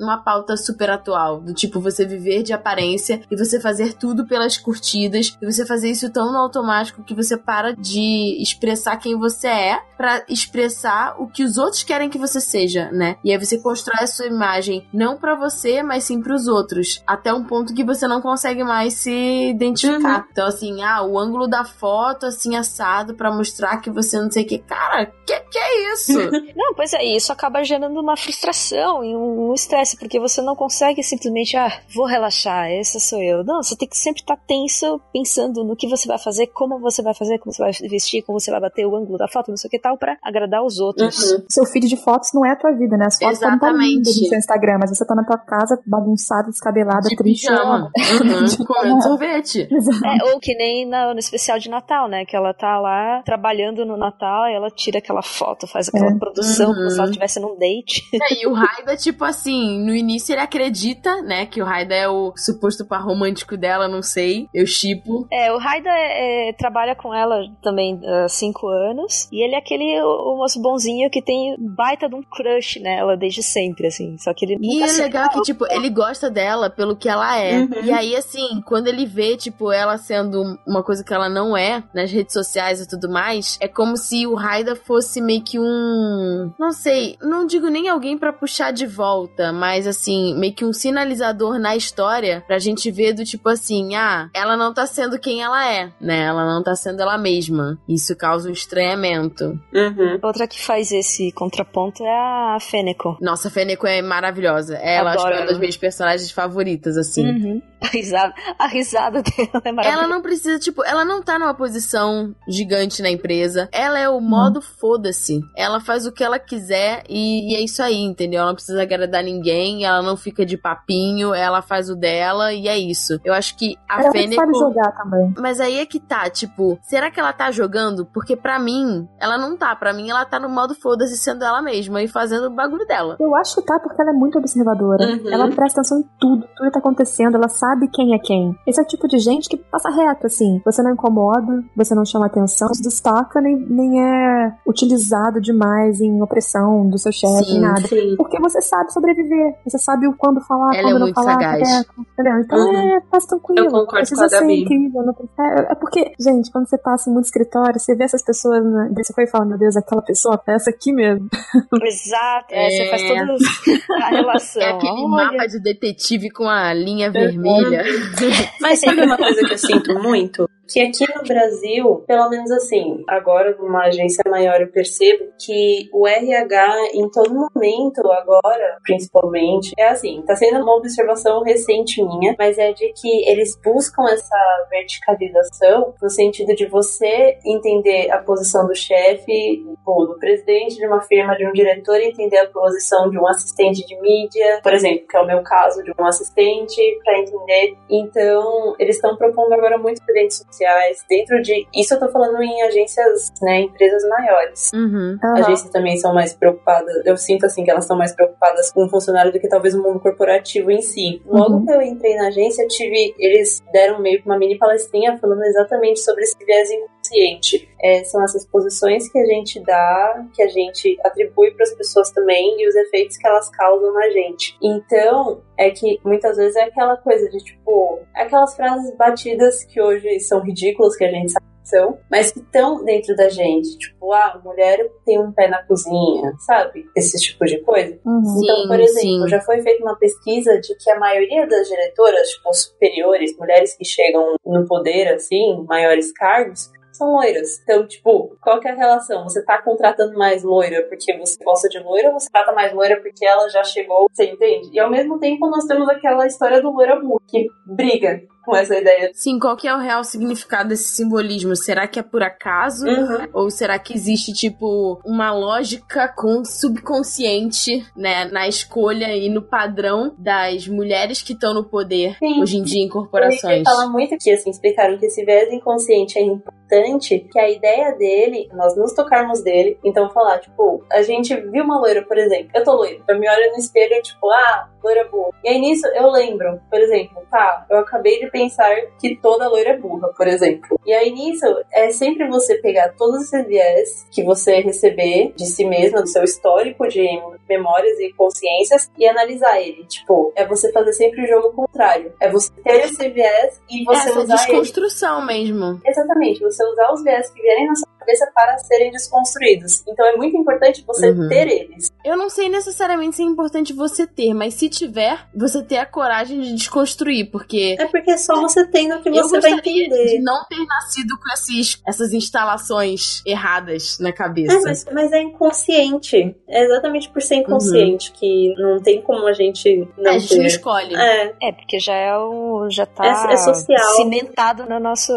uma 0.00 0.18
pauta 0.18 0.56
super 0.56 0.88
atual, 0.90 1.40
do 1.40 1.52
tipo 1.52 1.78
você 1.80 2.06
viver 2.06 2.42
de 2.42 2.52
aparência 2.52 3.20
e 3.30 3.36
você 3.36 3.60
fazer 3.60 3.92
tudo 3.94 4.26
pelas 4.26 4.56
curtidas 4.56 5.36
e 5.40 5.44
você 5.44 5.66
fazer 5.66 5.90
isso 5.90 6.10
tão 6.10 6.32
no 6.32 6.38
automático 6.38 7.04
que 7.04 7.14
você 7.14 7.36
para 7.36 7.72
de 7.74 8.40
expressar 8.40 8.96
quem 8.96 9.16
você 9.18 9.48
é 9.48 9.78
pra 9.96 10.22
expressar 10.28 11.16
o 11.18 11.26
que 11.26 11.44
os 11.44 11.56
outros 11.56 11.82
querem 11.82 12.08
que 12.08 12.18
você 12.18 12.40
seja, 12.40 12.90
né? 12.92 13.16
E 13.24 13.32
aí 13.32 13.38
você 13.38 13.58
constrói 13.58 14.04
a 14.04 14.06
sua 14.06 14.26
imagem 14.26 14.86
não 14.92 15.16
pra 15.16 15.34
você, 15.34 15.82
mas 15.82 16.04
sim 16.04 16.20
pros 16.22 16.46
outros, 16.46 17.02
até 17.06 17.32
um 17.32 17.44
ponto 17.44 17.74
que 17.74 17.84
você 17.84 18.06
não 18.06 18.20
consegue 18.20 18.62
mais 18.64 18.94
se 18.94 19.50
identificar. 19.50 20.26
Então 20.30 20.46
assim, 20.46 20.82
ah, 20.82 21.02
o 21.02 21.18
ângulo 21.18 21.46
da 21.46 21.64
foto 21.64 22.26
assim 22.26 22.56
assado 22.56 23.14
pra 23.14 23.32
mostrar 23.34 23.65
que 23.80 23.90
você 23.90 24.20
não 24.20 24.30
sei 24.30 24.44
o 24.44 24.46
que, 24.46 24.58
cara, 24.58 25.06
que 25.26 25.40
que 25.50 25.58
é 25.58 25.92
isso? 25.92 26.12
Não, 26.56 26.74
pois 26.74 26.92
é, 26.92 27.02
isso 27.04 27.32
acaba 27.32 27.62
gerando 27.64 27.98
uma 28.00 28.16
frustração 28.16 29.02
e 29.04 29.14
um 29.16 29.52
estresse, 29.54 29.96
porque 29.96 30.18
você 30.20 30.40
não 30.42 30.54
consegue 30.56 31.02
simplesmente, 31.02 31.56
ah, 31.56 31.70
vou 31.94 32.04
relaxar, 32.06 32.70
essa 32.70 32.98
sou 33.00 33.20
eu. 33.22 33.42
Não, 33.44 33.62
você 33.62 33.76
tem 33.76 33.88
que 33.88 33.96
sempre 33.96 34.20
estar 34.22 34.36
tenso, 34.36 35.00
pensando 35.12 35.64
no 35.64 35.74
que 35.76 35.88
você 35.88 36.06
vai 36.06 36.18
fazer, 36.18 36.48
como 36.48 36.78
você 36.78 37.02
vai 37.02 37.14
fazer, 37.14 37.38
como 37.38 37.52
você 37.52 37.62
vai 37.62 37.72
vestir, 37.88 38.22
como 38.22 38.38
você 38.38 38.50
vai 38.50 38.60
bater 38.60 38.86
o 38.86 38.94
ângulo 38.96 39.16
da 39.18 39.28
foto, 39.28 39.48
não 39.50 39.56
sei 39.56 39.68
o 39.68 39.70
que 39.70 39.78
tal, 39.78 39.96
pra 39.96 40.16
agradar 40.22 40.62
os 40.64 40.78
outros. 40.78 41.32
Uhum. 41.32 41.44
Seu 41.48 41.64
feed 41.66 41.88
de 41.88 41.96
fotos 41.96 42.30
não 42.34 42.44
é 42.44 42.50
a 42.52 42.56
tua 42.56 42.72
vida, 42.72 42.96
né? 42.96 43.06
As 43.06 43.18
fotos 43.18 43.38
podem 43.38 43.54
estar 43.56 43.66
Exatamente. 43.68 43.94
lindas 43.94 44.20
no 44.20 44.26
seu 44.28 44.38
Instagram, 44.38 44.78
mas 44.80 44.90
você 44.90 45.06
tá 45.06 45.14
na 45.14 45.24
tua 45.24 45.38
casa 45.38 45.80
bagunçada, 45.86 46.48
descabelada, 46.50 47.08
De 47.08 47.16
triste. 47.16 47.46
pijama. 47.48 47.90
Uhum, 48.26 48.44
De 48.44 48.64
comendo 48.66 49.02
sorvete. 49.02 49.68
É, 50.04 50.32
ou 50.32 50.40
que 50.40 50.54
nem 50.54 50.86
na- 50.88 51.12
no 51.12 51.18
especial 51.20 51.58
de 51.58 51.68
Natal, 51.68 52.08
né? 52.08 52.24
Que 52.24 52.34
ela 52.36 52.52
tá 52.54 52.78
lá 52.78 53.22
trabalhando 53.24 53.55
no 53.84 53.96
Natal 53.96 54.48
e 54.48 54.54
ela 54.54 54.70
tira 54.70 54.98
aquela 54.98 55.22
foto, 55.22 55.66
faz 55.66 55.88
aquela 55.88 56.10
É. 56.12 56.18
produção 56.18 56.66
como 56.72 56.82
Uhum. 56.82 56.90
se 56.90 56.98
ela 56.98 57.06
estivesse 57.06 57.40
num 57.40 57.58
date. 57.58 58.02
É, 58.30 58.42
e 58.42 58.46
o 58.46 58.52
Raida, 58.52 58.96
tipo 58.96 59.24
assim, 59.24 59.78
no 59.84 59.94
início 59.94 60.32
ele 60.32 60.40
acredita, 60.40 61.22
né, 61.22 61.46
que 61.46 61.62
o 61.62 61.64
Raida 61.64 61.94
é 61.94 62.08
o 62.08 62.32
suposto 62.36 62.84
par 62.84 63.02
romântico 63.04 63.56
dela, 63.56 63.86
não 63.88 64.02
sei, 64.02 64.48
eu 64.52 64.66
chipo. 64.66 65.26
É, 65.32 65.52
o 65.52 65.58
Raida 65.58 65.88
é, 65.90 66.48
é, 66.48 66.52
trabalha 66.52 66.94
com 66.94 67.14
ela 67.14 67.40
também 67.62 68.00
há 68.04 68.28
cinco 68.28 68.66
anos. 68.68 69.28
E 69.32 69.44
ele 69.44 69.54
é 69.54 69.58
aquele 69.58 70.00
o, 70.02 70.34
o 70.34 70.36
moço 70.38 70.60
bonzinho 70.60 71.08
que 71.10 71.22
tem 71.22 71.54
baita 71.58 72.08
de 72.08 72.14
um 72.14 72.22
crush 72.22 72.80
nela 72.80 73.16
desde 73.16 73.42
sempre, 73.42 73.86
assim. 73.86 74.16
Só 74.18 74.32
que 74.34 74.44
ele 74.44 74.54
E 74.60 74.74
nunca 74.74 74.84
é 74.86 74.88
se- 74.88 75.02
legal 75.02 75.28
que, 75.30 75.42
tipo, 75.42 75.64
ele 75.70 75.88
gosta 75.90 76.30
dela 76.30 76.68
pelo 76.70 76.96
que 76.96 77.08
ela 77.08 77.36
é. 77.38 77.58
Uhum. 77.60 77.68
E 77.84 77.92
aí, 77.92 78.16
assim, 78.16 78.60
quando 78.66 78.88
ele 78.88 79.06
vê, 79.06 79.36
tipo, 79.36 79.70
ela 79.70 79.96
sendo 79.98 80.42
uma 80.66 80.82
coisa 80.82 81.04
que 81.04 81.12
ela 81.14 81.28
não 81.28 81.56
é, 81.56 81.82
nas 81.94 82.10
redes 82.10 82.32
sociais 82.32 82.80
e 82.80 82.88
tudo 82.88 83.08
mais, 83.08 83.45
é 83.60 83.68
como 83.68 83.96
se 83.96 84.26
o 84.26 84.34
Raida 84.34 84.76
fosse 84.76 85.20
meio 85.20 85.42
que 85.42 85.58
um. 85.58 86.52
Não 86.58 86.72
sei, 86.72 87.16
não 87.22 87.46
digo 87.46 87.68
nem 87.68 87.88
alguém 87.88 88.16
pra 88.18 88.32
puxar 88.32 88.72
de 88.72 88.86
volta, 88.86 89.52
mas, 89.52 89.86
assim, 89.86 90.34
meio 90.38 90.54
que 90.54 90.64
um 90.64 90.72
sinalizador 90.72 91.58
na 91.58 91.76
história 91.76 92.42
pra 92.46 92.58
gente 92.58 92.90
ver 92.90 93.12
do 93.12 93.24
tipo 93.24 93.48
assim, 93.48 93.94
ah, 93.94 94.28
ela 94.34 94.56
não 94.56 94.72
tá 94.72 94.86
sendo 94.86 95.18
quem 95.18 95.42
ela 95.42 95.70
é, 95.70 95.90
né? 96.00 96.24
Ela 96.24 96.44
não 96.44 96.62
tá 96.62 96.74
sendo 96.74 97.00
ela 97.00 97.18
mesma. 97.18 97.78
Isso 97.88 98.16
causa 98.16 98.48
um 98.48 98.52
estranhamento. 98.52 99.58
Uhum. 99.72 100.18
Outra 100.22 100.46
que 100.46 100.60
faz 100.60 100.92
esse 100.92 101.32
contraponto 101.32 102.04
é 102.04 102.54
a 102.54 102.58
Fêneco. 102.60 103.16
Nossa, 103.20 103.48
a 103.48 103.50
Fêneco 103.50 103.86
é 103.86 104.02
maravilhosa. 104.02 104.76
Ela 104.76 105.12
acho 105.14 105.26
que 105.26 105.32
é 105.32 105.36
uma 105.36 105.46
das 105.46 105.58
minhas 105.58 105.76
personagens 105.76 106.30
favoritas, 106.30 106.96
assim. 106.96 107.26
Uhum. 107.26 107.62
A 107.78 107.88
risada, 107.88 108.34
a 108.58 108.66
risada 108.66 109.22
dela 109.22 109.62
é 109.62 109.70
maravilhosa. 109.70 110.04
Ela 110.04 110.08
não 110.08 110.22
precisa, 110.22 110.58
tipo, 110.58 110.82
ela 110.82 111.04
não 111.04 111.22
tá 111.22 111.38
numa 111.38 111.52
posição 111.54 112.34
gigante 112.48 113.02
na 113.02 113.10
empresa. 113.10 113.35
Ela 113.72 113.98
é 113.98 114.08
o 114.08 114.20
modo 114.20 114.60
foda-se. 114.60 115.40
Ela 115.56 115.80
faz 115.80 116.06
o 116.06 116.12
que 116.12 116.24
ela 116.24 116.38
quiser 116.38 117.02
e, 117.08 117.52
e 117.52 117.56
é 117.56 117.60
isso 117.60 117.82
aí, 117.82 118.00
entendeu? 118.02 118.40
Ela 118.40 118.48
não 118.48 118.54
precisa 118.54 118.82
agradar 118.82 119.22
ninguém, 119.22 119.84
ela 119.84 120.02
não 120.02 120.16
fica 120.16 120.44
de 120.44 120.56
papinho, 120.56 121.34
ela 121.34 121.62
faz 121.62 121.90
o 121.90 121.96
dela 121.96 122.52
e 122.52 122.68
é 122.68 122.78
isso. 122.78 123.18
Eu 123.24 123.34
acho 123.34 123.56
que 123.56 123.76
a 123.88 124.00
Ela 124.02 124.12
Fênix. 124.12 124.36
sabe 124.36 124.52
jogar 124.58 124.92
também. 124.92 125.34
Mas 125.38 125.60
aí 125.60 125.78
é 125.78 125.86
que 125.86 126.00
tá, 126.00 126.28
tipo, 126.30 126.78
será 126.82 127.10
que 127.10 127.20
ela 127.20 127.32
tá 127.32 127.50
jogando? 127.50 128.06
Porque 128.06 128.36
pra 128.36 128.58
mim, 128.58 129.08
ela 129.18 129.36
não 129.38 129.56
tá. 129.56 129.74
Pra 129.76 129.92
mim, 129.92 130.10
ela 130.10 130.24
tá 130.24 130.38
no 130.38 130.48
modo 130.48 130.74
foda-se 130.74 131.16
sendo 131.16 131.44
ela 131.44 131.60
mesma 131.62 132.02
e 132.02 132.08
fazendo 132.08 132.46
o 132.46 132.50
bagulho 132.54 132.86
dela. 132.86 133.16
Eu 133.18 133.34
acho 133.36 133.56
que 133.56 133.62
tá 133.66 133.78
porque 133.78 134.00
ela 134.00 134.10
é 134.10 134.14
muito 134.14 134.38
observadora. 134.38 135.06
Uhum. 135.06 135.30
Ela 135.32 135.48
presta 135.50 135.80
atenção 135.80 135.98
em 135.98 136.04
tudo, 136.18 136.46
tudo 136.56 136.66
que 136.66 136.72
tá 136.72 136.78
acontecendo, 136.78 137.36
ela 137.36 137.48
sabe 137.48 137.88
quem 137.88 138.14
é 138.14 138.18
quem. 138.18 138.54
Esse 138.66 138.80
é 138.80 138.82
o 138.82 138.86
tipo 138.86 139.08
de 139.08 139.18
gente 139.18 139.48
que 139.48 139.56
passa 139.56 139.90
reto, 139.90 140.26
assim. 140.26 140.60
Você 140.64 140.82
não 140.82 140.92
incomoda, 140.92 141.64
você 141.76 141.94
não 141.94 142.04
chama 142.04 142.26
atenção, 142.26 142.68
se 142.72 142.82
destaca, 142.82 143.25
nem, 143.40 143.56
nem 143.56 144.02
é 144.02 144.52
utilizado 144.66 145.40
demais 145.40 146.00
em 146.00 146.20
opressão 146.22 146.88
do 146.88 146.98
seu 146.98 147.12
chefe, 147.12 147.44
Sim, 147.44 147.52
nem 147.52 147.60
nada. 147.62 147.86
Sim. 147.88 148.14
Porque 148.16 148.38
você 148.40 148.60
sabe 148.60 148.92
sobreviver, 148.92 149.54
você 149.64 149.78
sabe 149.78 150.06
o 150.06 150.14
quando 150.16 150.40
falar, 150.42 150.74
Ela 150.74 150.82
quando 150.82 150.96
é 150.96 150.98
não 150.98 151.06
muito 151.06 151.14
falar, 151.14 151.32
sagaz. 151.34 151.68
quieto, 151.68 151.92
entendeu? 152.12 152.38
Então 152.40 152.58
Uhum. 152.58 152.76
é, 152.96 153.00
passa 153.10 153.28
tranquilo. 153.28 153.60
Eu 153.66 153.70
concordo 153.70 153.90
precisa 153.92 154.20
com 154.20 154.26
a 154.26 154.28
ser 154.28 154.40
Gabi. 154.40 154.60
incrível. 154.62 155.02
Não, 155.02 155.14
é, 155.44 155.72
é 155.72 155.74
porque, 155.74 156.12
gente, 156.18 156.50
quando 156.50 156.68
você 156.68 156.78
passa 156.78 157.08
em 157.10 157.12
muito 157.12 157.26
escritório, 157.26 157.78
você 157.78 157.94
vê 157.94 158.04
essas 158.04 158.22
pessoas, 158.24 158.64
né, 158.64 158.90
você 158.96 159.12
foi 159.12 159.24
e 159.24 159.26
fala, 159.28 159.44
meu 159.44 159.58
Deus, 159.58 159.76
aquela 159.76 160.02
pessoa, 160.02 160.40
é 160.46 160.54
essa 160.54 160.70
aqui 160.70 160.92
mesmo. 160.92 161.28
Exato, 161.82 162.46
é, 162.54 162.68
você 162.70 162.82
É. 162.82 162.90
faz 162.90 163.02
toda 163.02 164.04
a 164.04 164.08
relação. 164.10 164.62
É 164.62 164.70
aquele 164.72 164.92
Olha. 164.92 165.08
mapa 165.08 165.46
de 165.46 165.60
detetive 165.60 166.30
com 166.30 166.48
a 166.48 166.72
linha 166.72 167.10
vermelha. 167.10 167.84
Mas 168.60 168.80
sabe 168.80 169.02
uma 169.02 169.16
coisa 169.16 169.40
que 169.44 169.52
eu 169.52 169.58
sinto 169.58 169.94
muito? 170.02 170.48
Que 170.68 170.80
aqui 170.80 171.04
no 171.14 171.22
Brasil, 171.22 172.04
pelo 172.06 172.28
menos 172.28 172.50
assim, 172.50 173.04
agora 173.08 173.56
numa 173.56 173.84
agência 173.84 174.22
maior 174.28 174.60
eu 174.60 174.68
percebo 174.68 175.32
que 175.38 175.88
o 175.92 176.06
RH 176.06 176.90
em 176.94 177.08
todo 177.10 177.32
momento, 177.32 178.00
agora, 178.12 178.78
principalmente, 178.82 179.72
é 179.78 179.88
assim, 179.88 180.22
tá 180.26 180.34
sendo 180.34 180.62
uma 180.62 180.76
observação 180.76 181.42
recente 181.42 182.02
minha, 182.02 182.34
mas 182.38 182.58
é 182.58 182.72
de 182.72 182.92
que 182.92 183.28
eles 183.28 183.58
buscam 183.62 184.04
essa 184.10 184.36
verticalização 184.70 185.94
no 186.02 186.10
sentido 186.10 186.54
de 186.54 186.66
você 186.66 187.38
entender 187.44 188.10
a 188.10 188.18
posição 188.18 188.66
do 188.66 188.74
chefe, 188.74 189.64
ou 189.84 190.06
do 190.06 190.18
presidente 190.18 190.76
de 190.76 190.86
uma 190.86 191.00
firma, 191.00 191.36
de 191.36 191.46
um 191.46 191.52
diretor, 191.52 192.00
entender 192.00 192.38
a 192.38 192.48
posição 192.48 193.08
de 193.10 193.18
um 193.18 193.26
assistente 193.26 193.86
de 193.86 194.00
mídia, 194.00 194.60
por 194.62 194.74
exemplo, 194.74 195.06
que 195.08 195.16
é 195.16 195.20
o 195.20 195.26
meu 195.26 195.42
caso, 195.42 195.82
de 195.82 195.92
um 195.98 196.04
assistente, 196.04 196.80
para 197.04 197.20
entender. 197.20 197.76
Então, 197.88 198.74
eles 198.78 198.96
estão 198.96 199.16
propondo 199.16 199.52
agora 199.52 199.78
muitos 199.78 200.02
eventos 200.08 200.44
sociais 200.56 201.04
dentro 201.08 201.40
de. 201.42 201.66
Isso 201.74 201.94
eu 201.94 201.98
tô 202.00 202.08
falando 202.08 202.40
em 202.42 202.62
agências, 202.62 203.32
né, 203.42 203.60
empresas 203.62 204.02
maiores. 204.08 204.70
Uhum. 204.74 205.18
Aham. 205.22 205.38
Agências 205.38 205.70
também 205.70 205.96
são 205.98 206.14
mais 206.14 206.34
preocupadas. 206.34 206.94
Eu 207.04 207.16
sinto 207.16 207.46
assim 207.46 207.64
que 207.64 207.70
elas 207.70 207.84
estão 207.84 207.96
mais 207.96 208.14
preocupadas 208.14 208.70
com 208.72 208.84
o 208.84 208.88
funcionário 208.88 209.32
do 209.32 209.38
que 209.40 209.48
talvez 209.48 209.74
o 209.74 209.82
mundo 209.82 210.00
corporativo 210.00 210.70
em 210.70 210.80
si. 210.80 211.22
Logo 211.26 211.56
Uhum. 211.56 211.66
que 211.66 211.72
eu 211.72 211.82
entrei 211.82 212.16
na 212.16 212.28
agência, 212.28 212.62
eu 212.62 212.68
tive. 212.68 213.14
Eles 213.18 213.62
deram 213.72 214.00
meio 214.00 214.20
que 214.20 214.26
uma 214.26 214.38
mini 214.38 214.58
palestrinha 214.58 215.18
falando 215.18 215.42
exatamente 215.44 216.00
sobre 216.00 216.22
esse 216.22 216.36
viés 216.44 216.68
inconsciente. 217.06 217.68
É, 217.80 218.04
são 218.04 218.22
essas 218.22 218.46
posições 218.46 219.10
que 219.10 219.18
a 219.18 219.24
gente 219.26 219.60
dá, 219.60 220.26
que 220.34 220.42
a 220.42 220.48
gente 220.48 220.98
atribui 221.04 221.52
para 221.52 221.64
as 221.64 221.74
pessoas 221.74 222.10
também 222.10 222.60
e 222.60 222.68
os 222.68 222.74
efeitos 222.74 223.16
que 223.16 223.26
elas 223.26 223.48
causam 223.50 223.92
na 223.92 224.08
gente. 224.10 224.56
Então, 224.62 225.42
é 225.58 225.70
que 225.70 226.00
muitas 226.04 226.36
vezes 226.36 226.56
é 226.56 226.64
aquela 226.64 226.96
coisa 226.96 227.28
de 227.28 227.38
tipo, 227.38 228.00
aquelas 228.14 228.54
frases 228.56 228.94
batidas 228.96 229.64
que 229.64 229.80
hoje 229.80 230.20
são 230.20 230.40
ridículas, 230.40 230.96
que 230.96 231.04
a 231.04 231.10
gente 231.10 231.32
sabe 231.32 231.46
que 231.62 231.68
são, 231.68 231.98
mas 232.10 232.30
que 232.30 232.40
estão 232.40 232.84
dentro 232.84 233.14
da 233.14 233.28
gente. 233.28 233.76
Tipo, 233.78 234.12
ah, 234.12 234.40
mulher 234.42 234.90
tem 235.04 235.18
um 235.18 235.32
pé 235.32 235.48
na 235.48 235.62
cozinha, 235.62 236.32
sabe? 236.40 236.86
Esse 236.96 237.18
tipo 237.18 237.44
de 237.44 237.58
coisa. 237.58 237.98
Uhum. 238.04 238.20
Então, 238.20 238.56
Sim, 238.56 238.68
por 238.68 238.80
exemplo, 238.80 239.22
sim. 239.22 239.28
já 239.28 239.40
foi 239.40 239.60
feita 239.62 239.82
uma 239.82 239.96
pesquisa 239.96 240.58
de 240.60 240.74
que 240.76 240.90
a 240.90 240.98
maioria 240.98 241.46
das 241.46 241.68
diretoras, 241.68 242.28
tipo, 242.30 242.54
superiores, 242.54 243.36
mulheres 243.36 243.76
que 243.76 243.84
chegam 243.84 244.36
no 244.44 244.66
poder, 244.66 245.08
assim, 245.08 245.64
maiores 245.68 246.12
cargos, 246.12 246.70
são 246.96 247.12
loiras. 247.12 247.60
Então, 247.62 247.86
tipo, 247.86 248.36
qual 248.40 248.60
que 248.60 248.68
é 248.68 248.72
a 248.72 248.74
relação? 248.74 249.24
Você 249.24 249.44
tá 249.44 249.60
contratando 249.60 250.16
mais 250.16 250.42
loira 250.42 250.82
porque 250.88 251.16
você 251.16 251.36
gosta 251.42 251.68
de 251.68 251.78
loira 251.78 252.08
ou 252.08 252.18
você 252.18 252.28
trata 252.30 252.52
mais 252.52 252.72
loira 252.72 253.00
porque 253.00 253.24
ela 253.24 253.48
já 253.48 253.62
chegou? 253.64 254.08
Você 254.12 254.24
entende? 254.24 254.70
E 254.72 254.78
ao 254.78 254.90
mesmo 254.90 255.18
tempo 255.18 255.48
nós 255.48 255.64
temos 255.64 255.88
aquela 255.88 256.26
história 256.26 256.60
do 256.60 256.70
loira 256.70 257.00
que 257.28 257.46
briga 257.66 258.22
com 258.46 258.56
essa 258.56 258.78
ideia. 258.78 259.10
Sim, 259.12 259.38
qual 259.38 259.56
que 259.56 259.66
é 259.66 259.74
o 259.74 259.78
real 259.78 260.04
significado 260.04 260.68
desse 260.68 260.84
simbolismo? 260.84 261.56
Será 261.56 261.86
que 261.86 261.98
é 261.98 262.02
por 262.02 262.22
acaso? 262.22 262.86
Uhum. 262.86 263.28
Ou 263.32 263.50
será 263.50 263.78
que 263.78 263.92
existe, 263.92 264.32
tipo, 264.32 265.00
uma 265.04 265.32
lógica 265.32 266.08
com 266.08 266.44
subconsciente, 266.44 267.84
né, 267.96 268.26
na 268.26 268.48
escolha 268.48 269.14
e 269.16 269.28
no 269.28 269.42
padrão 269.42 270.14
das 270.16 270.68
mulheres 270.68 271.22
que 271.22 271.32
estão 271.32 271.52
no 271.52 271.64
poder 271.64 272.16
Sim. 272.18 272.40
hoje 272.40 272.58
em 272.58 272.62
dia 272.62 272.82
em 272.82 272.88
corporações? 272.88 273.64
fala 273.64 273.88
muito 273.88 274.16
que, 274.18 274.30
assim, 274.30 274.50
explicaram 274.50 274.96
que 274.98 275.06
esse 275.06 275.24
viés 275.24 275.52
inconsciente 275.52 276.18
é 276.18 276.22
importante, 276.22 277.18
que 277.30 277.38
a 277.38 277.50
ideia 277.50 277.92
dele 277.92 278.36
ele, 278.36 278.48
nós 278.52 278.76
nos 278.76 278.92
tocarmos 278.92 279.42
dele. 279.42 279.78
Então, 279.84 280.10
falar, 280.10 280.38
tipo, 280.38 280.84
a 280.90 281.02
gente 281.02 281.34
viu 281.34 281.64
uma 281.64 281.78
loira, 281.78 282.02
por 282.02 282.18
exemplo. 282.18 282.50
Eu 282.54 282.64
tô 282.64 282.74
loira. 282.74 283.00
Eu 283.08 283.18
me 283.18 283.28
olho 283.28 283.52
no 283.52 283.58
espelho 283.58 283.94
e, 283.94 284.02
tipo, 284.02 284.30
ah, 284.30 284.68
loira 284.82 285.08
boa. 285.08 285.30
E 285.44 285.48
aí 285.48 285.58
nisso 285.58 285.86
eu 285.88 286.10
lembro, 286.10 286.60
por 286.70 286.80
exemplo, 286.80 287.22
tá, 287.30 287.66
eu 287.68 287.78
acabei 287.78 288.20
de 288.20 288.30
pensar 288.36 288.74
que 289.00 289.16
toda 289.16 289.48
loira 289.48 289.70
é 289.70 289.78
burra, 289.78 290.08
por 290.16 290.26
exemplo. 290.28 290.78
E 290.84 290.92
aí 290.92 291.10
nisso 291.10 291.46
é 291.72 291.90
sempre 291.90 292.28
você 292.28 292.56
pegar 292.58 292.94
todos 292.96 293.22
esses 293.22 293.46
viés 293.46 294.06
que 294.10 294.22
você 294.22 294.60
receber 294.60 295.32
de 295.36 295.46
si 295.46 295.64
mesma, 295.64 296.02
do 296.02 296.08
seu 296.08 296.22
histórico 296.22 296.86
de 296.88 297.06
memórias 297.48 297.98
e 297.98 298.12
consciências 298.12 298.90
e 298.98 299.06
analisar 299.06 299.60
ele. 299.60 299.84
Tipo, 299.86 300.32
é 300.36 300.46
você 300.46 300.70
fazer 300.72 300.92
sempre 300.92 301.24
o 301.24 301.26
jogo 301.26 301.52
contrário. 301.52 302.12
É 302.20 302.30
você 302.30 302.50
ter 302.62 302.84
esse 302.84 303.08
viés 303.08 303.60
e 303.70 303.84
você 303.84 304.10
Essa 304.10 304.20
usar 304.20 304.34
ele. 304.34 304.58
desconstrução 304.58 305.26
mesmo. 305.26 305.80
Exatamente, 305.84 306.40
você 306.40 306.64
usar 306.64 306.92
os 306.92 307.02
viés 307.02 307.30
que 307.30 307.40
vierem 307.40 307.66
na 307.66 307.74
sua 307.74 307.88
cabeça 308.06 308.30
para 308.34 308.56
serem 308.58 308.90
desconstruídos. 308.92 309.82
Então 309.88 310.06
é 310.06 310.16
muito 310.16 310.36
importante 310.36 310.84
você 310.86 311.10
Uhum. 311.10 311.28
ter 311.28 311.48
eles. 311.48 311.90
Eu 312.04 312.16
não 312.16 312.28
sei 312.30 312.48
necessariamente 312.48 313.16
se 313.16 313.22
é 313.22 313.24
importante 313.26 313.72
você 313.72 314.06
ter, 314.06 314.32
mas 314.32 314.54
se 314.54 314.68
tiver, 314.68 315.18
você 315.34 315.62
ter 315.62 315.78
a 315.78 315.86
coragem 315.86 316.40
de 316.40 316.54
desconstruir, 316.54 317.30
porque 317.30 317.76
É 317.78 317.86
porque 317.86 318.16
só 318.16 318.40
você 318.40 318.66
tendo 318.68 319.00
que 319.02 319.08
eu 319.08 319.12
você 319.14 319.40
vai 319.40 319.52
entender. 319.52 319.88
de 319.88 320.22
não 320.22 320.44
ter 320.48 320.64
nascido 320.64 321.16
com 321.18 321.32
esses, 321.32 321.80
essas 321.86 322.12
instalações 322.12 323.22
erradas 323.26 323.98
na 324.00 324.12
cabeça. 324.12 324.56
É, 324.56 324.60
mas, 324.62 324.84
mas 324.92 325.12
é 325.12 325.20
inconsciente. 325.22 326.36
É 326.48 326.64
exatamente 326.64 327.08
por 327.10 327.20
ser 327.22 327.36
inconsciente 327.36 328.12
que 328.12 328.54
não 328.58 328.80
tem 328.80 329.00
como 329.02 329.26
a 329.26 329.32
gente 329.32 329.88
não 329.98 330.12
É, 330.12 330.16
a 330.16 330.18
gente 330.18 330.36
não 330.38 330.46
escolhe. 330.46 330.94
É, 330.94 331.34
É, 331.42 331.52
porque 331.52 331.78
já 331.78 331.94
é 331.94 332.16
o. 332.16 332.68
já 332.70 332.86
tá 332.86 333.04
É- 333.30 333.34
é 333.34 333.36
social. 333.36 333.94
cimentado 333.96 334.66
na 334.66 334.78
nossa 334.78 335.12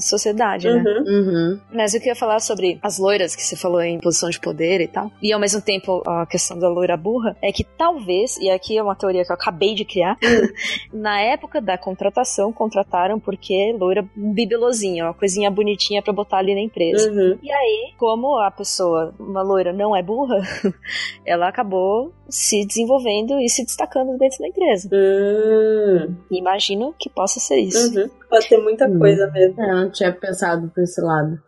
sociedade, 0.00 0.68
né? 0.68 0.82
uhum. 0.82 1.04
Uhum. 1.06 1.60
Mas 1.72 1.94
eu 1.94 2.00
queria 2.00 2.14
falar 2.16 2.33
sobre 2.40 2.78
as 2.82 2.98
loiras 2.98 3.34
que 3.36 3.42
você 3.42 3.56
falou 3.56 3.80
em 3.80 3.98
posição 3.98 4.28
de 4.30 4.40
poder 4.40 4.80
e 4.80 4.88
tal. 4.88 5.10
E 5.22 5.32
ao 5.32 5.40
mesmo 5.40 5.60
tempo 5.60 6.02
a 6.06 6.26
questão 6.26 6.58
da 6.58 6.68
loira 6.68 6.96
burra 6.96 7.36
é 7.42 7.52
que 7.52 7.64
talvez, 7.64 8.36
e 8.38 8.50
aqui 8.50 8.76
é 8.78 8.82
uma 8.82 8.94
teoria 8.94 9.24
que 9.24 9.30
eu 9.30 9.34
acabei 9.34 9.74
de 9.74 9.84
criar, 9.84 10.16
na 10.92 11.20
época 11.20 11.60
da 11.60 11.76
contratação, 11.78 12.52
contrataram 12.52 13.18
porque 13.20 13.74
loira 13.78 14.04
um 14.16 14.32
bibelozinho, 14.32 15.04
uma 15.06 15.14
coisinha 15.14 15.50
bonitinha 15.50 16.02
pra 16.02 16.12
botar 16.12 16.38
ali 16.38 16.54
na 16.54 16.60
empresa. 16.60 17.10
Uhum. 17.10 17.38
E 17.42 17.50
aí, 17.52 17.92
como 17.98 18.38
a 18.38 18.50
pessoa, 18.50 19.14
uma 19.18 19.42
loira, 19.42 19.72
não 19.72 19.94
é 19.96 20.02
burra, 20.02 20.40
ela 21.24 21.48
acabou 21.48 22.12
se 22.28 22.64
desenvolvendo 22.66 23.38
e 23.40 23.48
se 23.48 23.64
destacando 23.64 24.16
dentro 24.18 24.38
da 24.38 24.48
empresa. 24.48 24.88
Hum, 24.92 26.14
Imagino 26.30 26.94
que 26.98 27.08
possa 27.10 27.38
ser 27.40 27.56
isso. 27.60 27.98
uhum. 27.98 28.08
Pode 28.28 28.48
ter 28.48 28.58
muita 28.58 28.86
Hum. 28.86 28.98
coisa 28.98 29.30
mesmo. 29.30 29.62
É, 29.62 29.70
eu 29.70 29.76
não 29.76 29.90
tinha 29.90 30.12
pensado 30.12 30.68
por 30.74 30.82
esse 30.82 31.00
lado. 31.00 31.38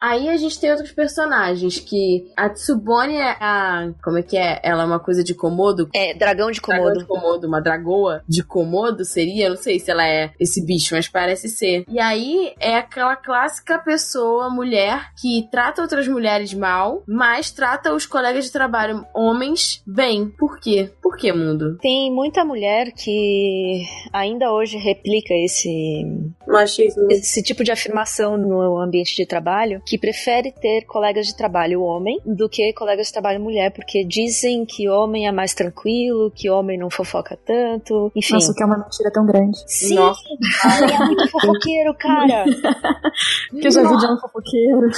Aí 0.00 0.28
a 0.28 0.36
gente 0.36 0.60
tem 0.60 0.70
outros 0.70 0.92
personagens 0.92 1.80
que 1.80 2.30
a 2.36 2.48
Tsubone 2.48 3.16
é 3.16 3.36
a. 3.40 3.90
Como 4.02 4.18
é 4.18 4.22
que 4.22 4.36
é? 4.36 4.60
Ela 4.62 4.84
é 4.84 4.86
uma 4.86 5.00
coisa 5.00 5.24
de 5.24 5.34
Komodo? 5.34 5.88
É, 5.92 6.14
dragão 6.14 6.50
de 6.50 6.60
Dragão 6.60 6.84
Komodo. 6.84 7.00
de 7.00 7.06
Komodo, 7.06 7.46
uma 7.48 7.60
dragoa 7.60 8.22
de 8.28 8.44
Komodo 8.44 9.04
seria? 9.04 9.46
Eu 9.46 9.50
não 9.50 9.56
sei 9.56 9.80
se 9.80 9.90
ela 9.90 10.06
é 10.06 10.30
esse 10.38 10.64
bicho, 10.64 10.94
mas 10.94 11.08
parece 11.08 11.48
ser. 11.48 11.84
E 11.88 11.98
aí 11.98 12.54
é 12.60 12.76
aquela 12.76 13.16
clássica 13.16 13.78
pessoa, 13.78 14.48
mulher, 14.48 15.10
que 15.20 15.48
trata 15.50 15.82
outras 15.82 16.06
mulheres 16.06 16.54
mal, 16.54 17.02
mas 17.06 17.50
trata 17.50 17.92
os 17.92 18.06
colegas 18.06 18.44
de 18.44 18.52
trabalho, 18.52 19.04
homens, 19.12 19.82
bem. 19.86 20.28
Por 20.28 20.60
quê? 20.60 20.90
Por 21.02 21.16
que, 21.16 21.32
mundo? 21.32 21.76
Tem 21.78 22.12
muita 22.12 22.44
mulher 22.44 22.92
que 22.92 23.82
ainda 24.12 24.52
hoje 24.52 24.76
replica 24.76 25.34
esse, 25.34 26.04
Machismo. 26.48 27.06
esse 27.10 27.42
tipo 27.42 27.62
de 27.62 27.70
afirmação 27.70 28.36
no 28.36 28.78
ambiente 28.78 29.14
de 29.14 29.26
trabalho, 29.26 29.82
que 29.84 29.98
prefere 29.98 30.52
ter 30.52 30.84
colegas 30.86 31.26
de 31.26 31.36
trabalho 31.36 31.82
homem 31.82 32.20
do 32.24 32.48
que 32.48 32.72
colegas 32.72 33.08
de 33.08 33.12
trabalho 33.12 33.40
mulher, 33.40 33.70
porque 33.72 34.04
dizem 34.04 34.64
que 34.64 34.88
homem 34.88 35.26
é 35.28 35.32
mais 35.32 35.54
tranquilo, 35.54 36.32
que 36.34 36.48
homem 36.50 36.78
não 36.78 36.90
fofoca 36.90 37.38
tanto, 37.44 38.10
enfim. 38.14 38.34
Nossa, 38.34 38.52
o 38.52 38.54
que 38.54 38.62
é 38.62 38.66
uma 38.66 38.78
mentira 38.78 39.10
tão 39.10 39.26
grande. 39.26 39.58
Sim, 39.66 39.94
Nossa. 39.94 40.22
homem 40.82 40.94
é 40.94 40.98
muito 41.06 41.28
fofoqueiro, 41.28 41.94
cara. 41.94 42.44
Que 43.50 43.66
eu 43.66 43.70
já 43.70 43.82
vi 43.82 43.96
de 43.96 44.06
um 44.06 44.18
fofoqueiro. 44.18 44.88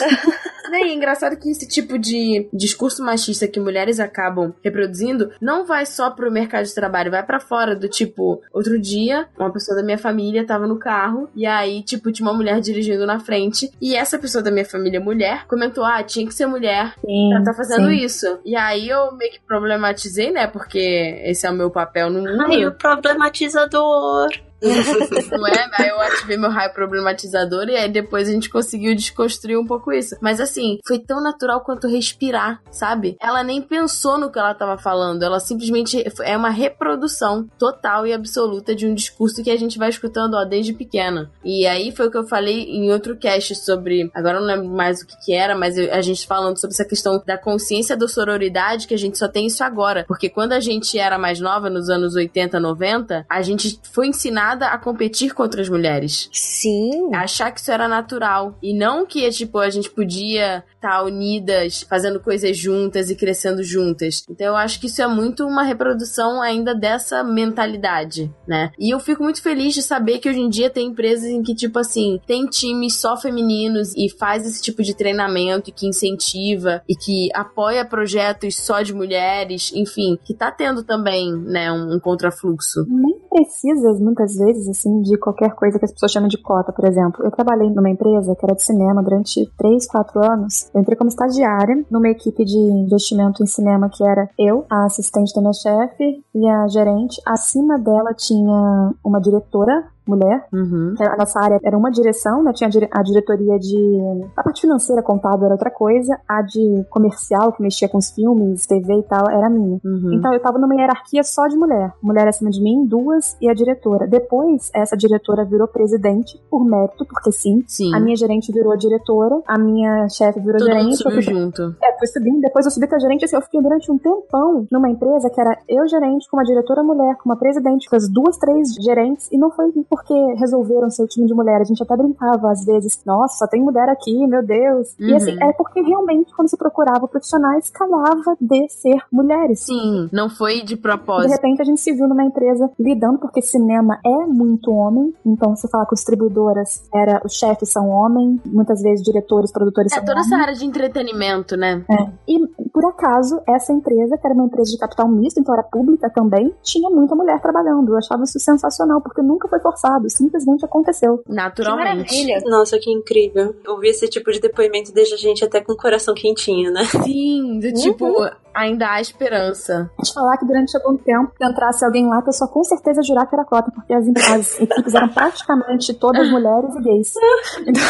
Né, 0.71 0.81
E 0.81 0.91
é 0.91 0.95
engraçado 0.95 1.37
que 1.37 1.51
esse 1.51 1.67
tipo 1.67 1.99
de 1.99 2.49
discurso 2.53 3.03
machista 3.03 3.49
que 3.49 3.59
mulheres 3.59 3.99
acabam 3.99 4.53
reproduzindo 4.63 5.31
não 5.41 5.65
vai 5.67 5.87
só 5.87 6.11
pro 6.11 6.31
mercado 6.31 6.65
de 6.65 6.75
trabalho, 6.75 7.11
vai 7.11 7.25
pra 7.25 7.41
fora 7.41 7.75
do 7.75 7.89
tipo, 7.89 8.41
outro 8.53 8.81
dia, 8.81 9.29
uma 9.39 9.53
pessoa 9.53 9.77
da 9.77 9.83
minha 9.83 9.99
família 9.99 10.47
tava 10.47 10.67
no 10.67 10.79
carro 10.79 11.29
e 11.41 11.47
aí, 11.47 11.83
tipo, 11.83 12.13
tinha 12.13 12.29
uma 12.29 12.37
mulher 12.37 12.61
dirigindo 12.61 13.07
na 13.07 13.19
frente 13.19 13.73
e 13.81 13.97
essa 13.97 14.19
pessoa 14.19 14.45
da 14.45 14.51
minha 14.51 14.67
família, 14.67 15.01
mulher, 15.01 15.47
comentou: 15.47 15.83
"Ah, 15.83 16.03
tinha 16.03 16.27
que 16.27 16.35
ser 16.35 16.45
mulher 16.45 16.93
Sim, 17.01 17.31
pra 17.31 17.43
tá 17.43 17.55
fazendo 17.55 17.89
sim. 17.89 18.05
isso". 18.05 18.39
E 18.45 18.55
aí 18.55 18.91
eu 18.91 19.11
meio 19.17 19.33
que 19.33 19.41
problematizei, 19.41 20.31
né, 20.31 20.47
porque 20.47 20.79
esse 21.25 21.47
é 21.47 21.51
o 21.51 21.55
meu 21.55 21.71
papel 21.71 22.11
no 22.11 22.21
mundo. 22.21 22.43
Ai, 22.43 22.67
o 22.67 22.73
problematizador. 22.73 24.29
Não 25.31 25.47
é? 25.47 25.71
Aí 25.79 25.89
eu 25.89 26.01
ativei 26.01 26.37
meu 26.37 26.51
raio 26.51 26.73
problematizador 26.73 27.69
e 27.69 27.77
aí 27.77 27.89
depois 27.89 28.29
a 28.29 28.33
gente 28.33 28.51
conseguiu 28.51 28.95
desconstruir 28.95 29.59
um 29.59 29.67
pouco 29.67 29.93
isso. 29.93 30.17
Mas 30.21 30.41
assim, 30.41 30.79
foi 30.87 30.99
tão 30.99 31.23
natural 31.23 31.61
quanto 31.63 31.89
respirar, 31.89 32.61
sabe? 32.71 33.17
Ela 33.21 33.43
nem 33.43 33.63
pensou 33.63 34.19
no 34.19 34.31
que 34.31 34.39
ela 34.39 34.55
tava 34.55 34.77
falando, 34.79 35.23
ela 35.23 35.41
simplesmente 35.41 36.05
é 36.23 36.37
uma 36.37 36.51
reprodução 36.51 37.49
total 37.59 38.07
e 38.07 38.13
absoluta 38.13 38.75
de 38.75 38.87
um 38.87 38.95
discurso 38.95 39.43
que 39.43 39.51
a 39.51 39.57
gente 39.57 39.79
vai 39.79 39.89
escutando, 39.89 40.35
ó, 40.35 40.45
desde 40.45 40.73
pequena. 40.73 41.31
E 41.45 41.67
aí 41.67 41.93
foi 41.93 42.09
o 42.09 42.11
que 42.11 42.19
eu 42.19 42.27
falei 42.27 42.65
em 42.65 42.93
outro 42.93 43.17
cast 43.17 43.55
sobre, 43.55 44.11
agora 44.15 44.39
eu 44.39 44.41
não 44.41 44.49
lembro 44.49 44.69
mais 44.69 45.01
o 45.01 45.07
que 45.07 45.17
que 45.25 45.35
era, 45.35 45.57
mas 45.57 45.79
a 45.79 46.01
gente 46.01 46.27
falando 46.27 46.59
sobre 46.59 46.75
essa 46.75 46.85
questão 46.85 47.23
da 47.27 47.39
consciência 47.39 47.97
da 47.97 48.09
sororidade, 48.09 48.87
que 48.87 48.95
a 48.95 48.99
gente 48.99 49.19
só 49.19 49.29
tem 49.29 49.47
isso 49.47 49.63
agora. 49.63 50.05
Porque 50.07 50.29
quando 50.29 50.53
a 50.53 50.61
gente 50.61 50.99
era 50.99 51.19
mais 51.19 51.41
nova, 51.41 51.71
nos 51.71 51.89
anos 51.89 52.15
80, 52.15 52.59
90, 52.59 53.27
a 53.29 53.43
gente 53.43 53.81
foi 53.93 54.07
ensinada 54.51 54.67
a 54.67 54.79
competir 54.79 55.33
contra 55.33 55.61
as 55.61 55.69
mulheres. 55.69 56.29
Sim. 56.33 57.15
Achar 57.15 57.51
que 57.53 57.61
isso 57.61 57.71
era 57.71 57.89
natural. 57.89 58.57
E 58.63 58.77
não 58.77 59.07
que, 59.07 59.29
tipo, 59.31 59.59
a 59.59 59.71
gente 59.71 59.91
podia 59.91 60.65
estar 60.75 61.05
unidas, 61.05 61.83
fazendo 61.83 62.19
coisas 62.19 62.57
juntas 62.57 63.11
e 63.11 63.15
crescendo 63.15 63.63
juntas. 63.63 64.25
Então 64.29 64.47
eu 64.47 64.57
acho 64.57 64.81
que 64.81 64.87
isso 64.87 65.03
é 65.03 65.07
muito 65.07 65.45
uma 65.47 65.63
reprodução 65.63 66.41
ainda 66.41 66.75
dessa 66.75 67.23
mentalidade, 67.23 68.33
né? 68.49 68.73
E 68.79 68.93
eu 68.93 68.99
fico 68.99 69.23
muito 69.23 69.43
feliz 69.43 69.75
de 69.75 69.83
saber 69.83 70.19
que 70.19 70.29
hoje 70.29 70.41
em 70.41 70.49
dia 70.49 70.71
tem 70.71 70.89
empresas 70.89 71.27
em 71.27 71.43
que, 71.43 71.55
tipo 71.55 71.79
assim, 71.79 72.19
tem 72.27 72.47
times 72.47 72.97
só 72.97 73.17
femininos 73.17 73.95
e 73.95 74.09
faz 74.09 74.47
esse 74.47 74.63
tipo 74.63 74.83
de 74.83 74.95
treinamento 74.95 75.69
e 75.69 75.73
que 75.73 75.87
incentiva 75.87 76.83
e 76.89 76.95
que 76.95 77.29
apoia 77.35 77.85
projetos 77.85 78.57
só 78.57 78.81
de 78.81 78.95
mulheres, 78.95 79.71
enfim, 79.75 80.19
que 80.25 80.35
tá 80.35 80.51
tendo 80.51 80.83
também, 80.83 81.31
né, 81.31 81.71
um, 81.71 81.97
um 81.97 82.01
contrafluxo. 82.01 82.87
Nem 82.89 83.19
precisa, 83.29 83.93
muitas 84.01 84.40
vezes, 84.41 84.69
assim, 84.69 85.01
de 85.03 85.17
qualquer 85.17 85.55
coisa 85.55 85.79
que 85.79 85.85
as 85.85 85.93
pessoas 85.93 86.11
chamam 86.11 86.29
de 86.29 86.37
cota, 86.39 86.73
por 86.73 86.85
exemplo. 86.85 87.25
Eu 87.25 87.31
trabalhei 87.31 87.71
numa 87.71 87.89
empresa 87.89 88.35
que 88.35 88.45
era 88.45 88.57
de 88.57 88.63
cinema 88.63 89.03
durante 89.03 89.49
3, 89.57 89.87
4 89.87 90.33
anos. 90.33 90.69
Eu 90.75 90.81
entrei 90.81 90.99
como 90.99 91.09
estagiária 91.09 91.85
numa 91.89 92.09
equipe 92.09 92.45
de 92.45 92.59
investimento 92.59 93.43
em 93.43 93.47
cinema 93.47 93.89
que 93.89 94.03
era 94.03 94.29
eu, 94.37 94.65
a 94.69 94.87
assistente 94.87 95.33
da 95.33 95.41
minha 95.41 95.53
chefe 95.53 96.25
e 96.35 96.49
a 96.49 96.67
gerente. 96.67 97.21
Acima 97.25 97.79
dela 97.79 98.13
tinha 98.13 98.93
uma 99.05 99.21
diretora 99.21 99.85
mulher. 100.11 100.47
Uhum. 100.53 100.95
A 101.01 101.17
nossa 101.17 101.41
área 101.41 101.59
era 101.65 101.77
uma 101.79 101.91
direção, 101.91 102.43
né? 102.43 102.53
Tinha 102.53 102.69
a, 102.69 102.71
dire- 102.71 102.89
a 102.93 103.03
diretoria 103.03 103.59
de. 103.59 104.01
A 104.37 104.43
parte 104.43 104.61
financeira, 104.63 105.03
contábil 105.03 105.47
era 105.47 105.55
outra 105.55 105.71
coisa. 105.71 106.19
A 106.29 106.43
de 106.43 106.85
comercial, 106.91 107.53
que 107.53 107.63
mexia 107.63 107.89
com 107.89 107.99
os 107.99 108.11
filmes, 108.11 108.67
TV 108.67 108.99
e 108.99 109.03
tal, 109.05 109.31
era 109.31 109.49
minha. 109.49 109.81
Uhum. 109.85 110.13
Então 110.15 110.33
eu 110.35 110.41
tava 110.41 110.59
numa 110.59 110.75
hierarquia 110.75 111.23
só 111.23 111.47
de 111.47 111.57
mulher. 111.57 111.93
Mulher 112.03 112.29
acima 112.29 112.51
de 112.51 112.61
mim, 112.63 112.85
duas, 112.87 113.37
e 113.41 113.49
a 113.49 113.55
diretora. 113.55 114.07
Depois, 114.07 114.71
essa 114.75 114.97
diretora 114.97 115.45
virou 115.45 115.67
presidente 115.69 116.41
por 116.51 116.65
mérito, 116.65 117.05
porque 117.07 117.33
sim. 117.33 117.63
Sim. 117.67 117.95
A 117.95 118.01
minha 118.01 118.17
gerente 118.17 118.53
virou 118.53 118.77
diretora, 118.77 119.41
a 119.47 119.59
minha 119.59 120.09
chefe 120.09 120.41
virou 120.41 120.59
Todo 120.59 120.69
mundo 120.69 120.79
gerente. 120.79 120.97
subiu 120.97 121.17
eu 121.19 121.23
fui- 121.23 121.35
junto. 121.35 121.63
é, 121.83 121.99
fui 121.99 122.07
subindo, 122.09 122.41
depois 122.41 122.65
eu 122.65 122.71
subi 122.71 122.87
pra 122.87 122.99
gerente, 122.99 123.25
assim, 123.25 123.37
eu 123.37 123.43
fiquei 123.43 123.61
durante 123.63 123.91
um 123.91 123.99
tempão 123.99 124.67
numa 124.71 124.89
empresa 124.89 125.31
que 125.31 125.41
era 125.41 125.57
eu 125.69 125.87
gerente, 125.89 126.29
com 126.31 126.37
uma 126.37 126.45
diretora 126.45 126.83
mulher, 126.83 127.17
com 127.17 127.29
uma 127.29 127.37
presidente, 127.37 127.89
com 127.89 127.97
as 127.97 128.09
duas, 128.09 128.37
três 128.39 128.75
gerentes, 128.75 129.29
e 129.31 129.39
não 129.39 129.51
foi 129.51 129.67
porque 130.01 130.35
resolveram 130.39 130.89
ser 130.91 131.03
o 131.03 131.07
time 131.07 131.27
de 131.27 131.35
mulher, 131.35 131.61
a 131.61 131.65
gente 131.65 131.83
até 131.83 131.97
brincava 131.97 132.51
às 132.51 132.65
vezes, 132.65 133.01
nossa, 133.05 133.37
só 133.39 133.47
tem 133.47 133.63
mulher 133.63 133.89
aqui, 133.89 134.27
meu 134.27 134.43
Deus. 134.45 134.95
E 134.99 135.11
Uhum. 135.11 135.17
assim, 135.17 135.37
é 135.43 135.53
porque 135.53 135.81
realmente, 135.83 136.35
quando 136.35 136.49
se 136.49 136.57
procurava 136.57 137.07
profissionais, 137.07 137.69
calhava 137.71 138.37
de 138.41 138.69
ser 138.69 138.99
mulheres. 139.13 139.61
Sim, 139.61 140.09
não 140.13 140.29
foi 140.31 140.61
de 140.61 140.71
De 140.71 140.77
propósito. 140.77 141.31
repente 141.33 141.61
a 141.61 141.65
gente 141.65 141.81
se 141.81 141.93
viu 141.93 142.09
numa 142.09 142.25
empresa 142.25 142.71
lidando, 142.79 143.19
porque 143.19 143.43
cinema 143.43 143.99
é 144.05 144.27
muito 144.27 144.71
homem, 144.73 145.13
então 145.27 145.55
se 145.57 145.69
falar 145.69 145.85
com 145.87 145.95
distribuidoras, 145.95 146.89
era 146.95 147.21
os 147.25 147.35
chefes 147.35 147.71
são 147.71 147.89
homens, 147.89 148.41
muitas 148.47 148.81
vezes 148.83 149.05
diretores, 149.05 149.53
produtores 149.53 149.93
É 149.93 149.97
são 149.97 150.05
toda 150.05 150.13
homens. 150.19 150.33
essa 150.33 150.41
área 150.43 150.55
de 150.55 150.65
entretenimento, 150.65 151.57
né? 151.57 151.85
E 152.27 152.39
por 152.73 152.85
acaso, 152.87 153.41
essa 153.49 153.73
empresa, 153.73 154.17
que 154.17 154.27
era 154.27 154.35
uma 154.35 154.45
empresa 154.47 154.71
de 154.71 154.79
capital 154.79 155.09
misto, 155.09 155.41
então 155.41 155.53
era 155.55 155.63
pública 155.65 156.09
também, 156.11 156.55
tinha 156.63 156.89
muita 156.89 157.15
mulher 157.15 157.41
trabalhando. 157.41 157.91
Eu 157.93 157.99
achava 157.99 158.23
isso 158.23 158.39
sensacional, 158.39 159.01
porque 159.01 159.21
nunca 159.23 159.49
foi 159.49 159.59
forçado, 159.61 159.90
simplesmente 160.09 160.65
aconteceu. 160.65 161.23
Naturalmente. 161.29 162.09
Que 162.09 162.25
maravilha. 162.27 162.51
Nossa, 162.51 162.79
que 162.79 162.91
incrível. 162.91 163.55
Ouvir 163.67 163.89
esse 163.89 164.09
tipo 164.09 164.31
de 164.31 164.41
depoimento 164.41 164.93
deixa 164.93 165.15
a 165.15 165.19
gente 165.19 165.45
até 165.45 165.61
com 165.61 165.73
o 165.73 165.77
coração 165.77 166.15
quentinho, 166.15 166.73
né? 166.73 166.85
Sim, 167.05 167.59
do 167.61 167.73
tipo, 167.73 168.29
ainda 168.55 168.91
há 168.91 169.01
esperança. 169.01 169.91
Te 170.03 170.13
falar 170.13 170.37
que 170.37 170.47
durante 170.47 170.77
algum 170.77 170.97
tempo, 170.97 171.33
se 171.37 171.49
entrasse 171.49 171.85
alguém 171.85 172.07
lá, 172.09 172.19
a 172.19 172.23
pessoa 172.23 172.49
com 172.49 172.63
certeza 172.65 173.03
jurar 173.03 173.27
que 173.27 173.35
era 173.35 173.45
cota, 173.45 173.71
porque 173.71 173.93
as, 173.93 174.07
as 174.31 174.61
equipes 174.61 174.95
eram 174.95 175.09
praticamente 175.09 175.95
todas 175.95 176.31
mulheres 176.31 176.75
e 176.77 176.83
gays. 176.83 177.15
Então, 177.61 177.83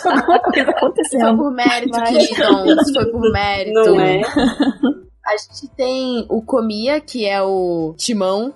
tinha 0.00 0.14
alguma 0.14 0.38
coisa 0.40 0.64
Foi 0.64 0.74
acontecendo. 0.74 1.36
por 1.36 1.50
mérito, 1.52 2.02
queridão. 2.02 2.64
Foi 2.94 3.06
por 3.06 3.32
mérito. 3.32 3.74
Não 3.74 4.00
é? 4.00 4.22
A 5.26 5.36
gente 5.36 5.68
tem 5.76 6.26
o 6.28 6.40
Comia, 6.40 7.00
que 7.00 7.26
é 7.26 7.42
o 7.42 7.94
Timão. 7.96 8.54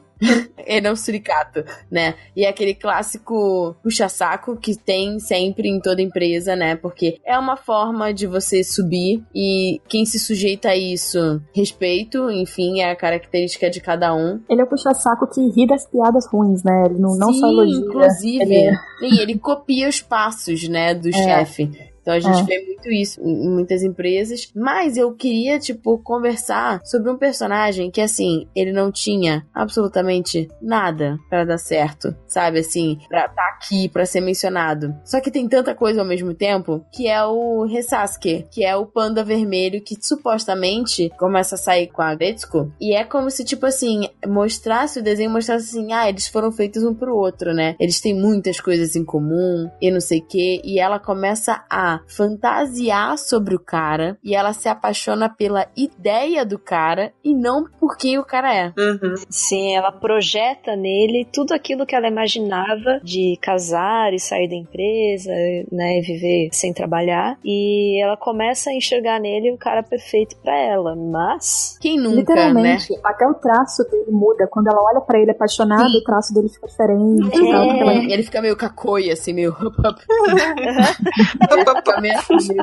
Ele 0.65 0.87
é 0.87 0.93
um 0.93 0.97
suricato, 0.97 1.65
né? 1.91 2.15
E 2.37 2.45
é 2.45 2.49
aquele 2.49 2.75
clássico 2.75 3.75
puxa-saco 3.83 4.57
que 4.57 4.77
tem 4.77 5.19
sempre 5.19 5.69
em 5.69 5.81
toda 5.81 6.01
empresa, 6.01 6.55
né? 6.55 6.77
Porque 6.77 7.19
é 7.27 7.39
uma 7.39 7.57
forma 7.57 8.13
de 8.15 8.27
você 8.27 8.63
subir 8.63 9.23
e 9.35 9.81
quem 9.89 10.05
se 10.05 10.19
sujeita 10.19 10.69
a 10.69 10.77
isso, 10.77 11.43
respeito, 11.55 12.31
enfim, 12.31 12.81
é 12.81 12.91
a 12.91 12.97
característica 12.97 13.69
de 13.69 13.81
cada 13.81 14.15
um. 14.15 14.41
Ele 14.49 14.61
é 14.61 14.65
o 14.65 14.69
puxa-saco 14.69 15.27
que 15.29 15.41
ri 15.51 15.67
das 15.67 15.87
piadas 15.87 16.27
ruins, 16.27 16.63
né? 16.63 16.85
Ele 16.87 16.99
não, 16.99 17.17
não 17.17 17.33
Sim, 17.33 17.41
só 17.41 17.49
elogia. 17.49 17.77
inclusive. 17.79 18.43
ele 18.43 18.57
é- 18.57 19.23
ele 19.23 19.39
copia 19.39 19.89
os 19.89 20.01
passos, 20.01 20.69
né, 20.69 20.95
do 20.95 21.13
chefe. 21.13 21.92
Então 22.03 22.15
a 22.15 22.21
gente 22.21 22.41
É. 22.41 22.45
vê 22.45 22.67
muito 22.67 22.91
isso 22.91 23.21
em 23.23 23.49
muitas 23.49 23.83
empresas. 23.83 24.51
Mas 24.55 24.97
eu 24.97 25.13
queria, 25.15 25.59
tipo, 25.59 25.99
conversar 25.99 26.81
sobre 26.85 27.11
um 27.11 27.17
personagem 27.17 27.91
que, 27.91 28.01
assim, 28.01 28.47
ele 28.55 28.73
não 28.73 28.91
tinha 28.93 29.47
absolutamente 29.55 30.49
nada 30.61 31.17
pra 31.31 31.45
dar 31.45 31.59
certo, 31.59 32.15
sabe? 32.27 32.59
Assim, 32.59 32.99
pra 33.09 33.27
estar 33.27 33.49
aqui, 33.57 33.89
pra 33.89 34.05
ser 34.05 34.21
mencionado. 34.21 34.95
Só 35.05 35.21
que 35.21 35.31
tem 35.31 35.49
tanta 35.49 35.75
coisa 35.75 36.01
ao 36.01 36.07
mesmo 36.07 36.35
tempo, 36.35 36.85
que 36.93 37.07
é 37.09 37.25
o 37.25 37.65
Resasuke, 37.65 38.47
que 38.51 38.65
é 38.65 38.75
o 38.77 38.85
panda 38.87 39.25
vermelho 39.25 39.81
que 39.83 39.97
supostamente 40.01 41.11
começa 41.19 41.55
a 41.55 41.59
sair 41.59 41.87
com 41.89 42.03
a 42.03 42.15
Gretsuko. 42.15 42.73
E 42.81 42.95
é 42.95 43.05
como 43.05 43.31
se, 43.31 43.45
tipo 43.45 43.67
assim, 43.67 44.09
mostrasse 44.27 44.99
o 44.99 45.03
desenho, 45.03 45.31
mostrasse 45.31 45.69
assim, 45.79 45.93
ah, 45.93 46.09
eles 46.09 46.27
foram 46.27 46.51
feitos 46.51 46.83
um 46.83 46.95
pro 46.95 47.17
outro, 47.17 47.53
né? 47.55 47.77
Eles 47.79 48.01
têm 48.01 48.15
muitas 48.15 48.61
coisas 48.61 48.97
em 48.97 49.05
comum 49.05 49.71
e 49.81 49.91
não 49.91 50.01
sei 50.01 50.19
o 50.21 50.27
quê. 50.27 50.61
E 50.65 50.81
ela 50.81 50.99
começa 50.99 51.65
a 51.71 51.92
fantasiar 52.07 53.17
sobre 53.19 53.55
o 53.55 53.61
cara 53.61 54.19
e 54.23 54.35
ela 54.35 54.53
se 54.53 54.69
apaixona 54.69 55.29
pela 55.29 55.67
ideia 55.77 56.45
do 56.45 56.59
cara 56.59 57.13
e 57.25 57.35
não 57.35 57.65
por 57.81 57.97
quem 57.97 58.19
o 58.19 58.25
cara 58.25 58.55
é. 58.55 58.73
Uhum. 58.79 59.15
Sim, 59.31 59.77
ela 59.77 59.93
projeta 59.93 60.77
nele 60.77 61.27
tudo 61.33 61.53
aquilo 61.53 61.87
que 61.87 61.95
ela 61.95 62.09
imaginava 62.09 63.01
de 63.03 63.39
casar 63.41 64.13
e 64.13 64.19
sair 64.21 64.49
da 64.49 64.55
empresa, 64.55 65.31
né, 65.71 65.99
e 65.99 66.03
viver 66.03 66.49
sem 66.53 66.73
trabalhar. 66.73 67.39
E 67.45 68.03
ela 68.03 68.17
começa 68.17 68.71
a 68.71 68.75
enxergar 68.75 69.21
nele 69.21 69.53
o 69.53 69.59
cara 69.59 69.83
perfeito 69.83 70.37
pra 70.43 70.57
ela, 70.59 70.95
mas 70.97 71.77
Quem 71.81 71.97
nunca, 71.99 72.11
né? 72.15 72.21
Literalmente, 72.21 72.89
até 73.05 73.27
o 73.27 73.35
traço 73.35 73.83
dele 73.91 74.11
muda. 74.11 74.47
Quando 74.51 74.69
ela 74.69 74.81
olha 74.83 75.01
pra 75.01 75.19
ele 75.19 75.31
apaixonada, 75.31 75.89
Sim. 75.89 75.99
o 75.99 76.05
traço 76.05 76.35
dele 76.35 76.49
fica 76.49 76.67
diferente. 76.67 77.37
É. 77.37 77.43
e 77.43 77.51
ela- 77.81 77.95
Ele 77.95 78.23
fica 78.23 78.41
meio 78.41 78.57
cacoia, 78.57 79.13
assim, 79.13 79.33
meio. 79.33 79.55
Fica 81.85 82.01
meio, 82.01 82.15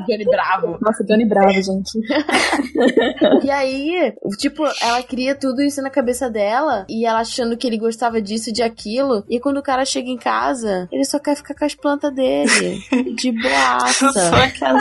Johnny 0.08 0.26
Bravo. 0.26 0.78
Nossa, 0.82 1.04
Johnny 1.06 1.26
Bravo, 1.26 1.52
gente. 1.54 2.00
E 3.44 3.50
aí, 3.52 4.14
tipo, 4.38 4.64
ela 4.82 5.02
cria 5.04 5.36
tudo 5.36 5.62
isso 5.62 5.82
na 5.82 5.90
cabeça 5.90 6.30
dela 6.30 6.86
e 6.90 7.06
ela 7.06 7.20
achando 7.20 7.58
que 7.58 7.66
ele 7.68 7.78
gostava 7.78 8.22
disso 8.22 8.50
e 8.50 8.54
de 8.54 8.62
aquilo. 8.64 9.24
E 9.30 9.40
quando 9.40 9.58
o 9.58 9.64
cara 9.64 9.86
chega 9.86 10.10
em 10.10 10.18
casa, 10.18 10.88
ele 10.92 11.04
só 11.06 11.20
quer 11.20 11.36
ficar 11.36 11.56
com 11.56 11.66
as 11.66 11.76
plantas 11.76 12.14
dele. 12.14 12.80
De 13.16 13.32
boaça. 13.42 14.32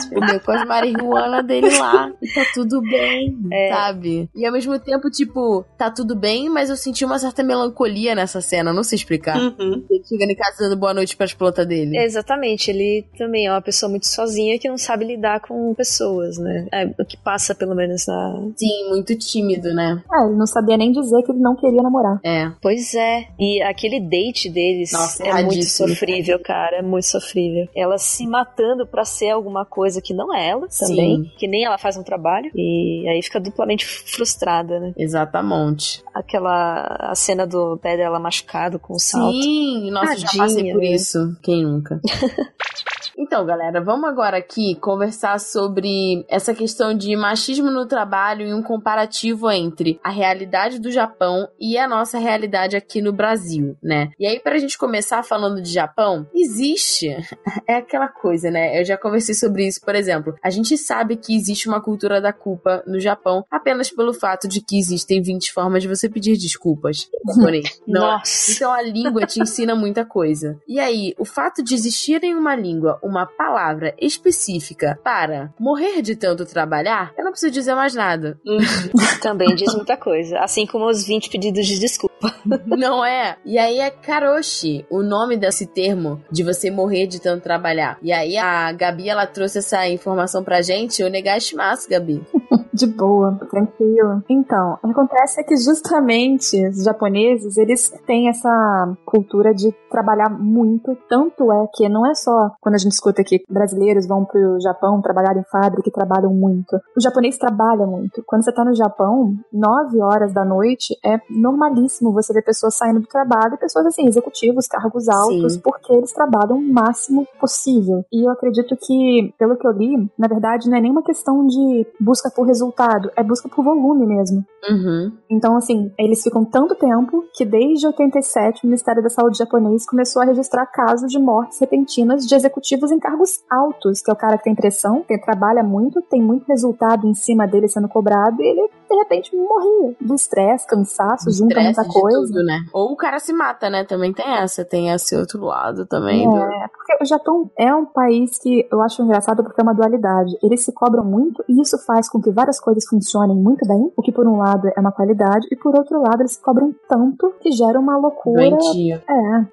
Entendeu? 0.06 0.40
Com 0.40 0.52
as 0.52 0.66
marihuana 0.66 1.42
dele 1.42 1.70
lá. 1.78 2.10
E 2.22 2.32
tá 2.32 2.42
tudo 2.54 2.80
bem, 2.82 3.36
É. 3.52 3.70
sabe? 3.72 4.28
E 4.34 4.46
ao 4.46 4.52
mesmo 4.52 4.78
tempo, 4.78 5.10
tipo, 5.10 5.64
tá 5.76 5.90
tudo 5.90 6.14
bem, 6.16 6.48
mas 6.48 6.70
eu 6.70 6.76
senti 6.76 7.04
uma 7.04 7.18
certa 7.18 7.42
melancolia 7.42 8.14
nessa 8.14 8.40
cena. 8.40 8.72
Não 8.72 8.82
sei 8.82 8.96
explicar. 8.96 9.36
Uhum. 9.38 9.84
Ele 9.90 10.02
chegando 10.06 10.30
em 10.30 10.36
casa 10.36 10.56
dando 10.64 10.76
boa 10.76 10.94
noite 10.94 11.16
pras 11.16 11.32
plantas 11.34 11.66
dele. 11.66 11.96
exatamente, 11.98 12.70
ele 12.70 13.06
também 13.16 13.46
é 13.46 13.50
uma 13.50 13.62
pessoa 13.62 13.88
muito 13.90 14.06
sozinha 14.06 14.27
que 14.58 14.68
não 14.68 14.78
sabe 14.78 15.04
lidar 15.04 15.40
com 15.40 15.74
pessoas, 15.74 16.38
né? 16.38 16.66
É 16.72 16.86
o 16.86 17.04
que 17.04 17.16
passa 17.16 17.54
pelo 17.54 17.74
menos 17.74 18.06
na. 18.06 18.48
Sim, 18.56 18.88
muito 18.88 19.16
tímido, 19.16 19.74
né? 19.74 20.02
É, 20.12 20.24
ele 20.24 20.36
não 20.36 20.46
sabia 20.46 20.76
nem 20.76 20.92
dizer 20.92 21.22
que 21.22 21.32
ele 21.32 21.40
não 21.40 21.56
queria 21.56 21.82
namorar. 21.82 22.20
É. 22.24 22.50
Pois 22.60 22.94
é. 22.94 23.28
E 23.38 23.62
aquele 23.62 24.00
date 24.00 24.48
deles 24.50 24.92
Nossa, 24.92 25.22
é 25.24 25.42
muito 25.42 25.64
sofrível, 25.64 26.38
cara. 26.40 26.78
É 26.78 26.82
muito 26.82 27.06
sofrível. 27.06 27.68
Ela 27.74 27.98
se 27.98 28.26
matando 28.26 28.86
pra 28.86 29.04
ser 29.04 29.30
alguma 29.30 29.64
coisa 29.64 30.00
que 30.00 30.14
não 30.14 30.34
é 30.34 30.48
ela 30.48 30.68
também. 30.68 31.24
Sim. 31.24 31.30
Que 31.38 31.46
nem 31.46 31.64
ela 31.64 31.78
faz 31.78 31.96
um 31.96 32.02
trabalho. 32.02 32.50
E 32.54 33.06
aí 33.08 33.22
fica 33.22 33.40
duplamente 33.40 33.86
frustrada, 33.86 34.80
né? 34.80 34.92
Exatamente. 34.96 36.02
Aquela 36.14 36.96
a 37.00 37.14
cena 37.14 37.46
do 37.46 37.76
pé 37.78 37.96
dela 37.96 38.18
machucado 38.18 38.78
com 38.78 38.94
o 38.94 38.98
salto. 38.98 39.42
Sim, 39.42 39.90
nossa, 39.90 40.16
já 40.16 40.26
Tadinha, 40.26 40.44
passei 40.44 40.72
por 40.72 40.80
né? 40.80 40.90
isso. 40.90 41.36
Quem 41.42 41.64
nunca? 41.64 42.00
Então, 43.18 43.44
galera, 43.44 43.82
vamos 43.82 44.08
agora 44.08 44.36
aqui 44.36 44.76
conversar 44.76 45.40
sobre 45.40 46.24
essa 46.28 46.54
questão 46.54 46.94
de 46.94 47.16
machismo 47.16 47.68
no 47.68 47.84
trabalho 47.84 48.46
e 48.46 48.54
um 48.54 48.62
comparativo 48.62 49.50
entre 49.50 49.98
a 50.04 50.10
realidade 50.10 50.78
do 50.78 50.88
Japão 50.88 51.48
e 51.58 51.76
a 51.76 51.88
nossa 51.88 52.16
realidade 52.16 52.76
aqui 52.76 53.02
no 53.02 53.12
Brasil, 53.12 53.76
né? 53.82 54.10
E 54.20 54.24
aí, 54.24 54.38
pra 54.38 54.56
gente 54.58 54.78
começar 54.78 55.24
falando 55.24 55.60
de 55.60 55.72
Japão, 55.72 56.28
existe. 56.32 57.08
É 57.66 57.76
aquela 57.76 58.08
coisa, 58.08 58.50
né? 58.50 58.80
Eu 58.80 58.84
já 58.84 58.96
conversei 58.96 59.34
sobre 59.34 59.66
isso, 59.66 59.80
por 59.82 59.94
exemplo. 59.94 60.34
A 60.42 60.48
gente 60.48 60.76
sabe 60.78 61.16
que 61.16 61.36
existe 61.36 61.68
uma 61.68 61.82
cultura 61.82 62.18
da 62.18 62.32
culpa 62.32 62.82
no 62.86 62.98
Japão 62.98 63.44
apenas 63.50 63.90
pelo 63.90 64.14
fato 64.14 64.48
de 64.48 64.62
que 64.62 64.78
existem 64.78 65.20
20 65.20 65.52
formas 65.52 65.82
de 65.82 65.88
você 65.88 66.08
pedir 66.08 66.36
desculpas. 66.38 67.08
Não 67.36 67.48
é? 67.48 67.60
Nossa. 67.86 68.52
Então 68.52 68.72
a 68.72 68.80
língua 68.80 69.26
te 69.26 69.42
ensina 69.42 69.74
muita 69.74 70.04
coisa. 70.04 70.58
E 70.66 70.78
aí, 70.78 71.14
o 71.18 71.26
fato 71.26 71.62
de 71.62 71.74
existir 71.74 72.22
em 72.24 72.34
uma 72.34 72.54
língua 72.54 72.98
uma 73.08 73.26
palavra 73.26 73.94
específica 73.98 74.98
para 75.02 75.52
morrer 75.58 76.02
de 76.02 76.16
tanto 76.16 76.44
trabalhar, 76.46 77.12
eu 77.16 77.24
não 77.24 77.32
preciso 77.32 77.52
dizer 77.52 77.74
mais 77.74 77.94
nada. 77.94 78.38
Também 79.22 79.54
diz 79.54 79.74
muita 79.74 79.96
coisa. 79.96 80.38
Assim 80.38 80.66
como 80.66 80.86
os 80.86 81.06
20 81.06 81.30
pedidos 81.30 81.66
de 81.66 81.78
desculpa. 81.78 82.34
Não 82.66 83.04
é? 83.04 83.36
E 83.44 83.58
aí 83.58 83.78
é 83.80 83.90
karoshi, 83.90 84.84
o 84.90 85.02
nome 85.02 85.36
desse 85.36 85.66
termo 85.66 86.22
de 86.30 86.42
você 86.42 86.70
morrer 86.70 87.06
de 87.06 87.20
tanto 87.20 87.42
trabalhar. 87.42 87.98
E 88.02 88.12
aí 88.12 88.36
a 88.36 88.70
Gabi, 88.72 89.08
ela 89.08 89.26
trouxe 89.26 89.58
essa 89.58 89.88
informação 89.88 90.42
pra 90.42 90.62
gente, 90.62 91.02
o 91.02 91.08
negashimasu, 91.08 91.88
Gabi. 91.88 92.22
De 92.72 92.86
boa, 92.86 93.38
tranquilo. 93.50 94.22
Então, 94.28 94.78
o 94.82 94.86
que 94.86 94.92
acontece 94.92 95.40
é 95.40 95.44
que 95.44 95.56
justamente 95.56 96.66
os 96.68 96.84
japoneses, 96.84 97.56
eles 97.56 97.90
têm 98.06 98.28
essa 98.28 98.96
cultura 99.04 99.54
de 99.54 99.72
trabalhar 99.90 100.30
muito, 100.30 100.96
tanto 101.08 101.50
é 101.52 101.66
que 101.74 101.88
não 101.88 102.06
é 102.06 102.14
só 102.14 102.50
quando 102.60 102.76
a 102.76 102.78
gente 102.78 102.92
escuta 102.92 103.24
que 103.24 103.42
brasileiros 103.48 104.06
vão 104.06 104.24
pro 104.24 104.60
Japão 104.60 105.00
trabalhar 105.00 105.36
em 105.36 105.44
fábrica 105.44 105.88
e 105.88 105.92
trabalham 105.92 106.32
muito. 106.32 106.76
O 106.96 107.00
japonês 107.00 107.36
trabalha 107.38 107.86
muito. 107.86 108.22
Quando 108.26 108.44
você 108.44 108.52
tá 108.52 108.64
no 108.64 108.74
Japão, 108.74 109.34
9 109.52 110.00
horas 110.00 110.32
da 110.32 110.44
noite 110.44 110.94
é 111.04 111.20
normalíssimo 111.30 112.12
você 112.12 112.32
ver 112.32 112.42
pessoas 112.42 112.74
saindo 112.74 113.00
do 113.00 113.06
trabalho, 113.06 113.54
e 113.54 113.58
pessoas 113.58 113.86
assim, 113.86 114.06
executivos, 114.06 114.66
cargos 114.66 115.08
altos, 115.08 115.54
Sim. 115.54 115.60
porque 115.60 115.92
eles 115.92 116.12
trabalham 116.12 116.58
o 116.58 116.72
máximo 116.72 117.26
possível. 117.40 118.04
E 118.12 118.26
eu 118.26 118.32
acredito 118.32 118.76
que, 118.76 119.34
pelo 119.38 119.56
que 119.56 119.66
eu 119.66 119.72
li, 119.72 120.10
na 120.18 120.28
verdade 120.28 120.68
não 120.68 120.76
é 120.76 120.80
nenhuma 120.80 121.02
questão 121.02 121.46
de 121.46 121.86
busca 122.00 122.30
por 122.38 122.46
resultado, 122.46 123.10
é 123.16 123.22
busca 123.24 123.48
por 123.48 123.64
volume 123.64 124.06
mesmo. 124.06 124.44
Uhum. 124.70 125.12
Então, 125.28 125.56
assim, 125.56 125.92
eles 125.98 126.22
ficam 126.22 126.44
tanto 126.44 126.74
tempo 126.76 127.24
que 127.34 127.44
desde 127.44 127.86
87 127.86 128.62
o 128.64 128.66
Ministério 128.68 129.02
da 129.02 129.08
Saúde 129.08 129.38
japonês 129.38 129.84
começou 129.84 130.22
a 130.22 130.24
registrar 130.24 130.66
casos 130.66 131.10
de 131.10 131.18
mortes 131.18 131.58
repentinas 131.58 132.24
de 132.26 132.34
executivos 132.34 132.90
em 132.92 132.98
cargos 132.98 133.40
altos, 133.50 134.00
que 134.02 134.10
é 134.10 134.12
o 134.14 134.16
cara 134.16 134.38
que 134.38 134.44
tem 134.44 134.54
pressão, 134.54 135.02
que 135.02 135.18
trabalha 135.18 135.62
muito, 135.64 136.00
tem 136.02 136.22
muito 136.22 136.44
resultado 136.46 137.06
em 137.08 137.14
cima 137.14 137.46
dele 137.46 137.66
sendo 137.68 137.88
cobrado, 137.88 138.40
e 138.40 138.46
ele 138.46 138.68
de 138.88 138.94
repente 138.96 139.36
morria 139.36 139.94
do 140.00 140.14
estresse, 140.14 140.66
cansaço, 140.66 141.30
junta 141.30 141.60
muita 141.60 141.84
coisa. 141.84 142.20
tudo, 142.26 142.42
né? 142.44 142.60
Ou 142.72 142.92
o 142.92 142.96
cara 142.96 143.18
se 143.18 143.32
mata, 143.32 143.68
né? 143.68 143.84
Também 143.84 144.12
tem 144.14 144.24
essa, 144.26 144.64
tem 144.64 144.88
esse 144.90 145.14
outro 145.16 145.44
lado 145.44 145.84
também. 145.86 146.28
do- 146.28 146.36
É, 146.36 146.68
porque 146.68 146.96
o 147.02 147.06
Japão 147.06 147.50
é 147.58 147.74
um 147.74 147.84
país 147.84 148.38
que 148.38 148.66
eu 148.72 148.80
acho 148.80 149.02
engraçado 149.02 149.42
porque 149.44 149.60
é 149.60 149.64
uma 149.64 149.74
dualidade. 149.74 150.36
Eles 150.42 150.64
se 150.64 150.72
cobram 150.72 151.04
muito 151.04 151.44
e 151.48 151.60
isso 151.60 151.76
faz 151.84 152.08
com 152.08 152.20
que 152.20 152.27
várias 152.32 152.60
coisas 152.60 152.84
funcionem 152.88 153.36
muito 153.36 153.66
bem, 153.66 153.90
o 153.96 154.02
que 154.02 154.12
por 154.12 154.26
um 154.26 154.36
lado 154.38 154.68
é 154.68 154.80
uma 154.80 154.92
qualidade, 154.92 155.46
e 155.50 155.56
por 155.56 155.74
outro 155.74 156.00
lado 156.00 156.20
eles 156.20 156.36
cobram 156.36 156.74
tanto 156.88 157.34
que 157.40 157.50
gera 157.52 157.78
uma 157.78 157.96
loucura. 157.96 158.50
Doentia. 158.50 159.02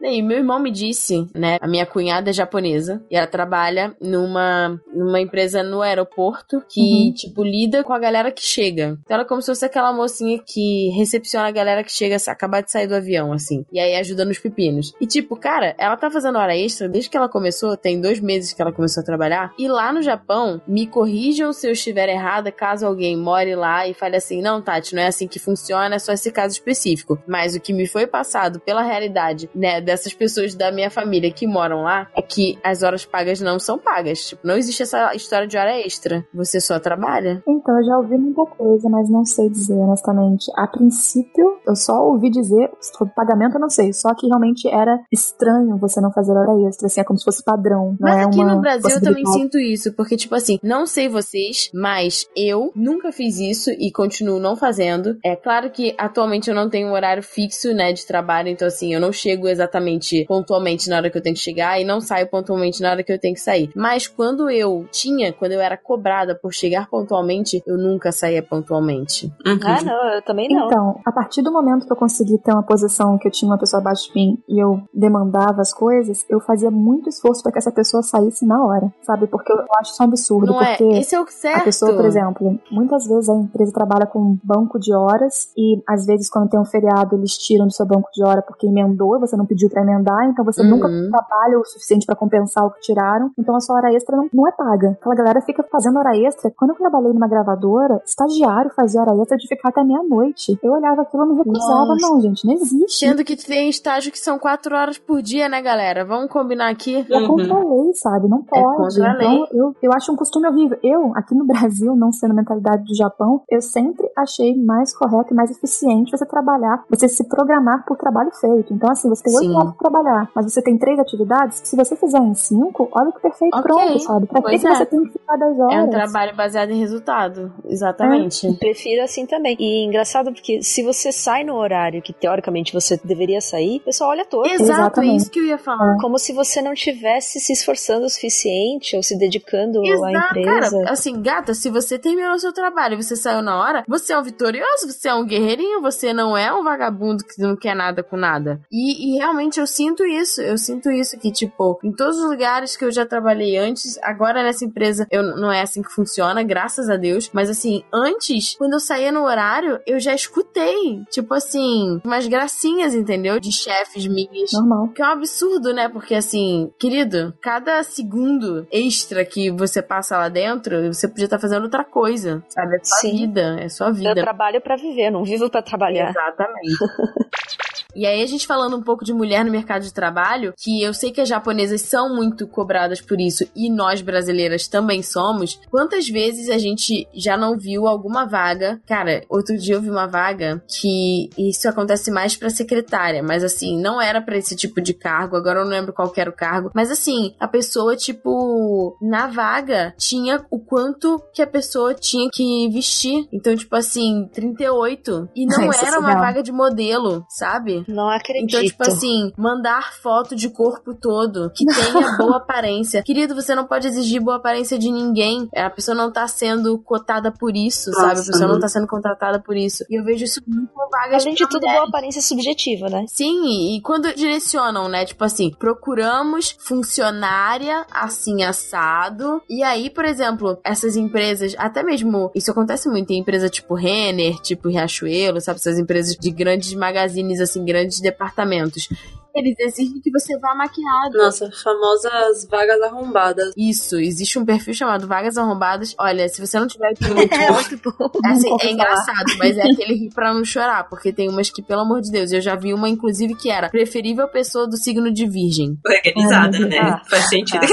É. 0.01 0.11
E 0.15 0.21
meu 0.21 0.37
irmão 0.37 0.59
me 0.59 0.71
disse, 0.71 1.27
né? 1.35 1.57
A 1.61 1.67
minha 1.67 1.85
cunhada 1.85 2.29
é 2.29 2.33
japonesa 2.33 3.01
e 3.09 3.15
ela 3.15 3.27
trabalha 3.27 3.95
numa, 4.01 4.79
numa 4.93 5.19
empresa 5.19 5.63
no 5.63 5.81
aeroporto 5.81 6.61
que, 6.69 6.85
Uhum. 7.07 7.13
tipo, 7.13 7.43
lida 7.43 7.83
com 7.83 7.93
a 7.93 7.99
galera 7.99 8.31
que 8.31 8.41
chega. 8.43 8.97
Então 9.03 9.15
ela 9.15 9.23
é 9.23 9.27
como 9.27 9.41
se 9.41 9.47
fosse 9.47 9.65
aquela 9.65 9.91
mocinha 9.93 10.39
que 10.45 10.89
recepciona 10.89 11.47
a 11.47 11.51
galera 11.51 11.83
que 11.83 11.91
chega 11.91 12.15
a 12.15 12.31
acabar 12.31 12.61
de 12.61 12.71
sair 12.71 12.87
do 12.87 12.95
avião, 12.95 13.31
assim. 13.33 13.65
E 13.71 13.79
aí 13.79 13.95
ajuda 13.95 14.25
nos 14.25 14.39
pepinos. 14.39 14.93
E, 14.99 15.05
tipo, 15.07 15.35
cara, 15.35 15.75
ela 15.77 15.97
tá 15.97 16.09
fazendo 16.09 16.37
hora 16.37 16.55
extra 16.55 16.87
desde 16.87 17.09
que 17.09 17.17
ela 17.17 17.29
começou, 17.29 17.75
tem 17.77 17.99
dois 17.99 18.19
meses 18.19 18.53
que 18.53 18.61
ela 18.61 18.71
começou 18.71 19.01
a 19.01 19.05
trabalhar. 19.05 19.53
E 19.57 19.67
lá 19.67 19.91
no 19.91 20.01
Japão, 20.01 20.61
me 20.67 20.87
corrijam 20.87 21.51
se 21.53 21.67
eu 21.67 21.71
estiver 21.71 22.09
errada, 22.09 22.51
caso 22.65 22.87
alguém 22.87 23.15
more 23.15 23.55
lá 23.55 23.87
e 23.87 23.93
fale 23.93 24.15
assim: 24.15 24.41
não, 24.41 24.59
Tati, 24.59 24.95
não 24.95 25.03
é 25.03 25.07
assim 25.07 25.27
que 25.27 25.37
funciona, 25.37 25.95
é 25.95 25.99
só 25.99 26.11
esse 26.11 26.31
caso 26.31 26.55
específico. 26.55 27.19
Mas 27.27 27.55
o 27.55 27.59
que 27.59 27.71
me 27.71 27.85
foi 27.85 28.07
passado 28.07 28.59
pela 28.59 28.81
realidade, 28.81 29.47
né, 29.53 29.79
dessas 29.79 30.15
pessoas 30.15 30.55
da 30.55 30.71
minha 30.71 30.89
família 30.89 31.31
que 31.31 31.45
moram 31.45 31.83
lá, 31.83 32.07
é 32.15 32.23
que 32.23 32.57
as 32.63 32.81
horas 32.81 33.05
pagas 33.05 33.39
não 33.39 33.59
são 33.59 33.77
pagas. 33.77 34.29
Tipo, 34.29 34.47
não 34.47 34.57
existe 34.57 34.81
essa 34.81 35.13
história 35.13 35.47
de 35.47 35.55
hora 35.55 35.79
extra. 35.79 36.25
Você 36.33 36.59
só 36.59 36.79
trabalha. 36.79 37.43
Então, 37.47 37.77
eu 37.77 37.85
já 37.85 37.97
ouvi 37.97 38.17
muita 38.17 38.45
coisa, 38.45 38.89
mas 38.89 39.09
não 39.11 39.23
sei 39.25 39.47
dizer, 39.47 39.75
honestamente. 39.75 40.51
A 40.55 40.65
princípio, 40.65 41.59
eu 41.67 41.75
só 41.75 42.03
ouvi 42.03 42.31
dizer, 42.31 42.71
sobre 42.79 43.13
pagamento 43.13 43.55
eu 43.55 43.61
não 43.61 43.69
sei, 43.69 43.93
só 43.93 44.13
que 44.15 44.27
realmente 44.27 44.67
era 44.67 44.99
estranho 45.11 45.77
você 45.77 46.01
não 46.01 46.11
fazer 46.11 46.31
hora 46.31 46.67
extra, 46.67 46.87
assim, 46.87 47.01
é 47.01 47.03
como 47.03 47.19
se 47.19 47.25
fosse 47.25 47.43
padrão. 47.43 47.95
Mas 47.99 48.17
é 48.17 48.23
aqui 48.23 48.43
no 48.43 48.59
Brasil 48.59 48.89
eu 48.89 49.01
também 49.01 49.25
sinto 49.27 49.59
isso, 49.59 49.93
porque, 49.93 50.17
tipo 50.17 50.33
assim, 50.33 50.57
não 50.63 50.87
sei 50.87 51.07
vocês, 51.07 51.69
mas 51.73 52.27
eu 52.35 52.54
nunca 52.75 53.11
fiz 53.11 53.39
isso 53.39 53.69
e 53.71 53.91
continuo 53.91 54.39
não 54.39 54.55
fazendo. 54.55 55.17
É 55.23 55.35
claro 55.35 55.69
que 55.69 55.93
atualmente 55.97 56.49
eu 56.49 56.55
não 56.55 56.69
tenho 56.69 56.87
um 56.89 56.93
horário 56.93 57.23
fixo, 57.23 57.73
né, 57.73 57.93
de 57.93 58.05
trabalho, 58.05 58.49
então 58.49 58.67
assim, 58.67 58.93
eu 58.93 58.99
não 58.99 59.11
chego 59.11 59.47
exatamente 59.47 60.25
pontualmente 60.27 60.89
na 60.89 60.97
hora 60.97 61.09
que 61.09 61.17
eu 61.17 61.21
tenho 61.21 61.35
que 61.35 61.41
chegar 61.41 61.79
e 61.79 61.83
não 61.83 61.99
saio 62.01 62.27
pontualmente 62.27 62.81
na 62.81 62.91
hora 62.91 63.03
que 63.03 63.11
eu 63.11 63.19
tenho 63.19 63.33
que 63.33 63.41
sair. 63.41 63.69
Mas 63.75 64.07
quando 64.07 64.49
eu 64.49 64.85
tinha, 64.91 65.31
quando 65.33 65.53
eu 65.53 65.61
era 65.61 65.77
cobrada 65.77 66.35
por 66.35 66.53
chegar 66.53 66.89
pontualmente, 66.89 67.61
eu 67.65 67.77
nunca 67.77 68.11
saía 68.11 68.41
pontualmente. 68.41 69.31
Uhum. 69.45 69.59
Ah, 69.63 69.81
não, 69.83 70.13
eu 70.15 70.21
também 70.21 70.49
não. 70.49 70.67
Então, 70.67 70.99
a 71.05 71.11
partir 71.11 71.41
do 71.41 71.51
momento 71.51 71.85
que 71.85 71.91
eu 71.91 71.97
consegui 71.97 72.37
ter 72.37 72.51
uma 72.51 72.63
posição 72.63 73.17
que 73.17 73.27
eu 73.27 73.31
tinha 73.31 73.49
uma 73.49 73.57
pessoa 73.57 73.81
abaixo 73.81 74.07
de 74.09 74.15
mim 74.15 74.37
e 74.47 74.59
eu 74.59 74.81
demandava 74.93 75.61
as 75.61 75.73
coisas, 75.73 76.25
eu 76.29 76.39
fazia 76.39 76.71
muito 76.71 77.09
esforço 77.09 77.43
para 77.43 77.51
que 77.51 77.57
essa 77.57 77.71
pessoa 77.71 78.03
saísse 78.03 78.45
na 78.45 78.63
hora, 78.63 78.91
sabe? 79.03 79.27
Porque 79.27 79.51
eu 79.51 79.57
acho 79.79 79.91
isso 79.91 80.03
um 80.03 80.05
absurdo, 80.05 80.53
Não 80.53 80.61
é? 80.61 80.75
porque 80.77 80.97
Esse 80.97 81.15
é 81.15 81.19
o 81.21 81.27
certo. 81.27 81.61
a 81.61 81.63
pessoa, 81.63 81.93
por 81.93 82.05
exemplo, 82.05 82.44
muitas 82.71 83.07
vezes 83.07 83.29
a 83.29 83.35
empresa 83.35 83.71
trabalha 83.73 84.05
com 84.05 84.19
um 84.19 84.37
banco 84.43 84.79
de 84.79 84.93
horas 84.93 85.49
e 85.57 85.81
às 85.87 86.05
vezes 86.05 86.29
quando 86.29 86.49
tem 86.49 86.59
um 86.59 86.65
feriado 86.65 87.15
eles 87.15 87.37
tiram 87.37 87.67
do 87.67 87.73
seu 87.73 87.85
banco 87.85 88.09
de 88.13 88.23
hora 88.23 88.41
porque 88.41 88.67
emendou, 88.67 89.19
você 89.19 89.35
não 89.37 89.45
pediu 89.45 89.69
para 89.69 89.81
emendar, 89.81 90.25
então 90.29 90.43
você 90.45 90.61
Uhum. 90.61 90.69
nunca 90.69 90.87
trabalha 90.89 91.59
o 91.59 91.65
suficiente 91.65 92.05
para 92.05 92.15
compensar 92.15 92.65
o 92.65 92.71
que 92.71 92.81
tiraram, 92.81 93.31
então 93.37 93.55
a 93.55 93.59
sua 93.59 93.75
hora 93.77 93.93
extra 93.93 94.15
não, 94.17 94.29
não 94.33 94.47
é 94.47 94.51
paga. 94.51 94.91
Aquela 94.99 95.15
galera 95.15 95.41
fica 95.41 95.63
fazendo 95.71 95.97
hora 95.99 96.15
extra. 96.17 96.51
Quando 96.57 96.71
eu 96.71 96.77
trabalhei 96.77 97.11
numa 97.13 97.27
gravadora, 97.27 98.01
estagiário 98.05 98.71
fazia 98.75 99.01
hora 99.01 99.15
extra 99.21 99.37
de 99.37 99.47
ficar 99.47 99.69
até 99.69 99.83
meia-noite. 99.83 100.57
Eu 100.63 100.73
olhava 100.73 101.01
aquilo 101.01 101.25
e 101.25 101.29
me 101.29 101.35
recusava, 101.37 101.87
Nossa. 101.87 102.07
não, 102.07 102.21
gente, 102.21 102.45
não 102.45 102.53
existe. 102.53 102.97
Sendo 103.05 103.23
que 103.23 103.35
tem 103.35 103.69
estágio 103.69 104.11
que 104.11 104.19
são 104.19 104.37
quatro 104.39 104.75
horas 104.75 104.97
por 104.97 105.21
dia, 105.21 105.47
né, 105.49 105.61
galera? 105.61 106.05
Vamos 106.05 106.29
combinar 106.29 106.69
aqui? 106.69 107.05
É 107.09 107.17
Uhum. 107.17 107.27
contra 107.27 107.53
a 107.55 107.59
lei, 107.59 107.93
sabe? 107.93 108.27
Não 108.27 108.43
pode. 108.43 108.77
contra 108.77 109.11
a 109.11 109.15
então, 109.15 109.47
eu, 109.51 109.75
eu 109.81 109.91
acho 109.93 110.11
um 110.11 110.15
costume 110.15 110.47
horrível. 110.47 110.77
Eu, 110.83 111.11
aqui 111.15 111.33
no 111.33 111.45
Brasil, 111.45 111.95
não 111.95 112.11
sendo 112.11 112.33
mentalidade 112.35 112.83
do 112.83 112.95
Japão, 112.95 113.41
eu 113.49 113.61
sempre 113.61 114.07
achei 114.17 114.55
mais 114.55 114.95
correto 114.95 115.33
e 115.33 115.35
mais 115.35 115.49
eficiente 115.51 116.11
você 116.11 116.25
trabalhar, 116.25 116.83
você 116.89 117.07
se 117.07 117.23
programar 117.27 117.85
por 117.85 117.97
trabalho 117.97 118.31
feito. 118.39 118.73
Então, 118.73 118.91
assim, 118.91 119.09
você 119.09 119.23
tem 119.23 119.35
oito 119.37 119.51
horas 119.55 119.73
pra 119.75 119.89
trabalhar, 119.89 120.29
mas 120.35 120.51
você 120.51 120.61
tem 120.61 120.77
três 120.77 120.99
atividades, 120.99 121.61
se 121.63 121.75
você 121.75 121.95
fizer 121.95 122.19
em 122.19 122.33
cinco, 122.33 122.89
olha 122.91 123.11
que 123.11 123.21
perfeito 123.21 123.57
Ok. 123.57 123.63
pronto, 123.63 123.99
sabe? 123.99 124.25
Pra 124.27 124.41
que, 124.41 124.47
Pois 124.47 124.61
que 124.61 124.67
é. 124.67 124.75
você 124.75 124.85
tem 124.85 125.03
que 125.03 125.11
ficar 125.11 125.37
das 125.37 125.59
horas? 125.59 125.73
É 125.75 125.81
um 125.83 125.89
trabalho 125.89 126.35
baseado 126.35 126.71
em 126.71 126.79
resultado. 126.79 127.51
Exatamente. 127.65 128.51
Prefiro 128.53 129.03
assim 129.03 129.25
também. 129.25 129.55
E 129.59 129.85
engraçado 129.85 130.31
porque 130.31 130.61
se 130.61 130.83
você 130.83 131.11
sai 131.11 131.43
no 131.43 131.55
horário 131.55 132.01
que 132.01 132.13
teoricamente 132.13 132.73
você 132.73 132.99
deveria 133.03 133.41
sair, 133.41 133.77
o 133.77 133.81
pessoal 133.85 134.11
olha 134.11 134.25
torto. 134.25 134.49
Exato, 134.53 134.71
é 134.71 134.73
Exatamente. 134.75 135.15
isso 135.21 135.31
que 135.31 135.39
eu 135.39 135.45
ia 135.45 135.57
falar. 135.57 135.97
Como 136.01 136.17
se 136.17 136.33
você 136.33 136.61
não 136.61 136.73
tivesse 136.73 137.39
se 137.39 137.53
esforçando 137.53 138.05
o 138.05 138.09
suficiente 138.09 138.95
ou 138.95 139.03
se 139.03 139.17
dedicando 139.17 139.79
à 139.79 139.87
Exato, 139.87 140.39
empresa. 140.39 140.77
cara. 140.79 140.91
Assim, 140.91 141.21
gata, 141.21 141.53
se 141.53 141.69
você 141.69 141.97
terminou 142.25 142.35
o 142.35 142.39
seu 142.39 142.51
trabalho 142.51 142.97
você 142.97 143.15
saiu 143.15 143.41
na 143.41 143.57
hora, 143.57 143.83
você 143.87 144.13
é 144.13 144.19
um 144.19 144.23
vitorioso, 144.23 144.87
você 144.87 145.09
é 145.09 145.13
um 145.13 145.25
guerreirinho, 145.25 145.81
você 145.81 146.13
não 146.13 146.35
é 146.35 146.53
um 146.53 146.63
vagabundo 146.63 147.23
que 147.23 147.41
não 147.41 147.55
quer 147.55 147.75
nada 147.75 148.01
com 148.01 148.17
nada. 148.17 148.59
E, 148.71 149.13
e 149.13 149.17
realmente 149.17 149.59
eu 149.59 149.67
sinto 149.67 150.05
isso. 150.05 150.41
Eu 150.41 150.57
sinto 150.57 150.89
isso 150.89 151.17
que, 151.19 151.31
tipo, 151.31 151.79
em 151.83 151.91
todos 151.91 152.17
os 152.17 152.29
lugares 152.29 152.75
que 152.75 152.85
eu 152.85 152.91
já 152.91 153.05
trabalhei 153.05 153.57
antes, 153.57 153.97
agora 154.01 154.43
nessa 154.43 154.65
empresa 154.65 155.07
eu, 155.11 155.23
não 155.23 155.51
é 155.51 155.61
assim 155.61 155.81
que 155.81 155.91
funciona, 155.91 156.41
graças 156.43 156.89
a 156.89 156.97
Deus. 156.97 157.29
Mas 157.33 157.49
assim, 157.49 157.83
antes, 157.93 158.55
quando 158.57 158.73
eu 158.73 158.79
saía 158.79 159.11
no 159.11 159.23
horário, 159.23 159.79
eu 159.85 159.99
já 159.99 160.13
escutei, 160.13 161.03
tipo 161.11 161.33
assim, 161.33 162.01
umas 162.03 162.27
gracinhas, 162.27 162.95
entendeu? 162.95 163.39
De 163.39 163.51
chefes 163.51 164.07
minhas. 164.07 164.51
Normal. 164.53 164.89
Que 164.89 165.01
é 165.01 165.05
um 165.05 165.09
absurdo, 165.09 165.73
né? 165.73 165.89
Porque 165.89 166.15
assim, 166.15 166.71
querido, 166.79 167.33
cada 167.41 167.83
segundo 167.83 168.67
extra 168.71 169.25
que 169.25 169.51
você 169.51 169.81
passa 169.81 170.17
lá 170.17 170.29
dentro, 170.29 170.93
você 170.93 171.07
podia 171.07 171.25
estar 171.25 171.39
fazendo 171.39 171.63
outra 171.63 171.83
coisa, 171.83 172.04
sabe? 172.49 172.75
É 172.75 172.79
sua 172.83 172.97
Sim. 172.99 173.17
vida, 173.17 173.57
é 173.59 173.69
sua 173.69 173.87
Eu 173.87 173.93
vida. 173.93 174.15
trabalho 174.15 174.61
pra 174.61 174.75
viver, 174.75 175.09
não 175.09 175.23
vivo 175.23 175.49
pra 175.49 175.61
trabalhar. 175.61 176.09
Exatamente. 176.09 176.75
E 177.95 178.05
aí, 178.05 178.21
a 178.21 178.27
gente 178.27 178.47
falando 178.47 178.75
um 178.75 178.81
pouco 178.81 179.05
de 179.05 179.13
mulher 179.13 179.43
no 179.45 179.51
mercado 179.51 179.83
de 179.83 179.93
trabalho, 179.93 180.53
que 180.57 180.81
eu 180.81 180.93
sei 180.93 181.11
que 181.11 181.21
as 181.21 181.29
japonesas 181.29 181.81
são 181.81 182.13
muito 182.13 182.47
cobradas 182.47 183.01
por 183.01 183.19
isso 183.19 183.47
e 183.55 183.69
nós 183.69 184.01
brasileiras 184.01 184.67
também 184.67 185.01
somos. 185.01 185.59
Quantas 185.69 186.07
vezes 186.07 186.49
a 186.49 186.57
gente 186.57 187.07
já 187.13 187.37
não 187.37 187.57
viu 187.57 187.87
alguma 187.87 188.25
vaga? 188.25 188.81
Cara, 188.87 189.23
outro 189.29 189.57
dia 189.57 189.75
eu 189.75 189.81
vi 189.81 189.89
uma 189.89 190.07
vaga 190.07 190.63
que 190.67 191.29
isso 191.37 191.67
acontece 191.67 192.11
mais 192.11 192.35
pra 192.35 192.49
secretária, 192.49 193.23
mas 193.23 193.43
assim, 193.43 193.79
não 193.79 194.01
era 194.01 194.21
pra 194.21 194.37
esse 194.37 194.55
tipo 194.55 194.81
de 194.81 194.93
cargo, 194.93 195.35
agora 195.35 195.59
eu 195.59 195.63
não 195.63 195.71
lembro 195.71 195.93
qual 195.93 196.09
que 196.09 196.19
era 196.19 196.29
o 196.29 196.33
cargo, 196.33 196.71
mas 196.73 196.91
assim, 196.91 197.33
a 197.39 197.47
pessoa, 197.47 197.95
tipo, 197.95 198.97
na 199.01 199.27
vaga 199.27 199.93
tinha 199.97 200.45
o 200.49 200.59
quanto 200.59 201.21
que 201.33 201.41
a 201.41 201.47
pessoa 201.47 201.93
tinha 201.93 202.29
que 202.31 202.69
vestir. 202.69 203.27
Então, 203.31 203.55
tipo 203.55 203.75
assim, 203.75 204.29
38. 204.33 205.29
E 205.35 205.45
não 205.45 205.65
Isso 205.69 205.85
é 205.85 205.87
era 205.87 205.99
uma 205.99 206.15
vaga 206.15 206.41
de 206.43 206.51
modelo, 206.51 207.25
sabe? 207.29 207.84
Não 207.87 208.09
acredito. 208.09 208.45
Então, 208.55 208.63
tipo 208.63 208.83
assim, 208.83 209.31
mandar 209.37 209.93
foto 209.93 210.35
de 210.35 210.49
corpo 210.49 210.93
todo, 210.93 211.49
que 211.55 211.65
tenha 211.65 212.17
boa 212.17 212.37
aparência. 212.37 213.03
Querido, 213.03 213.35
você 213.35 213.53
não 213.55 213.65
pode 213.65 213.87
exigir 213.87 214.21
boa 214.21 214.37
aparência 214.37 214.77
de 214.77 214.91
ninguém. 214.91 215.47
A 215.55 215.69
pessoa 215.69 215.95
não 215.95 216.11
tá 216.11 216.27
sendo 216.27 216.77
cotada 216.79 217.31
por 217.31 217.55
isso, 217.55 217.89
Nossa, 217.91 218.01
sabe? 218.01 218.19
A 218.19 218.23
pessoa 218.25 218.47
não 218.51 218.59
tá 218.59 218.67
sendo 218.67 218.87
contratada 218.87 219.39
por 219.39 219.55
isso. 219.55 219.83
E 219.89 219.99
eu 219.99 220.03
vejo 220.03 220.23
isso 220.25 220.41
muito 220.47 220.71
com 220.73 220.89
vagas 220.89 221.23
Além 221.23 221.35
de 221.35 221.43
pra 221.43 221.49
tudo, 221.49 221.61
mulheres. 221.61 221.79
boa 221.79 221.89
aparência 221.89 222.21
subjetiva, 222.21 222.89
né? 222.89 223.05
Sim, 223.07 223.75
e 223.75 223.81
quando 223.81 224.13
direcionam, 224.13 224.87
né? 224.87 225.05
Tipo 225.05 225.23
assim, 225.23 225.51
procuramos 225.57 226.55
funcionária 226.59 227.85
assim 227.91 228.43
assado. 228.43 229.41
E 229.49 229.63
aí, 229.63 229.89
por 229.89 230.05
exemplo, 230.05 230.57
essas 230.63 230.95
empresas, 230.95 231.55
até 231.57 231.83
mesmo, 231.83 232.31
isso 232.35 232.51
acontece 232.51 232.89
muito 232.89 233.11
em 233.11 233.19
empresa 233.19 233.49
tipo 233.49 233.73
Renner, 233.75 234.39
tipo 234.41 234.69
Riachuelo, 234.69 235.39
sabe? 235.41 235.59
Essas 235.59 235.77
empresas 235.79 236.15
de 236.15 236.31
grandes 236.31 236.73
magazines, 236.73 237.39
assim, 237.39 237.63
grandes 237.75 237.99
departamentos. 237.99 238.87
Eles 239.35 239.59
exigem 239.59 239.99
que 239.99 240.09
você 240.09 240.39
vá 240.39 240.55
maquiado. 240.55 241.17
Nossa, 241.17 241.51
famosas 241.51 242.47
vagas 242.49 242.81
arrombadas. 242.81 243.53
Isso, 243.57 243.99
existe 243.99 244.39
um 244.39 244.45
perfil 244.45 244.73
chamado 244.73 245.05
Vagas 245.07 245.37
Arrombadas. 245.37 245.93
Olha, 245.99 246.29
se 246.29 246.39
você 246.39 246.57
não 246.57 246.67
tiver 246.67 246.93
É 247.03 247.51
muito 247.51 247.77
bom. 247.83 248.09
É, 248.23 248.29
assim, 248.29 248.55
é 248.61 248.71
engraçado, 248.71 249.37
mas 249.37 249.57
é 249.57 249.63
aquele 249.63 249.93
rir 249.93 250.09
pra 250.13 250.33
não 250.33 250.45
chorar, 250.45 250.87
porque 250.87 251.11
tem 251.11 251.27
umas 251.27 251.49
que, 251.49 251.61
pelo 251.61 251.81
amor 251.81 251.99
de 251.99 252.11
Deus, 252.11 252.31
eu 252.31 252.39
já 252.39 252.55
vi 252.55 252.73
uma, 252.73 252.87
inclusive, 252.87 253.35
que 253.35 253.49
era 253.49 253.67
preferível 253.67 254.25
pessoa 254.29 254.65
do 254.65 254.77
signo 254.77 255.11
de 255.11 255.27
virgem. 255.27 255.77
Organizada, 255.85 256.57
meu 256.57 256.69
né? 256.69 256.81
Deus. 256.81 257.09
Faz 257.09 257.27
sentido. 257.27 257.67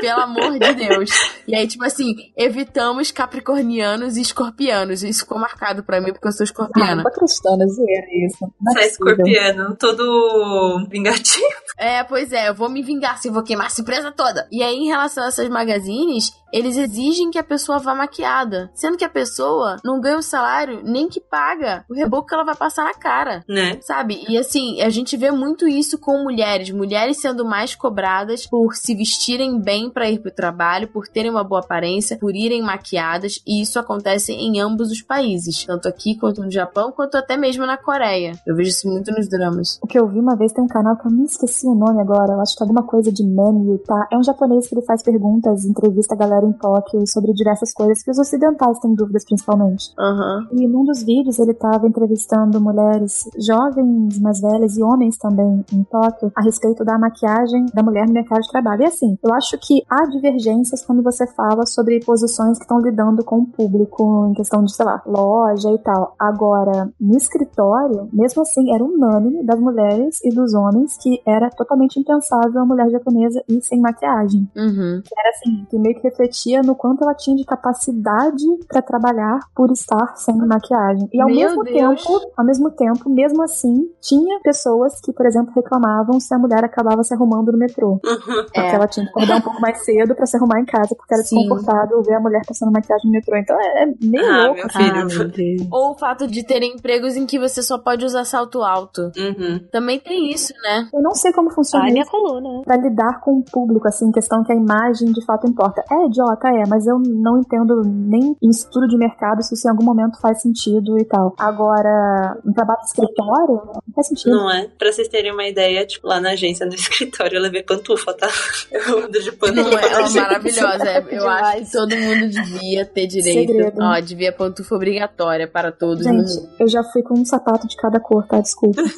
Pelo 0.00 0.20
amor 0.20 0.58
de 0.58 0.74
Deus. 0.74 1.10
E 1.46 1.54
aí, 1.54 1.66
tipo 1.66 1.84
assim, 1.84 2.14
evitamos 2.36 3.10
capricornianos 3.10 4.16
e 4.16 4.20
escorpianos. 4.20 5.02
Isso 5.02 5.20
ficou 5.20 5.38
marcado 5.38 5.82
pra 5.82 6.00
mim 6.00 6.12
porque 6.12 6.28
eu 6.28 6.32
sou 6.32 6.44
escorpiana. 6.44 7.02
Ah, 7.06 7.10
cristana, 7.10 7.66
zoeira 7.66 8.06
isso. 8.26 8.52
Não 8.60 8.72
Você 8.72 8.80
é 8.80 8.86
escorpiano, 8.86 9.76
todo 9.76 10.86
vingativo. 10.90 11.46
É, 11.78 12.02
pois 12.02 12.32
é, 12.32 12.48
eu 12.48 12.54
vou 12.54 12.68
me 12.68 12.82
vingar 12.82 13.18
se 13.18 13.30
vou 13.30 13.42
queimar 13.42 13.66
essa 13.66 13.80
empresa 13.80 14.10
toda. 14.10 14.48
E 14.50 14.62
aí, 14.62 14.74
em 14.74 14.88
relação 14.88 15.24
a 15.24 15.28
essas 15.28 15.48
magazines, 15.48 16.32
eles 16.52 16.76
exigem 16.76 17.30
que 17.30 17.38
a 17.38 17.44
pessoa 17.44 17.78
vá 17.78 17.94
maquiada. 17.94 18.70
Sendo 18.74 18.96
que 18.96 19.04
a 19.04 19.08
pessoa 19.08 19.76
não 19.84 20.00
ganha 20.00 20.18
o 20.18 20.22
salário 20.22 20.80
nem 20.82 21.08
que 21.08 21.20
paga 21.20 21.84
o 21.88 21.94
reboco 21.94 22.28
que 22.28 22.34
ela 22.34 22.44
vai 22.44 22.54
passar 22.54 22.84
na 22.84 22.94
cara. 22.94 23.44
Né? 23.48 23.78
Sabe? 23.80 24.24
E 24.28 24.36
assim, 24.36 24.80
a 24.80 24.90
gente 24.90 25.16
vê 25.16 25.30
muito 25.30 25.66
isso 25.66 25.98
com 25.98 26.22
mulheres. 26.22 26.70
Mulheres 26.70 27.20
sendo 27.20 27.44
mais 27.44 27.74
cobradas 27.74 28.46
por 28.46 28.74
se 28.74 28.94
vestirem 28.94 29.60
bem 29.60 29.90
para 29.90 30.10
ir 30.10 30.20
pro 30.20 30.30
trabalho, 30.30 30.88
por 30.88 31.08
terem 31.08 31.30
uma 31.30 31.44
boa 31.44 31.60
aparência, 31.60 32.18
por 32.18 32.34
irem 32.34 32.62
maquiadas. 32.62 33.40
E 33.46 33.62
isso 33.62 33.78
acontece 33.78 34.32
em 34.32 34.60
ambos 34.60 34.90
os 34.90 35.02
países. 35.02 35.64
Tanto 35.64 35.88
aqui 35.88 36.16
quanto 36.16 36.42
no 36.42 36.50
Japão, 36.50 36.92
quanto 36.92 37.16
até 37.16 37.36
mesmo 37.36 37.66
na 37.66 37.76
Coreia. 37.76 38.32
Eu 38.46 38.56
vejo 38.56 38.70
isso 38.70 38.88
muito 38.88 39.12
nos 39.12 39.28
dramas. 39.28 39.78
O 39.82 39.86
que 39.86 39.98
eu 39.98 40.06
vi 40.08 40.18
uma 40.18 40.36
vez 40.36 40.52
tem 40.52 40.64
um 40.64 40.68
canal 40.68 40.96
que 40.96 41.06
eu 41.06 41.10
me 41.10 41.24
esqueci 41.24 41.66
o 41.66 41.74
nome 41.74 42.00
agora. 42.00 42.32
Eu 42.32 42.40
acho 42.40 42.56
que 42.56 42.62
é 42.62 42.64
alguma 42.64 42.82
coisa 42.82 43.12
de 43.12 43.22
meme, 43.22 43.78
tá? 43.78 44.08
É 44.12 44.16
um 44.16 44.22
japonês 44.22 44.68
que 44.68 44.74
ele 44.74 44.82
faz 44.82 45.02
perguntas, 45.02 45.64
entrevista 45.64 46.14
a 46.14 46.18
galera 46.18 46.37
em 46.46 46.52
Tóquio 46.52 47.06
sobre 47.06 47.32
diversas 47.32 47.72
coisas 47.72 48.02
que 48.02 48.10
os 48.10 48.18
ocidentais 48.18 48.78
têm 48.80 48.94
dúvidas 48.94 49.24
principalmente. 49.24 49.92
Aham. 49.98 50.48
E 50.52 50.66
num 50.66 50.84
dos 50.84 51.02
vídeos 51.02 51.38
ele 51.38 51.52
estava 51.52 51.86
entrevistando 51.86 52.60
mulheres 52.60 53.24
jovens, 53.46 54.18
mais 54.20 54.40
velhas 54.40 54.76
e 54.76 54.82
homens 54.82 55.16
também 55.16 55.64
em 55.72 55.84
Tóquio 55.84 56.32
a 56.34 56.42
respeito 56.42 56.84
da 56.84 56.98
maquiagem 56.98 57.66
da 57.74 57.82
mulher 57.82 58.06
no 58.06 58.12
mercado 58.12 58.40
de 58.40 58.50
trabalho. 58.50 58.82
E 58.82 58.86
assim, 58.86 59.18
eu 59.22 59.34
acho 59.34 59.58
que 59.58 59.82
há 59.88 60.06
divergências 60.06 60.84
quando 60.84 61.02
você 61.02 61.26
fala 61.26 61.66
sobre 61.66 62.00
posições 62.04 62.58
que 62.58 62.64
estão 62.64 62.80
lidando 62.80 63.24
com 63.24 63.40
o 63.40 63.46
público 63.46 64.26
em 64.28 64.34
questão 64.34 64.62
de, 64.62 64.74
sei 64.74 64.84
lá, 64.84 65.02
loja 65.06 65.70
e 65.70 65.78
tal. 65.78 66.14
Agora, 66.18 66.90
no 67.00 67.16
escritório, 67.16 68.08
mesmo 68.12 68.42
assim, 68.42 68.74
era 68.74 68.84
unânime 68.84 69.44
das 69.44 69.58
mulheres 69.60 70.18
e 70.24 70.30
dos 70.30 70.54
homens 70.54 70.96
que 70.98 71.20
era 71.26 71.50
totalmente 71.50 71.98
impensável 71.98 72.60
a 72.60 72.66
mulher 72.66 72.90
japonesa 72.90 73.42
ir 73.48 73.60
sem 73.62 73.80
maquiagem. 73.80 74.48
Uhum. 74.56 75.02
Era 75.16 75.30
assim, 75.30 75.66
que 75.70 75.78
meio 75.78 75.94
que 75.94 76.02
refletia 76.02 76.27
no 76.64 76.74
quanto 76.74 77.02
ela 77.04 77.14
tinha 77.14 77.36
de 77.36 77.44
capacidade 77.44 78.44
pra 78.68 78.82
trabalhar 78.82 79.38
por 79.54 79.70
estar 79.70 80.16
sem 80.16 80.36
maquiagem. 80.36 81.08
E 81.12 81.20
ao 81.20 81.26
Meu 81.28 81.36
mesmo 81.36 81.64
Deus. 81.64 82.02
tempo, 82.04 82.20
ao 82.36 82.44
mesmo 82.44 82.70
tempo, 82.70 83.08
mesmo 83.10 83.42
assim, 83.42 83.88
tinha 84.00 84.40
pessoas 84.40 85.00
que, 85.00 85.12
por 85.12 85.26
exemplo, 85.26 85.52
reclamavam 85.54 86.18
se 86.20 86.34
a 86.34 86.38
mulher 86.38 86.64
acabava 86.64 87.02
se 87.02 87.14
arrumando 87.14 87.52
no 87.52 87.58
metrô. 87.58 87.98
Porque 88.00 88.58
É. 88.60 88.74
ela 88.74 88.86
tinha 88.86 89.04
que 89.06 89.10
acordar 89.10 89.36
um 89.38 89.40
pouco 89.40 89.60
mais 89.60 89.84
cedo 89.84 90.14
pra 90.14 90.26
se 90.26 90.36
arrumar 90.36 90.60
em 90.60 90.64
casa, 90.64 90.94
porque 90.94 91.14
era 91.14 91.22
Sim. 91.22 91.36
desconfortável 91.40 92.02
ver 92.02 92.14
a 92.14 92.20
mulher 92.20 92.42
passando 92.46 92.72
maquiagem 92.72 93.06
no 93.06 93.12
metrô. 93.12 93.36
Então 93.36 93.56
é, 93.60 93.82
é 93.82 93.86
meio 94.02 94.26
Ah, 94.26 94.44
louco. 94.46 94.54
meu 94.60 94.68
filho. 94.70 94.92
Ah, 94.94 95.04
meu 95.04 95.28
Deus. 95.28 95.68
Ou 95.70 95.90
o 95.92 95.98
fato 95.98 96.26
de 96.26 96.42
terem 96.44 96.74
empregos 96.74 97.16
em 97.16 97.26
que 97.26 97.38
você 97.38 97.62
só 97.62 97.78
pode 97.78 98.04
usar 98.04 98.24
salto 98.24 98.62
alto. 98.62 99.10
Uhum. 99.16 99.60
Também 99.70 99.98
tem 100.00 100.30
isso, 100.30 100.52
né? 100.62 100.88
Eu 100.92 101.02
não 101.02 101.14
sei 101.14 101.32
como 101.32 101.50
funciona 101.50 101.84
Ai, 101.84 101.90
minha 101.92 102.02
isso 102.02 102.10
coluna. 102.10 102.62
pra 102.64 102.76
lidar 102.76 103.20
com 103.20 103.38
o 103.38 103.44
público, 103.44 103.86
assim, 103.88 104.10
questão 104.10 104.42
que 104.42 104.52
a 104.52 104.56
imagem 104.56 105.12
de 105.12 105.24
fato 105.24 105.46
importa. 105.46 105.82
É 105.90 106.08
idiota, 106.18 106.48
é, 106.48 106.64
mas 106.68 106.86
eu 106.86 106.98
não 106.98 107.38
entendo 107.38 107.82
nem 107.84 108.36
em 108.42 108.50
estudo 108.50 108.86
de 108.88 108.96
mercado 108.96 109.42
se 109.42 109.54
isso 109.54 109.66
em 109.66 109.70
algum 109.70 109.84
momento 109.84 110.20
faz 110.20 110.42
sentido 110.42 110.98
e 110.98 111.04
tal. 111.04 111.34
Agora, 111.38 112.36
um 112.44 112.52
trabalho 112.52 112.80
de 112.80 112.86
escritório, 112.86 113.62
não 113.66 113.94
faz 113.94 114.08
sentido. 114.08 114.30
Não 114.36 114.50
é? 114.50 114.68
Pra 114.78 114.90
vocês 114.92 115.08
terem 115.08 115.32
uma 115.32 115.46
ideia, 115.46 115.86
tipo, 115.86 116.06
lá 116.06 116.20
na 116.20 116.30
agência, 116.30 116.66
no 116.66 116.74
escritório, 116.74 117.36
eu 117.38 117.42
levei 117.42 117.62
pantufa, 117.62 118.12
tá? 118.14 118.28
Eu 118.70 119.04
ando 119.04 119.20
de 119.20 119.32
pantufa. 119.32 119.62
Não 119.62 119.78
é, 119.78 119.84
ela 119.92 120.00
é 120.02 120.06
gente. 120.06 120.20
maravilhosa. 120.22 120.88
É, 120.88 121.06
Eu 121.18 121.28
acho 121.28 121.56
que 121.64 121.72
todo 121.72 121.96
mundo 121.96 122.28
devia 122.28 122.84
ter 122.86 123.06
direito. 123.06 123.52
Segredo. 123.52 123.78
Ó, 123.80 124.00
devia 124.00 124.32
pantufa 124.32 124.74
obrigatória 124.74 125.46
para 125.48 125.70
todos 125.72 126.04
no 126.06 126.12
Gente, 126.12 126.40
mundo. 126.40 126.48
eu 126.60 126.68
já 126.68 126.82
fui 126.84 127.02
com 127.02 127.14
um 127.18 127.24
sapato 127.24 127.66
de 127.66 127.76
cada 127.76 128.00
cor, 128.00 128.26
tá? 128.26 128.40
Desculpa. 128.40 128.82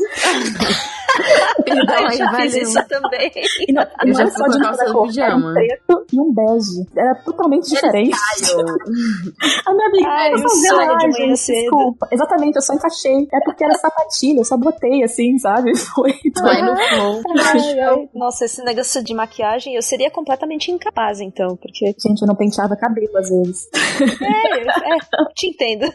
Perdão, 1.65 2.07
aí, 2.07 2.17
já 2.17 2.33
fiz 2.35 2.55
isso 2.57 2.79
também. 2.89 3.31
E 3.69 3.73
não, 3.73 3.83
Eu 3.83 3.89
não 4.07 4.15
já 4.15 4.23
era 4.23 4.31
fui 4.31 4.39
só 4.39 4.45
com 4.45 4.51
de 4.51 4.61
calça 4.61 4.85
cor, 4.85 4.91
era 4.93 4.99
um 5.01 5.07
pijama. 5.07 5.53
preto 5.55 6.07
e 6.13 6.21
um 6.21 6.33
bege. 6.33 6.87
Era 6.97 7.10
totalmente 7.15 7.69
diferente. 7.69 8.17
A 9.67 9.73
minha 9.73 9.87
amiga, 9.89 10.09
Ai, 10.09 10.33
eu 10.33 10.39
só 10.39 10.49
sonho 10.49 10.77
lá, 10.77 10.99
de 10.99 11.09
manhã 11.09 11.37
gente, 11.37 11.53
desculpa. 11.53 12.09
Exatamente, 12.11 12.57
eu 12.57 12.63
só 12.63 12.75
encaixei. 12.75 13.29
É 13.33 13.41
porque 13.45 13.65
era 13.65 13.75
sapatilha, 13.75 14.41
eu 14.41 14.45
só 14.45 14.57
botei 14.57 15.03
assim, 15.03 15.39
sabe? 15.39 15.77
Foi. 15.95 16.13
Vai 16.41 16.63
no 16.63 16.77
flow. 16.77 18.09
Nossa, 18.15 18.45
esse 18.45 18.63
negócio 18.63 19.03
de 19.03 19.15
maquiagem, 19.15 19.75
eu 19.75 19.83
seria 19.83 20.11
completamente 20.11 20.71
incapaz, 20.71 21.21
então, 21.21 21.57
porque. 21.57 21.95
Gente, 21.99 22.23
eu 22.23 22.29
não 22.29 22.35
penteava 22.35 22.77
cabelo 22.77 23.17
às 23.17 23.29
vezes. 23.29 23.69
É, 24.03 24.95
é, 24.95 24.99
te 25.35 25.49
entendo. 25.49 25.93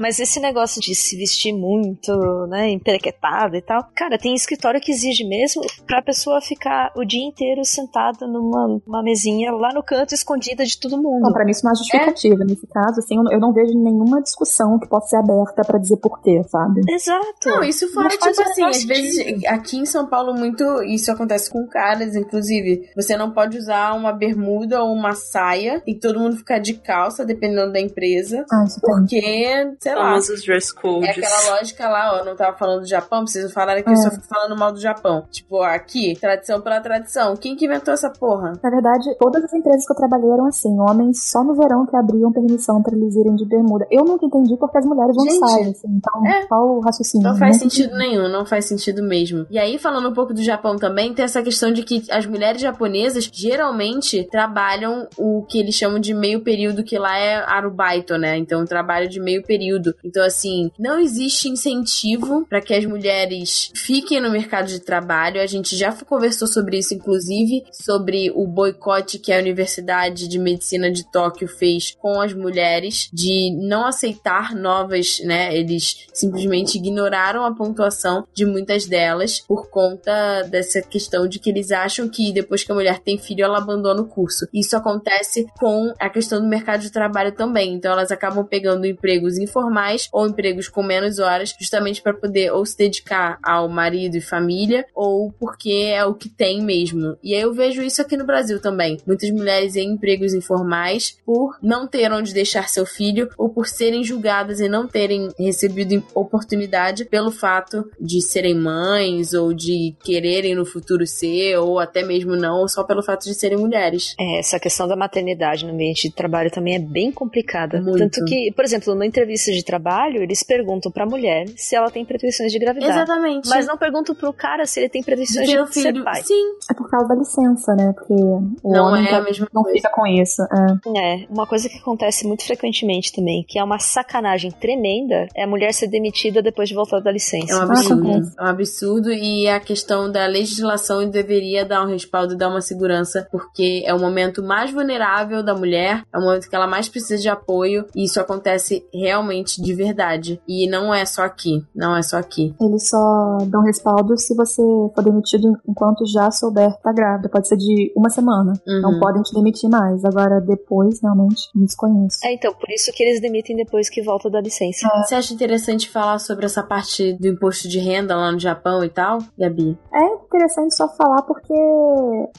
Mas 0.00 0.18
esse 0.18 0.40
negócio 0.40 0.80
de 0.80 0.94
se 0.94 1.16
vestir 1.16 1.52
muito, 1.52 2.12
né, 2.48 2.70
emperequetado 2.70 3.56
e 3.56 3.62
tal. 3.62 3.88
Cara, 3.94 4.18
tem 4.18 4.34
escritório 4.34 4.80
que 4.80 4.92
exige 4.92 5.24
mesmo 5.24 5.62
pra 5.86 6.02
pessoa 6.02 6.40
ficar 6.40 6.92
o 6.96 7.04
dia 7.04 7.24
inteiro 7.24 7.64
sentada 7.64 8.26
numa 8.26 8.80
uma 8.86 9.02
mesinha 9.02 9.52
lá 9.52 9.72
no 9.72 9.82
canto, 9.82 10.14
escondida 10.24 10.64
de 10.64 10.78
todo 10.78 10.96
mundo. 10.96 11.20
Não, 11.22 11.32
pra 11.32 11.44
mim 11.44 11.50
isso 11.50 11.64
não 11.64 11.72
é 11.72 11.76
justificativa. 11.76 12.44
Nesse 12.44 12.66
caso, 12.66 12.98
assim, 13.00 13.16
eu 13.16 13.22
não- 13.22 13.32
eu 13.48 13.52
vejo 13.52 13.78
nenhuma 13.78 14.22
discussão 14.22 14.78
que 14.78 14.88
possa 14.88 15.08
ser 15.08 15.16
aberta 15.16 15.62
pra 15.64 15.78
dizer 15.78 15.96
porquê, 15.98 16.42
sabe? 16.48 16.80
Exato. 16.88 17.24
Não, 17.48 17.62
isso 17.62 17.86
fora, 17.92 18.08
faz 18.18 18.36
tipo 18.36 18.48
assim, 18.50 18.64
às 18.64 18.84
vezes 18.84 19.44
aqui 19.46 19.76
em 19.78 19.86
São 19.86 20.06
Paulo 20.06 20.34
muito 20.34 20.64
isso 20.84 21.10
acontece 21.12 21.50
com 21.50 21.66
caras, 21.66 22.16
inclusive. 22.16 22.90
Você 22.96 23.16
não 23.16 23.30
pode 23.30 23.58
usar 23.58 23.92
uma 23.94 24.12
bermuda 24.12 24.82
ou 24.82 24.92
uma 24.92 25.12
saia 25.14 25.82
e 25.86 25.94
todo 25.94 26.18
mundo 26.18 26.36
ficar 26.36 26.58
de 26.58 26.74
calça, 26.74 27.24
dependendo 27.24 27.72
da 27.72 27.80
empresa. 27.80 28.44
Ah, 28.52 28.64
isso 28.66 28.80
tem. 28.80 28.94
Porque, 28.94 29.76
sei 29.80 29.94
lá. 29.94 30.04
Famosos 30.10 30.44
dress 30.44 30.72
É 30.76 30.80
codes. 30.80 31.10
aquela 31.10 31.56
lógica 31.56 31.88
lá, 31.88 32.14
ó, 32.14 32.18
eu 32.18 32.24
não 32.24 32.36
tava 32.36 32.56
falando 32.56 32.80
do 32.80 32.86
Japão, 32.86 33.26
vocês 33.26 33.52
falaram 33.52 33.82
que 33.82 33.88
eu 33.88 33.92
É. 33.92 33.96
só 33.96 34.10
fico 34.10 34.24
falando 34.26 34.56
mal 34.58 34.72
do 34.72 34.80
Japão. 34.80 35.26
Tipo, 35.30 35.62
aqui, 35.62 36.16
tradição 36.20 36.60
pela 36.60 36.80
tradição. 36.80 37.36
Quem 37.36 37.56
que 37.56 37.66
inventou 37.66 37.92
essa 37.94 38.10
porra? 38.10 38.52
Na 38.62 38.70
verdade, 38.70 39.14
todas 39.18 39.44
as 39.44 39.52
empresas 39.52 39.84
que 39.86 39.92
eu 39.92 39.96
trabalhei 39.96 40.13
eram 40.22 40.46
assim, 40.46 40.78
homens 40.78 41.30
só 41.30 41.42
no 41.42 41.54
verão 41.54 41.86
que 41.86 41.96
abriam 41.96 42.32
permissão 42.32 42.82
pra 42.82 42.96
eles 42.96 43.14
irem 43.14 43.34
de 43.34 43.44
bermuda. 43.46 43.86
Eu 43.90 44.04
nunca 44.04 44.26
entendi 44.26 44.56
porque 44.56 44.78
as 44.78 44.86
mulheres 44.86 45.14
vão 45.14 45.28
saia, 45.30 45.70
assim. 45.70 45.88
Então, 45.88 46.26
é. 46.26 46.46
qual 46.46 46.76
o 46.76 46.80
raciocínio? 46.80 47.28
Não 47.28 47.36
faz 47.36 47.56
Nunca 47.56 47.70
sentido 47.70 47.94
entendi. 47.94 48.08
nenhum, 48.08 48.28
não 48.28 48.46
faz 48.46 48.66
sentido 48.66 49.02
mesmo. 49.02 49.46
E 49.50 49.58
aí, 49.58 49.78
falando 49.78 50.08
um 50.08 50.14
pouco 50.14 50.34
do 50.34 50.42
Japão 50.42 50.76
também, 50.76 51.14
tem 51.14 51.24
essa 51.24 51.42
questão 51.42 51.72
de 51.72 51.82
que 51.82 52.04
as 52.10 52.26
mulheres 52.26 52.60
japonesas 52.60 53.30
geralmente 53.32 54.28
trabalham 54.30 55.08
o 55.16 55.44
que 55.48 55.58
eles 55.58 55.74
chamam 55.74 55.98
de 55.98 56.14
meio 56.14 56.42
período, 56.42 56.84
que 56.84 56.98
lá 56.98 57.16
é 57.18 57.36
arubaito, 57.36 58.16
né? 58.18 58.36
Então, 58.36 58.64
trabalho 58.64 59.08
de 59.08 59.20
meio 59.20 59.42
período. 59.42 59.94
Então, 60.04 60.24
assim, 60.24 60.70
não 60.78 60.98
existe 60.98 61.48
incentivo 61.48 62.46
para 62.48 62.60
que 62.60 62.74
as 62.74 62.84
mulheres 62.84 63.70
fiquem 63.74 64.20
no 64.20 64.30
mercado 64.30 64.66
de 64.66 64.80
trabalho. 64.80 65.40
A 65.40 65.46
gente 65.46 65.76
já 65.76 65.92
conversou 65.92 66.46
sobre 66.48 66.78
isso, 66.78 66.94
inclusive, 66.94 67.64
sobre 67.72 68.30
o 68.34 68.46
boicote 68.46 69.18
que 69.18 69.32
a 69.32 69.38
Universidade 69.38 70.03
de 70.10 70.38
Medicina 70.38 70.90
de 70.90 71.04
Tóquio 71.10 71.48
fez 71.48 71.96
com 72.00 72.20
as 72.20 72.32
mulheres, 72.32 73.08
de 73.12 73.50
não 73.60 73.86
aceitar 73.86 74.54
novas, 74.54 75.20
né? 75.20 75.56
Eles 75.56 76.06
simplesmente 76.12 76.78
ignoraram 76.78 77.44
a 77.44 77.54
pontuação 77.54 78.26
de 78.34 78.44
muitas 78.44 78.86
delas 78.86 79.40
por 79.40 79.68
conta 79.70 80.42
dessa 80.44 80.80
questão 80.82 81.26
de 81.26 81.38
que 81.38 81.50
eles 81.50 81.70
acham 81.70 82.08
que 82.08 82.32
depois 82.32 82.64
que 82.64 82.72
a 82.72 82.74
mulher 82.74 82.98
tem 82.98 83.18
filho, 83.18 83.44
ela 83.44 83.58
abandona 83.58 84.02
o 84.02 84.08
curso. 84.08 84.46
Isso 84.52 84.76
acontece 84.76 85.46
com 85.58 85.92
a 85.98 86.08
questão 86.08 86.40
do 86.40 86.48
mercado 86.48 86.80
de 86.80 86.90
trabalho 86.90 87.32
também. 87.32 87.74
Então 87.74 87.92
elas 87.92 88.10
acabam 88.10 88.44
pegando 88.44 88.86
empregos 88.86 89.38
informais 89.38 90.08
ou 90.12 90.26
empregos 90.26 90.68
com 90.68 90.82
menos 90.82 91.18
horas, 91.18 91.54
justamente 91.58 92.02
para 92.02 92.14
poder 92.14 92.52
ou 92.52 92.64
se 92.64 92.76
dedicar 92.76 93.38
ao 93.42 93.68
marido 93.68 94.16
e 94.16 94.20
família, 94.20 94.84
ou 94.94 95.32
porque 95.32 95.92
é 95.92 96.04
o 96.04 96.14
que 96.14 96.28
tem 96.28 96.62
mesmo. 96.62 97.16
E 97.22 97.34
aí 97.34 97.40
eu 97.40 97.52
vejo 97.52 97.82
isso 97.82 98.00
aqui 98.00 98.16
no 98.16 98.26
Brasil 98.26 98.60
também. 98.60 98.98
Muitas 99.06 99.30
mulheres 99.30 99.76
empregos 99.92 100.34
informais 100.34 101.16
por 101.24 101.56
não 101.62 101.86
ter 101.86 102.10
onde 102.12 102.32
deixar 102.34 102.68
seu 102.68 102.84
filho 102.86 103.28
ou 103.38 103.48
por 103.48 103.66
serem 103.66 104.02
julgadas 104.04 104.60
e 104.60 104.68
não 104.68 104.86
terem 104.86 105.28
recebido 105.38 106.02
oportunidade 106.14 107.04
pelo 107.04 107.30
fato 107.30 107.88
de 108.00 108.20
serem 108.20 108.54
mães 108.54 109.32
ou 109.32 109.52
de 109.54 109.94
quererem 110.04 110.54
no 110.54 110.64
futuro 110.64 111.06
ser 111.06 111.56
ou 111.58 111.78
até 111.78 112.02
mesmo 112.04 112.36
não, 112.36 112.60
ou 112.60 112.68
só 112.68 112.84
pelo 112.84 113.02
fato 113.02 113.24
de 113.24 113.34
serem 113.34 113.58
mulheres. 113.58 114.14
É, 114.18 114.38
essa 114.38 114.58
questão 114.58 114.86
da 114.88 114.96
maternidade 114.96 115.64
no 115.64 115.72
ambiente 115.72 116.08
de 116.08 116.14
trabalho 116.14 116.50
também 116.50 116.74
é 116.76 116.78
bem 116.78 117.10
complicada. 117.12 117.80
Muito. 117.80 117.98
Tanto 117.98 118.24
que, 118.24 118.52
por 118.54 118.64
exemplo, 118.64 118.92
numa 118.94 119.06
entrevista 119.06 119.52
de 119.52 119.64
trabalho, 119.64 120.22
eles 120.22 120.42
perguntam 120.42 120.90
pra 120.90 121.06
mulher 121.06 121.46
se 121.56 121.74
ela 121.76 121.90
tem 121.90 122.04
pretensões 122.04 122.52
de 122.52 122.58
gravidar. 122.58 122.90
Exatamente. 122.90 123.48
Mas 123.48 123.66
não 123.66 123.76
perguntam 123.76 124.14
pro 124.14 124.32
cara 124.32 124.66
se 124.66 124.80
ele 124.80 124.88
tem 124.88 125.00
de 125.00 125.06
pretensões 125.06 125.48
um 125.48 125.64
de 125.64 125.74
ser 125.74 125.82
filho. 125.92 126.04
pai. 126.04 126.22
Sim, 126.22 126.54
É 126.70 126.74
por 126.74 126.88
causa 126.90 127.08
da 127.08 127.14
licença, 127.14 127.74
né? 127.74 127.92
Porque 127.94 128.12
o 128.14 128.72
não 128.72 128.86
homem 128.86 129.06
é 129.06 129.10
tá- 129.10 129.18
a 129.18 129.22
mesma 129.22 129.48
não 129.52 129.62
coisa. 129.62 129.73
Fica 129.74 129.90
com 129.90 130.06
isso. 130.06 130.42
É. 130.42 131.22
É, 131.22 131.26
uma 131.28 131.46
coisa 131.46 131.68
que 131.68 131.78
acontece 131.78 132.26
muito 132.26 132.44
frequentemente 132.44 133.12
também, 133.12 133.44
que 133.46 133.58
é 133.58 133.64
uma 133.64 133.78
sacanagem 133.78 134.50
tremenda, 134.50 135.26
é 135.34 135.44
a 135.44 135.46
mulher 135.46 135.72
ser 135.74 135.88
demitida 135.88 136.40
depois 136.42 136.68
de 136.68 136.74
voltar 136.74 137.00
da 137.00 137.10
licença. 137.10 137.52
É 137.52 137.56
um 137.56 137.60
Ah, 137.60 137.64
absurdo. 137.64 138.32
É 138.38 138.42
um 138.42 138.46
absurdo 138.46 139.12
e 139.12 139.48
a 139.48 139.58
questão 139.60 140.10
da 140.10 140.26
legislação 140.26 141.08
deveria 141.08 141.64
dar 141.64 141.82
um 141.84 141.88
respaldo, 141.90 142.36
dar 142.36 142.48
uma 142.48 142.60
segurança 142.60 143.26
porque 143.30 143.82
é 143.84 143.92
o 143.92 143.98
momento 143.98 144.42
mais 144.42 144.70
vulnerável 144.70 145.42
da 145.42 145.54
mulher, 145.54 146.02
é 146.12 146.18
o 146.18 146.20
momento 146.22 146.48
que 146.48 146.54
ela 146.54 146.66
mais 146.66 146.88
precisa 146.88 147.20
de 147.20 147.28
apoio, 147.28 147.86
e 147.94 148.04
isso 148.04 148.20
acontece 148.20 148.86
realmente 148.92 149.60
de 149.60 149.74
verdade. 149.74 150.40
E 150.46 150.68
não 150.68 150.94
é 150.94 151.04
só 151.04 151.22
aqui, 151.22 151.64
não 151.74 151.96
é 151.96 152.02
só 152.02 152.16
aqui. 152.18 152.54
Eles 152.60 152.88
só 152.88 153.38
dão 153.46 153.62
respaldo 153.62 154.16
se 154.18 154.34
você 154.34 154.62
for 154.94 155.02
demitido 155.02 155.52
enquanto 155.68 156.06
já 156.06 156.30
souber 156.30 156.72
que 156.76 156.82
tá 156.82 156.92
grávida. 156.92 157.28
Pode 157.28 157.48
ser 157.48 157.56
de 157.56 157.92
uma 157.96 158.10
semana. 158.10 158.52
Uhum. 158.66 158.80
Não 158.80 159.00
podem 159.00 159.22
te 159.22 159.34
demitir 159.34 159.63
mais. 159.68 160.04
Agora, 160.04 160.40
depois, 160.40 161.00
realmente, 161.02 161.48
me 161.54 161.64
desconheço. 161.64 162.18
É, 162.24 162.34
então, 162.34 162.52
por 162.54 162.70
isso 162.70 162.92
que 162.94 163.02
eles 163.02 163.20
demitem 163.20 163.56
depois 163.56 163.88
que 163.88 164.02
volta 164.02 164.28
da 164.30 164.40
licença. 164.40 164.88
Você 165.04 165.14
acha 165.14 165.32
interessante 165.34 165.88
falar 165.90 166.18
sobre 166.18 166.46
essa 166.46 166.62
parte 166.62 167.12
do 167.14 167.26
imposto 167.26 167.68
de 167.68 167.78
renda 167.78 168.16
lá 168.16 168.30
no 168.32 168.38
Japão 168.38 168.84
e 168.84 168.88
tal, 168.88 169.18
Gabi? 169.38 169.78
É 169.92 170.04
interessante 170.24 170.74
só 170.74 170.88
falar 170.88 171.22
porque 171.22 171.54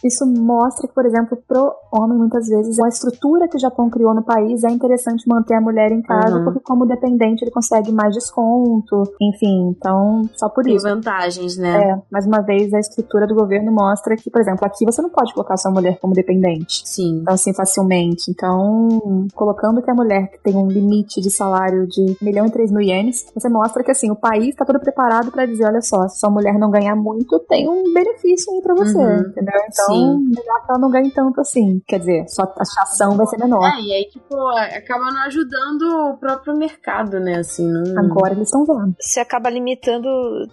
isso 0.04 0.26
mostra 0.26 0.88
que, 0.88 0.94
por 0.94 1.06
exemplo, 1.06 1.38
pro 1.48 1.74
homem, 1.92 2.18
muitas 2.18 2.48
vezes, 2.48 2.80
a 2.80 2.88
estrutura 2.88 3.48
que 3.48 3.58
o 3.58 3.60
Japão 3.60 3.90
criou 3.90 4.14
no 4.14 4.24
país 4.24 4.64
é 4.64 4.70
interessante 4.70 5.28
manter 5.28 5.56
a 5.56 5.62
mulher 5.62 5.92
em 5.92 6.02
casa, 6.02 6.38
Uhum. 6.38 6.44
porque 6.46 6.60
como 6.64 6.86
dependente 6.86 7.44
ele 7.44 7.52
consegue 7.52 7.92
mais 7.92 8.14
desconto, 8.14 9.04
enfim, 9.22 9.70
então, 9.70 10.24
só 10.36 10.50
por 10.50 10.64
Tem 10.64 10.76
isso. 10.76 10.88
vantagens, 10.88 11.58
né? 11.58 11.76
É, 11.92 12.02
mais 12.12 12.26
uma 12.26 12.42
vez, 12.42 12.74
a 12.74 12.80
estrutura 12.80 13.28
do 13.28 13.36
governo 13.36 13.72
mostra 13.72 14.16
que, 14.16 14.30
por 14.30 14.42
exemplo, 14.42 14.66
aqui 14.66 14.86
você 14.86 15.02
não 15.02 15.10
pode 15.10 15.34
colocar 15.34 15.58
sua 15.58 15.72
mulher 15.72 15.98
como 16.00 16.14
dependente. 16.14 16.82
Sim. 16.86 17.15
Então, 17.22 17.34
assim, 17.34 17.54
facilmente. 17.54 18.30
Então, 18.32 19.28
colocando 19.34 19.82
que 19.82 19.90
a 19.92 19.94
mulher 19.96 20.30
que 20.32 20.40
tem 20.40 20.56
um 20.56 20.68
limite 20.68 21.22
de 21.22 21.30
salário 21.30 21.88
de 21.88 22.02
1 22.22 22.26
milhão 22.26 22.46
e 22.46 22.52
3 22.52 22.72
mil 22.72 22.82
ienes, 22.82 23.26
você 23.34 23.50
mostra 23.50 23.84
que, 23.84 23.92
assim, 23.92 24.10
o 24.12 24.16
país 24.16 24.50
está 24.50 24.66
todo 24.66 24.80
preparado 24.80 25.32
para 25.32 25.46
dizer, 25.46 25.66
olha 25.66 25.82
só, 25.82 26.08
se 26.08 26.20
sua 26.20 26.30
mulher 26.30 26.58
não 26.58 26.70
ganhar 26.72 26.96
muito, 26.96 27.40
tem 27.48 27.68
um 27.70 27.94
benefício 27.94 28.54
aí 28.54 28.62
pra 28.62 28.74
você, 28.76 28.98
Uhum. 28.98 29.20
entendeu? 29.20 29.60
Então, 29.72 29.88
Sim. 29.88 30.18
melhor 30.30 30.66
que 30.66 30.70
ela 30.72 30.80
não 30.80 30.90
ganhe 30.90 31.12
tanto 31.12 31.42
assim. 31.42 31.82
Quer 31.88 32.00
dizer, 32.00 32.26
sua 32.30 32.48
taxação 32.48 33.16
vai 33.18 33.26
ser 33.28 33.38
menor. 33.38 33.64
É, 33.66 33.82
e 33.82 33.94
aí, 33.94 34.06
tipo, 34.10 34.36
acaba 34.48 35.06
não 35.12 35.22
ajudando 35.26 35.82
o 36.14 36.18
próprio 36.18 36.56
mercado, 36.58 37.20
né? 37.20 37.38
Assim, 37.40 37.68
não. 37.68 38.00
Agora 38.06 38.34
eles 38.34 38.48
estão 38.48 38.66
vendo. 38.66 38.96
Você 39.00 39.20
acaba 39.20 39.50
limitando, 39.50 40.08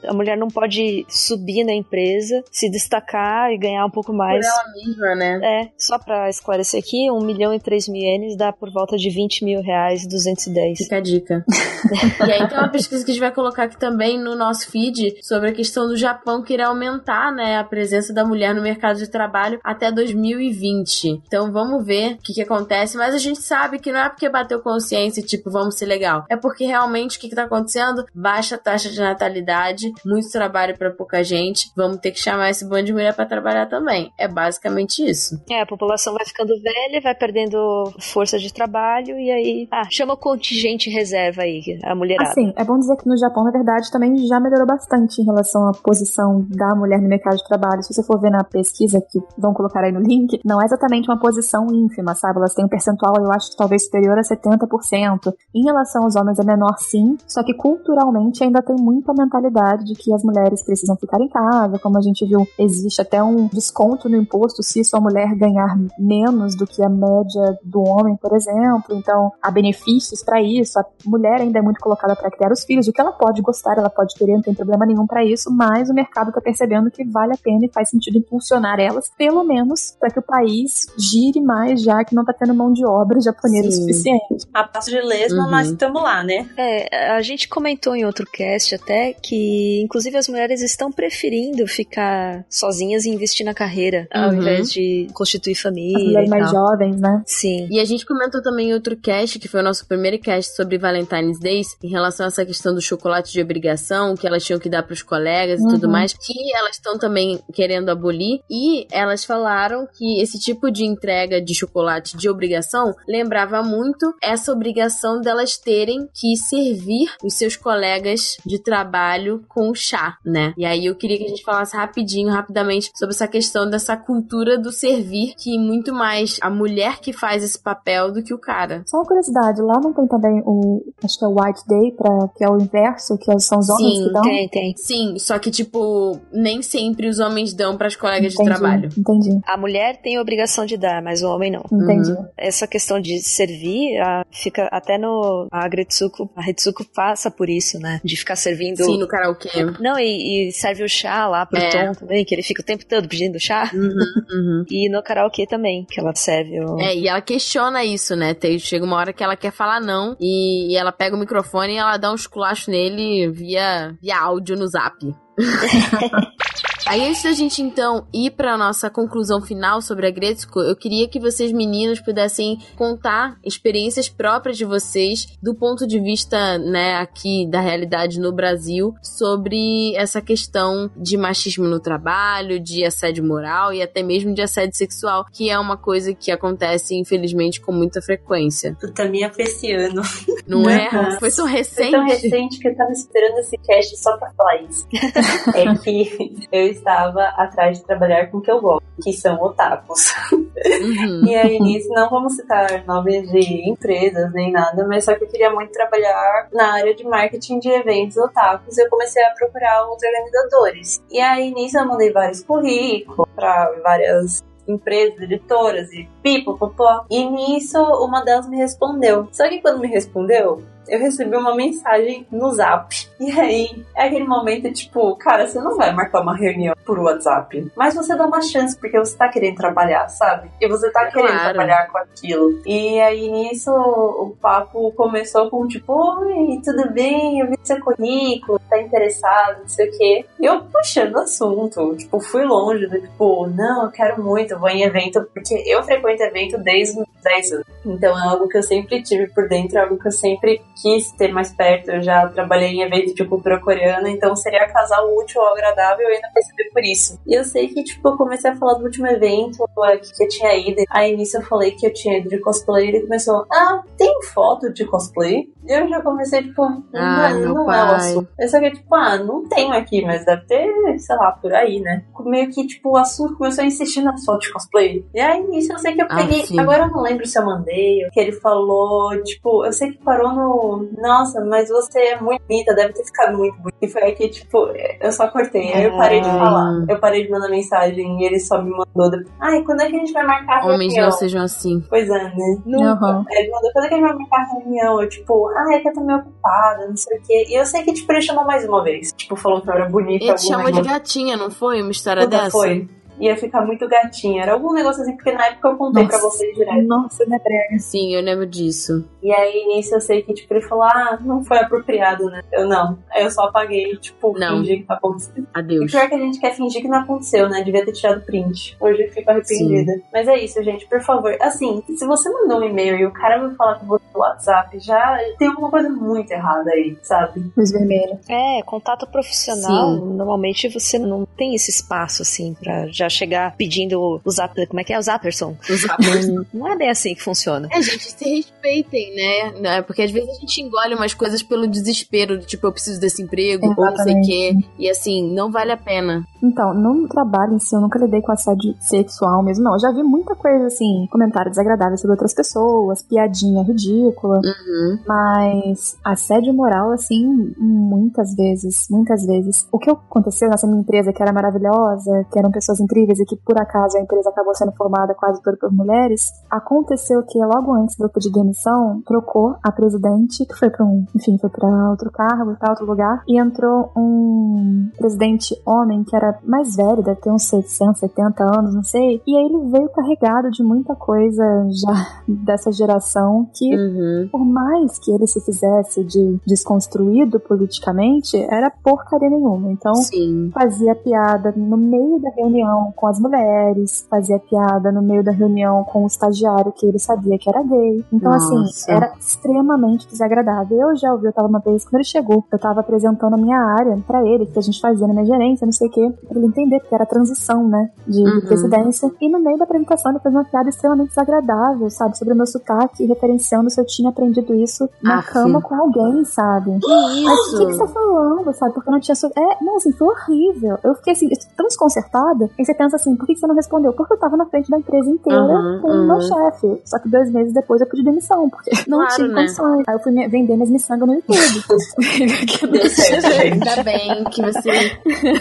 a 0.07 0.13
mulher 0.13 0.37
não 0.37 0.49
pode 0.49 1.05
subir 1.09 1.65
na 1.65 1.73
empresa, 1.73 2.43
se 2.51 2.71
destacar 2.71 3.51
e 3.53 3.59
ganhar 3.59 3.85
um 3.87 3.91
pouco 3.91 4.09
Por 4.13 4.17
mais. 4.17 4.45
ela 4.45 4.73
mesma, 4.75 5.15
né? 5.15 5.41
É, 5.43 5.69
só 5.79 5.99
pra 5.99 6.29
esclarecer 6.53 6.81
aqui, 6.81 7.11
1 7.11 7.21
milhão 7.21 7.55
e 7.55 7.59
3 7.59 7.89
mil 7.89 8.03
ienes 8.03 8.37
dá 8.37 8.53
por 8.53 8.71
volta 8.71 8.97
de 8.97 9.09
20 9.09 9.45
mil 9.45 9.63
reais, 9.63 10.07
210. 10.07 10.79
Fica 10.79 10.97
a 10.97 11.01
dica. 11.01 11.45
e 12.27 12.31
aí 12.31 12.47
tem 12.49 12.59
uma 12.59 12.69
pesquisa 12.69 13.05
que 13.05 13.11
a 13.11 13.15
gente 13.15 13.23
vai 13.23 13.33
colocar 13.33 13.65
aqui 13.65 13.79
também 13.79 14.19
no 14.19 14.35
nosso 14.35 14.71
feed 14.71 15.17
sobre 15.23 15.51
a 15.51 15.53
questão 15.53 15.89
do 15.89 15.97
Japão 15.97 16.43
querer 16.43 16.65
aumentar, 16.65 17.33
né, 17.33 17.57
a 17.57 17.65
presença 17.65 18.13
da 18.13 18.25
mulher 18.25 18.55
no 18.55 18.63
mercado 18.63 18.99
de 18.99 19.09
trabalho 19.09 19.59
até 19.65 19.91
2020. 19.91 21.23
Então 21.27 21.51
vamos 21.51 21.85
ver 21.85 22.15
o 22.15 22.19
que, 22.19 22.35
que 22.35 22.43
acontece, 22.43 22.97
mas 22.97 23.15
a 23.15 23.19
gente 23.19 23.41
sabe 23.41 23.79
que 23.79 23.93
não 23.93 24.01
é 24.01 24.09
porque 24.09 24.29
bateu 24.29 24.61
consciência 24.61 25.21
e 25.21 25.25
tipo, 25.25 25.51
vamos 25.51 25.77
ser 25.77 25.87
legal. 25.87 26.25
É 26.29 26.37
porque 26.37 26.65
realmente 26.65 27.17
o 27.17 27.21
que, 27.21 27.29
que 27.29 27.35
tá 27.35 27.45
acontecendo? 27.45 28.05
Baixa 28.15 28.59
taxa 28.59 28.91
de 28.91 29.01
natalidade, 29.01 29.93
muito 30.05 30.31
trabalho 30.31 30.77
pra 30.77 30.91
pouca 30.91 31.23
gente. 31.23 31.71
Vamos 31.77 31.99
ter 31.99 32.11
que 32.11 32.21
chamar 32.21 32.51
esse 32.51 32.69
bando 32.69 32.85
de 32.85 32.93
mulher 32.93 33.15
pra 33.15 33.27
trabalhar 33.27 33.67
também. 33.67 34.13
É 34.19 34.29
basicamente 34.29 35.03
isso. 35.09 35.41
É, 35.51 35.63
a 35.63 35.67
população 35.67 36.15
vai 36.15 36.25
ficando 36.27 36.42
velha, 36.49 37.01
vai 37.03 37.15
perdendo 37.15 37.93
força 38.01 38.39
de 38.39 38.53
trabalho 38.53 39.19
e 39.19 39.31
aí, 39.31 39.69
ah, 39.71 39.89
chama 39.91 40.15
o 40.15 40.17
contingente 40.17 40.91
reserva 40.91 41.43
aí, 41.43 41.61
a 41.85 41.95
mulherada. 41.95 42.31
Assim, 42.31 42.53
é 42.57 42.65
bom 42.65 42.79
dizer 42.79 42.97
que 42.97 43.09
no 43.09 43.17
Japão, 43.17 43.45
na 43.45 43.51
verdade, 43.51 43.91
também 43.91 44.17
já 44.27 44.41
melhorou 44.41 44.67
bastante 44.67 45.21
em 45.21 45.25
relação 45.25 45.69
à 45.69 45.73
posição 45.73 46.45
da 46.49 46.75
mulher 46.75 47.01
no 47.01 47.09
mercado 47.09 47.37
de 47.37 47.45
trabalho. 47.45 47.83
Se 47.83 47.93
você 47.93 48.03
for 48.03 48.21
ver 48.21 48.31
na 48.31 48.45
pesquisa 48.45 49.01
que 49.01 49.19
vão 49.39 49.53
colocar 49.53 49.85
aí 49.85 49.93
no 49.93 50.01
link, 50.01 50.41
não 50.45 50.61
é 50.61 50.65
exatamente 50.65 51.09
uma 51.09 51.19
posição 51.19 51.67
ínfima, 51.73 52.15
sabe? 52.15 52.39
Elas 52.39 52.55
têm 52.55 52.65
um 52.65 52.69
percentual, 52.69 53.15
eu 53.19 53.31
acho, 53.33 53.57
talvez 53.57 53.85
superior 53.85 54.19
a 54.19 54.23
70%. 54.23 55.33
Em 55.55 55.65
relação 55.65 56.05
aos 56.05 56.17
homens 56.17 56.39
é 56.39 56.45
menor 56.45 56.77
sim, 56.79 57.17
só 57.27 57.43
que 57.43 57.55
culturalmente 57.55 58.43
ainda 58.43 58.63
tem 58.63 58.77
muita 58.77 59.13
mentalidade 59.13 59.85
de 59.85 59.95
que 59.95 60.13
as 60.13 60.23
mulheres 60.23 60.65
precisam 60.65 60.97
ficar 60.97 61.21
em 61.21 61.29
casa, 61.29 61.79
como 61.79 61.99
a 61.99 62.01
gente 62.01 62.25
viu, 62.27 62.47
existe 62.59 63.01
até 63.01 63.23
um 63.23 63.49
desconto 63.49 64.09
no 64.09 64.17
imposto 64.17 64.63
se 64.63 64.85
sua 64.85 65.01
mulher 65.01 65.35
ganhar 65.35 65.77
menos 65.99 66.32
do 66.57 66.67
que 66.67 66.83
a 66.83 66.89
média 66.89 67.59
do 67.63 67.83
homem, 67.83 68.17
por 68.17 68.35
exemplo. 68.37 68.97
Então, 68.97 69.33
há 69.43 69.51
benefícios 69.51 70.23
para 70.23 70.41
isso. 70.43 70.79
A 70.79 70.85
mulher 71.05 71.41
ainda 71.41 71.59
é 71.59 71.63
muito 71.63 71.81
colocada 71.81 72.15
para 72.17 72.31
criar 72.31 72.53
os 72.53 72.65
filhos, 72.65 72.89
o 72.89 72.93
que 72.93 73.01
ela 73.01 73.13
pode 73.13 73.41
gostar, 73.43 73.77
ela 73.79 73.91
pode 73.91 74.15
querer, 74.15 74.33
não 74.35 74.43
tem 74.43 74.55
problema 74.55 74.87
nenhum 74.87 75.07
para 75.07 75.25
isso, 75.25 75.51
mas 75.51 75.89
o 75.91 75.95
mercado 75.95 76.29
está 76.29 76.41
percebendo 76.41 76.91
que 76.91 77.05
vale 77.05 77.33
a 77.35 77.37
pena 77.37 77.65
e 77.65 77.69
faz 77.73 77.91
sentido 77.91 78.19
impulsionar 78.19 78.79
elas, 78.81 79.11
pelo 79.17 79.45
menos 79.45 79.97
para 79.99 80.11
que 80.11 80.19
o 80.19 80.23
país 80.23 80.81
gire 80.99 81.41
mais, 81.41 81.83
já 81.83 82.05
que 82.05 82.15
não 82.15 82.25
tá 82.25 82.33
tendo 82.33 82.55
mão 82.55 82.73
de 82.73 82.85
obra 82.87 83.21
japonesa 83.21 83.69
o 83.69 83.73
Sim. 83.73 83.81
suficiente. 83.81 84.47
A 84.53 84.65
passo 84.65 84.91
de 84.91 85.01
lesma, 85.01 85.45
Uhum. 85.45 85.51
mas 85.51 85.69
estamos 85.69 86.03
lá, 86.03 86.23
né? 86.23 86.49
É, 86.57 87.11
a 87.13 87.23
gente 87.23 87.49
comentou 87.49 87.95
em 87.95 88.05
outro 88.05 88.27
cast 88.31 88.75
até 88.75 89.13
que, 89.13 89.81
inclusive, 89.83 90.17
as 90.17 90.29
mulheres 90.29 90.63
estão 90.63 90.91
preferindo 90.91 91.67
ficar 91.67 92.45
sozinhas 92.49 93.05
e 93.05 93.11
investir 93.11 93.45
na 93.45 93.55
carreira, 93.55 94.07
ao 94.13 94.31
Uhum. 94.31 94.37
invés 94.37 94.71
de 94.71 95.09
constituir 95.15 95.55
família 95.55 96.22
e 96.27 96.29
mais 96.31 96.51
tal. 96.51 96.67
jovens, 96.69 97.01
né? 97.01 97.23
Sim. 97.27 97.69
E 97.71 97.81
a 97.81 97.85
gente 97.85 98.05
comentou 98.07 98.43
também 98.43 98.71
em 98.71 98.75
outro 98.75 98.97
cast, 98.97 99.39
que 99.39 99.49
foi 99.49 99.61
o 99.61 99.65
nosso 99.65 99.87
primeiro 99.87 100.19
cast 100.19 100.55
sobre 100.55 100.79
Valentine's 100.79 101.39
Days, 101.39 101.69
em 101.83 101.89
relação 101.89 102.27
a 102.27 102.29
essa 102.29 102.45
questão 102.45 102.75
do 102.75 102.81
chocolate 102.81 103.33
de 103.33 103.41
obrigação, 103.41 104.15
que 104.17 104.27
elas 104.27 104.45
tinham 104.45 104.59
que 104.61 104.69
dar 104.69 104.83
pros 104.83 105.03
colegas 105.03 105.61
e 105.61 105.65
Uhum. 105.65 105.71
tudo 105.71 105.89
mais, 105.89 106.13
que 106.13 106.33
elas 106.57 106.77
estão 106.77 106.99
também 106.99 107.41
querendo 107.53 107.89
abolir. 107.91 108.41
E 108.51 108.87
elas 108.91 109.25
falaram 109.25 109.87
que 109.97 110.21
esse 110.21 110.39
tipo 110.39 110.71
de 110.71 110.85
entrega 110.85 111.41
de 111.41 111.55
chocolate 111.55 112.17
de 112.17 112.29
obrigação 112.29 112.93
lembrava 113.09 113.63
muito 113.63 114.15
essa 114.23 114.53
obrigação 114.53 115.21
delas 115.21 115.57
terem 115.57 116.09
que 116.15 116.37
servir 116.37 117.09
os 117.23 117.35
seus 117.35 117.57
colegas 117.57 118.37
de 118.45 118.59
trabalho 118.59 119.43
com 119.49 119.75
chá, 119.75 120.17
né? 120.25 120.53
E 120.57 120.65
aí 120.65 120.87
eu 120.87 120.95
queria 120.95 121.19
que 121.19 121.25
a 121.25 121.29
gente 121.29 121.43
falasse 121.45 121.77
rapidinho, 121.77 122.31
rapidamente, 122.31 122.91
sobre 122.97 123.15
essa 123.15 123.29
questão 123.29 123.69
dessa 123.69 123.97
cultura 123.97 124.59
do 124.59 124.71
servir, 124.73 125.35
que 125.39 125.59
muito 125.59 125.93
mais 125.93 126.12
a 126.41 126.51
mulher 126.51 127.01
que 127.01 127.13
faz 127.13 127.43
esse 127.43 127.61
papel 127.63 128.13
do 128.13 128.23
que 128.23 128.33
o 128.35 128.39
cara. 128.39 128.83
Só 128.87 128.99
uma 128.99 129.07
curiosidade, 129.07 129.61
lá 129.63 129.81
não 129.81 129.93
tem 129.93 130.07
também 130.07 130.43
o, 130.45 130.83
acho 131.05 131.19
que 131.19 131.25
é 131.25 131.29
o 131.29 131.35
White 131.41 131.61
Day, 131.67 131.93
pra, 131.93 132.29
que 132.37 132.45
é 132.45 132.49
o 132.51 132.59
inverso, 132.61 133.17
que 133.19 133.25
são 133.41 133.59
os 133.59 133.69
homens 133.69 133.99
Sim, 133.99 134.05
que 134.07 134.13
dão? 134.13 134.23
Tem, 134.23 134.49
tem. 134.49 134.75
Sim, 134.77 135.19
só 135.19 135.39
que, 135.39 135.51
tipo, 135.51 136.19
nem 136.33 136.63
sempre 136.63 137.09
os 137.09 137.19
homens 137.19 137.55
dão 137.55 137.77
pras 137.77 137.97
colegas 137.97 138.35
Entendi, 138.35 138.51
de 138.51 138.59
trabalho. 138.59 138.89
Entendi, 138.97 139.41
A 139.47 139.57
mulher 139.57 140.01
tem 140.03 140.17
a 140.17 140.21
obrigação 140.21 140.65
de 140.67 140.77
dar, 140.77 141.03
mas 141.03 141.23
o 141.23 141.29
homem 141.29 141.51
não. 141.51 141.65
entendi. 141.73 142.15
Essa 142.37 142.67
questão 142.67 143.01
de 143.01 143.21
servir, 143.21 143.99
a- 144.01 144.25
fica 144.31 144.69
até 144.73 144.99
no. 144.99 145.47
A 145.51 145.69
Gretsuko, 145.69 146.31
a 146.37 146.43
Ritsuko 146.43 146.85
passa 146.95 147.31
por 147.31 147.49
isso, 147.49 147.79
né? 147.79 148.01
De 148.05 148.17
ficar 148.17 148.37
servindo. 148.37 148.85
Sim, 148.85 148.99
no 148.99 149.07
karaokê. 149.09 149.49
Não, 149.81 149.99
e, 149.99 150.49
e 150.49 150.53
serve 150.53 150.85
o 150.85 150.89
chá 150.89 151.27
lá 151.27 151.45
pro 151.47 151.59
É. 151.59 151.71
Tom 151.87 151.93
também, 151.95 152.25
que 152.25 152.35
ele 152.35 152.43
fica 152.43 152.63
o 152.63 152.65
tempo 152.65 152.85
todo 152.87 153.09
pedindo 153.09 153.39
chá. 153.41 153.71
Uhum, 153.75 153.89
uhum. 154.31 154.65
E 154.71 154.89
no 154.89 155.03
karaokê 155.03 155.47
também, 155.47 155.85
que 155.93 156.01
ela 156.01 156.15
serve 156.15 156.59
o. 156.65 156.81
É, 156.81 156.97
e 156.97 157.07
ela 157.07 157.21
questiona 157.21 157.85
isso, 157.85 158.17
né? 158.17 158.33
Tem, 158.33 158.59
chega 158.59 158.85
uma 158.85 158.97
hora 158.97 159.13
que 159.13 159.23
ela 159.23 159.37
quer 159.37 159.53
falar 159.53 159.81
não 159.81 160.17
e, 160.19 160.73
e 160.73 160.77
ela 160.77 160.91
pega 160.91 161.15
o 161.15 161.19
microfone 161.19 161.75
e 161.75 161.77
ela 161.77 161.97
dá 161.99 162.11
um 162.11 162.15
esculacho 162.15 162.71
nele 162.71 163.31
via, 163.31 163.95
via 164.01 164.19
áudio 164.19 164.57
no 164.57 164.67
zap. 164.67 164.97
Aí, 166.87 167.07
antes 167.09 167.23
da 167.23 167.33
gente 167.33 167.63
então 167.63 168.07
ir 168.13 168.31
para 168.33 168.57
nossa 168.59 168.91
conclusão 168.91 169.41
final 169.41 169.81
sobre 169.81 170.07
a 170.07 170.11
Gretzko, 170.11 170.61
eu 170.61 170.77
queria 170.77 171.09
que 171.09 171.21
vocês 171.21 171.53
meninos 171.53 172.01
pudessem 172.01 172.59
contar 172.77 173.39
experiências 173.45 174.09
próprias 174.09 174.57
de 174.57 174.65
vocês 174.65 175.27
do 175.43 175.55
ponto 175.55 175.87
de 175.87 176.01
vista, 176.01 176.59
né, 176.59 176.97
aqui 176.97 177.47
da 177.49 177.61
realidade 177.61 178.21
no 178.21 178.33
Brasil 178.33 178.95
sobre 179.03 179.95
essa 179.97 180.21
questão 180.21 180.91
de 180.97 181.17
machismo 181.17 181.67
no 181.67 181.81
trabalho, 181.81 182.59
de 182.59 182.85
assédio 182.85 183.25
moral 183.25 183.73
e 183.73 183.81
até 183.81 184.03
mesmo 184.03 184.35
de 184.35 184.43
assédio 184.43 184.77
sexual, 184.77 185.25
que 185.33 185.49
é 185.49 185.59
uma 185.59 185.77
coisa 185.77 186.13
que 186.13 186.31
acontece 186.31 186.95
infelizmente 186.95 187.61
com 187.61 187.73
muita 187.73 188.03
frequência. 188.03 188.77
Minha 189.11 189.33
foi 189.33 189.45
esse 189.45 189.73
ano. 189.73 190.03
Não 190.47 190.69
é? 190.69 190.91
Foi 191.19 191.31
tão 191.31 191.47
Foi 191.47 191.57
recente. 191.59 191.91
tão 191.91 192.05
recente 192.05 192.59
que 192.59 192.69
eu 192.69 192.77
tava 192.77 192.91
esperando 192.93 193.39
esse 193.39 193.57
cast 193.59 193.97
só 193.97 194.17
pra 194.17 194.31
falar 194.33 194.63
isso. 194.63 194.87
é 195.55 195.75
que 195.77 196.49
eu 196.51 196.72
estava 196.73 197.23
atrás 197.37 197.79
de 197.79 197.85
trabalhar 197.85 198.31
com 198.31 198.39
o 198.39 198.41
que 198.41 198.51
eu 198.51 198.61
gosto, 198.61 198.83
que 199.03 199.13
são 199.13 199.41
otakus. 199.43 200.13
Uhum. 200.33 201.23
E 201.33 201.35
aí, 201.35 201.59
nisso, 201.59 201.89
não 201.91 202.11
vamos 202.11 202.35
citar 202.35 202.85
nomes 202.87 203.31
de 203.31 203.69
empresas 203.69 204.33
nem 204.33 204.53
nada, 204.53 204.87
mas 204.87 205.05
só 205.05 205.15
que 205.15 205.25
eu 205.25 205.29
queria 205.29 205.51
muito 205.51 205.73
trabalhar 205.73 206.49
na 206.53 206.75
área 206.75 206.95
de 206.95 207.05
marketing 207.05 207.59
de 207.59 207.69
eventos 207.71 208.17
otakus. 208.17 208.77
E 208.77 208.83
eu 208.83 208.91
comecei 208.91 209.23
a 209.25 209.31
procurar 209.31 209.89
os 209.91 210.03
organizadores. 210.03 211.03
E 211.11 211.21
aí, 211.21 211.51
nisso, 211.53 211.79
eu 211.79 211.87
mandei 211.87 212.13
vários 212.13 212.43
currículos 212.43 213.29
para 213.35 213.73
várias 213.83 214.43
empresas, 214.67 215.21
editoras 215.21 215.93
e 215.93 216.09
pipopopó. 216.23 217.05
E 217.11 217.25
nisso, 217.25 217.79
uma 217.79 218.23
delas 218.25 218.49
me 218.49 218.57
respondeu. 218.57 219.29
Só 219.33 219.49
que 219.49 219.61
quando 219.61 219.81
me 219.81 219.89
respondeu, 219.89 220.63
eu 220.89 220.99
recebi 220.99 221.37
uma 221.37 221.55
mensagem 221.55 222.27
no 222.31 222.51
zap. 222.53 222.95
E 223.21 223.31
aí, 223.39 223.85
é 223.97 224.07
aquele 224.07 224.25
momento, 224.27 224.71
tipo, 224.73 225.15
cara, 225.17 225.47
você 225.47 225.61
não 225.61 225.77
vai 225.77 225.93
marcar 225.93 226.23
uma 226.23 226.37
reunião 226.37 226.75
por 226.85 226.99
WhatsApp. 226.99 227.71
Mas 227.77 227.95
você 227.95 228.17
dá 228.17 228.27
uma 228.27 228.43
chance, 228.43 228.77
porque 228.77 228.99
você 228.99 229.17
tá 229.17 229.29
querendo 229.29 229.57
trabalhar, 229.57 230.09
sabe? 230.09 230.51
E 230.61 230.69
você 230.69 230.91
tá 230.91 231.07
querendo 231.07 231.29
Claro. 231.31 231.55
trabalhar 231.55 231.87
com 231.89 231.99
aquilo. 231.99 232.61
E 232.67 233.01
aí, 233.01 233.31
nisso, 233.31 233.71
o 233.73 234.37
papo 234.41 234.91
começou 234.93 235.49
com, 235.49 235.67
tipo, 235.69 235.93
oi, 235.93 236.61
tudo 236.65 236.91
bem? 236.91 237.39
Eu 237.41 237.47
vi 237.49 237.57
seu 237.63 237.81
currículo, 237.81 238.61
tá 238.69 238.81
interessado, 238.81 239.61
não 239.61 239.69
sei 239.69 239.89
o 239.89 239.99
quê. 239.99 240.27
E 240.41 240.45
eu 240.47 240.63
puxando 240.65 241.15
o 241.15 241.21
assunto. 241.21 241.97
Tipo, 241.97 242.21
fui 242.21 242.45
longe, 242.45 242.87
do 242.89 243.01
tipo, 243.01 243.47
não, 243.47 243.85
eu 243.85 243.91
quero 243.93 244.23
muito, 244.23 244.59
vou 244.59 244.69
em 244.69 244.83
evento, 244.83 245.25
porque 245.33 245.63
eu 245.67 245.83
frequento 245.85 246.12
evento 246.21 246.59
desde 246.59 247.01
os 247.01 247.07
10 247.23 247.53
anos. 247.53 247.67
Então 247.85 248.19
é 248.19 248.29
algo 248.29 248.49
que 248.49 248.59
eu 248.59 248.63
sempre 248.63 249.03
tive 249.03 249.29
por 249.29 249.49
dentro, 249.49 249.79
é 249.79 249.83
algo 249.83 249.99
que 249.99 250.09
eu 250.09 250.13
sempre 250.13 250.63
quis 250.81 251.11
ter 251.13 251.33
mais 251.33 251.53
perto. 251.53 251.91
Eu 251.91 252.03
já 252.03 252.29
trabalhei 252.29 252.69
em 252.69 252.83
evento 252.83 253.15
de 253.15 253.25
cultura 253.25 253.61
coreana, 253.61 254.11
então 254.11 254.35
seria 254.37 254.69
casal 254.69 255.15
útil 255.17 255.41
ou 255.41 255.49
agradável 255.49 256.09
e 256.09 256.15
ainda 256.15 256.29
percebi 256.33 256.71
por 256.71 256.85
isso. 256.85 257.19
E 257.27 257.35
eu 257.35 257.45
sei 257.45 257.69
que, 257.69 257.83
tipo, 257.83 258.09
eu 258.09 258.17
comecei 258.17 258.51
a 258.51 258.57
falar 258.57 258.75
do 258.75 258.85
último 258.85 259.07
evento 259.07 259.65
é, 259.85 259.97
que 259.97 260.23
eu 260.23 260.29
tinha 260.29 260.57
ido. 260.57 260.83
Aí 260.91 261.17
nisso 261.17 261.39
eu 261.39 261.43
falei 261.43 261.73
que 261.73 261.87
eu 261.87 261.93
tinha 261.93 262.19
ido 262.19 262.29
de 262.29 262.39
cosplay 262.39 262.87
e 262.87 262.89
ele 262.89 263.01
começou, 263.03 263.47
ah, 263.51 263.83
tem 263.97 264.13
foto 264.33 264.73
de 264.73 264.85
cosplay? 264.85 265.49
E 265.65 265.73
eu 265.73 265.89
já 265.89 266.01
comecei, 266.01 266.43
tipo, 266.43 266.63
Ai, 266.93 267.35
não, 267.35 267.41
meu 267.41 267.55
não 267.55 267.73
é 267.73 267.85
o 267.85 267.95
assunto. 267.95 268.29
Eu 268.39 268.49
só 268.49 268.59
que, 268.59 268.71
tipo, 268.73 268.95
ah, 268.95 269.17
não 269.19 269.49
tenho 269.49 269.73
aqui, 269.73 270.05
mas 270.05 270.25
deve 270.25 270.45
ter, 270.47 270.99
sei 270.99 271.17
lá, 271.17 271.33
por 271.33 271.53
aí, 271.55 271.81
né? 271.81 272.05
Meio 272.21 272.51
que, 272.51 272.67
tipo, 272.67 272.91
o 272.91 272.97
assunto 272.97 273.37
começou 273.37 273.63
a 273.63 273.67
insistir 273.67 274.03
na 274.03 274.17
foto 274.19 274.41
de 274.41 274.53
cosplay. 274.53 275.05
E 275.15 275.21
aí, 275.21 275.43
nisso 275.47 275.73
eu 275.73 275.79
sei 275.79 275.95
que 275.95 276.02
eu 276.03 276.09
Ah, 276.11 276.17
peguei. 276.17 276.45
sim. 276.47 276.59
agora 276.61 276.85
eu 276.85 276.89
não 276.91 277.03
lembro 277.03 277.27
se 277.27 277.39
eu 277.39 277.45
mandei, 277.45 278.09
que 278.13 278.21
ele 278.21 278.33
falou, 278.33 279.11
tipo, 279.23 279.65
eu 279.65 279.73
sei 279.73 279.91
que 279.93 279.99
parou 280.05 280.33
no. 280.33 280.89
Nossa, 281.01 281.41
mas 281.45 281.69
você 281.69 281.99
é 282.01 282.21
muito 282.21 282.43
bonita, 282.49 282.75
deve 282.75 282.93
ter 282.93 283.05
ficado 283.05 283.37
muito 283.37 283.57
bonita. 283.59 283.73
E 283.83 283.89
foi 283.89 284.03
aí 284.03 284.13
que, 284.13 284.29
tipo, 284.29 284.69
eu 285.01 285.13
só 285.13 285.29
cortei. 285.29 285.73
Aí 285.73 285.85
eu 285.85 285.97
parei 285.97 286.21
de 286.21 286.29
falar. 286.29 286.85
Eu 286.89 286.99
parei 287.01 287.25
de 287.25 287.31
mandar 287.31 287.49
mensagem 287.49 288.21
e 288.21 288.25
ele 288.25 288.39
só 288.41 288.63
me 288.63 288.71
mandou. 288.71 289.11
depois, 289.11 289.29
Ai, 289.41 289.63
quando 289.63 289.81
é 289.83 289.89
que 289.91 289.97
a 289.97 289.99
gente 289.99 290.13
vai 290.13 290.25
marcar 290.27 290.63
a 290.63 290.67
Homens 290.67 290.93
reunião? 290.95 291.05
não 291.05 291.13
sejam 291.13 291.43
assim. 291.43 291.83
Pois 291.89 292.09
é, 292.09 292.23
né? 292.25 292.57
Nunca. 292.65 292.91
Aham. 293.07 293.25
Ele 293.31 293.51
mandou, 293.51 293.71
quando 293.73 293.85
é 293.85 293.89
que 293.89 293.95
a 293.95 293.97
gente 293.99 294.07
vai 294.07 294.17
marcar 294.17 294.41
a 294.41 294.59
reunião? 294.59 295.03
Eu, 295.03 295.09
tipo, 295.09 295.49
ah, 295.49 295.75
é 295.75 295.81
que 295.81 295.89
eu 295.89 295.93
tô 295.95 296.01
meio 296.01 296.19
ocupada, 296.21 296.87
não 296.89 296.97
sei 296.97 297.19
o 297.19 297.23
quê. 297.23 297.47
E 297.49 297.59
eu 297.59 297.67
sei 297.67 297.83
que, 297.83 297.93
tipo, 297.93 298.13
ele 298.13 298.23
chamou 298.23 298.45
mais 298.45 298.65
uma 298.69 298.83
vez. 298.85 299.13
Tipo, 299.17 299.35
falou 299.37 299.61
que 299.61 299.69
eu 299.69 299.75
era 299.75 299.89
bonita. 299.89 300.25
Ele 300.25 300.39
chamou 300.39 300.71
de 300.71 300.83
gatinha, 300.83 301.37
não 301.37 301.51
foi? 301.51 301.83
Uma 301.83 301.91
história 301.91 302.23
Puta, 302.25 302.37
dessa? 302.37 302.51
Foi. 302.51 302.89
Ia 303.23 303.37
ficar 303.37 303.65
muito 303.65 303.89
gatinha. 303.89 304.43
Era 304.43 304.53
algum 304.55 304.73
negócio 304.73 305.03
assim, 305.03 305.15
porque 305.15 305.31
na 305.33 305.47
época 305.47 305.69
eu 305.69 305.77
contei 305.77 306.03
Nossa. 306.03 306.19
pra 306.19 306.29
vocês 306.29 306.55
direto. 306.57 306.83
Nossa, 306.83 307.25
né, 307.27 307.39
brega. 307.43 307.79
Sim, 307.79 308.15
eu 308.15 308.21
lembro 308.21 308.47
disso. 308.47 309.09
E 309.23 309.33
aí, 309.33 309.65
nisso, 309.69 309.95
eu 309.95 310.01
sei 310.01 310.23
que, 310.23 310.35
tipo, 310.35 310.53
ele 310.53 310.63
falou, 310.63 310.85
ah, 310.85 311.19
não 311.25 311.45
foi 311.45 311.59
apropriado, 311.59 312.25
né? 312.27 312.43
Eu 312.53 312.67
não. 312.67 312.99
Aí 313.13 313.23
eu 313.23 313.31
só 313.31 313.43
apaguei, 313.45 313.97
tipo, 313.99 314.37
Não. 314.37 314.59
fingi 314.59 314.79
que 314.79 314.83
tá 314.85 314.95
acontecendo. 314.95 315.47
E 315.55 315.59
Adeus. 315.59 315.91
pior 315.93 316.09
que 316.09 316.15
a 316.15 316.19
gente 316.19 316.41
quer 316.41 316.53
fingir 316.55 316.83
que 316.83 316.89
não 316.89 316.99
aconteceu, 316.99 317.49
né? 317.49 317.63
Devia 317.63 317.85
ter 317.85 317.93
tirado 317.93 318.23
print. 318.23 318.77
Hoje 318.81 319.03
eu 319.05 319.13
fico 319.13 319.31
arrependida. 319.31 320.03
Mas 320.13 320.27
é 320.27 320.37
isso, 320.39 320.61
gente. 320.65 320.87
Por 320.89 321.01
favor. 321.01 321.37
Assim, 321.41 321.81
se 321.97 322.05
você 322.05 322.29
mandou 322.29 322.59
um 322.59 322.65
e-mail 322.65 322.97
e 322.97 323.07
o 323.07 323.13
cara 323.13 323.39
vai 323.39 323.55
falar 323.55 323.79
com 323.79 323.87
você 323.87 324.05
no 324.13 324.21
WhatsApp, 324.21 324.79
já 324.81 325.17
tem 325.39 325.49
alguma 325.49 325.71
coisa 325.71 325.89
muito 325.89 326.31
errada 326.33 326.71
aí, 326.73 326.99
sabe? 327.03 327.53
Luz 327.57 327.71
vermelha. 327.71 328.19
É, 328.29 328.63
contato 328.65 329.07
profissional, 329.07 329.95
Sim. 329.95 330.17
normalmente 330.17 330.69
você 330.69 330.99
não 330.99 331.25
tem 331.37 331.55
esse 331.55 331.71
espaço, 331.71 332.23
assim, 332.23 332.55
pra 332.55 332.87
já 332.89 333.09
chegar 333.13 333.55
pedindo 333.57 334.21
o 334.25 334.31
zap, 334.31 334.67
como 334.67 334.81
é 334.81 334.85
que 334.85 334.93
é? 334.93 334.99
O 334.99 335.03
Zapperson. 335.03 335.57
Os. 335.71 335.83
Não, 336.29 336.47
não 336.53 336.69
é 336.73 336.77
bem 336.77 336.91
assim 336.91 337.15
que 337.15 337.23
funciona. 337.23 337.69
É, 337.73 337.81
gente, 337.83 338.11
se 338.13 338.25
respeitem, 338.37 339.15
né? 339.15 339.61
né? 339.61 339.83
Porque 339.83 340.03
às 340.03 340.11
vezes 340.11 340.29
a 340.31 340.41
gente 340.41 340.61
engole 340.63 340.95
umas 340.95 341.15
coisas 341.15 341.43
pelo 341.43 341.67
desespero, 341.67 342.39
de 342.39 342.47
tipo, 342.47 342.67
eu 342.67 342.73
preciso 342.73 343.01
desse 343.01 343.23
emprego, 343.23 343.67
ou 343.67 343.75
não 343.75 343.97
sei 343.97 344.15
o 344.15 344.21
quê. 344.23 344.55
E 344.79 344.89
assim, 344.89 345.33
não 345.33 345.51
vale 345.51 345.73
a 345.73 345.77
pena. 345.77 346.25
Então, 346.43 346.75
no 346.75 347.09
trabalho 347.09 347.55
em 347.55 347.59
si, 347.59 347.75
eu 347.75 347.81
nunca 347.81 347.99
lidei 347.99 348.21
com 348.21 348.33
assédio 348.33 348.75
sexual 348.81 349.43
mesmo, 349.43 349.65
não. 349.65 349.75
Eu 349.75 349.81
já 349.81 349.93
vi 349.93 350.03
muita 350.03 350.35
coisa, 350.35 350.67
assim, 350.67 351.07
comentário 351.11 351.51
desagradável 351.51 351.97
sobre 351.97 352.13
outras 352.13 352.35
pessoas, 352.35 353.03
piadinha 353.03 353.63
ridícula, 353.63 354.41
Uhum. 354.43 354.99
mas 355.07 355.97
assédio 356.05 356.53
moral, 356.53 356.91
assim, 356.93 357.55
muitas 357.59 358.35
vezes, 358.35 358.87
muitas 358.91 359.25
vezes. 359.25 359.67
O 359.71 359.79
que 359.79 359.91
aconteceu 359.91 360.49
nessa 360.49 360.67
minha 360.67 360.81
empresa, 360.81 361.13
que 361.13 361.23
era 361.23 361.33
maravilhosa, 361.33 362.27
que 362.33 362.39
eram 362.39 362.51
pessoas 362.51 362.81
incríveis 362.93 363.19
e 363.19 363.25
que, 363.25 363.37
por 363.37 363.59
acaso, 363.59 363.97
a 363.97 364.01
empresa 364.01 364.29
acabou 364.29 364.55
sendo 364.55 364.73
formada 364.73 365.15
quase 365.15 365.43
toda 365.43 365.57
por 365.57 365.73
mulheres, 365.73 366.31
aconteceu 366.51 367.23
que, 367.23 367.39
logo 367.39 367.73
antes 367.73 367.97
de 367.97 368.05
eu 368.05 368.09
pedir 368.09 368.31
demissão, 368.31 369.03
trocou 369.07 369.57
a 369.63 369.73
presidente, 369.73 370.45
que 370.47 370.55
foi 370.55 370.71
pra 370.71 370.85
um, 370.85 371.05
enfim, 371.15 371.39
foi 371.39 371.51
pra 371.51 371.91
outro 371.91 372.11
cargo 372.11 372.57
tal, 372.61 372.71
outro 372.71 372.87
lugar, 372.87 373.23
e 373.27 373.39
entrou 373.41 373.91
um 373.97 374.91
presidente 374.97 375.55
homem 375.65 376.05
que 376.05 376.15
era 376.15 376.39
mais 376.45 376.77
velho, 376.77 377.03
deve 377.03 377.21
ter 377.21 377.31
uns 377.31 377.45
60, 377.49 377.95
70 377.95 378.45
anos, 378.45 378.75
não 378.75 378.83
sei, 378.83 379.23
e 379.27 379.37
aí 379.37 379.45
ele 379.45 379.71
veio 379.71 379.89
carregado 379.89 380.51
de 380.51 380.63
muita 380.63 380.95
coisa 380.95 381.43
já 381.71 382.23
dessa 382.29 382.71
geração 382.71 383.49
que 383.55 383.73
Uhum. 383.73 384.29
por 384.31 384.45
mais 384.45 384.99
que 384.99 385.11
ele 385.11 385.27
se 385.27 385.41
fizesse 385.41 386.05
de 386.05 386.39
desconstruído 386.47 387.41
politicamente, 387.41 388.37
era 388.37 388.71
porcaria 388.71 389.31
nenhuma. 389.31 389.73
Então, 389.73 389.95
Sim. 389.95 390.51
fazia 390.53 390.95
piada 390.95 391.53
no 391.57 391.77
meio 391.77 392.19
da 392.21 392.31
reunião 392.31 392.82
com 392.91 393.07
as 393.07 393.21
mulheres, 393.21 394.07
fazia 394.11 394.39
piada 394.39 394.91
no 394.91 395.03
meio 395.03 395.23
da 395.23 395.31
reunião 395.31 395.85
com 395.85 396.05
o 396.05 396.07
estagiário 396.07 396.73
que 396.73 396.87
ele 396.87 396.99
sabia 396.99 397.39
que 397.39 397.49
era 397.49 397.63
gay. 397.63 398.05
Então, 398.13 398.33
assim, 398.33 398.55
Nossa. 398.55 398.91
era 398.93 399.13
extremamente 399.21 400.09
desagradável. 400.09 400.79
Eu 400.79 400.97
já 400.97 401.13
ouvi, 401.13 401.27
eu 401.27 401.33
tava 401.33 401.49
uma 401.49 401.61
vez, 401.61 401.85
quando 401.85 401.97
ele 401.97 402.05
chegou, 402.05 402.45
eu 402.51 402.59
tava 402.59 402.81
apresentando 402.81 403.35
a 403.35 403.37
minha 403.37 403.59
área 403.59 403.97
pra 404.07 404.25
ele, 404.27 404.47
que 404.47 404.59
a 404.59 404.63
gente 404.63 404.81
fazia 404.81 405.07
na 405.07 405.13
minha 405.13 405.27
gerência, 405.27 405.65
não 405.65 405.73
sei 405.73 405.89
o 405.89 405.91
quê, 405.91 406.13
pra 406.27 406.39
ele 406.39 406.47
entender, 406.49 406.81
porque 406.81 406.95
era 406.95 407.07
transição, 407.07 407.67
né, 407.69 407.91
de, 408.07 408.23
Uhum. 408.23 408.41
presidência. 408.47 409.11
E 409.21 409.29
no 409.29 409.39
meio 409.39 409.59
da 409.59 409.65
apresentação, 409.65 410.11
ele 410.13 410.21
fez 410.21 410.35
uma 410.35 410.45
piada 410.45 410.69
extremamente 410.69 411.09
desagradável, 411.11 411.91
sabe, 411.91 412.17
sobre 412.17 412.35
o 412.35 412.37
meu 412.37 412.47
sotaque, 412.47 413.05
referenciando 413.07 413.69
se 413.71 413.81
eu 413.81 413.87
tinha 413.87 414.09
aprendido 414.09 414.55
isso 414.55 414.89
na 415.03 415.19
Aff. 415.19 415.33
cama 415.33 415.61
com 415.61 415.75
alguém, 415.75 416.25
sabe? 416.25 416.79
Que 416.81 417.25
Mas 417.25 417.53
o 417.53 417.59
que, 417.59 417.67
que 417.67 417.73
você 417.73 417.79
tá 417.79 417.87
falando, 417.89 418.53
sabe? 418.55 418.73
Porque 418.75 418.89
eu 418.89 418.93
não 418.93 419.01
tinha. 419.01 419.15
So... 419.15 419.27
É, 419.37 419.65
não, 419.65 419.77
assim, 419.77 419.93
foi 419.93 420.09
horrível. 420.09 420.79
Eu 420.83 420.95
fiquei 420.95 421.13
assim, 421.13 421.29
tão 421.57 421.67
desconcertada. 421.67 422.49
E 422.59 422.65
você 422.73 422.75
pensa 422.75 422.97
assim, 422.97 423.17
por 423.17 423.27
que 423.27 423.37
você 423.37 423.47
não 423.47 423.55
respondeu? 423.55 423.93
Porque 423.93 424.15
eu 424.15 424.19
tava 424.19 424.37
na 424.37 424.47
frente 424.47 424.71
da 424.71 424.79
empresa 424.79 425.11
inteira 425.11 425.43
Uhum, 425.43 425.81
com 425.83 425.89
o 425.89 426.07
meu 426.07 426.17
uhum. 426.17 426.21
chefe. 426.21 426.83
Só 426.85 426.99
que 426.99 427.09
dois 427.09 427.31
meses 427.33 427.53
depois 427.53 427.81
eu 427.81 427.87
pedi 427.89 428.03
demissão, 428.05 428.49
porque 428.49 428.71
não 428.89 428.99
Claro, 428.99 429.15
tinha 429.15 429.29
né? 429.29 429.35
condições. 429.35 429.85
Aí 429.89 429.95
eu 429.95 429.99
fui 430.01 430.13
vender 430.29 430.55
minhas 430.55 430.71
miçangas 430.71 431.07
no 431.09 431.15
YouTube. 431.15 432.47
que 432.47 432.67
Deu 432.67 432.89
certo, 432.89 433.23
gente. 433.33 433.69
Ainda 433.69 433.83
bem 433.83 434.25
que 434.25 434.43
você 434.43 434.71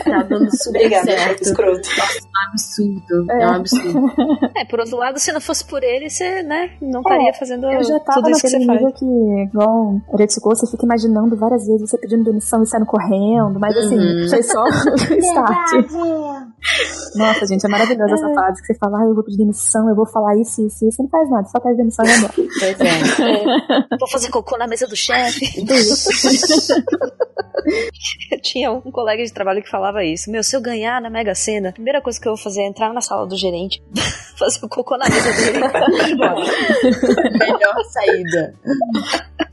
tá 0.04 0.24
dando 0.24 0.50
super 0.58 0.80
Obrigada, 0.80 1.06
muito 1.06 1.20
certo. 1.20 1.42
escroto. 1.42 1.90
É 1.90 2.48
um 2.48 2.52
absurdo. 2.52 3.32
É. 3.32 3.48
um 3.48 3.54
absurdo. 3.54 4.12
É, 4.58 4.66
por 4.66 4.80
outro 4.80 4.98
lado, 4.98 5.18
se 5.20 5.32
não 5.32 5.40
fosse 5.42 5.64
por 5.66 5.82
ele, 5.84 6.10
você, 6.10 6.44
né, 6.44 6.72
não 6.82 7.00
estaria 7.02 7.34
fazendo 7.34 7.72
Eu 7.72 7.84
já 7.84 8.00
tava 8.00 8.20
tudo 8.22 8.32
isso 8.32 8.42
que 8.42 8.50
você 8.50 8.66
faz. 8.66 8.80
que, 9.00 9.06
igual 9.44 9.96
Retsuko, 10.18 10.50
você 10.50 10.68
fica 10.70 10.86
imaginando 10.86 11.36
várias 11.38 11.66
vezes 11.66 11.90
você 11.90 11.98
pedindo 11.98 12.24
demissão 12.24 12.62
e 12.62 12.68
saindo 12.68 12.86
correndo, 12.86 13.60
mas 13.60 13.76
assim, 13.78 13.98
Uhum. 13.98 14.28
foi 14.30 14.44
só 14.44 14.64
o 14.64 14.68
start. 15.18 15.92
Nossa, 17.16 17.46
gente, 17.48 17.66
é 17.66 17.70
maravilhosa 17.70 18.14
essa 18.14 18.34
fase 18.34 18.62
que 18.62 18.68
você 18.68 18.76
fala, 18.76 19.00
ah, 19.00 19.06
eu 19.06 19.16
vou 19.16 19.24
pedir 19.24 19.38
demissão, 19.38 19.90
eu 19.90 19.96
vou 19.96 20.06
falar 20.06 20.36
isso, 20.38 20.66
isso, 20.66 20.86
isso, 20.86 20.98
você 20.98 21.04
não 21.04 21.10
faz 21.10 21.30
nada, 21.30 21.48
só 21.48 21.60
pede 21.60 21.78
demissão 21.78 22.06
e 22.06 22.08
vai 22.08 22.18
embora. 22.18 22.34
Pois 22.36 22.80
é. 22.80 23.98
Vou 24.00 24.10
fazer 24.10 24.30
cocô 24.30 24.58
na 24.58 24.68
mesa 24.68 24.88
do 24.88 24.96
chefe. 24.96 25.46
Eu 28.32 28.42
tinha 28.42 28.72
um 28.72 28.92
colega 28.92 29.24
de 29.24 29.32
trabalho 29.32 29.62
que 29.62 29.70
falava 29.70 30.04
isso. 30.04 30.32
Meu, 30.32 30.44
se 30.44 30.56
eu 30.56 30.62
ganhar 30.62 31.02
na 31.02 31.10
Mega 31.10 31.36
Sena, 31.36 31.70
a 31.70 31.74
primeira 31.74 32.02
coisa 32.02 32.20
que 32.20 32.28
eu 32.28 32.36
vou 32.36 32.44
fazer 32.44 32.62
é 32.62 32.68
entrar 32.68 32.94
na 32.94 33.02
sala 33.02 33.28
do 33.28 33.38
gerente, 33.38 33.84
fazer 34.38 34.66
o 34.66 34.70
cocô 34.70 34.98
na 34.98 35.06
mesa 35.10 35.32
dele 35.32 35.60
e 35.60 36.10
ir 36.10 36.14
embora. 36.14 36.36
Melhor 37.40 37.84
saída. 37.92 38.54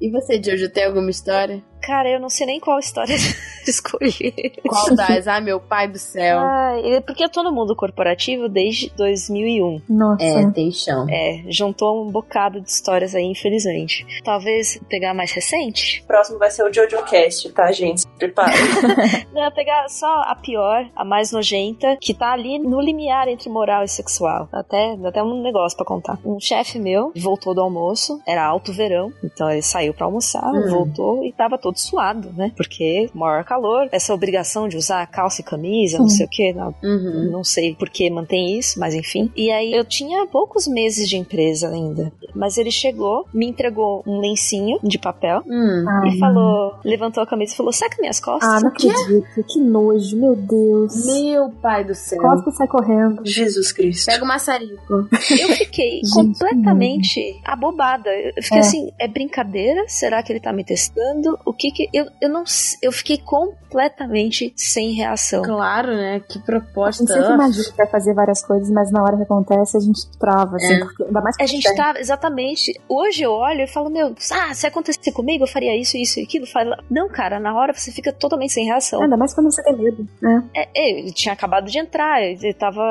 E 0.00 0.10
você, 0.10 0.40
Jojo, 0.42 0.68
tem 0.70 0.84
alguma 0.86 1.10
história? 1.10 1.62
Cara, 1.80 2.08
eu 2.10 2.20
não 2.20 2.28
sei 2.28 2.46
nem 2.46 2.60
qual 2.60 2.78
história 2.78 3.14
escolher. 3.66 4.52
Qual 4.68 4.94
das? 4.94 5.26
Ah, 5.28 5.40
meu 5.40 5.60
pai 5.60 5.88
do 5.88 5.98
céu. 5.98 6.38
Ai, 6.40 7.00
porque 7.06 7.24
eu 7.24 7.28
tô 7.30 7.42
no 7.42 7.52
mundo 7.52 7.74
corporativo 7.76 8.48
desde 8.48 8.90
2001. 8.96 9.82
Nossa. 9.88 10.24
É, 10.24 10.50
tem 10.50 10.70
chão. 10.70 11.06
É, 11.08 11.42
juntou 11.48 12.02
um 12.06 12.10
bocado 12.10 12.60
de 12.60 12.68
histórias 12.70 13.14
aí, 13.14 13.24
infelizmente. 13.24 14.06
Talvez 14.24 14.80
pegar 14.88 15.14
mais 15.14 15.32
recente? 15.32 16.02
O 16.04 16.06
próximo 16.06 16.38
vai 16.38 16.50
ser 16.50 16.62
o 16.64 16.72
Jojo 16.72 17.02
Cast, 17.04 17.48
tá, 17.52 17.70
gente? 17.72 18.06
Prepara. 18.18 18.52
Não, 19.32 19.50
pegar 19.52 19.88
só 19.88 20.22
a 20.26 20.34
pior, 20.34 20.86
a 20.96 21.04
mais 21.04 21.32
nojenta, 21.32 21.96
que 22.00 22.14
tá 22.14 22.32
ali 22.32 22.58
no 22.58 22.80
limiar 22.80 23.28
entre 23.28 23.48
moral 23.48 23.84
e 23.84 23.88
sexual. 23.88 24.48
Até, 24.52 24.96
até 25.04 25.22
um 25.22 25.42
negócio 25.42 25.76
pra 25.76 25.86
contar. 25.86 26.18
Um 26.24 26.40
chefe 26.40 26.78
meu 26.78 27.12
voltou 27.16 27.54
do 27.54 27.60
almoço, 27.60 28.20
era 28.26 28.44
alto 28.44 28.72
verão, 28.72 29.12
então 29.22 29.50
ele 29.50 29.62
saiu 29.62 29.94
pra 29.94 30.06
almoçar, 30.06 30.44
Hum. 30.52 30.68
voltou 30.70 31.24
e 31.24 31.32
tava 31.32 31.58
todo 31.58 31.67
todo 31.68 31.78
suado, 31.78 32.30
né? 32.36 32.52
Porque 32.56 33.10
maior 33.14 33.44
calor, 33.44 33.88
essa 33.92 34.14
obrigação 34.14 34.68
de 34.68 34.76
usar 34.76 35.06
calça 35.06 35.40
e 35.40 35.44
camisa, 35.44 35.98
não 35.98 36.08
sei 36.08 36.26
o 36.26 36.28
que, 36.28 36.52
não, 36.52 36.74
Uhum. 36.82 37.30
não 37.30 37.44
sei 37.44 37.74
por 37.74 37.90
que 37.90 38.08
mantém 38.10 38.58
isso, 38.58 38.78
mas 38.80 38.94
enfim. 38.94 39.30
E 39.36 39.50
aí 39.50 39.72
eu 39.72 39.84
tinha 39.84 40.26
poucos 40.26 40.66
meses 40.66 41.08
de 41.08 41.16
empresa 41.16 41.68
ainda, 41.68 42.12
mas 42.34 42.56
ele 42.58 42.70
chegou, 42.70 43.26
me 43.34 43.46
entregou 43.46 44.02
um 44.06 44.18
lencinho 44.18 44.78
de 44.82 44.98
papel 44.98 45.42
Hum. 45.46 45.84
Ai, 45.88 46.08
e 46.10 46.18
falou, 46.18 46.74
levantou 46.84 47.22
a 47.22 47.26
camisa 47.26 47.52
e 47.52 47.56
falou: 47.56 47.72
seca 47.72 47.96
minhas 48.00 48.18
costas. 48.20 48.48
Ah, 48.48 48.60
não 48.60 48.68
acredito. 48.68 49.44
Que 49.46 49.60
nojo, 49.60 50.16
meu 50.18 50.34
Deus. 50.36 51.06
Meu 51.06 51.50
pai 51.50 51.84
do 51.84 51.94
céu. 51.94 52.20
Cospe 52.20 52.50
e 52.50 52.52
sai 52.54 52.66
correndo. 52.66 53.22
Jesus 53.24 53.72
Cristo. 53.72 54.06
Pega 54.06 54.24
o 54.24 54.26
maçarico. 54.28 54.92
Eu 54.92 55.48
fiquei 55.56 56.00
Gente, 56.04 56.12
completamente 56.14 57.40
abobada. 57.44 58.10
Eu 58.10 58.42
fiquei 58.42 58.58
É. 58.58 58.60
assim, 58.60 58.90
é 58.98 59.08
brincadeira? 59.08 59.84
Será 59.88 60.22
que 60.22 60.32
ele 60.32 60.40
tá 60.40 60.52
me 60.52 60.64
testando? 60.64 61.38
O 61.44 61.52
que 61.58 61.70
que 61.72 61.88
eu 61.92 62.06
eu 62.22 62.28
não 62.28 62.44
eu 62.82 62.92
fiquei 62.92 63.18
completamente 63.18 64.52
sem 64.56 64.92
reação. 64.92 65.42
Claro, 65.42 65.88
né? 65.88 66.20
Que 66.20 66.38
A 66.38 66.42
proposta. 66.42 67.02
gente 67.04 67.12
sempre 67.12 67.34
imagina 67.34 67.64
que 67.64 67.76
vai 67.76 67.86
fazer 67.86 68.14
várias 68.14 68.42
coisas, 68.44 68.70
mas 68.70 68.90
na 68.90 69.02
hora 69.02 69.16
que 69.16 69.22
acontece 69.24 69.76
a 69.76 69.80
gente 69.80 70.00
trava, 70.18 70.56
assim, 70.56 70.74
É. 70.74 70.78
porque 70.78 71.02
ainda 71.04 71.20
mais 71.20 71.36
A 71.40 71.46
gente 71.46 71.74
tá 71.74 71.94
exatamente. 71.98 72.72
Hoje 72.88 73.22
eu 73.22 73.32
olho 73.32 73.62
e 73.62 73.66
falo, 73.66 73.90
meu, 73.90 74.14
ah, 74.32 74.54
se 74.54 74.66
acontecer 74.66 75.12
comigo, 75.12 75.44
eu 75.44 75.48
faria 75.48 75.76
isso, 75.78 75.96
isso 75.96 76.20
e 76.20 76.22
aquilo. 76.22 76.46
Fala- 76.46 76.78
Não, 76.90 77.08
cara, 77.08 77.38
na 77.40 77.54
hora 77.54 77.72
você 77.72 77.90
fica 77.90 78.12
totalmente 78.12 78.52
sem 78.52 78.64
reação. 78.64 79.02
Ainda 79.02 79.16
mais 79.16 79.34
quando 79.34 79.50
você 79.50 79.62
tem 79.62 79.76
medo, 79.76 80.06
né? 80.22 80.44
É, 80.54 80.68
é, 80.74 80.98
ele 81.00 81.12
tinha 81.12 81.32
acabado 81.32 81.66
de 81.70 81.78
entrar, 81.78 82.22
ele 82.22 82.54
tava, 82.54 82.82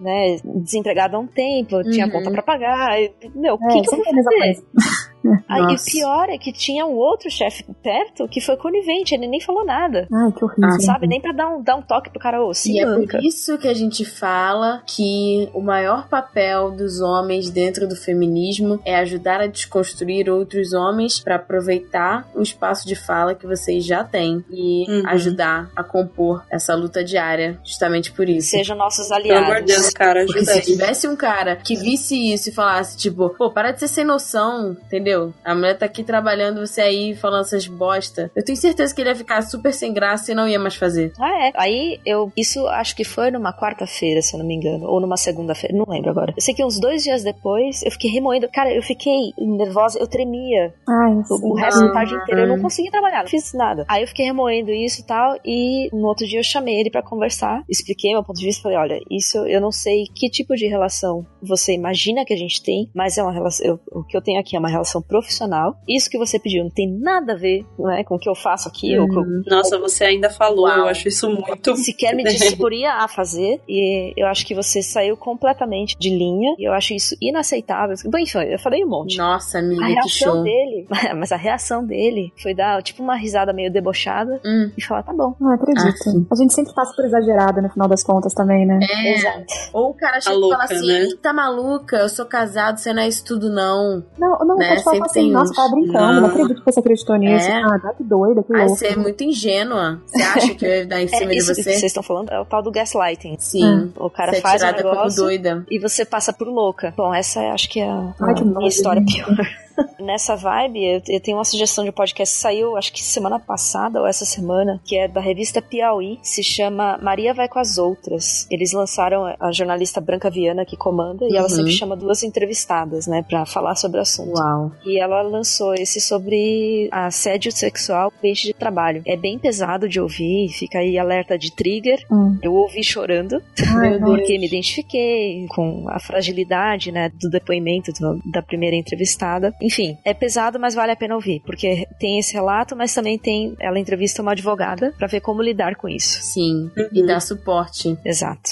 né, 0.00 0.38
desempregado 0.44 1.16
há 1.16 1.18
um 1.18 1.26
tempo, 1.26 1.82
tinha 1.84 2.06
Uhum. 2.06 2.12
conta 2.12 2.30
pra 2.30 2.42
pagar. 2.42 3.00
e, 3.00 3.12
Meu, 3.34 3.54
o 3.54 3.64
É, 3.64 3.68
que, 3.72 3.82
que 3.82 3.94
eu 3.94 3.98
vou 4.04 4.14
fazer? 4.24 4.64
Aí 5.48 5.62
o 5.74 5.76
pior 5.84 6.28
é 6.28 6.38
que 6.38 6.52
tinha 6.52 6.84
um 6.86 6.94
outro 6.94 7.30
chefe 7.30 7.64
perto 7.82 8.26
que 8.28 8.40
foi 8.40 8.56
conivente, 8.56 9.14
ele 9.14 9.26
nem 9.26 9.40
falou 9.40 9.64
nada. 9.64 10.06
Ai, 10.12 10.32
que 10.32 10.44
horrível. 10.44 10.64
Ah, 10.68 10.80
Sabe? 10.80 11.06
Nem 11.06 11.20
pra 11.20 11.32
dar 11.32 11.48
um, 11.48 11.62
dar 11.62 11.76
um 11.76 11.82
toque 11.82 12.10
pro 12.10 12.18
cara, 12.20 12.42
ô, 12.44 12.52
se 12.54 12.72
E 12.72 12.80
é 12.80 12.84
por 12.86 13.22
isso 13.24 13.56
que 13.58 13.68
a 13.68 13.74
gente 13.74 14.04
fala 14.04 14.82
que 14.86 15.48
o 15.54 15.60
maior 15.60 16.08
papel 16.08 16.70
dos 16.70 17.00
homens 17.00 17.50
dentro 17.50 17.86
do 17.88 17.94
feminismo 17.96 18.80
é 18.84 18.96
ajudar 18.96 19.40
a 19.40 19.46
desconstruir 19.46 20.28
outros 20.30 20.72
homens 20.72 21.20
para 21.20 21.36
aproveitar 21.36 22.28
o 22.34 22.42
espaço 22.42 22.86
de 22.86 22.94
fala 22.94 23.34
que 23.34 23.46
vocês 23.46 23.84
já 23.84 24.02
têm 24.04 24.44
e 24.50 24.82
Uhum. 24.88 25.02
ajudar 25.08 25.70
a 25.76 25.84
compor 25.84 26.44
essa 26.50 26.74
luta 26.74 27.04
diária, 27.04 27.58
justamente 27.64 28.10
por 28.12 28.28
isso. 28.28 28.50
Sejam 28.50 28.76
nossos 28.76 29.08
Pelo 29.08 29.20
aliados. 29.20 29.44
amor 29.48 29.60
de 29.60 29.72
Deus, 29.74 29.90
cara, 29.90 30.24
Porque 30.24 30.38
ajuda 30.40 30.52
se 30.52 30.58
aí. 30.58 30.64
tivesse 30.64 31.08
um 31.08 31.16
cara 31.16 31.56
que 31.56 31.76
visse 31.76 32.16
isso 32.32 32.48
e 32.48 32.52
falasse, 32.52 32.96
tipo, 32.96 33.30
pô, 33.30 33.50
para 33.50 33.70
de 33.72 33.80
ser 33.80 33.88
sem 33.88 34.04
noção, 34.04 34.72
entendeu? 34.86 35.11
A 35.44 35.54
mulher 35.54 35.76
tá 35.78 35.86
aqui 35.86 36.02
trabalhando, 36.02 36.66
você 36.66 36.80
aí 36.80 37.14
falando 37.14 37.42
essas 37.42 37.66
bosta. 37.66 38.30
Eu 38.34 38.44
tenho 38.44 38.56
certeza 38.56 38.94
que 38.94 39.00
ele 39.00 39.10
ia 39.10 39.16
ficar 39.16 39.42
super 39.42 39.72
sem 39.72 39.92
graça 39.92 40.32
e 40.32 40.34
não 40.34 40.48
ia 40.48 40.58
mais 40.58 40.74
fazer. 40.76 41.12
Ah, 41.20 41.46
é. 41.48 41.52
Aí 41.54 42.00
eu. 42.06 42.32
Isso 42.36 42.66
acho 42.68 42.94
que 42.96 43.04
foi 43.04 43.30
numa 43.30 43.52
quarta-feira, 43.52 44.20
se 44.22 44.34
eu 44.34 44.38
não 44.38 44.46
me 44.46 44.54
engano. 44.54 44.86
Ou 44.86 45.00
numa 45.00 45.16
segunda-feira, 45.16 45.76
não 45.76 45.84
lembro 45.88 46.10
agora. 46.10 46.32
Eu 46.36 46.42
sei 46.42 46.54
que 46.54 46.64
uns 46.64 46.78
dois 46.80 47.02
dias 47.02 47.22
depois 47.22 47.82
eu 47.82 47.90
fiquei 47.90 48.10
remoendo. 48.10 48.48
Cara, 48.52 48.72
eu 48.74 48.82
fiquei 48.82 49.32
nervosa, 49.38 49.98
eu 49.98 50.06
tremia. 50.06 50.74
Ai, 50.88 51.12
O, 51.30 51.52
o 51.52 51.54
resto 51.54 51.80
da 51.86 51.92
tarde 51.92 52.14
inteira 52.14 52.42
eu 52.42 52.48
não 52.48 52.60
consegui 52.60 52.90
trabalhar, 52.90 53.22
não 53.22 53.28
fiz 53.28 53.52
nada. 53.54 53.84
Aí 53.88 54.02
eu 54.02 54.08
fiquei 54.08 54.24
remoendo 54.26 54.70
isso 54.70 55.00
e 55.00 55.04
tal, 55.04 55.36
e 55.44 55.88
no 55.92 56.06
outro 56.06 56.26
dia 56.26 56.38
eu 56.38 56.44
chamei 56.44 56.78
ele 56.80 56.90
pra 56.90 57.02
conversar, 57.02 57.62
expliquei 57.68 58.12
meu 58.12 58.22
ponto 58.24 58.38
de 58.38 58.46
vista, 58.46 58.62
falei, 58.62 58.78
olha, 58.78 59.00
isso 59.10 59.38
eu 59.46 59.60
não 59.60 59.70
sei 59.72 60.04
que 60.14 60.28
tipo 60.30 60.54
de 60.54 60.66
relação 60.66 61.26
você 61.42 61.72
imagina 61.74 62.24
que 62.24 62.32
a 62.32 62.36
gente 62.36 62.62
tem, 62.62 62.88
mas 62.94 63.18
é 63.18 63.22
uma 63.22 63.32
relação, 63.32 63.66
eu- 63.66 63.80
o 63.90 64.04
que 64.04 64.16
eu 64.16 64.22
tenho 64.22 64.40
aqui 64.40 64.56
é 64.56 64.58
uma 64.58 64.68
relação 64.68 65.01
profissional. 65.02 65.76
Isso 65.88 66.08
que 66.10 66.18
você 66.18 66.38
pediu 66.38 66.62
não 66.64 66.70
tem 66.70 66.88
nada 66.90 67.32
a 67.32 67.36
ver, 67.36 67.64
né, 67.78 68.04
com 68.04 68.14
o 68.16 68.18
que 68.18 68.28
eu 68.28 68.34
faço 68.34 68.68
aqui, 68.68 68.96
ou 68.98 69.06
com, 69.08 69.42
Nossa, 69.46 69.78
você 69.78 70.04
ainda 70.04 70.30
falou, 70.30 70.66
Uau. 70.66 70.78
eu 70.78 70.86
acho 70.86 71.08
isso 71.08 71.28
muito. 71.30 71.76
sequer 71.76 72.14
me 72.14 72.22
disporia 72.24 72.92
a 72.94 73.08
fazer, 73.08 73.60
e 73.68 74.12
eu 74.16 74.26
acho 74.26 74.46
que 74.46 74.54
você 74.54 74.82
saiu 74.82 75.16
completamente 75.16 75.96
de 75.98 76.10
linha, 76.10 76.54
e 76.58 76.66
eu 76.68 76.72
acho 76.72 76.94
isso 76.94 77.16
inaceitável. 77.20 77.96
Bom, 78.06 78.18
enfim, 78.18 78.38
eu 78.38 78.58
falei 78.58 78.84
um 78.84 78.88
monte. 78.88 79.16
Nossa, 79.18 79.58
A 79.58 79.60
amiga, 79.60 79.84
que 79.86 79.92
reação 79.92 80.32
show. 80.34 80.42
dele, 80.42 80.86
mas 81.16 81.32
a 81.32 81.36
reação 81.36 81.84
dele 81.84 82.32
foi 82.42 82.54
dar 82.54 82.82
tipo 82.82 83.02
uma 83.02 83.16
risada 83.16 83.52
meio 83.52 83.72
debochada 83.72 84.40
Hum. 84.44 84.70
e 84.76 84.82
falar, 84.82 85.02
tá 85.02 85.12
bom. 85.12 85.34
Não 85.40 85.52
acredito. 85.52 85.82
Ah, 86.08 86.26
a 86.32 86.34
gente 86.36 86.52
sempre 86.54 86.74
passa 86.74 86.94
por 86.94 87.04
exagerado 87.04 87.60
no 87.62 87.68
final 87.70 87.88
das 87.88 88.02
contas 88.02 88.32
também, 88.34 88.66
né? 88.66 88.78
É. 88.82 89.14
Exato. 89.14 89.46
Ou 89.72 89.90
o 89.90 89.94
cara 89.94 90.20
chega 90.20 90.36
e 90.36 90.50
fala 90.50 90.64
assim: 90.64 90.86
né? 90.86 91.08
tá 91.22 91.32
maluca, 91.32 91.96
eu 91.96 92.08
sou 92.08 92.26
casado, 92.26 92.78
você 92.78 92.92
não 92.92 93.02
é 93.02 93.08
isso 93.08 93.24
tudo, 93.24 93.50
não. 93.52 94.04
Não, 94.18 94.38
não, 94.40 94.56
Né, 94.56 94.68
pode 94.70 94.84
falar 94.84 94.91
sempre 94.92 95.06
assim, 95.10 95.20
tem 95.20 95.30
nossa, 95.32 95.50
uns. 95.50 95.56
tava 95.56 95.68
brincando, 95.70 95.98
não. 96.12 96.20
Não. 96.22 96.28
acredito 96.28 96.58
que 96.64 96.72
você 96.72 96.80
acreditou 96.80 97.16
nisso. 97.16 97.48
É. 97.48 97.62
Ah, 97.62 97.78
tá 97.80 97.94
que 97.94 98.04
doida, 98.04 98.42
que 98.42 98.52
louco. 98.52 98.68
você 98.76 98.86
é 98.88 98.96
muito 98.96 99.24
ingênua. 99.24 100.00
Você 100.06 100.22
acha 100.22 100.54
que 100.54 100.64
eu 100.64 100.70
ia 100.70 100.86
dar 100.86 101.02
em 101.02 101.08
cima 101.08 101.22
É, 101.22 101.26
de 101.26 101.36
isso 101.36 101.54
que 101.54 101.62
você? 101.62 101.70
vocês 101.72 101.82
estão 101.84 102.02
falando 102.02 102.30
é 102.30 102.40
o 102.40 102.44
tal 102.44 102.62
do 102.62 102.70
gaslighting. 102.70 103.36
Sim. 103.38 103.92
O 103.96 104.08
cara 104.10 104.32
Você 104.32 104.38
é 104.38 104.40
faz 104.40 104.62
um 104.62 104.66
tirada 104.66 104.82
como 104.82 104.94
negócio 104.94 105.22
doida. 105.22 105.66
e 105.70 105.78
você 105.78 106.04
passa 106.04 106.32
por 106.32 106.46
louca. 106.48 106.92
Bom, 106.96 107.12
essa 107.14 107.40
é, 107.42 107.50
acho 107.50 107.68
que 107.68 107.80
é 107.80 107.88
a, 107.88 108.14
Ai, 108.20 108.34
que 108.34 108.42
a 108.42 108.44
minha 108.44 108.68
história 108.68 109.00
gente. 109.00 109.24
pior. 109.24 109.36
Nessa 109.98 110.36
vibe, 110.36 110.84
eu, 110.84 111.02
eu 111.08 111.20
tenho 111.20 111.38
uma 111.38 111.44
sugestão 111.46 111.82
de 111.82 111.90
podcast 111.90 112.34
que 112.34 112.40
saiu, 112.42 112.76
acho 112.76 112.92
que 112.92 113.02
semana 113.02 113.40
passada 113.40 114.00
ou 114.00 114.06
essa 114.06 114.24
semana, 114.26 114.78
que 114.84 114.98
é 114.98 115.08
da 115.08 115.18
revista 115.20 115.62
Piauí, 115.62 116.18
se 116.22 116.42
chama 116.42 116.98
Maria 117.00 117.32
Vai 117.32 117.48
com 117.48 117.58
as 117.58 117.78
Outras. 117.78 118.46
Eles 118.50 118.72
lançaram 118.74 119.34
a 119.40 119.50
jornalista 119.50 119.98
Branca 119.98 120.28
Viana 120.28 120.66
que 120.66 120.76
comanda, 120.76 121.24
e 121.24 121.34
ela 121.36 121.44
Uhum. 121.48 121.48
sempre 121.56 121.72
chama 121.72 121.96
duas 121.96 122.22
entrevistadas, 122.22 123.06
né, 123.06 123.24
pra 123.26 123.46
falar 123.46 123.74
sobre 123.74 123.98
o 123.98 124.02
assunto. 124.02 124.38
Uau. 124.38 124.72
E 124.84 124.98
ela 124.98 125.22
lançou 125.22 125.74
esse 125.74 126.00
sobre 126.00 126.88
assédio 126.90 127.52
sexual 127.52 128.10
no 128.12 128.18
ambiente 128.18 128.46
de 128.46 128.52
trabalho. 128.54 129.02
É 129.06 129.16
bem 129.16 129.38
pesado 129.38 129.88
de 129.88 130.00
ouvir, 130.00 130.48
fica 130.50 130.78
aí 130.78 130.98
alerta 130.98 131.38
de 131.38 131.54
trigger. 131.54 132.04
Hum. 132.10 132.38
Eu 132.42 132.52
ouvi 132.54 132.82
chorando, 132.82 133.42
Ai, 133.78 133.98
porque 134.00 134.38
me 134.38 134.46
identifiquei 134.46 135.46
com 135.48 135.86
a 135.88 135.98
fragilidade, 136.00 136.90
né, 136.92 137.10
do 137.20 137.30
depoimento 137.30 137.92
do- 137.92 138.20
da 138.30 138.42
primeira 138.42 138.76
entrevistada. 138.76 139.54
Enfim, 139.60 139.96
é 140.04 140.12
pesado, 140.14 140.58
mas 140.58 140.74
vale 140.74 140.92
a 140.92 140.96
pena 140.96 141.14
ouvir, 141.14 141.40
porque 141.44 141.86
tem 141.98 142.18
esse 142.18 142.32
relato, 142.34 142.74
mas 142.76 142.94
também 142.94 143.18
tem, 143.18 143.54
ela 143.60 143.78
entrevista 143.78 144.22
uma 144.22 144.32
advogada 144.32 144.92
pra 144.98 145.06
ver 145.06 145.20
como 145.20 145.42
lidar 145.42 145.76
com 145.76 145.88
isso. 145.88 146.20
Sim. 146.22 146.70
E 146.92 147.06
dar 147.06 147.20
suporte. 147.20 147.96
Exato. 148.04 148.50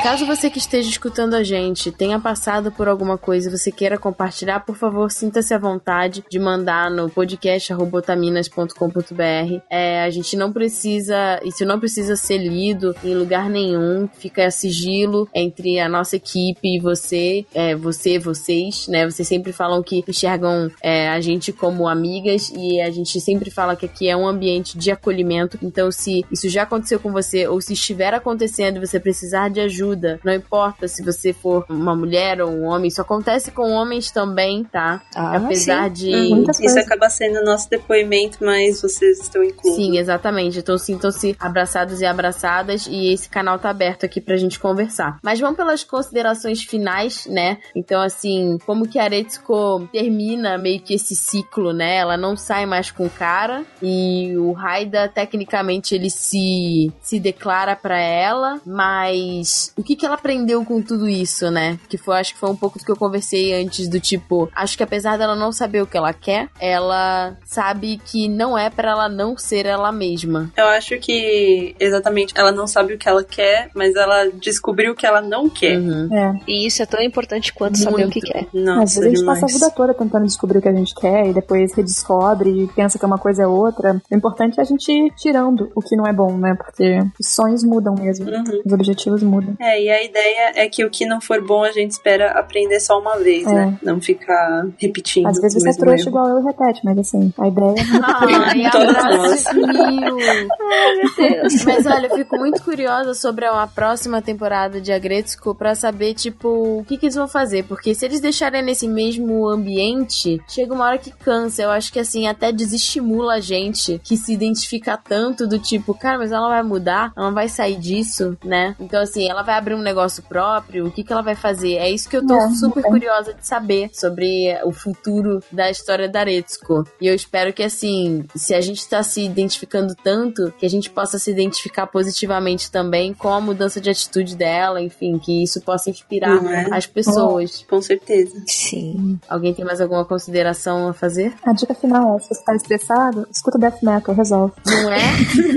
Caso 0.00 0.24
você 0.24 0.48
que 0.48 0.58
esteja 0.58 0.88
escutando 0.88 1.34
a 1.34 1.42
gente 1.42 1.90
tenha 1.90 2.20
passado 2.20 2.70
por 2.70 2.86
alguma 2.86 3.18
coisa 3.18 3.48
e 3.48 3.50
você 3.50 3.72
queira 3.72 3.98
compartilhar, 3.98 4.60
por 4.60 4.76
favor, 4.76 5.10
sinta-se 5.10 5.52
à 5.52 5.58
vontade 5.58 6.24
de 6.30 6.38
mandar 6.38 6.88
no 6.88 7.10
podcast.otaminas.com.br. 7.10 9.60
É, 9.68 10.04
a 10.04 10.10
gente 10.10 10.36
não 10.36 10.52
precisa, 10.52 11.40
isso 11.44 11.66
não 11.66 11.80
precisa 11.80 12.14
ser 12.14 12.38
lido 12.38 12.94
em 13.02 13.12
lugar 13.12 13.50
nenhum, 13.50 14.08
fica 14.18 14.48
sigilo 14.52 15.28
entre 15.34 15.80
a 15.80 15.88
nossa 15.88 16.14
equipe 16.14 16.76
e 16.76 16.78
você, 16.78 17.44
é, 17.52 17.74
você, 17.74 18.20
vocês, 18.20 18.86
né? 18.86 19.04
Vocês 19.04 19.26
sempre 19.26 19.52
falam 19.52 19.82
que 19.82 20.04
enxergam 20.06 20.70
é, 20.80 21.08
a 21.08 21.20
gente 21.20 21.52
como 21.52 21.88
amigas 21.88 22.52
e 22.56 22.80
a 22.80 22.90
gente 22.90 23.20
sempre 23.20 23.50
fala 23.50 23.74
que 23.74 23.86
aqui 23.86 24.08
é 24.08 24.16
um 24.16 24.28
ambiente 24.28 24.78
de 24.78 24.92
acolhimento. 24.92 25.58
Então, 25.60 25.90
se 25.90 26.24
isso 26.30 26.48
já 26.48 26.62
aconteceu 26.62 27.00
com 27.00 27.10
você 27.10 27.48
ou 27.48 27.60
se 27.60 27.72
estiver 27.72 28.14
acontecendo 28.14 28.76
e 28.76 28.86
você 28.86 29.00
precisar 29.00 29.48
de 29.48 29.60
ajuda, 29.60 29.87
não 30.24 30.32
importa 30.32 30.88
se 30.88 31.04
você 31.04 31.32
for 31.32 31.64
uma 31.68 31.94
mulher 31.94 32.40
ou 32.40 32.50
um 32.50 32.64
homem, 32.64 32.88
isso 32.88 33.00
acontece 33.00 33.50
com 33.50 33.70
homens 33.70 34.10
também, 34.10 34.64
tá? 34.64 35.02
Ah, 35.14 35.36
Apesar 35.36 35.90
de. 35.90 36.10
Uhum. 36.14 36.36
Muitas 36.36 36.60
Isso 36.60 36.78
acaba 36.78 37.08
sendo 37.08 37.44
nosso 37.44 37.68
depoimento, 37.68 38.38
mas 38.40 38.80
vocês 38.80 39.20
estão 39.20 39.42
inclusos. 39.42 39.76
Sim, 39.76 39.98
exatamente. 39.98 40.58
Então 40.58 40.78
sintam-se 40.78 41.36
abraçados 41.38 42.00
e 42.00 42.06
abraçadas 42.06 42.86
e 42.86 43.12
esse 43.12 43.28
canal 43.28 43.58
tá 43.58 43.70
aberto 43.70 44.04
aqui 44.04 44.20
pra 44.20 44.36
gente 44.36 44.58
conversar. 44.58 45.18
Mas 45.22 45.40
vamos 45.40 45.56
pelas 45.56 45.84
considerações 45.84 46.62
finais, 46.62 47.26
né? 47.26 47.58
Então, 47.74 48.00
assim, 48.00 48.58
como 48.66 48.88
que 48.88 48.98
a 48.98 49.04
Aretsuko 49.04 49.88
termina 49.92 50.58
meio 50.58 50.80
que 50.80 50.94
esse 50.94 51.14
ciclo, 51.14 51.72
né? 51.72 51.96
Ela 51.96 52.16
não 52.16 52.36
sai 52.36 52.66
mais 52.66 52.90
com 52.90 53.06
o 53.06 53.10
cara 53.10 53.64
e 53.82 54.36
o 54.36 54.52
Raida, 54.52 55.08
tecnicamente, 55.08 55.94
ele 55.94 56.10
se, 56.10 56.92
se 57.00 57.18
declara 57.20 57.74
pra 57.76 57.98
ela, 57.98 58.60
mas 58.64 59.72
o 59.78 59.82
que 59.82 59.94
que 59.94 60.04
ela 60.04 60.16
aprendeu 60.16 60.64
com 60.64 60.82
tudo 60.82 61.08
isso, 61.08 61.50
né? 61.50 61.78
Que 61.88 61.96
foi, 61.96 62.18
acho 62.18 62.34
que 62.34 62.40
foi 62.40 62.50
um 62.50 62.56
pouco 62.56 62.78
do 62.78 62.84
que 62.84 62.90
eu 62.90 62.96
conversei 62.96 63.54
antes, 63.62 63.88
do 63.88 64.00
tipo, 64.00 64.50
acho 64.54 64.76
que 64.76 64.82
apesar 64.82 65.16
dela 65.16 65.36
não 65.36 65.52
saber 65.52 65.82
o 65.82 65.86
que 65.86 65.96
ela 65.96 66.12
quer, 66.12 66.48
ela 66.60 67.36
sabe 67.44 68.00
que 68.04 68.28
não 68.28 68.58
é 68.58 68.68
pra 68.68 68.90
ela 68.90 69.08
não 69.08 69.38
ser 69.38 69.66
ela 69.66 69.92
mesma. 69.92 70.50
Eu 70.56 70.66
acho 70.66 70.98
que 70.98 71.76
exatamente 71.78 72.34
ela 72.36 72.50
não 72.50 72.66
sabe 72.66 72.94
o 72.94 72.98
que 72.98 73.08
ela 73.08 73.22
quer, 73.22 73.70
mas 73.74 73.94
ela 73.94 74.28
descobriu 74.34 74.92
o 74.92 74.94
que 74.96 75.06
ela 75.06 75.20
não 75.20 75.48
quer. 75.48 75.78
Uhum. 75.78 76.08
É. 76.12 76.40
E 76.48 76.66
isso 76.66 76.82
é 76.82 76.86
tão 76.86 77.00
importante 77.00 77.52
quanto 77.52 77.78
saber 77.78 78.06
o 78.06 78.10
que 78.10 78.20
Muito. 78.20 78.32
quer. 78.32 78.46
Às 78.46 78.52
Nossa, 78.52 78.80
vezes 78.80 78.98
a 78.98 79.08
gente 79.08 79.18
demais. 79.20 79.40
passa 79.40 79.52
a 79.52 79.58
vida 79.58 79.70
toda 79.70 79.94
tentando 79.94 80.26
descobrir 80.26 80.58
o 80.58 80.62
que 80.62 80.68
a 80.68 80.74
gente 80.74 80.94
quer 80.94 81.28
e 81.28 81.32
depois 81.32 81.72
redescobre 81.74 82.64
e 82.64 82.66
pensa 82.68 82.98
que 82.98 83.06
uma 83.06 83.18
coisa 83.18 83.44
é 83.44 83.46
outra. 83.46 84.00
O 84.10 84.14
importante 84.16 84.58
é 84.58 84.62
a 84.62 84.66
gente 84.66 84.90
ir 84.90 85.12
tirando 85.14 85.70
o 85.74 85.80
que 85.80 85.96
não 85.96 86.06
é 86.06 86.12
bom, 86.12 86.36
né? 86.36 86.54
Porque 86.54 86.98
os 87.20 87.28
sonhos 87.28 87.62
mudam 87.62 87.94
mesmo. 87.94 88.28
Uhum. 88.28 88.62
Os 88.66 88.72
objetivos 88.72 89.22
mudam. 89.22 89.54
É, 89.60 89.67
É, 89.68 89.82
e 89.82 89.90
a 89.90 90.02
ideia 90.02 90.52
é 90.54 90.68
que 90.68 90.84
o 90.84 90.90
que 90.90 91.04
não 91.04 91.20
for 91.20 91.44
bom 91.44 91.62
a 91.62 91.70
gente 91.72 91.90
espera 91.90 92.32
aprender 92.32 92.80
só 92.80 92.98
uma 93.00 93.18
vez, 93.18 93.46
É. 93.46 93.52
né? 93.52 93.78
Não 93.82 94.00
ficar 94.00 94.66
repetindo. 94.78 95.26
Às 95.26 95.40
vezes 95.40 95.62
você 95.62 95.70
é 95.70 95.72
trouxa 95.74 96.02
erro. 96.02 96.08
igual 96.08 96.28
eu 96.28 96.40
e 96.40 96.44
repete, 96.44 96.80
mas 96.84 96.98
assim, 96.98 97.32
a 97.38 97.48
ideia 97.48 97.74
Ai, 98.02 98.70
Todas 98.70 98.96
abraço 98.96 99.54
mil. 99.54 100.18
Ai, 100.60 100.96
meu 100.96 101.14
Deus. 101.42 101.64
Mas 101.64 101.86
olha, 101.86 102.06
eu 102.06 102.16
fico 102.16 102.36
muito 102.38 102.62
curiosa 102.62 103.14
sobre 103.14 103.44
a 103.46 103.66
próxima 103.66 104.22
temporada 104.22 104.80
de 104.80 104.92
Agretsuko 104.92 105.54
pra 105.54 105.74
saber, 105.74 106.14
tipo, 106.14 106.48
o 106.80 106.84
que, 106.86 106.96
que 106.96 107.06
eles 107.06 107.14
vão 107.14 107.28
fazer. 107.28 107.64
Porque 107.64 107.94
se 107.94 108.04
eles 108.04 108.20
deixarem 108.20 108.62
nesse 108.62 108.88
mesmo 108.88 109.46
ambiente, 109.48 110.40
chega 110.48 110.72
uma 110.74 110.84
hora 110.86 110.98
que 110.98 111.10
cansa. 111.10 111.62
Eu 111.62 111.70
acho 111.70 111.92
que, 111.92 111.98
assim, 111.98 112.26
até 112.26 112.50
desestimula 112.52 113.34
a 113.34 113.40
gente 113.40 114.00
que 114.04 114.16
se 114.16 114.32
identifica 114.32 114.96
tanto 114.96 115.46
do 115.46 115.58
tipo, 115.58 115.94
cara, 115.94 116.18
mas 116.18 116.32
ela 116.32 116.48
vai 116.48 116.62
mudar, 116.62 117.12
ela 117.16 117.26
não 117.26 117.34
vai 117.34 117.48
sair 117.48 117.76
disso, 117.76 118.36
né? 118.44 118.74
Então, 118.80 119.00
assim, 119.02 119.28
ela 119.28 119.42
vai 119.48 119.56
abrir 119.56 119.74
um 119.74 119.80
negócio 119.80 120.22
próprio, 120.22 120.86
o 120.86 120.90
que, 120.90 121.02
que 121.02 121.10
ela 121.10 121.22
vai 121.22 121.34
fazer? 121.34 121.76
É 121.76 121.90
isso 121.90 122.06
que 122.06 122.18
eu 122.18 122.26
tô 122.26 122.34
É, 122.34 122.50
super 122.50 122.80
é. 122.80 122.82
curiosa 122.82 123.32
de 123.32 123.46
saber 123.46 123.88
sobre 123.94 124.54
o 124.62 124.70
futuro 124.72 125.42
da 125.50 125.70
história 125.70 126.06
da 126.06 126.20
Aretsuko. 126.20 126.84
E 127.00 127.06
eu 127.06 127.14
espero 127.14 127.50
que, 127.54 127.62
assim, 127.62 128.26
se 128.36 128.54
a 128.54 128.60
gente 128.60 128.86
tá 128.86 129.02
se 129.02 129.24
identificando 129.24 129.94
tanto, 129.94 130.52
que 130.58 130.66
a 130.66 130.68
gente 130.68 130.90
possa 130.90 131.18
se 131.18 131.30
identificar 131.30 131.86
positivamente 131.86 132.70
também 132.70 133.14
com 133.14 133.30
a 133.30 133.40
mudança 133.40 133.80
de 133.80 133.88
atitude 133.88 134.36
dela, 134.36 134.82
enfim, 134.82 135.18
que 135.18 135.42
isso 135.42 135.62
possa 135.62 135.88
inspirar 135.88 136.44
é? 136.44 136.68
as 136.70 136.86
pessoas. 136.86 137.64
Com 137.66 137.80
certeza. 137.80 138.42
Sim. 138.46 139.18
Alguém 139.26 139.54
tem 139.54 139.64
mais 139.64 139.80
alguma 139.80 140.04
consideração 140.04 140.88
a 140.88 140.92
fazer? 140.92 141.32
A 141.42 141.54
dica 141.54 141.74
final 141.74 142.16
é: 142.16 142.20
se 142.20 142.28
você 142.28 142.44
tá 142.44 142.54
estressado, 142.54 143.26
escuta 143.32 143.58
death 143.58 143.82
metal, 143.82 144.14
resolve. 144.14 144.52
Não 144.66 144.92
é? 144.92 144.98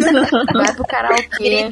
Vai 0.56 0.74
pro 0.76 0.86
karaokê, 0.86 1.70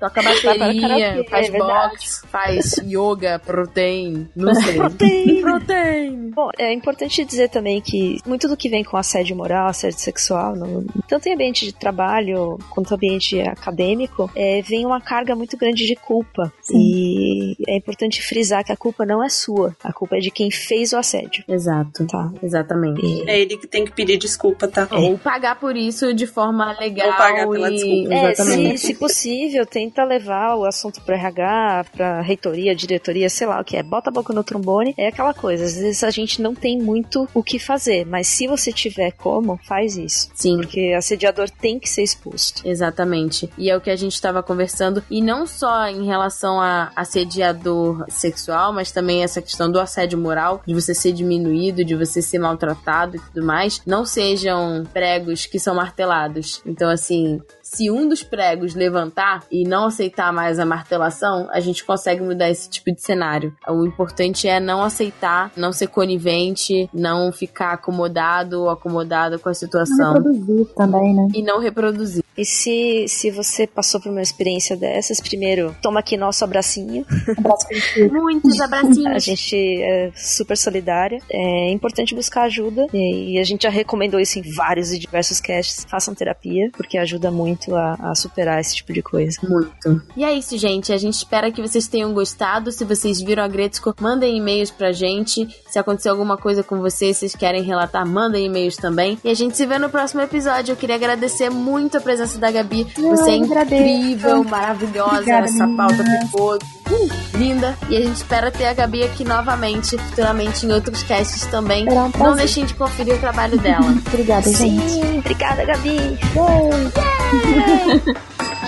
toca 0.00 0.22
bateria, 0.22 0.79
karaokê, 0.80 1.28
faz 1.28 1.48
é 1.48 1.58
boxe, 1.58 2.26
faz 2.28 2.76
yoga, 2.86 3.38
protein, 3.38 4.28
não 4.34 4.54
sei. 4.56 4.74
Protein. 4.76 5.40
protein. 5.40 6.30
Bom, 6.30 6.48
é 6.58 6.72
importante 6.72 7.24
dizer 7.24 7.48
também 7.48 7.80
que 7.80 8.18
muito 8.26 8.48
do 8.48 8.56
que 8.56 8.68
vem 8.68 8.84
com 8.84 8.96
assédio 8.96 9.36
moral, 9.36 9.68
assédio 9.68 9.98
sexual, 9.98 10.54
no- 10.56 10.84
tanto 11.08 11.28
em 11.28 11.34
ambiente 11.34 11.64
de 11.66 11.72
trabalho 11.74 12.58
quanto 12.70 12.94
ambiente 12.94 13.40
acadêmico, 13.40 14.30
é, 14.34 14.62
vem 14.62 14.86
uma 14.86 15.00
carga 15.00 15.34
muito 15.34 15.56
grande 15.56 15.86
de 15.86 15.96
culpa. 15.96 16.52
E 16.72 17.54
é 17.68 17.76
importante 17.76 18.22
frisar 18.22 18.64
que 18.64 18.72
a 18.72 18.76
culpa 18.76 19.04
não 19.04 19.22
é 19.22 19.28
sua, 19.28 19.74
a 19.82 19.92
culpa 19.92 20.16
é 20.16 20.20
de 20.20 20.30
quem 20.30 20.50
fez 20.50 20.92
o 20.92 20.96
assédio. 20.96 21.44
Exato. 21.48 22.06
Tá. 22.06 22.30
Exatamente. 22.42 23.04
E- 23.04 23.28
É 23.28 23.40
ele 23.40 23.56
que 23.56 23.66
tem 23.66 23.84
que 23.84 23.92
pedir 23.92 24.16
desculpa, 24.18 24.66
tá? 24.68 24.88
Ou 24.92 25.18
pagar 25.18 25.58
por 25.58 25.76
isso 25.76 26.12
de 26.14 26.26
forma 26.26 26.76
legal. 26.78 27.08
Ou 27.08 27.14
pagar 27.14 27.48
pela 27.48 27.70
e... 27.70 27.74
desculpa. 27.74 28.14
É, 28.14 28.32
Exatamente. 28.32 28.78
se, 28.78 28.86
se 28.88 28.94
possível, 28.94 29.66
tenta 29.66 30.04
levar 30.04 30.56
o 30.56 30.64
assunto 30.70 31.00
pro 31.02 31.14
RH, 31.14 31.86
pra 31.92 32.20
reitoria, 32.20 32.74
diretoria, 32.74 33.28
sei 33.28 33.46
lá 33.46 33.60
o 33.60 33.64
que 33.64 33.76
é. 33.76 33.82
Bota 33.82 34.10
a 34.10 34.12
boca 34.12 34.32
no 34.32 34.42
trombone. 34.42 34.94
É 34.96 35.08
aquela 35.08 35.34
coisa. 35.34 35.64
Às 35.64 35.74
vezes 35.74 36.02
a 36.02 36.10
gente 36.10 36.40
não 36.40 36.54
tem 36.54 36.78
muito 36.78 37.28
o 37.34 37.42
que 37.42 37.58
fazer, 37.58 38.06
mas 38.06 38.26
se 38.26 38.46
você 38.46 38.72
tiver 38.72 39.12
como, 39.12 39.58
faz 39.64 39.96
isso. 39.96 40.30
Sim. 40.34 40.56
Porque 40.56 40.94
assediador 40.96 41.50
tem 41.50 41.78
que 41.78 41.88
ser 41.88 42.02
exposto. 42.02 42.66
Exatamente. 42.66 43.50
E 43.58 43.70
é 43.70 43.76
o 43.76 43.80
que 43.80 43.90
a 43.90 43.96
gente 43.96 44.14
estava 44.14 44.42
conversando. 44.42 45.02
E 45.10 45.20
não 45.20 45.46
só 45.46 45.86
em 45.88 46.06
relação 46.06 46.60
a 46.60 46.90
assediador 46.96 48.04
sexual, 48.08 48.72
mas 48.72 48.92
também 48.92 49.22
essa 49.22 49.42
questão 49.42 49.70
do 49.70 49.80
assédio 49.80 50.18
moral, 50.18 50.62
de 50.66 50.74
você 50.74 50.94
ser 50.94 51.12
diminuído, 51.12 51.84
de 51.84 51.94
você 51.94 52.22
ser 52.22 52.38
maltratado 52.38 53.16
e 53.16 53.20
tudo 53.20 53.44
mais. 53.44 53.82
Não 53.86 54.04
sejam 54.04 54.84
pregos 54.92 55.46
que 55.46 55.58
são 55.58 55.74
martelados. 55.74 56.62
Então, 56.64 56.88
assim. 56.88 57.40
Se 57.72 57.88
um 57.88 58.08
dos 58.08 58.24
pregos 58.24 58.74
levantar 58.74 59.44
e 59.50 59.62
não 59.62 59.86
aceitar 59.86 60.32
mais 60.32 60.58
a 60.58 60.66
martelação, 60.66 61.48
a 61.52 61.60
gente 61.60 61.84
consegue 61.84 62.20
mudar 62.20 62.50
esse 62.50 62.68
tipo 62.68 62.92
de 62.92 63.00
cenário. 63.00 63.54
O 63.68 63.86
importante 63.86 64.48
é 64.48 64.58
não 64.58 64.82
aceitar, 64.82 65.52
não 65.56 65.72
ser 65.72 65.86
conivente, 65.86 66.90
não 66.92 67.30
ficar 67.30 67.74
acomodado 67.74 68.62
ou 68.62 68.70
acomodada 68.70 69.38
com 69.38 69.48
a 69.48 69.50
Não 69.50 69.54
situação 69.54 70.14
reproduzir 70.14 70.66
também, 70.74 71.14
né? 71.14 71.28
e 71.32 71.42
não 71.42 71.60
reproduzir. 71.60 72.24
E 72.36 72.44
se, 72.44 73.04
se 73.06 73.30
você 73.30 73.66
passou 73.66 74.00
por 74.00 74.10
uma 74.10 74.22
experiência 74.22 74.76
dessas, 74.76 75.20
primeiro, 75.20 75.76
toma 75.82 76.00
aqui 76.00 76.16
nosso 76.16 76.42
abracinho. 76.42 77.04
Muitos 78.10 78.58
A 78.60 78.64
abracinhos. 78.64 79.22
gente 79.24 79.82
é 79.82 80.10
super 80.14 80.56
solidária. 80.56 81.20
É 81.30 81.70
importante 81.70 82.14
buscar 82.14 82.42
ajuda. 82.44 82.86
E 82.92 83.38
a 83.38 83.44
gente 83.44 83.64
já 83.64 83.70
recomendou 83.70 84.18
isso 84.18 84.38
em 84.38 84.42
vários 84.42 84.90
e 84.92 84.98
diversos 84.98 85.40
casts. 85.40 85.84
Façam 85.88 86.14
terapia, 86.14 86.70
porque 86.72 86.96
ajuda 86.96 87.30
muito 87.30 87.59
a, 87.74 87.94
a 88.10 88.14
superar 88.14 88.60
esse 88.60 88.76
tipo 88.76 88.92
de 88.92 89.02
coisa. 89.02 89.38
Muito. 89.42 90.02
E 90.16 90.24
é 90.24 90.32
isso, 90.32 90.56
gente. 90.58 90.92
A 90.92 90.96
gente 90.98 91.14
espera 91.14 91.50
que 91.50 91.60
vocês 91.60 91.86
tenham 91.86 92.12
gostado. 92.12 92.70
Se 92.72 92.84
vocês 92.84 93.20
viram 93.20 93.42
a 93.42 93.48
Gretzko, 93.48 93.94
mandem 94.00 94.36
e-mails 94.36 94.70
pra 94.70 94.92
gente. 94.92 95.48
Se 95.68 95.78
aconteceu 95.78 96.12
alguma 96.12 96.36
coisa 96.36 96.62
com 96.62 96.78
vocês, 96.80 97.16
vocês 97.16 97.34
querem 97.34 97.62
relatar, 97.62 98.06
mandem 98.06 98.46
e-mails 98.46 98.76
também. 98.76 99.18
E 99.24 99.28
a 99.30 99.34
gente 99.34 99.56
se 99.56 99.66
vê 99.66 99.78
no 99.78 99.90
próximo 99.90 100.20
episódio. 100.20 100.72
Eu 100.72 100.76
queria 100.76 100.96
agradecer 100.96 101.50
muito 101.50 101.96
a 101.96 102.00
presença 102.00 102.38
da 102.38 102.50
Gabi. 102.50 102.84
Você 102.96 103.30
é 103.32 103.34
agradeço. 103.42 103.82
incrível, 103.82 104.44
maravilhosa. 104.44 105.16
Obrigada, 105.16 105.44
Essa 105.46 105.66
menina. 105.66 105.86
pauta 105.88 106.04
ficou 106.26 106.58
uh, 106.90 107.38
linda. 107.38 107.76
E 107.88 107.96
a 107.96 108.00
gente 108.00 108.16
espera 108.16 108.50
ter 108.50 108.66
a 108.66 108.72
Gabi 108.74 109.02
aqui 109.02 109.24
novamente, 109.24 109.96
futuramente 109.96 110.66
em 110.66 110.72
outros 110.72 111.02
casts 111.02 111.46
também. 111.46 111.88
Um 111.88 112.10
Não 112.18 112.34
deixem 112.34 112.64
de 112.64 112.74
conferir 112.74 113.14
o 113.14 113.18
trabalho 113.18 113.58
dela. 113.58 113.86
Obrigada, 114.06 114.52
gente. 114.52 114.90
Sim, 114.90 115.18
obrigada, 115.18 115.64
Gabi. 115.64 116.18
Yay! 116.36 118.02